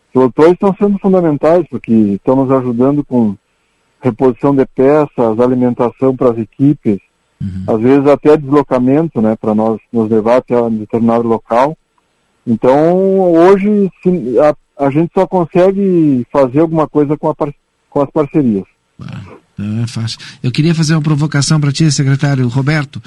os 0.08 0.14
produtores 0.14 0.54
estão 0.54 0.76
sendo 0.76 1.00
fundamentais, 1.00 1.66
porque 1.70 1.94
estão 1.94 2.36
nos 2.36 2.52
ajudando 2.52 3.04
com 3.06 3.36
reposição 4.02 4.54
de 4.54 4.66
peças, 4.66 5.40
alimentação 5.40 6.16
para 6.18 6.32
as 6.32 6.38
equipes, 6.38 7.00
às 7.66 7.80
vezes 7.80 8.06
até 8.08 8.36
deslocamento, 8.36 9.22
né, 9.22 9.38
para 9.40 9.56
nós 9.56 9.80
nos 9.92 10.10
levar 10.10 10.38
até 10.38 10.62
um 10.62 10.70
determinado 10.70 11.28
local. 11.28 11.78
Então, 12.46 13.32
hoje, 13.32 13.90
a, 14.78 14.86
a 14.86 14.90
gente 14.90 15.12
só 15.14 15.26
consegue 15.26 16.26
fazer 16.32 16.60
alguma 16.60 16.88
coisa 16.90 17.18
com, 17.18 17.30
a 17.30 17.36
com 17.90 18.02
as 18.02 18.10
parcerias. 18.12 18.66
Não 19.66 19.84
é 19.84 19.88
fácil. 19.88 20.20
Eu 20.42 20.52
queria 20.52 20.76
fazer 20.76 20.94
uma 20.94 21.02
provocação 21.02 21.60
para 21.60 21.72
ti, 21.72 21.92
secretário 21.92 22.48
Roberto, 22.48 23.02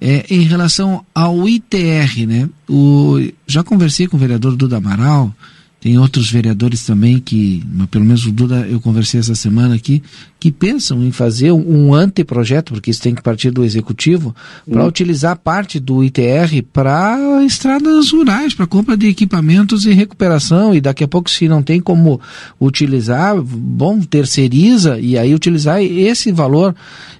é, 0.00 0.26
em 0.30 0.42
relação 0.42 1.04
ao 1.14 1.48
ITR, 1.48 2.26
né? 2.26 2.48
O, 2.68 3.18
já 3.46 3.62
conversei 3.62 4.06
com 4.06 4.16
o 4.16 4.20
vereador 4.20 4.56
Duda 4.56 4.76
Amaral, 4.76 5.34
tem 5.80 5.96
outros 5.96 6.30
vereadores 6.30 6.84
também 6.84 7.18
que, 7.18 7.64
pelo 7.90 8.04
menos 8.04 8.26
o 8.26 8.30
Duda 8.32 8.66
eu 8.68 8.78
conversei 8.80 9.18
essa 9.18 9.34
semana 9.34 9.74
aqui, 9.74 10.02
que 10.38 10.50
pensam 10.50 11.02
em 11.02 11.10
fazer 11.10 11.52
um 11.52 11.94
anteprojeto, 11.94 12.74
porque 12.74 12.90
isso 12.90 13.00
tem 13.00 13.14
que 13.14 13.22
partir 13.22 13.50
do 13.50 13.64
executivo, 13.64 14.34
para 14.70 14.86
utilizar 14.86 15.36
parte 15.38 15.80
do 15.80 16.04
ITR 16.04 16.62
para 16.70 17.42
estradas 17.44 18.10
rurais, 18.10 18.52
para 18.52 18.66
compra 18.66 18.94
de 18.94 19.06
equipamentos 19.06 19.86
e 19.86 19.92
recuperação. 19.92 20.74
E 20.74 20.80
daqui 20.80 21.02
a 21.02 21.08
pouco, 21.08 21.30
se 21.30 21.48
não 21.48 21.62
tem 21.62 21.80
como 21.80 22.20
utilizar, 22.60 23.40
bom, 23.40 24.00
terceiriza 24.00 24.98
e 24.98 25.16
aí 25.16 25.34
utilizar 25.34 25.82
esse 25.82 26.30
valor. 26.30 26.74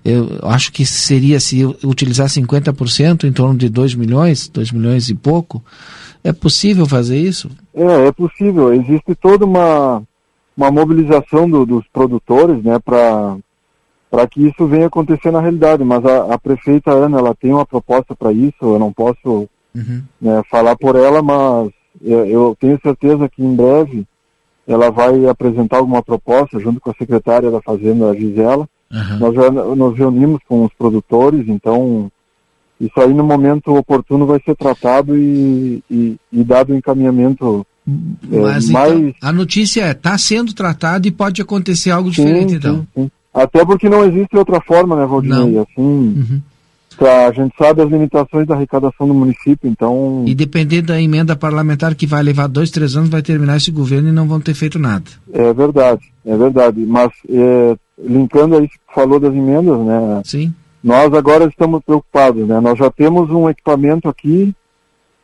Eu 0.04 0.38
acho 0.42 0.70
que 0.72 0.84
seria 0.84 1.40
se 1.40 1.64
utilizar 1.82 2.28
50%, 2.28 3.24
em 3.24 3.32
torno 3.32 3.58
de 3.58 3.68
2 3.68 3.94
milhões, 3.94 4.48
2 4.48 4.72
milhões 4.72 5.08
e 5.08 5.14
pouco. 5.14 5.62
É 6.22 6.32
possível 6.32 6.86
fazer 6.86 7.18
isso? 7.18 7.50
É, 7.74 8.06
é 8.08 8.12
possível. 8.12 8.72
Existe 8.72 9.14
toda 9.14 9.44
uma, 9.44 10.02
uma 10.56 10.70
mobilização 10.70 11.48
do, 11.48 11.64
dos 11.64 11.86
produtores, 11.92 12.62
né, 12.62 12.78
para 12.78 14.26
que 14.30 14.46
isso 14.46 14.66
venha 14.66 14.86
acontecer 14.86 15.30
na 15.30 15.40
realidade. 15.40 15.82
Mas 15.84 16.04
a, 16.04 16.34
a 16.34 16.38
prefeita 16.38 16.90
Ana, 16.90 17.18
ela 17.18 17.34
tem 17.34 17.52
uma 17.52 17.66
proposta 17.66 18.14
para 18.14 18.32
isso. 18.32 18.56
Eu 18.60 18.78
não 18.78 18.92
posso 18.92 19.48
uhum. 19.74 20.02
né, 20.20 20.42
falar 20.50 20.76
por 20.76 20.96
ela, 20.96 21.22
mas 21.22 21.70
eu, 22.02 22.26
eu 22.26 22.56
tenho 22.60 22.78
certeza 22.82 23.28
que 23.28 23.42
em 23.42 23.54
breve 23.54 24.06
ela 24.66 24.90
vai 24.90 25.26
apresentar 25.26 25.78
alguma 25.78 26.02
proposta 26.02 26.60
junto 26.60 26.80
com 26.80 26.90
a 26.90 26.94
secretária 26.94 27.50
da 27.50 27.60
Fazenda, 27.60 28.10
a 28.10 28.14
Gisela. 28.14 28.68
Uhum. 28.92 29.18
Nós 29.18 29.34
já 29.34 29.50
nos 29.50 29.96
reunimos 29.96 30.40
com 30.48 30.64
os 30.64 30.72
produtores, 30.74 31.48
então 31.48 32.10
isso 32.80 32.98
aí 32.98 33.12
no 33.12 33.24
momento 33.24 33.74
oportuno 33.74 34.26
vai 34.26 34.40
ser 34.44 34.56
tratado 34.56 35.16
e, 35.16 35.82
e, 35.90 36.16
e 36.32 36.44
dado 36.44 36.72
o 36.72 36.76
encaminhamento 36.76 37.66
é, 38.30 38.40
Mas 38.40 38.70
mais... 38.70 38.92
então, 38.92 39.12
a 39.22 39.32
notícia 39.32 39.82
é, 39.82 39.90
está 39.90 40.16
sendo 40.16 40.52
tratado 40.52 41.08
e 41.08 41.10
pode 41.10 41.42
acontecer 41.42 41.90
algo 41.90 42.10
diferente, 42.10 42.50
sim, 42.50 42.56
então. 42.56 42.86
Sim. 42.94 43.10
Até 43.32 43.64
porque 43.64 43.88
não 43.88 44.04
existe 44.04 44.36
outra 44.36 44.60
forma, 44.60 44.96
né, 44.96 45.06
Valdinei? 45.06 45.58
Assim, 45.58 45.78
Uhum. 45.78 46.40
a 47.00 47.32
gente 47.32 47.54
sabe 47.56 47.82
as 47.82 47.88
limitações 47.88 48.46
da 48.46 48.54
arrecadação 48.54 49.06
do 49.06 49.14
município, 49.14 49.68
então... 49.68 50.24
E 50.26 50.34
dependendo 50.34 50.88
da 50.88 51.00
emenda 51.00 51.36
parlamentar 51.36 51.94
que 51.94 52.06
vai 52.06 52.22
levar 52.22 52.48
dois, 52.48 52.70
três 52.70 52.96
anos, 52.96 53.08
vai 53.08 53.22
terminar 53.22 53.56
esse 53.56 53.70
governo 53.70 54.08
e 54.08 54.12
não 54.12 54.26
vão 54.26 54.40
ter 54.40 54.54
feito 54.54 54.78
nada. 54.78 55.04
É 55.32 55.52
verdade, 55.52 56.02
é 56.26 56.36
verdade. 56.36 56.80
Mas, 56.80 57.10
é, 57.28 57.76
linkando 58.04 58.56
aí 58.56 58.68
falou 58.94 59.18
das 59.20 59.32
emendas, 59.32 59.78
né? 59.78 60.22
Sim. 60.24 60.52
Nós 60.82 61.12
agora 61.12 61.44
estamos 61.44 61.82
preocupados, 61.84 62.46
né? 62.48 62.58
Nós 62.58 62.78
já 62.78 62.90
temos 62.90 63.30
um 63.30 63.48
equipamento 63.50 64.08
aqui 64.08 64.54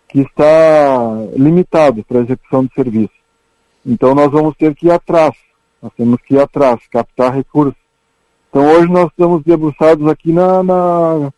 que 0.09 0.20
está 0.20 1.27
limitado 1.35 2.05
para 2.05 2.20
execução 2.20 2.65
de 2.65 2.74
serviço. 2.74 3.15
Então 3.85 4.15
nós 4.15 4.31
vamos 4.31 4.55
ter 4.57 4.74
que 4.74 4.87
ir 4.87 4.91
atrás, 4.91 5.35
nós 5.81 5.93
temos 5.97 6.20
que 6.23 6.35
ir 6.35 6.41
atrás, 6.41 6.81
captar 6.91 7.35
recursos. 7.35 7.81
Então 8.51 8.66
hoje 8.66 8.91
nós 8.91 9.09
estamos 9.09 9.43
debruçados 9.45 10.07
aqui 10.09 10.33
na, 10.33 10.62
na, 10.62 11.33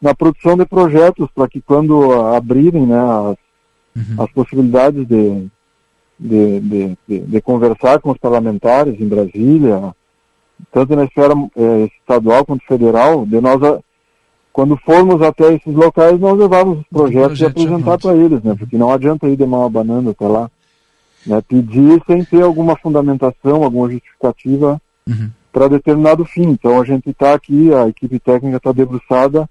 na 0.00 0.14
produção 0.14 0.56
de 0.56 0.66
projetos 0.66 1.28
para 1.34 1.48
que 1.48 1.60
quando 1.60 2.12
abrirem 2.34 2.86
né, 2.86 2.98
as, 2.98 4.20
as 4.20 4.32
possibilidades 4.32 5.06
de, 5.06 5.48
de, 6.18 6.60
de, 6.60 6.98
de, 7.08 7.20
de 7.20 7.40
conversar 7.40 8.00
com 8.00 8.10
os 8.10 8.18
parlamentares 8.18 9.00
em 9.00 9.08
Brasília, 9.08 9.94
tanto 10.72 10.94
na 10.96 11.04
esfera 11.04 11.34
eh, 11.56 11.88
estadual 12.00 12.44
quanto 12.44 12.64
federal, 12.66 13.24
de 13.26 13.40
nós, 13.40 13.62
a- 13.62 13.78
quando 14.52 14.76
formos 14.76 15.20
até 15.20 15.52
esses 15.54 15.74
locais, 15.74 16.18
nós 16.20 16.38
levarmos 16.38 16.78
os 16.78 16.84
projetos 16.88 17.40
e 17.40 17.44
apresentar 17.46 17.98
para 17.98 18.14
eles, 18.16 18.42
né? 18.42 18.54
Porque 18.58 18.78
não 18.78 18.92
adianta 18.92 19.28
ir 19.28 19.36
de 19.36 19.44
mão 19.46 19.64
abanando 19.64 20.10
até 20.10 20.26
lá. 20.28 20.48
Né? 21.26 21.40
Pedir 21.48 22.00
sem 22.06 22.24
ter 22.24 22.42
alguma 22.42 22.76
fundamentação, 22.76 23.64
alguma 23.64 23.90
justificativa 23.90 24.80
para 25.52 25.68
determinado 25.68 26.24
fim. 26.24 26.50
Então 26.50 26.80
a 26.80 26.84
gente 26.84 27.10
está 27.10 27.34
aqui, 27.34 27.72
a 27.74 27.88
equipe 27.88 28.18
técnica 28.20 28.58
está 28.58 28.70
debruçada 28.72 29.48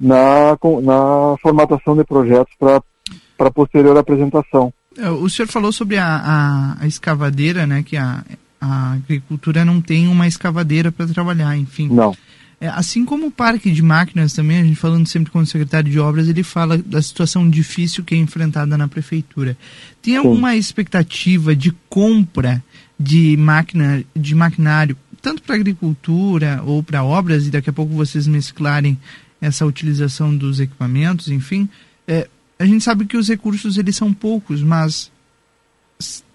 na, 0.00 0.56
na 0.82 1.36
formatação 1.42 1.96
de 1.96 2.04
projetos 2.04 2.54
para 2.58 3.50
posterior 3.50 3.96
apresentação. 3.98 4.72
É, 4.98 5.08
O 5.10 5.28
senhor 5.28 5.48
falou 5.48 5.72
sobre 5.72 5.96
a, 5.98 6.06
a, 6.06 6.76
a 6.80 6.86
escavadeira, 6.86 7.66
né? 7.66 7.82
Que 7.82 7.96
a, 7.96 8.24
a 8.64 8.92
agricultura 8.92 9.64
não 9.64 9.80
tem 9.80 10.06
uma 10.06 10.28
escavadeira 10.28 10.92
para 10.92 11.08
trabalhar, 11.08 11.56
enfim. 11.56 11.88
Não. 11.88 12.16
É, 12.60 12.68
assim 12.68 13.04
como 13.04 13.26
o 13.26 13.30
parque 13.30 13.72
de 13.72 13.82
máquinas 13.82 14.34
também, 14.34 14.60
a 14.60 14.62
gente 14.62 14.76
falando 14.76 15.04
sempre 15.08 15.32
com 15.32 15.40
o 15.40 15.46
secretário 15.46 15.90
de 15.90 15.98
obras, 15.98 16.28
ele 16.28 16.44
fala 16.44 16.78
da 16.78 17.02
situação 17.02 17.50
difícil 17.50 18.04
que 18.04 18.14
é 18.14 18.18
enfrentada 18.18 18.78
na 18.78 18.86
prefeitura. 18.86 19.56
Tem 20.00 20.16
alguma 20.16 20.54
expectativa 20.54 21.56
de 21.56 21.72
compra 21.88 22.62
de 22.96 23.36
máquina, 23.36 24.04
de 24.14 24.32
maquinário, 24.32 24.96
tanto 25.20 25.42
para 25.42 25.56
agricultura 25.56 26.62
ou 26.64 26.84
para 26.84 27.02
obras, 27.02 27.48
e 27.48 27.50
daqui 27.50 27.68
a 27.68 27.72
pouco 27.72 27.92
vocês 27.92 28.28
mesclarem 28.28 28.96
essa 29.40 29.66
utilização 29.66 30.36
dos 30.36 30.60
equipamentos, 30.60 31.26
enfim, 31.30 31.68
é, 32.06 32.28
a 32.60 32.64
gente 32.64 32.84
sabe 32.84 33.06
que 33.06 33.16
os 33.16 33.28
recursos 33.28 33.76
eles 33.76 33.96
são 33.96 34.14
poucos, 34.14 34.62
mas 34.62 35.10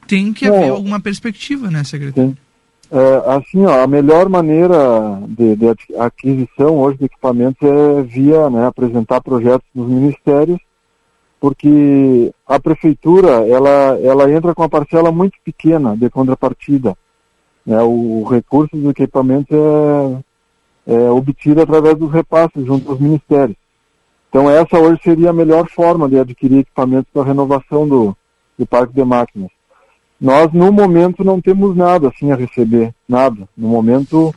tem 0.07 0.33
que 0.33 0.47
haver 0.47 0.67
Não. 0.67 0.75
alguma 0.75 0.99
perspectiva, 0.99 1.69
né, 1.69 1.83
secretário? 1.83 2.35
É, 2.89 3.31
assim, 3.35 3.65
ó, 3.65 3.83
a 3.83 3.87
melhor 3.87 4.29
maneira 4.29 4.77
de, 5.27 5.57
de 5.57 5.67
aquisição 5.99 6.77
hoje 6.77 6.97
de 6.99 7.05
equipamentos 7.05 7.61
é 7.61 8.01
via 8.01 8.49
né, 8.49 8.65
apresentar 8.65 9.19
projetos 9.21 9.67
nos 9.75 9.89
ministérios, 9.89 10.59
porque 11.39 12.31
a 12.47 12.59
prefeitura 12.59 13.45
ela, 13.47 13.99
ela 14.01 14.31
entra 14.31 14.55
com 14.55 14.61
uma 14.61 14.69
parcela 14.69 15.11
muito 15.11 15.37
pequena 15.43 15.97
de 15.97 16.09
contrapartida. 16.09 16.95
Né, 17.65 17.81
o, 17.81 18.21
o 18.21 18.23
recurso 18.23 18.77
dos 18.77 18.89
equipamentos 18.91 19.55
é, 20.87 20.93
é 20.93 21.11
obtido 21.11 21.61
através 21.61 21.97
dos 21.97 22.11
repasses 22.11 22.65
junto 22.65 22.89
aos 22.89 23.01
ministérios. 23.01 23.57
Então 24.29 24.49
essa 24.49 24.79
hoje 24.79 25.01
seria 25.03 25.31
a 25.31 25.33
melhor 25.33 25.67
forma 25.69 26.07
de 26.07 26.17
adquirir 26.17 26.59
equipamentos 26.59 27.11
para 27.11 27.23
renovação 27.23 27.85
do, 27.85 28.15
do 28.57 28.65
parque 28.65 28.93
de 28.93 29.03
máquinas. 29.03 29.56
Nós, 30.19 30.51
no 30.51 30.71
momento, 30.71 31.23
não 31.23 31.39
temos 31.39 31.75
nada 31.75 32.07
assim 32.07 32.31
a 32.31 32.35
receber, 32.35 32.93
nada. 33.07 33.47
No 33.55 33.67
momento, 33.67 34.33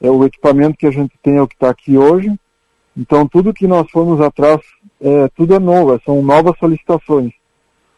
é 0.00 0.10
o 0.10 0.24
equipamento 0.24 0.76
que 0.76 0.86
a 0.86 0.90
gente 0.90 1.16
tem 1.22 1.36
é 1.36 1.42
o 1.42 1.46
que 1.46 1.54
está 1.54 1.70
aqui 1.70 1.96
hoje. 1.96 2.32
Então, 2.96 3.26
tudo 3.26 3.54
que 3.54 3.66
nós 3.66 3.90
formos 3.90 4.20
atrás, 4.20 4.60
é, 5.00 5.28
tudo 5.28 5.54
é 5.54 5.58
novo, 5.58 6.00
são 6.04 6.22
novas 6.22 6.58
solicitações. 6.58 7.32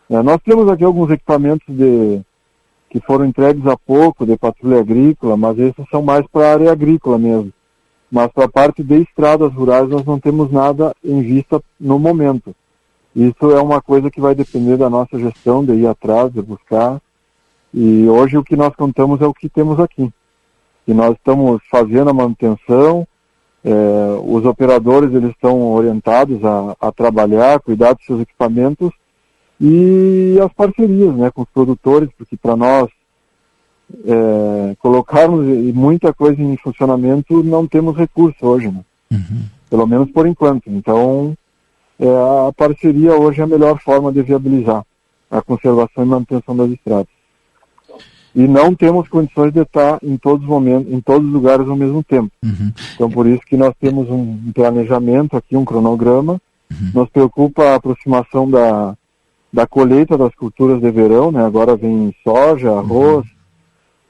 É, 0.09 0.23
nós 0.23 0.39
temos 0.45 0.69
aqui 0.69 0.85
alguns 0.85 1.11
equipamentos 1.11 1.67
de, 1.75 2.21
que 2.91 3.01
foram 3.01 3.25
entregues 3.25 3.67
há 3.67 3.77
pouco, 3.77 4.25
de 4.25 4.37
patrulha 4.37 4.79
agrícola, 4.79 5.37
mas 5.37 5.59
esses 5.59 5.85
são 5.91 6.03
mais 6.03 6.25
para 6.29 6.47
a 6.47 6.53
área 6.53 6.73
agrícola 6.73 7.19
mesmo. 7.19 7.53
Mas 8.09 8.31
para 8.31 8.45
a 8.45 8.49
parte 8.49 8.85
de 8.85 9.01
estradas 9.01 9.53
rurais 9.53 9.89
nós 9.89 10.05
não 10.05 10.21
temos 10.21 10.53
nada 10.53 10.95
em 11.03 11.21
vista 11.21 11.61
no 11.81 11.99
momento. 11.99 12.55
Isso 13.17 13.51
é 13.51 13.61
uma 13.61 13.83
coisa 13.83 14.11
que 14.11 14.21
vai 14.21 14.35
depender 14.35 14.77
da 14.77 14.89
nossa 14.89 15.19
gestão, 15.19 15.65
de 15.65 15.73
ir 15.73 15.87
atrás, 15.87 16.33
de 16.33 16.41
buscar. 16.41 17.01
E 17.77 18.09
hoje 18.09 18.39
o 18.39 18.45
que 18.45 18.55
nós 18.55 18.73
contamos 18.77 19.21
é 19.21 19.27
o 19.27 19.35
que 19.35 19.49
temos 19.49 19.81
aqui. 19.81 20.09
E 20.87 20.95
nós 20.95 21.17
estamos 21.17 21.61
fazendo 21.69 22.11
a 22.11 22.15
manutenção, 22.15 23.05
é, 23.65 23.71
os 24.25 24.45
operadores 24.45 25.13
eles 25.13 25.31
estão 25.31 25.73
orientados 25.73 26.45
a, 26.45 26.77
a 26.81 26.93
trabalhar, 26.93 27.59
cuidar 27.61 27.95
dos 27.95 28.05
seus 28.05 28.21
equipamentos 28.21 28.91
e 29.61 30.39
as 30.45 30.53
parcerias 30.53 31.15
né, 31.17 31.31
com 31.31 31.43
os 31.43 31.49
produtores, 31.49 32.11
porque 32.17 32.37
para 32.37 32.55
nós 32.55 32.89
é, 34.05 34.77
colocarmos 34.79 35.47
muita 35.75 36.13
coisa 36.13 36.41
em 36.41 36.57
funcionamento 36.59 37.43
não 37.43 37.67
temos 37.67 37.97
recurso 37.97 38.47
hoje, 38.47 38.69
né? 38.69 38.85
uhum. 39.11 39.45
pelo 39.69 39.87
menos 39.87 40.11
por 40.13 40.27
enquanto. 40.29 40.69
Então 40.69 41.35
é, 41.99 42.07
a 42.07 42.53
parceria 42.53 43.17
hoje 43.17 43.41
é 43.41 43.45
a 43.45 43.49
melhor 43.49 43.81
forma 43.81 44.13
de 44.13 44.23
viabilizar 44.23 44.85
a 45.29 45.43
conservação 45.43 46.05
e 46.05 46.07
manutenção 46.07 46.57
das 46.57 46.71
estradas. 46.71 47.14
E 48.35 48.49
não 48.49 48.75
temos 48.75 49.09
condições 49.09 49.53
de 49.53 49.61
estar 49.61 49.99
em 50.03 50.17
todos 50.17 50.43
os 50.43 50.49
momentos, 50.49 50.93
em 50.93 51.01
todos 51.01 51.27
os 51.27 51.33
lugares 51.33 51.69
ao 51.69 51.77
mesmo 51.77 52.03
tempo. 52.03 52.31
Uhum. 52.45 52.73
Então 52.95 53.09
por 53.09 53.27
isso 53.27 53.43
que 53.47 53.57
nós 53.57 53.73
temos 53.81 54.11
um 54.11 54.53
planejamento 54.53 55.37
aqui, 55.37 55.57
um 55.57 55.65
cronograma. 55.65 56.41
Uhum. 56.71 56.91
Nos 56.95 57.09
preocupa 57.11 57.63
a 57.63 57.75
aproximação 57.77 58.51
da, 58.51 58.97
da 59.53 59.67
colheita 59.67 60.19
das 60.19 60.35
culturas 60.35 60.81
de 60.81 60.91
verão, 60.91 61.31
né? 61.31 61.45
Agora 61.45 61.77
vem 61.77 62.13
soja, 62.25 62.73
arroz. 62.73 63.25
Uhum. 63.25 63.35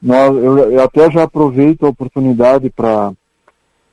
Nós, 0.00 0.36
eu, 0.36 0.58
eu 0.72 0.82
até 0.82 1.10
já 1.10 1.24
aproveito 1.24 1.84
a 1.84 1.90
oportunidade 1.90 2.70
para 2.70 3.12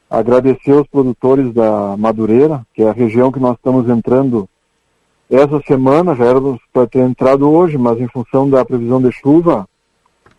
agradecer 0.10 0.72
aos 0.72 0.88
produtores 0.88 1.54
da 1.54 1.96
Madureira, 1.98 2.66
que 2.74 2.84
é 2.84 2.90
a 2.90 2.94
região 2.94 3.32
que 3.32 3.40
nós 3.40 3.56
estamos 3.56 3.90
entrando 3.90 4.48
essa 5.30 5.62
semana, 5.66 6.14
já 6.14 6.26
éramos 6.26 6.60
para 6.74 6.86
ter 6.86 7.00
entrado 7.00 7.50
hoje, 7.50 7.78
mas 7.78 8.00
em 8.02 8.08
função 8.10 8.50
da 8.50 8.66
previsão 8.66 9.02
de 9.02 9.10
chuva, 9.14 9.66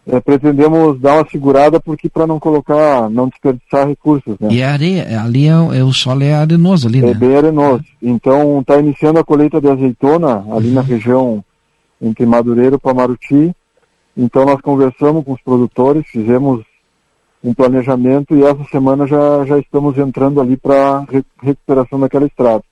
é, 0.07 0.21
pretendemos 0.21 1.01
dar 1.01 1.17
uma 1.17 1.31
segurada 1.31 1.79
porque 1.79 2.09
para 2.09 2.27
não 2.27 2.41
colocar, 2.41 3.09
não 3.09 3.29
desperdiçar 3.29 3.87
recursos. 3.87 4.37
Né? 4.41 4.49
E 4.51 4.63
a 4.63 4.73
areia, 4.73 5.21
ali 5.21 5.47
é, 5.47 5.51
é, 5.51 5.85
o 5.85 5.93
solo 5.93 6.25
é 6.25 6.35
arenoso 6.35 6.89
ali, 6.89 6.99
é 6.99 7.03
né? 7.03 7.11
É 7.11 7.15
bem 7.15 7.37
arenoso. 7.37 7.85
Então 8.03 8.61
está 8.61 8.79
iniciando 8.79 9.21
a 9.21 9.25
colheita 9.25 9.61
de 9.61 9.69
azeitona 9.69 10.45
ali 10.51 10.69
uhum. 10.69 10.75
na 10.75 10.81
região 10.81 11.45
entre 12.01 12.27
Madureira 12.27 12.77
e 12.77 12.81
Pamaruti. 12.81 13.55
Então 14.17 14.45
nós 14.45 14.61
conversamos 14.61 15.25
com 15.25 15.33
os 15.33 15.41
produtores, 15.41 16.05
fizemos 16.09 16.65
um 17.43 17.55
planejamento 17.55 18.35
e 18.37 18.43
essa 18.45 18.65
semana 18.71 19.07
já, 19.07 19.45
já 19.45 19.59
estamos 19.59 19.97
entrando 19.99 20.41
ali 20.41 20.57
para 20.57 21.01
re 21.09 21.25
recuperação 21.41 21.99
daquela 21.99 22.27
estrada. 22.27 22.63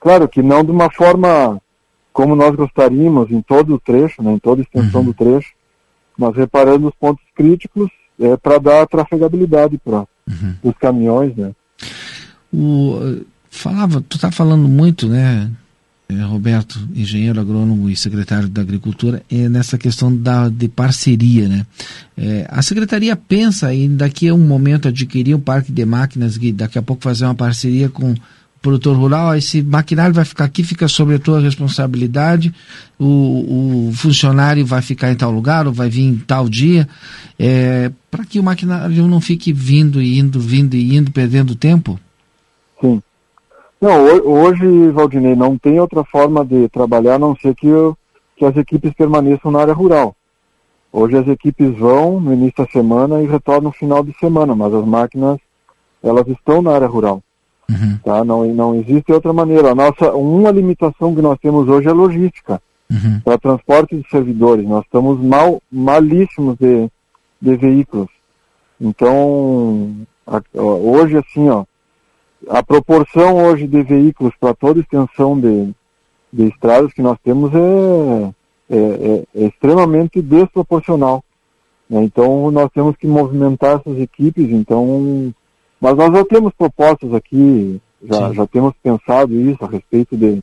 Claro 0.00 0.28
que 0.28 0.42
não 0.42 0.62
de 0.62 0.70
uma 0.70 0.90
forma 0.90 1.60
como 2.12 2.34
nós 2.34 2.54
gostaríamos 2.54 3.30
em 3.30 3.40
todo 3.40 3.74
o 3.74 3.78
trecho, 3.78 4.22
né, 4.22 4.32
em 4.32 4.38
toda 4.38 4.60
a 4.60 4.64
extensão 4.64 5.00
uhum. 5.00 5.06
do 5.06 5.14
trecho, 5.14 5.52
mas 6.18 6.34
reparando 6.34 6.88
os 6.88 6.94
pontos 6.96 7.24
críticos 7.34 7.88
é, 8.20 8.36
para 8.36 8.58
dar 8.58 8.86
trafegabilidade 8.88 9.78
para 9.78 10.00
uhum. 10.00 10.54
os 10.64 10.76
caminhões. 10.76 11.36
Né. 11.36 11.52
O, 12.52 13.22
falava, 13.48 14.00
tu 14.00 14.16
está 14.16 14.32
falando 14.32 14.66
muito, 14.66 15.08
né, 15.08 15.48
é, 16.10 16.22
Roberto, 16.22 16.78
engenheiro 16.94 17.38
agrônomo 17.38 17.90
e 17.90 17.94
secretário 17.94 18.48
da 18.48 18.62
Agricultura, 18.62 19.22
é 19.30 19.46
nessa 19.48 19.76
questão 19.76 20.14
da, 20.14 20.48
de 20.48 20.66
parceria. 20.66 21.46
Né? 21.46 21.66
É, 22.16 22.46
a 22.48 22.62
secretaria 22.62 23.14
pensa 23.14 23.74
em 23.74 23.94
daqui 23.94 24.26
a 24.26 24.34
um 24.34 24.38
momento 24.38 24.88
adquirir 24.88 25.34
um 25.34 25.40
parque 25.40 25.70
de 25.70 25.84
máquinas 25.84 26.36
e 26.40 26.50
daqui 26.50 26.78
a 26.78 26.82
pouco 26.82 27.02
fazer 27.02 27.26
uma 27.26 27.34
parceria 27.34 27.90
com 27.90 28.14
produtor 28.60 28.96
rural, 28.96 29.36
esse 29.36 29.62
maquinário 29.62 30.14
vai 30.14 30.24
ficar 30.24 30.44
aqui, 30.44 30.62
fica 30.62 30.88
sobre 30.88 31.14
a 31.14 31.18
tua 31.18 31.40
responsabilidade, 31.40 32.52
o, 32.98 33.88
o 33.88 33.92
funcionário 33.92 34.66
vai 34.66 34.82
ficar 34.82 35.10
em 35.10 35.16
tal 35.16 35.30
lugar 35.30 35.66
ou 35.66 35.72
vai 35.72 35.88
vir 35.88 36.02
em 36.02 36.16
tal 36.18 36.48
dia, 36.48 36.88
é, 37.38 37.90
para 38.10 38.24
que 38.24 38.38
o 38.38 38.42
maquinário 38.42 39.06
não 39.06 39.20
fique 39.20 39.52
vindo 39.52 40.02
e 40.02 40.18
indo, 40.18 40.40
vindo 40.40 40.74
e 40.74 40.96
indo, 40.96 41.10
perdendo 41.10 41.54
tempo? 41.54 41.98
Sim. 42.80 43.02
Não, 43.80 44.04
hoje, 44.04 44.90
Valdinei, 44.90 45.36
não 45.36 45.56
tem 45.56 45.78
outra 45.78 46.02
forma 46.02 46.44
de 46.44 46.68
trabalhar 46.68 47.14
a 47.14 47.18
não 47.18 47.36
ser 47.36 47.54
que, 47.54 47.68
que 48.36 48.44
as 48.44 48.56
equipes 48.56 48.92
permaneçam 48.92 49.52
na 49.52 49.60
área 49.60 49.72
rural. 49.74 50.16
Hoje 50.92 51.16
as 51.16 51.28
equipes 51.28 51.78
vão 51.78 52.18
no 52.18 52.32
início 52.32 52.64
da 52.64 52.70
semana 52.72 53.22
e 53.22 53.26
retornam 53.26 53.70
no 53.70 53.72
final 53.72 54.02
de 54.02 54.12
semana, 54.18 54.54
mas 54.56 54.74
as 54.74 54.84
máquinas, 54.84 55.38
elas 56.02 56.26
estão 56.26 56.60
na 56.60 56.72
área 56.72 56.88
rural. 56.88 57.22
Uhum. 57.70 57.98
Tá? 58.04 58.24
Não, 58.24 58.46
não 58.54 58.74
existe 58.74 59.12
outra 59.12 59.32
maneira. 59.32 59.72
A 59.72 59.74
nossa, 59.74 60.12
uma 60.12 60.50
limitação 60.50 61.14
que 61.14 61.22
nós 61.22 61.38
temos 61.38 61.68
hoje 61.68 61.88
é 61.88 61.92
logística. 61.92 62.60
Uhum. 62.90 63.20
Para 63.20 63.38
transporte 63.38 63.96
de 63.96 64.08
servidores. 64.08 64.66
Nós 64.66 64.84
estamos 64.84 65.20
mal, 65.20 65.62
malíssimos 65.70 66.56
de, 66.58 66.88
de 67.40 67.56
veículos. 67.56 68.08
Então, 68.80 69.94
a, 70.26 70.40
hoje 70.54 71.18
assim, 71.18 71.48
ó, 71.48 71.64
a 72.48 72.62
proporção 72.62 73.44
hoje 73.44 73.66
de 73.66 73.82
veículos 73.82 74.32
para 74.38 74.54
toda 74.54 74.80
extensão 74.80 75.38
de, 75.38 75.74
de 76.32 76.48
estradas 76.48 76.92
que 76.92 77.02
nós 77.02 77.18
temos 77.22 77.52
é, 77.54 78.34
é, 78.70 78.76
é, 78.76 79.24
é 79.34 79.46
extremamente 79.46 80.22
desproporcional. 80.22 81.24
Né? 81.88 82.02
Então 82.04 82.50
nós 82.50 82.70
temos 82.72 82.96
que 82.96 83.06
movimentar 83.06 83.80
essas 83.80 83.98
equipes, 83.98 84.50
então, 84.50 85.34
mas 85.80 85.96
nós 85.96 86.12
já 86.12 86.24
temos 86.24 86.52
propostas 86.56 87.12
aqui, 87.14 87.80
já, 88.02 88.32
já 88.32 88.46
temos 88.46 88.74
pensado 88.82 89.34
isso 89.34 89.64
a 89.64 89.68
respeito 89.68 90.16
de, 90.16 90.42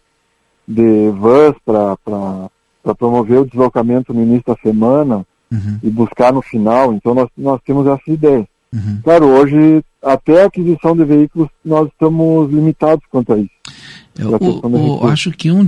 de 0.68 1.10
vans 1.12 1.56
para 1.66 2.96
promover 2.98 3.40
o 3.40 3.46
deslocamento 3.46 4.14
no 4.14 4.24
início 4.24 4.46
da 4.48 4.56
semana 4.56 5.26
uhum. 5.52 5.80
e 5.84 5.90
buscar 5.90 6.34
no 6.34 6.42
final, 6.42 6.94
então 6.94 7.14
nós, 7.14 7.30
nós 7.38 7.60
temos 7.66 7.88
essa 7.88 8.10
ideia. 8.12 8.48
Uhum. 8.74 9.00
Claro, 9.04 9.28
hoje 9.28 9.84
até 10.06 10.44
a 10.44 10.46
aquisição 10.46 10.96
de 10.96 11.04
veículos 11.04 11.50
nós 11.64 11.88
estamos 11.88 12.52
limitados 12.52 13.04
quanto 13.10 13.34
a 13.34 13.40
isso. 13.40 13.50
Eu, 14.18 14.38
o, 14.40 15.04
o, 15.04 15.08
acho 15.08 15.30
que 15.32 15.52
um, 15.52 15.66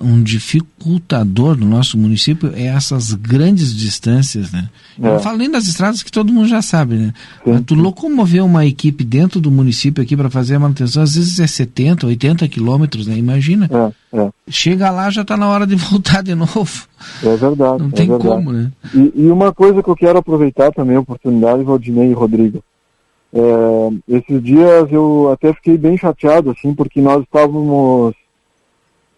um 0.00 0.22
dificultador 0.22 1.58
no 1.58 1.66
nosso 1.66 1.98
município 1.98 2.50
é 2.54 2.68
essas 2.68 3.12
grandes 3.12 3.76
distâncias, 3.76 4.50
né? 4.50 4.70
É. 4.98 5.06
Eu 5.06 5.12
não 5.14 5.20
falo 5.20 5.36
nem 5.36 5.50
das 5.50 5.66
estradas 5.66 6.02
que 6.02 6.10
todo 6.10 6.32
mundo 6.32 6.48
já 6.48 6.62
sabe, 6.62 6.94
né? 6.94 7.12
Sim, 7.44 7.62
tu 7.62 7.74
locomover 7.74 8.42
uma 8.42 8.64
equipe 8.64 9.04
dentro 9.04 9.42
do 9.42 9.50
município 9.50 10.02
aqui 10.02 10.16
para 10.16 10.30
fazer 10.30 10.54
a 10.54 10.60
manutenção, 10.60 11.02
às 11.02 11.16
vezes 11.16 11.38
é 11.38 11.46
70, 11.46 12.06
80 12.06 12.48
quilômetros, 12.48 13.06
né? 13.06 13.14
Imagina. 13.14 13.68
É, 13.70 14.20
é. 14.20 14.30
Chega 14.48 14.90
lá, 14.90 15.10
já 15.10 15.20
está 15.20 15.36
na 15.36 15.48
hora 15.48 15.66
de 15.66 15.74
voltar 15.76 16.22
de 16.22 16.34
novo. 16.34 16.86
É 17.22 17.36
verdade. 17.36 17.82
Não 17.82 17.88
é 17.88 17.92
tem 17.92 18.08
verdade. 18.08 18.22
como, 18.22 18.52
né? 18.52 18.72
E, 18.94 19.12
e, 19.16 19.30
uma 19.30 19.52
coisa 19.52 19.82
que 19.82 19.90
eu 19.90 19.96
quero 19.96 20.18
aproveitar 20.18 20.72
também 20.72 20.96
a 20.96 21.00
oportunidade, 21.00 21.62
Valdinei 21.62 22.10
e 22.10 22.14
Rodrigo. 22.14 22.62
É, 23.34 24.16
esses 24.16 24.42
dias 24.42 24.92
eu 24.92 25.30
até 25.32 25.52
fiquei 25.54 25.78
bem 25.78 25.96
chateado, 25.96 26.50
assim, 26.50 26.74
porque 26.74 27.00
nós 27.00 27.22
estávamos 27.22 28.14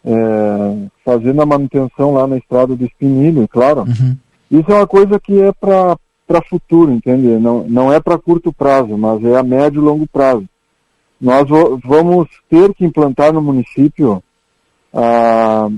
é, 0.05 0.89
fazendo 1.05 1.43
a 1.43 1.47
manutenção 1.47 2.12
lá 2.12 2.27
na 2.27 2.36
estrada 2.36 2.77
do 2.77 2.85
Espinilho, 2.85 3.49
claro. 3.49 3.81
Uhum. 3.81 4.16
Isso 4.51 4.70
é 4.70 4.74
uma 4.74 4.86
coisa 4.86 5.19
que 5.19 5.41
é 5.41 5.53
para 5.53 6.43
futuro, 6.49 6.93
entende? 6.93 7.27
Não, 7.39 7.65
não 7.65 7.93
é 7.93 7.99
para 7.99 8.19
curto 8.19 8.53
prazo, 8.53 8.97
mas 8.97 9.24
é 9.24 9.36
a 9.36 9.43
médio 9.43 9.82
e 9.82 9.85
longo 9.85 10.07
prazo. 10.07 10.45
Nós 11.20 11.49
vamos 11.82 12.28
ter 12.51 12.73
que 12.74 12.85
implantar 12.85 13.32
no 13.32 13.41
município 13.41 14.23
a, 14.93 15.69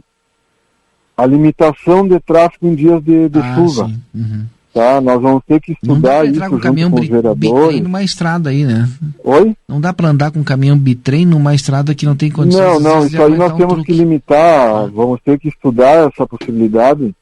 a 1.17 1.27
limitação 1.27 2.07
de 2.07 2.19
tráfego 2.21 2.67
em 2.67 2.75
dias 2.75 3.03
de, 3.03 3.29
de 3.29 3.39
ah, 3.39 3.55
chuva. 3.55 3.91
Uhum. 4.15 4.47
Tá? 4.77 5.01
Nós 5.01 5.23
vamos 5.23 5.43
ter 5.47 5.59
que 5.59 5.73
estudar 5.73 6.27
isso 6.27 6.39
com 6.51 6.59
caminhão 6.59 6.91
com 6.91 7.01
os 7.01 7.09
vereadores. 7.09 7.81
numa 7.81 8.03
estrada 8.03 8.51
aí, 8.51 8.63
né? 8.63 8.87
Oi? 9.25 9.57
Não 9.67 9.81
dá 9.81 9.91
para 9.91 10.09
andar 10.09 10.31
com 10.31 10.45
caminhão 10.45 10.77
bitrem 10.77 11.25
numa 11.25 11.55
estrada 11.55 11.95
que 11.95 12.05
não 12.05 12.15
tem 12.15 12.31
condições. 12.31 12.83
Não, 12.83 12.97
não, 12.97 13.07
isso 13.07 13.23
aí 13.23 13.39
nós 13.39 13.55
um 13.55 13.57
temos 13.57 13.73
truque. 13.73 13.91
que 13.91 13.99
limitar, 13.99 14.85
ah. 14.85 14.91
vamos 14.95 15.19
ter 15.25 15.39
que 15.39 15.49
estudar 15.49 16.07
essa 16.07 16.27
possibilidade, 16.27 17.15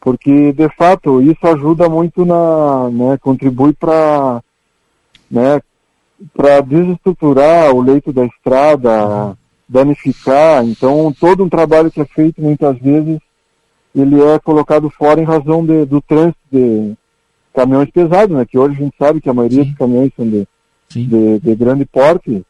porque 0.00 0.52
de 0.52 0.68
fato 0.76 1.22
isso 1.22 1.46
ajuda 1.46 1.88
muito 1.88 2.24
na, 2.24 2.90
né, 2.90 3.18
contribui 3.18 3.74
para, 3.74 4.42
né, 5.30 5.60
para 6.34 6.60
desestruturar 6.62 7.72
o 7.76 7.80
leito 7.80 8.12
da 8.12 8.24
estrada, 8.24 9.06
uhum. 9.06 9.34
danificar. 9.68 10.64
Então 10.64 11.14
todo 11.20 11.44
um 11.44 11.48
trabalho 11.48 11.92
que 11.92 12.00
é 12.00 12.04
feito 12.04 12.42
muitas 12.42 12.76
vezes 12.76 13.20
ele 13.94 14.20
é 14.20 14.38
colocado 14.38 14.90
fora 14.90 15.20
em 15.20 15.24
razão 15.24 15.64
de, 15.64 15.84
do 15.84 16.00
trânsito 16.00 16.38
de 16.50 16.94
caminhões 17.54 17.90
pesados, 17.90 18.36
né? 18.36 18.44
Que 18.44 18.58
hoje 18.58 18.76
a 18.76 18.84
gente 18.84 18.94
sabe 18.98 19.20
que 19.20 19.28
a 19.28 19.34
maioria 19.34 19.64
Sim. 19.64 19.70
dos 19.70 19.78
caminhões 19.78 20.12
são 20.16 20.28
de, 20.28 20.46
de, 20.90 21.38
de, 21.40 21.54
grande 21.54 21.84
porte 21.84 22.42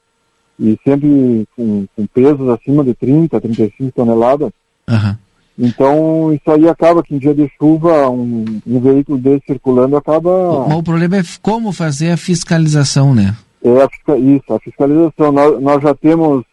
e 0.58 0.78
sempre 0.84 1.46
com, 1.56 1.86
com, 1.96 2.06
pesos 2.06 2.48
acima 2.48 2.84
de 2.84 2.94
30, 2.94 3.40
35 3.40 3.92
toneladas. 3.92 4.50
Uhum. 4.88 5.16
Então, 5.60 6.32
isso 6.32 6.50
aí 6.50 6.68
acaba 6.68 7.02
que 7.02 7.14
em 7.14 7.18
dia 7.18 7.34
de 7.34 7.50
chuva, 7.58 8.08
um, 8.08 8.44
um 8.64 8.80
veículo 8.80 9.18
desse 9.18 9.46
circulando 9.46 9.96
acaba... 9.96 10.66
Mas 10.68 10.78
o 10.78 10.82
problema 10.82 11.16
é 11.16 11.22
como 11.42 11.72
fazer 11.72 12.12
a 12.12 12.16
fiscalização, 12.16 13.12
né? 13.12 13.34
É 13.62 13.82
a 13.82 13.88
fisca- 13.88 14.16
isso, 14.16 14.54
a 14.54 14.60
fiscalização. 14.60 15.32
Nós, 15.32 15.60
nós 15.60 15.82
já 15.82 15.94
temos 15.94 16.44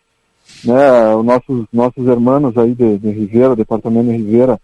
né, 0.64 1.16
os 1.16 1.26
nossos, 1.26 1.66
nossos 1.72 2.08
irmãos 2.08 2.58
aí 2.58 2.74
de, 2.74 2.98
de 2.98 3.12
Ribeira, 3.12 3.56
departamento 3.56 4.10
de 4.10 4.18
Ribeira, 4.18 4.60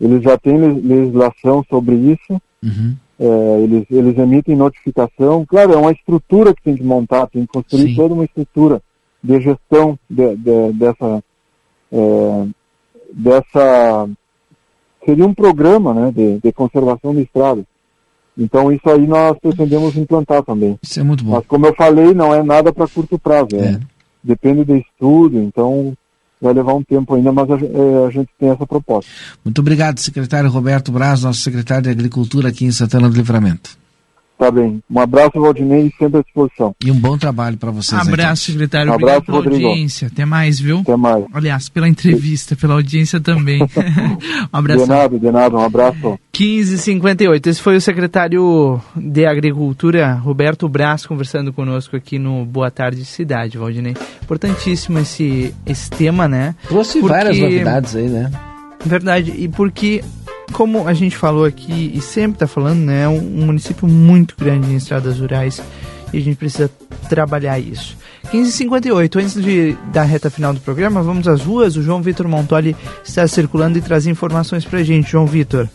eles 0.00 0.22
já 0.22 0.36
têm 0.38 0.58
le- 0.58 0.80
legislação 0.80 1.64
sobre 1.68 1.94
isso, 1.94 2.40
é, 3.18 3.60
eles, 3.62 3.86
eles 3.90 4.18
emitem 4.18 4.54
notificação. 4.56 5.44
Claro, 5.46 5.72
é 5.72 5.76
uma 5.76 5.92
estrutura 5.92 6.54
que 6.54 6.62
tem 6.62 6.76
que 6.76 6.82
montar, 6.82 7.26
tem 7.28 7.42
que 7.42 7.52
construir 7.52 7.88
Sim. 7.90 7.94
toda 7.96 8.14
uma 8.14 8.24
estrutura 8.24 8.82
de 9.22 9.40
gestão 9.40 9.98
de, 10.08 10.36
de- 10.36 10.72
dessa, 10.74 11.24
é, 11.92 12.46
dessa. 13.12 14.08
Seria 15.04 15.24
um 15.26 15.34
programa 15.34 15.94
né, 15.94 16.12
de, 16.14 16.38
de 16.40 16.52
conservação 16.52 17.14
de 17.14 17.22
estradas. 17.22 17.64
Então, 18.36 18.70
isso 18.72 18.88
aí 18.90 19.06
nós 19.06 19.38
pretendemos 19.38 19.96
implantar 19.96 20.42
também. 20.42 20.78
Isso 20.82 21.00
é 21.00 21.02
muito 21.02 21.24
bom. 21.24 21.30
Mas, 21.32 21.46
como 21.46 21.64
eu 21.66 21.74
falei, 21.74 22.12
não 22.12 22.34
é 22.34 22.42
nada 22.42 22.72
para 22.72 22.86
curto 22.88 23.18
prazo. 23.18 23.54
É. 23.54 23.78
Depende 24.22 24.64
do 24.64 24.76
estudo, 24.76 25.38
então 25.38 25.96
vai 26.40 26.52
levar 26.52 26.74
um 26.74 26.82
tempo 26.82 27.14
ainda, 27.14 27.32
mas 27.32 27.50
a, 27.50 27.54
é, 27.54 28.06
a 28.06 28.10
gente 28.10 28.28
tem 28.38 28.50
essa 28.50 28.66
proposta. 28.66 29.10
Muito 29.44 29.60
obrigado, 29.60 29.98
secretário 29.98 30.50
Roberto 30.50 30.92
Braz, 30.92 31.22
nosso 31.22 31.40
secretário 31.40 31.84
de 31.84 31.90
Agricultura 31.90 32.48
aqui 32.48 32.64
em 32.64 32.72
Santana 32.72 33.08
do 33.08 33.16
Livramento. 33.16 33.76
Tá 34.38 34.50
bem. 34.50 34.82
Um 34.90 35.00
abraço, 35.00 35.40
Valdinei, 35.40 35.90
sempre 35.98 36.18
à 36.20 36.22
disposição. 36.22 36.74
E 36.84 36.90
um 36.90 36.94
bom 37.00 37.16
trabalho 37.16 37.56
para 37.56 37.70
vocês. 37.70 37.98
aí, 38.00 38.06
Abraço, 38.06 38.52
secretário. 38.52 38.92
Um 38.92 38.94
Obrigado 38.94 39.16
abraço, 39.16 39.26
pela 39.32 39.38
Rodrigo. 39.38 39.68
audiência. 39.70 40.08
Até 40.08 40.24
mais, 40.26 40.60
viu? 40.60 40.80
Até 40.80 40.94
mais. 40.96 41.24
Aliás, 41.32 41.68
pela 41.70 41.88
entrevista, 41.88 42.54
pela 42.54 42.74
audiência 42.74 43.18
também. 43.18 43.62
um 43.62 43.66
De 43.66 44.46
abraço. 44.52 44.86
nada, 44.86 45.18
de 45.18 45.30
nada. 45.30 45.56
Um 45.56 45.64
abraço. 45.64 46.18
1558. 46.38 47.48
Esse 47.48 47.62
foi 47.62 47.76
o 47.76 47.80
secretário 47.80 48.80
de 48.94 49.24
Agricultura, 49.24 50.12
Roberto 50.14 50.68
Braz, 50.68 51.06
conversando 51.06 51.52
conosco 51.52 51.96
aqui 51.96 52.18
no 52.18 52.44
Boa 52.44 52.70
Tarde 52.70 53.04
Cidade, 53.06 53.56
Valdinei. 53.56 53.94
Importantíssimo 54.22 54.98
esse, 54.98 55.54
esse 55.64 55.88
tema, 55.90 56.28
né? 56.28 56.54
Trouxe 56.68 57.00
várias 57.00 57.38
novidades 57.38 57.96
aí, 57.96 58.08
né? 58.08 58.30
Verdade. 58.84 59.32
E 59.36 59.48
porque, 59.48 60.04
como 60.52 60.86
a 60.88 60.92
gente 60.94 61.16
falou 61.16 61.44
aqui 61.44 61.90
e 61.94 62.00
sempre 62.00 62.36
está 62.36 62.46
falando, 62.46 62.80
né? 62.80 63.02
É 63.04 63.08
um, 63.08 63.20
município 63.20 63.86
muito 63.88 64.34
grande 64.38 64.70
em 64.72 64.76
estradas 64.76 65.18
rurais 65.18 65.60
e 66.12 66.18
a 66.18 66.20
gente 66.20 66.36
precisa 66.36 66.70
trabalhar 67.08 67.58
isso. 67.58 67.96
15h58, 68.32 69.16
antes 69.20 69.34
de, 69.42 69.72
da 69.92 70.02
reta 70.02 70.28
final 70.30 70.52
do 70.52 70.60
programa, 70.60 71.02
vamos 71.02 71.28
às 71.28 71.42
ruas. 71.42 71.76
O 71.76 71.82
João 71.82 72.02
Vitor 72.02 72.26
Montoli 72.26 72.74
está 73.04 73.26
circulando 73.26 73.78
e 73.78 73.82
traz 73.82 74.06
informações 74.06 74.64
pra 74.64 74.82
gente. 74.82 75.10
João 75.12 75.26
Vitor. 75.26 75.68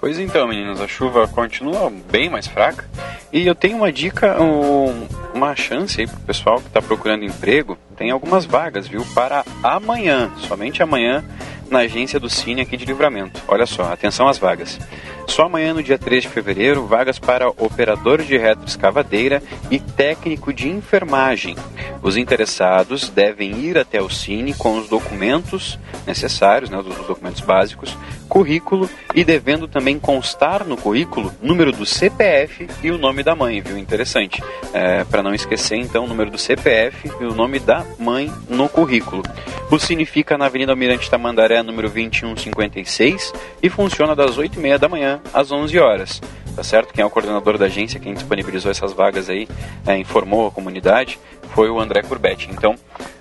Pois 0.00 0.18
então, 0.18 0.48
meninos, 0.48 0.80
a 0.80 0.88
chuva 0.88 1.28
continua 1.28 1.92
bem 2.10 2.28
mais 2.28 2.46
fraca. 2.46 2.84
E 3.32 3.46
eu 3.46 3.54
tenho 3.54 3.76
uma 3.76 3.92
dica, 3.92 4.40
um- 4.42 5.06
uma 5.32 5.54
chance 5.54 6.00
aí 6.00 6.06
pro 6.08 6.18
pessoal 6.20 6.60
que 6.60 6.66
está 6.66 6.82
procurando 6.82 7.24
emprego. 7.24 7.78
Tem 7.96 8.10
algumas 8.10 8.44
vagas, 8.44 8.86
viu? 8.88 9.04
Para 9.14 9.44
amanhã, 9.62 10.30
somente 10.48 10.82
amanhã, 10.82 11.24
na 11.72 11.80
agência 11.80 12.20
do 12.20 12.30
Cine 12.30 12.60
aqui 12.60 12.76
de 12.76 12.84
Livramento. 12.84 13.40
Olha 13.48 13.66
só, 13.66 13.92
atenção 13.92 14.28
às 14.28 14.38
vagas. 14.38 14.78
Só 15.26 15.44
amanhã, 15.44 15.72
no 15.72 15.82
dia 15.82 15.98
3 15.98 16.24
de 16.24 16.28
fevereiro, 16.28 16.86
vagas 16.86 17.18
para 17.18 17.48
operador 17.48 18.22
de 18.22 18.36
retroescavadeira 18.36 19.42
e 19.70 19.80
técnico 19.80 20.52
de 20.52 20.68
enfermagem. 20.68 21.56
Os 22.02 22.16
interessados 22.16 23.08
devem 23.08 23.52
ir 23.52 23.78
até 23.78 24.02
o 24.02 24.10
Cine 24.10 24.52
com 24.52 24.78
os 24.78 24.88
documentos 24.88 25.78
necessários, 26.06 26.68
né, 26.68 26.76
os 26.78 27.06
documentos 27.06 27.40
básicos, 27.40 27.96
currículo 28.28 28.90
e 29.14 29.24
devendo 29.24 29.68
também 29.68 29.98
constar 29.98 30.64
no 30.64 30.76
currículo 30.76 31.32
número 31.40 31.70
do 31.72 31.86
CPF 31.86 32.66
e 32.82 32.90
o 32.90 32.98
nome 32.98 33.22
da 33.22 33.34
mãe, 33.34 33.60
viu? 33.60 33.78
Interessante. 33.78 34.42
É, 34.72 35.04
para 35.04 35.22
não 35.22 35.34
esquecer, 35.34 35.76
então, 35.76 36.04
o 36.04 36.08
número 36.08 36.30
do 36.30 36.38
CPF 36.38 37.10
e 37.20 37.24
o 37.24 37.34
nome 37.34 37.58
da 37.58 37.84
mãe 37.98 38.32
no 38.48 38.68
currículo. 38.68 39.22
O 39.70 39.78
Cine 39.78 40.04
fica 40.04 40.36
na 40.36 40.46
Avenida 40.46 40.72
Almirante 40.72 41.10
Tamandaré, 41.10 41.61
número 41.62 41.88
2156, 41.88 43.32
e 43.62 43.68
funciona 43.68 44.14
das 44.14 44.36
8h30 44.36 44.78
da 44.78 44.88
manhã 44.88 45.20
às 45.32 45.50
11 45.50 45.78
horas. 45.78 46.20
Tá 46.54 46.62
certo? 46.62 46.92
Quem 46.92 47.02
é 47.02 47.06
o 47.06 47.10
coordenador 47.10 47.56
da 47.56 47.64
agência, 47.64 47.98
quem 47.98 48.12
disponibilizou 48.12 48.70
essas 48.70 48.92
vagas 48.92 49.30
aí, 49.30 49.48
é, 49.86 49.96
informou 49.96 50.46
a 50.46 50.50
comunidade, 50.50 51.18
foi 51.54 51.70
o 51.70 51.80
André 51.80 52.02
Curbetti. 52.02 52.50
Então, 52.50 52.74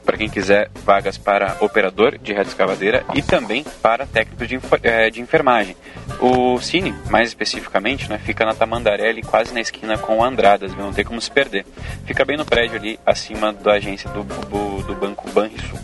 para 0.06 0.18
quem 0.18 0.30
quiser 0.30 0.70
vagas 0.84 1.18
para 1.18 1.58
operador 1.62 2.18
de 2.18 2.34
rede 2.34 2.50
escavadeira 2.50 3.06
e 3.14 3.22
também 3.22 3.64
para 3.82 4.06
técnico 4.06 4.46
de, 4.46 4.60
eh, 4.84 5.10
de 5.10 5.22
enfermagem. 5.22 5.76
O 6.20 6.60
Cine, 6.60 6.94
mais 7.10 7.30
especificamente, 7.30 8.10
né, 8.10 8.18
fica 8.18 8.46
na 8.46 8.54
Tamandaré, 8.54 9.10
ali 9.10 9.22
quase 9.22 9.54
na 9.54 9.62
esquina 9.62 9.98
com 9.98 10.18
o 10.18 10.24
Andradas, 10.24 10.76
não 10.76 10.92
tem 10.92 11.06
como 11.06 11.22
se 11.22 11.32
perder. 11.32 11.66
Fica 12.06 12.26
bem 12.26 12.38
no 12.38 12.46
prédio 12.46 12.78
ali, 12.78 13.00
acima 13.06 13.54
da 13.54 13.74
agência 13.74 14.10
do, 14.10 14.24
do, 14.24 14.84
do 14.84 14.96
Banco 14.96 15.30
Banrisul. 15.32 15.80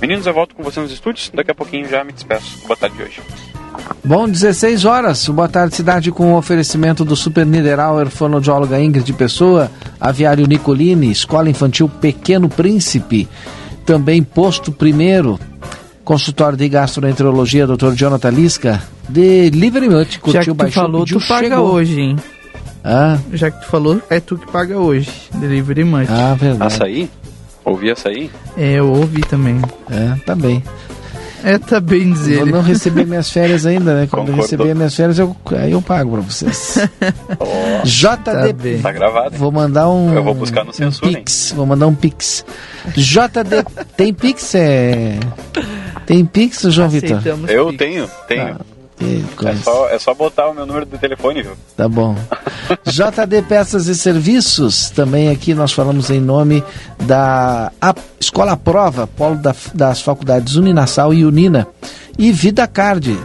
Meninos, 0.00 0.26
eu 0.26 0.32
volto 0.34 0.54
com 0.54 0.62
vocês 0.62 0.84
nos 0.84 0.92
estúdios, 0.92 1.30
daqui 1.34 1.50
a 1.50 1.54
pouquinho 1.54 1.88
já 1.88 2.04
me 2.04 2.12
despeço. 2.12 2.58
Boa 2.66 2.76
tarde 2.76 2.96
de 2.96 3.02
hoje. 3.02 3.20
Bom, 4.04 4.28
16 4.28 4.84
horas. 4.84 5.28
Boa 5.28 5.48
tarde, 5.48 5.74
cidade, 5.74 6.10
com 6.12 6.32
o 6.32 6.36
oferecimento 6.36 7.04
do 7.04 7.16
Super 7.16 7.44
Niederauer, 7.44 8.08
fonoaudióloga 8.08 8.80
Ingrid 8.80 9.12
Pessoa, 9.12 9.70
Aviário 10.00 10.46
Nicolini, 10.46 11.10
Escola 11.10 11.50
Infantil 11.50 11.88
Pequeno 11.88 12.48
Príncipe, 12.48 13.28
também 13.84 14.22
Posto 14.22 14.70
Primeiro, 14.70 15.38
consultório 16.04 16.56
de 16.56 16.68
gastroenterologia, 16.68 17.66
Dr. 17.66 17.92
Jonathan 17.94 18.30
Lisca, 18.30 18.82
Delivery 19.08 19.88
Much, 19.88 20.12
Já 20.14 20.18
curtiu, 20.20 20.40
que 20.40 20.46
tu 20.50 20.54
baixou, 20.54 20.82
falou, 20.84 21.00
pediu, 21.04 21.18
tu 21.20 21.26
paga 21.28 21.48
chegou. 21.48 21.66
hoje, 21.72 22.00
hein? 22.00 22.16
Ah, 22.84 23.18
Já 23.32 23.50
que 23.50 23.60
tu 23.60 23.66
falou, 23.66 24.00
é 24.08 24.20
tu 24.20 24.38
que 24.38 24.50
paga 24.50 24.78
hoje. 24.78 25.10
Delivery 25.34 25.82
Much. 25.84 26.08
ah, 26.08 26.34
verdade. 26.34 26.72
Açaí? 26.74 27.10
Ouvi 27.68 27.90
açaí? 27.90 28.30
É, 28.56 28.72
eu 28.74 28.90
ouvi 28.90 29.20
também. 29.20 29.60
É, 29.90 30.16
tá 30.24 30.34
bem. 30.34 30.62
É, 31.44 31.56
tá 31.56 31.78
bem 31.80 32.12
dizer. 32.12 32.40
Eu 32.40 32.46
não 32.46 32.62
recebi 32.62 33.04
minhas 33.04 33.30
férias 33.30 33.64
ainda, 33.64 33.94
né? 33.94 34.08
Quando 34.10 34.30
eu 34.30 34.36
receber 34.36 34.74
minhas 34.74 34.94
férias, 34.94 35.18
eu, 35.18 35.36
aí 35.56 35.72
eu 35.72 35.80
pago 35.80 36.12
pra 36.12 36.20
vocês. 36.20 36.78
JD. 37.84 38.78
Tá 38.82 38.90
gravado. 38.90 39.34
hein? 39.34 39.38
Vou 39.38 39.52
mandar 39.52 39.88
um. 39.88 40.14
Eu 40.14 40.24
vou 40.24 40.34
buscar 40.34 40.64
no 40.64 40.70
um 40.70 40.72
censura, 40.72 41.10
hein? 41.10 41.16
Pix. 41.18 41.52
Vou 41.54 41.64
mandar 41.64 41.86
um 41.86 41.94
Pix. 41.94 42.44
JD. 42.96 43.84
Tem 43.96 44.12
Pix? 44.12 44.54
É... 44.54 45.18
Tem 46.06 46.24
Pix, 46.24 46.62
João 46.62 46.88
Vitor? 46.88 47.20
Eu 47.48 47.66
Pix. 47.66 47.78
tenho, 47.78 48.10
tenho. 48.26 48.56
Que 48.56 48.77
É 49.00 49.54
só, 49.62 49.88
é 49.90 49.98
só 49.98 50.12
botar 50.14 50.48
o 50.48 50.54
meu 50.54 50.66
número 50.66 50.84
de 50.86 50.98
telefone, 50.98 51.42
viu? 51.42 51.52
Tá 51.76 51.88
bom. 51.88 52.16
JD 52.84 53.42
Peças 53.48 53.86
e 53.86 53.94
Serviços, 53.94 54.90
também 54.90 55.30
aqui 55.30 55.54
nós 55.54 55.72
falamos 55.72 56.10
em 56.10 56.20
nome 56.20 56.62
da 57.06 57.70
Escola 58.20 58.56
Prova, 58.56 59.06
polo 59.06 59.36
da- 59.36 59.54
das 59.74 60.00
faculdades 60.02 60.56
Uninassal 60.56 61.14
e 61.14 61.24
Unina, 61.24 61.66
e 62.18 62.32
Vida 62.32 62.66
Card, 62.66 63.18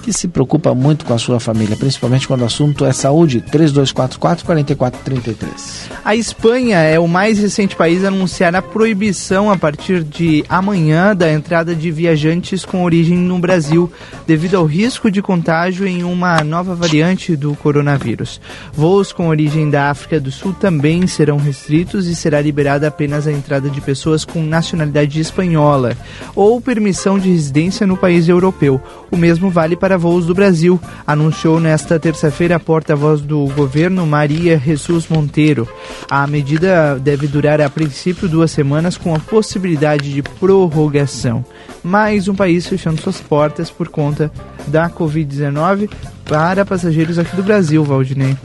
que 0.00 0.12
se 0.12 0.28
preocupa 0.28 0.74
muito 0.74 1.04
com 1.04 1.14
a 1.14 1.18
sua 1.18 1.38
família, 1.38 1.76
principalmente 1.76 2.26
quando 2.26 2.42
o 2.42 2.46
assunto 2.46 2.84
é 2.84 2.92
saúde, 2.92 3.44
3244-4433. 3.52 5.90
A 6.04 6.16
Espanha 6.16 6.78
é 6.78 6.98
o 6.98 7.06
mais 7.06 7.38
recente 7.38 7.76
país 7.76 8.04
a 8.04 8.08
anunciar 8.08 8.56
a 8.56 8.62
proibição 8.62 9.50
a 9.50 9.56
partir 9.56 10.02
de 10.02 10.44
amanhã 10.48 11.14
da 11.14 11.30
entrada 11.30 11.74
de 11.74 11.90
viajantes 11.90 12.64
com 12.64 12.84
origem 12.84 13.16
no 13.16 13.38
Brasil, 13.38 13.90
devido 14.26 14.56
ao 14.56 14.64
risco 14.64 15.10
de 15.10 15.22
contágio 15.22 15.86
em 15.86 16.02
uma 16.02 16.42
nova 16.42 16.74
variante 16.74 17.36
do 17.36 17.54
coronavírus. 17.54 18.40
Voos 18.72 19.12
com 19.12 19.28
origem 19.28 19.70
da 19.70 19.90
África 19.90 20.18
do 20.18 20.30
Sul 20.30 20.52
também 20.52 21.06
serão 21.06 21.36
restritos 21.36 22.06
e 22.06 22.14
será 22.14 22.40
liberada 22.40 22.88
apenas 22.88 23.26
a 23.26 23.32
entrada 23.32 23.68
de 23.68 23.80
pessoas 23.80 24.24
com 24.24 24.42
nacionalidade 24.42 25.20
espanhola 25.20 25.96
ou 26.34 26.60
permissão 26.60 27.18
de 27.18 27.30
residência 27.30 27.86
no 27.86 27.96
país 27.96 28.28
europeu. 28.28 28.80
O 29.10 29.16
mesmo 29.16 29.50
vale 29.50 29.76
para 29.76 29.89
voos 29.96 30.26
do 30.26 30.34
Brasil, 30.34 30.80
anunciou 31.06 31.60
nesta 31.60 31.98
terça-feira 31.98 32.56
a 32.56 32.60
porta-voz 32.60 33.20
do 33.20 33.46
governo 33.54 34.06
Maria 34.06 34.58
Jesus 34.58 35.08
Monteiro. 35.08 35.68
A 36.08 36.26
medida 36.26 36.98
deve 36.98 37.26
durar 37.26 37.60
a 37.60 37.70
princípio 37.70 38.28
duas 38.28 38.50
semanas 38.50 38.96
com 38.96 39.14
a 39.14 39.18
possibilidade 39.18 40.12
de 40.12 40.22
prorrogação. 40.22 41.44
Mais 41.82 42.28
um 42.28 42.34
país 42.34 42.66
fechando 42.66 43.00
suas 43.00 43.20
portas 43.20 43.70
por 43.70 43.88
conta 43.88 44.30
da 44.66 44.88
Covid-19 44.88 45.90
para 46.24 46.64
passageiros 46.64 47.18
aqui 47.18 47.34
do 47.34 47.42
Brasil, 47.42 47.84
Valdinei. 47.84 48.36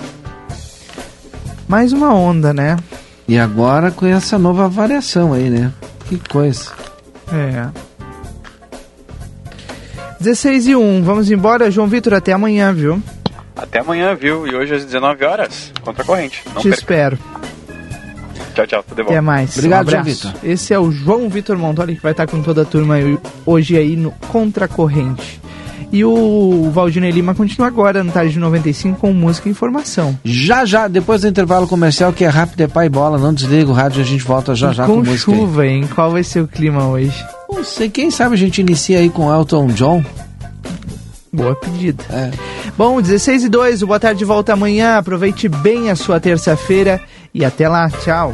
Mais 1.68 1.92
uma 1.92 2.14
onda, 2.14 2.54
né? 2.54 2.78
E 3.28 3.38
agora 3.38 3.92
com 3.92 4.06
essa 4.06 4.38
nova 4.38 4.70
variação 4.70 5.34
aí, 5.34 5.50
né? 5.50 5.72
Que 6.08 6.18
coisa. 6.30 6.72
É. 7.32 7.68
16 10.20 10.68
e 10.68 10.76
1, 10.76 11.04
vamos 11.04 11.30
embora, 11.30 11.70
João 11.70 11.88
Vitor, 11.88 12.14
até 12.14 12.32
amanhã, 12.34 12.74
viu? 12.74 13.02
Até 13.56 13.80
amanhã, 13.80 14.16
viu? 14.16 14.48
E 14.48 14.56
hoje 14.56 14.74
às 14.76 14.86
19 14.86 15.24
horas, 15.26 15.72
contra 15.82 16.04
a 16.04 16.06
corrente. 16.06 16.42
Não 16.54 16.62
Te 16.62 16.70
perca. 16.70 16.76
espero. 16.80 17.20
Tchau, 18.54 18.68
tchau. 18.68 18.84
Tudo 18.88 18.98
de 18.98 19.04
bom. 19.04 19.10
Até 19.10 19.22
mais. 19.22 19.58
Obrigado, 19.58 19.88
um 19.88 19.92
João 19.92 20.02
abraço. 20.02 20.28
Vitor. 20.30 20.50
Esse 20.50 20.74
é 20.74 20.80
o 20.80 20.92
João 20.92 21.30
Vitor 21.30 21.58
Montoli 21.58 21.96
que 21.96 22.02
vai 22.02 22.12
estar 22.14 22.26
com 22.28 22.42
toda 22.42 22.62
a 22.62 22.66
turma 22.66 22.96
hoje 23.46 23.78
aí 23.78 23.96
no 23.98 24.12
Contra 24.12 24.66
a 24.66 24.68
Corrente. 24.68 25.42
E 25.92 26.04
o 26.04 26.70
Valdinei 26.72 27.12
Lima 27.12 27.34
continua 27.34 27.68
agora 27.68 28.04
no 28.04 28.12
Tarde 28.12 28.34
de 28.34 28.40
95 28.40 29.00
com 29.00 29.14
música 29.14 29.48
e 29.48 29.52
informação. 29.52 30.18
Já, 30.24 30.66
já, 30.66 30.88
depois 30.88 31.22
do 31.22 31.28
intervalo 31.28 31.68
comercial, 31.68 32.12
que 32.12 32.24
é 32.26 32.28
rápido, 32.28 32.62
é 32.62 32.68
pai 32.68 32.90
bola, 32.90 33.18
não 33.18 33.34
desliga 33.34 33.70
o 33.70 33.74
rádio, 33.74 34.02
a 34.02 34.06
gente 34.06 34.24
volta 34.24 34.56
já, 34.56 34.74
já 34.74 34.86
com, 34.86 34.96
com 34.96 35.00
música. 35.10 35.32
chuva, 35.32 35.62
aí. 35.62 35.70
hein? 35.70 35.90
Qual 35.94 36.12
vai 36.12 36.24
ser 36.24 36.42
o 36.42 36.48
clima 36.48 36.88
hoje? 36.88 37.24
Não 37.50 37.64
sei, 37.64 37.90
quem 37.90 38.12
sabe 38.12 38.36
a 38.36 38.38
gente 38.38 38.60
inicia 38.60 39.00
aí 39.00 39.10
com 39.10 39.34
Elton 39.34 39.68
John? 39.68 40.04
Boa 41.32 41.56
pedida. 41.56 42.04
É. 42.10 42.32
Bom, 42.78 43.02
16 43.02 43.44
e 43.44 43.50
2, 43.50 43.84
o 43.84 43.88
Boa 43.88 44.00
Tarde 44.00 44.24
volta 44.24 44.54
amanhã. 44.54 44.98
Aproveite 44.98 45.50
bem 45.50 45.90
a 45.90 45.96
sua 45.96 46.20
terça-feira 46.20 47.02
e 47.34 47.44
até 47.44 47.68
lá. 47.68 47.90
Tchau. 47.90 48.34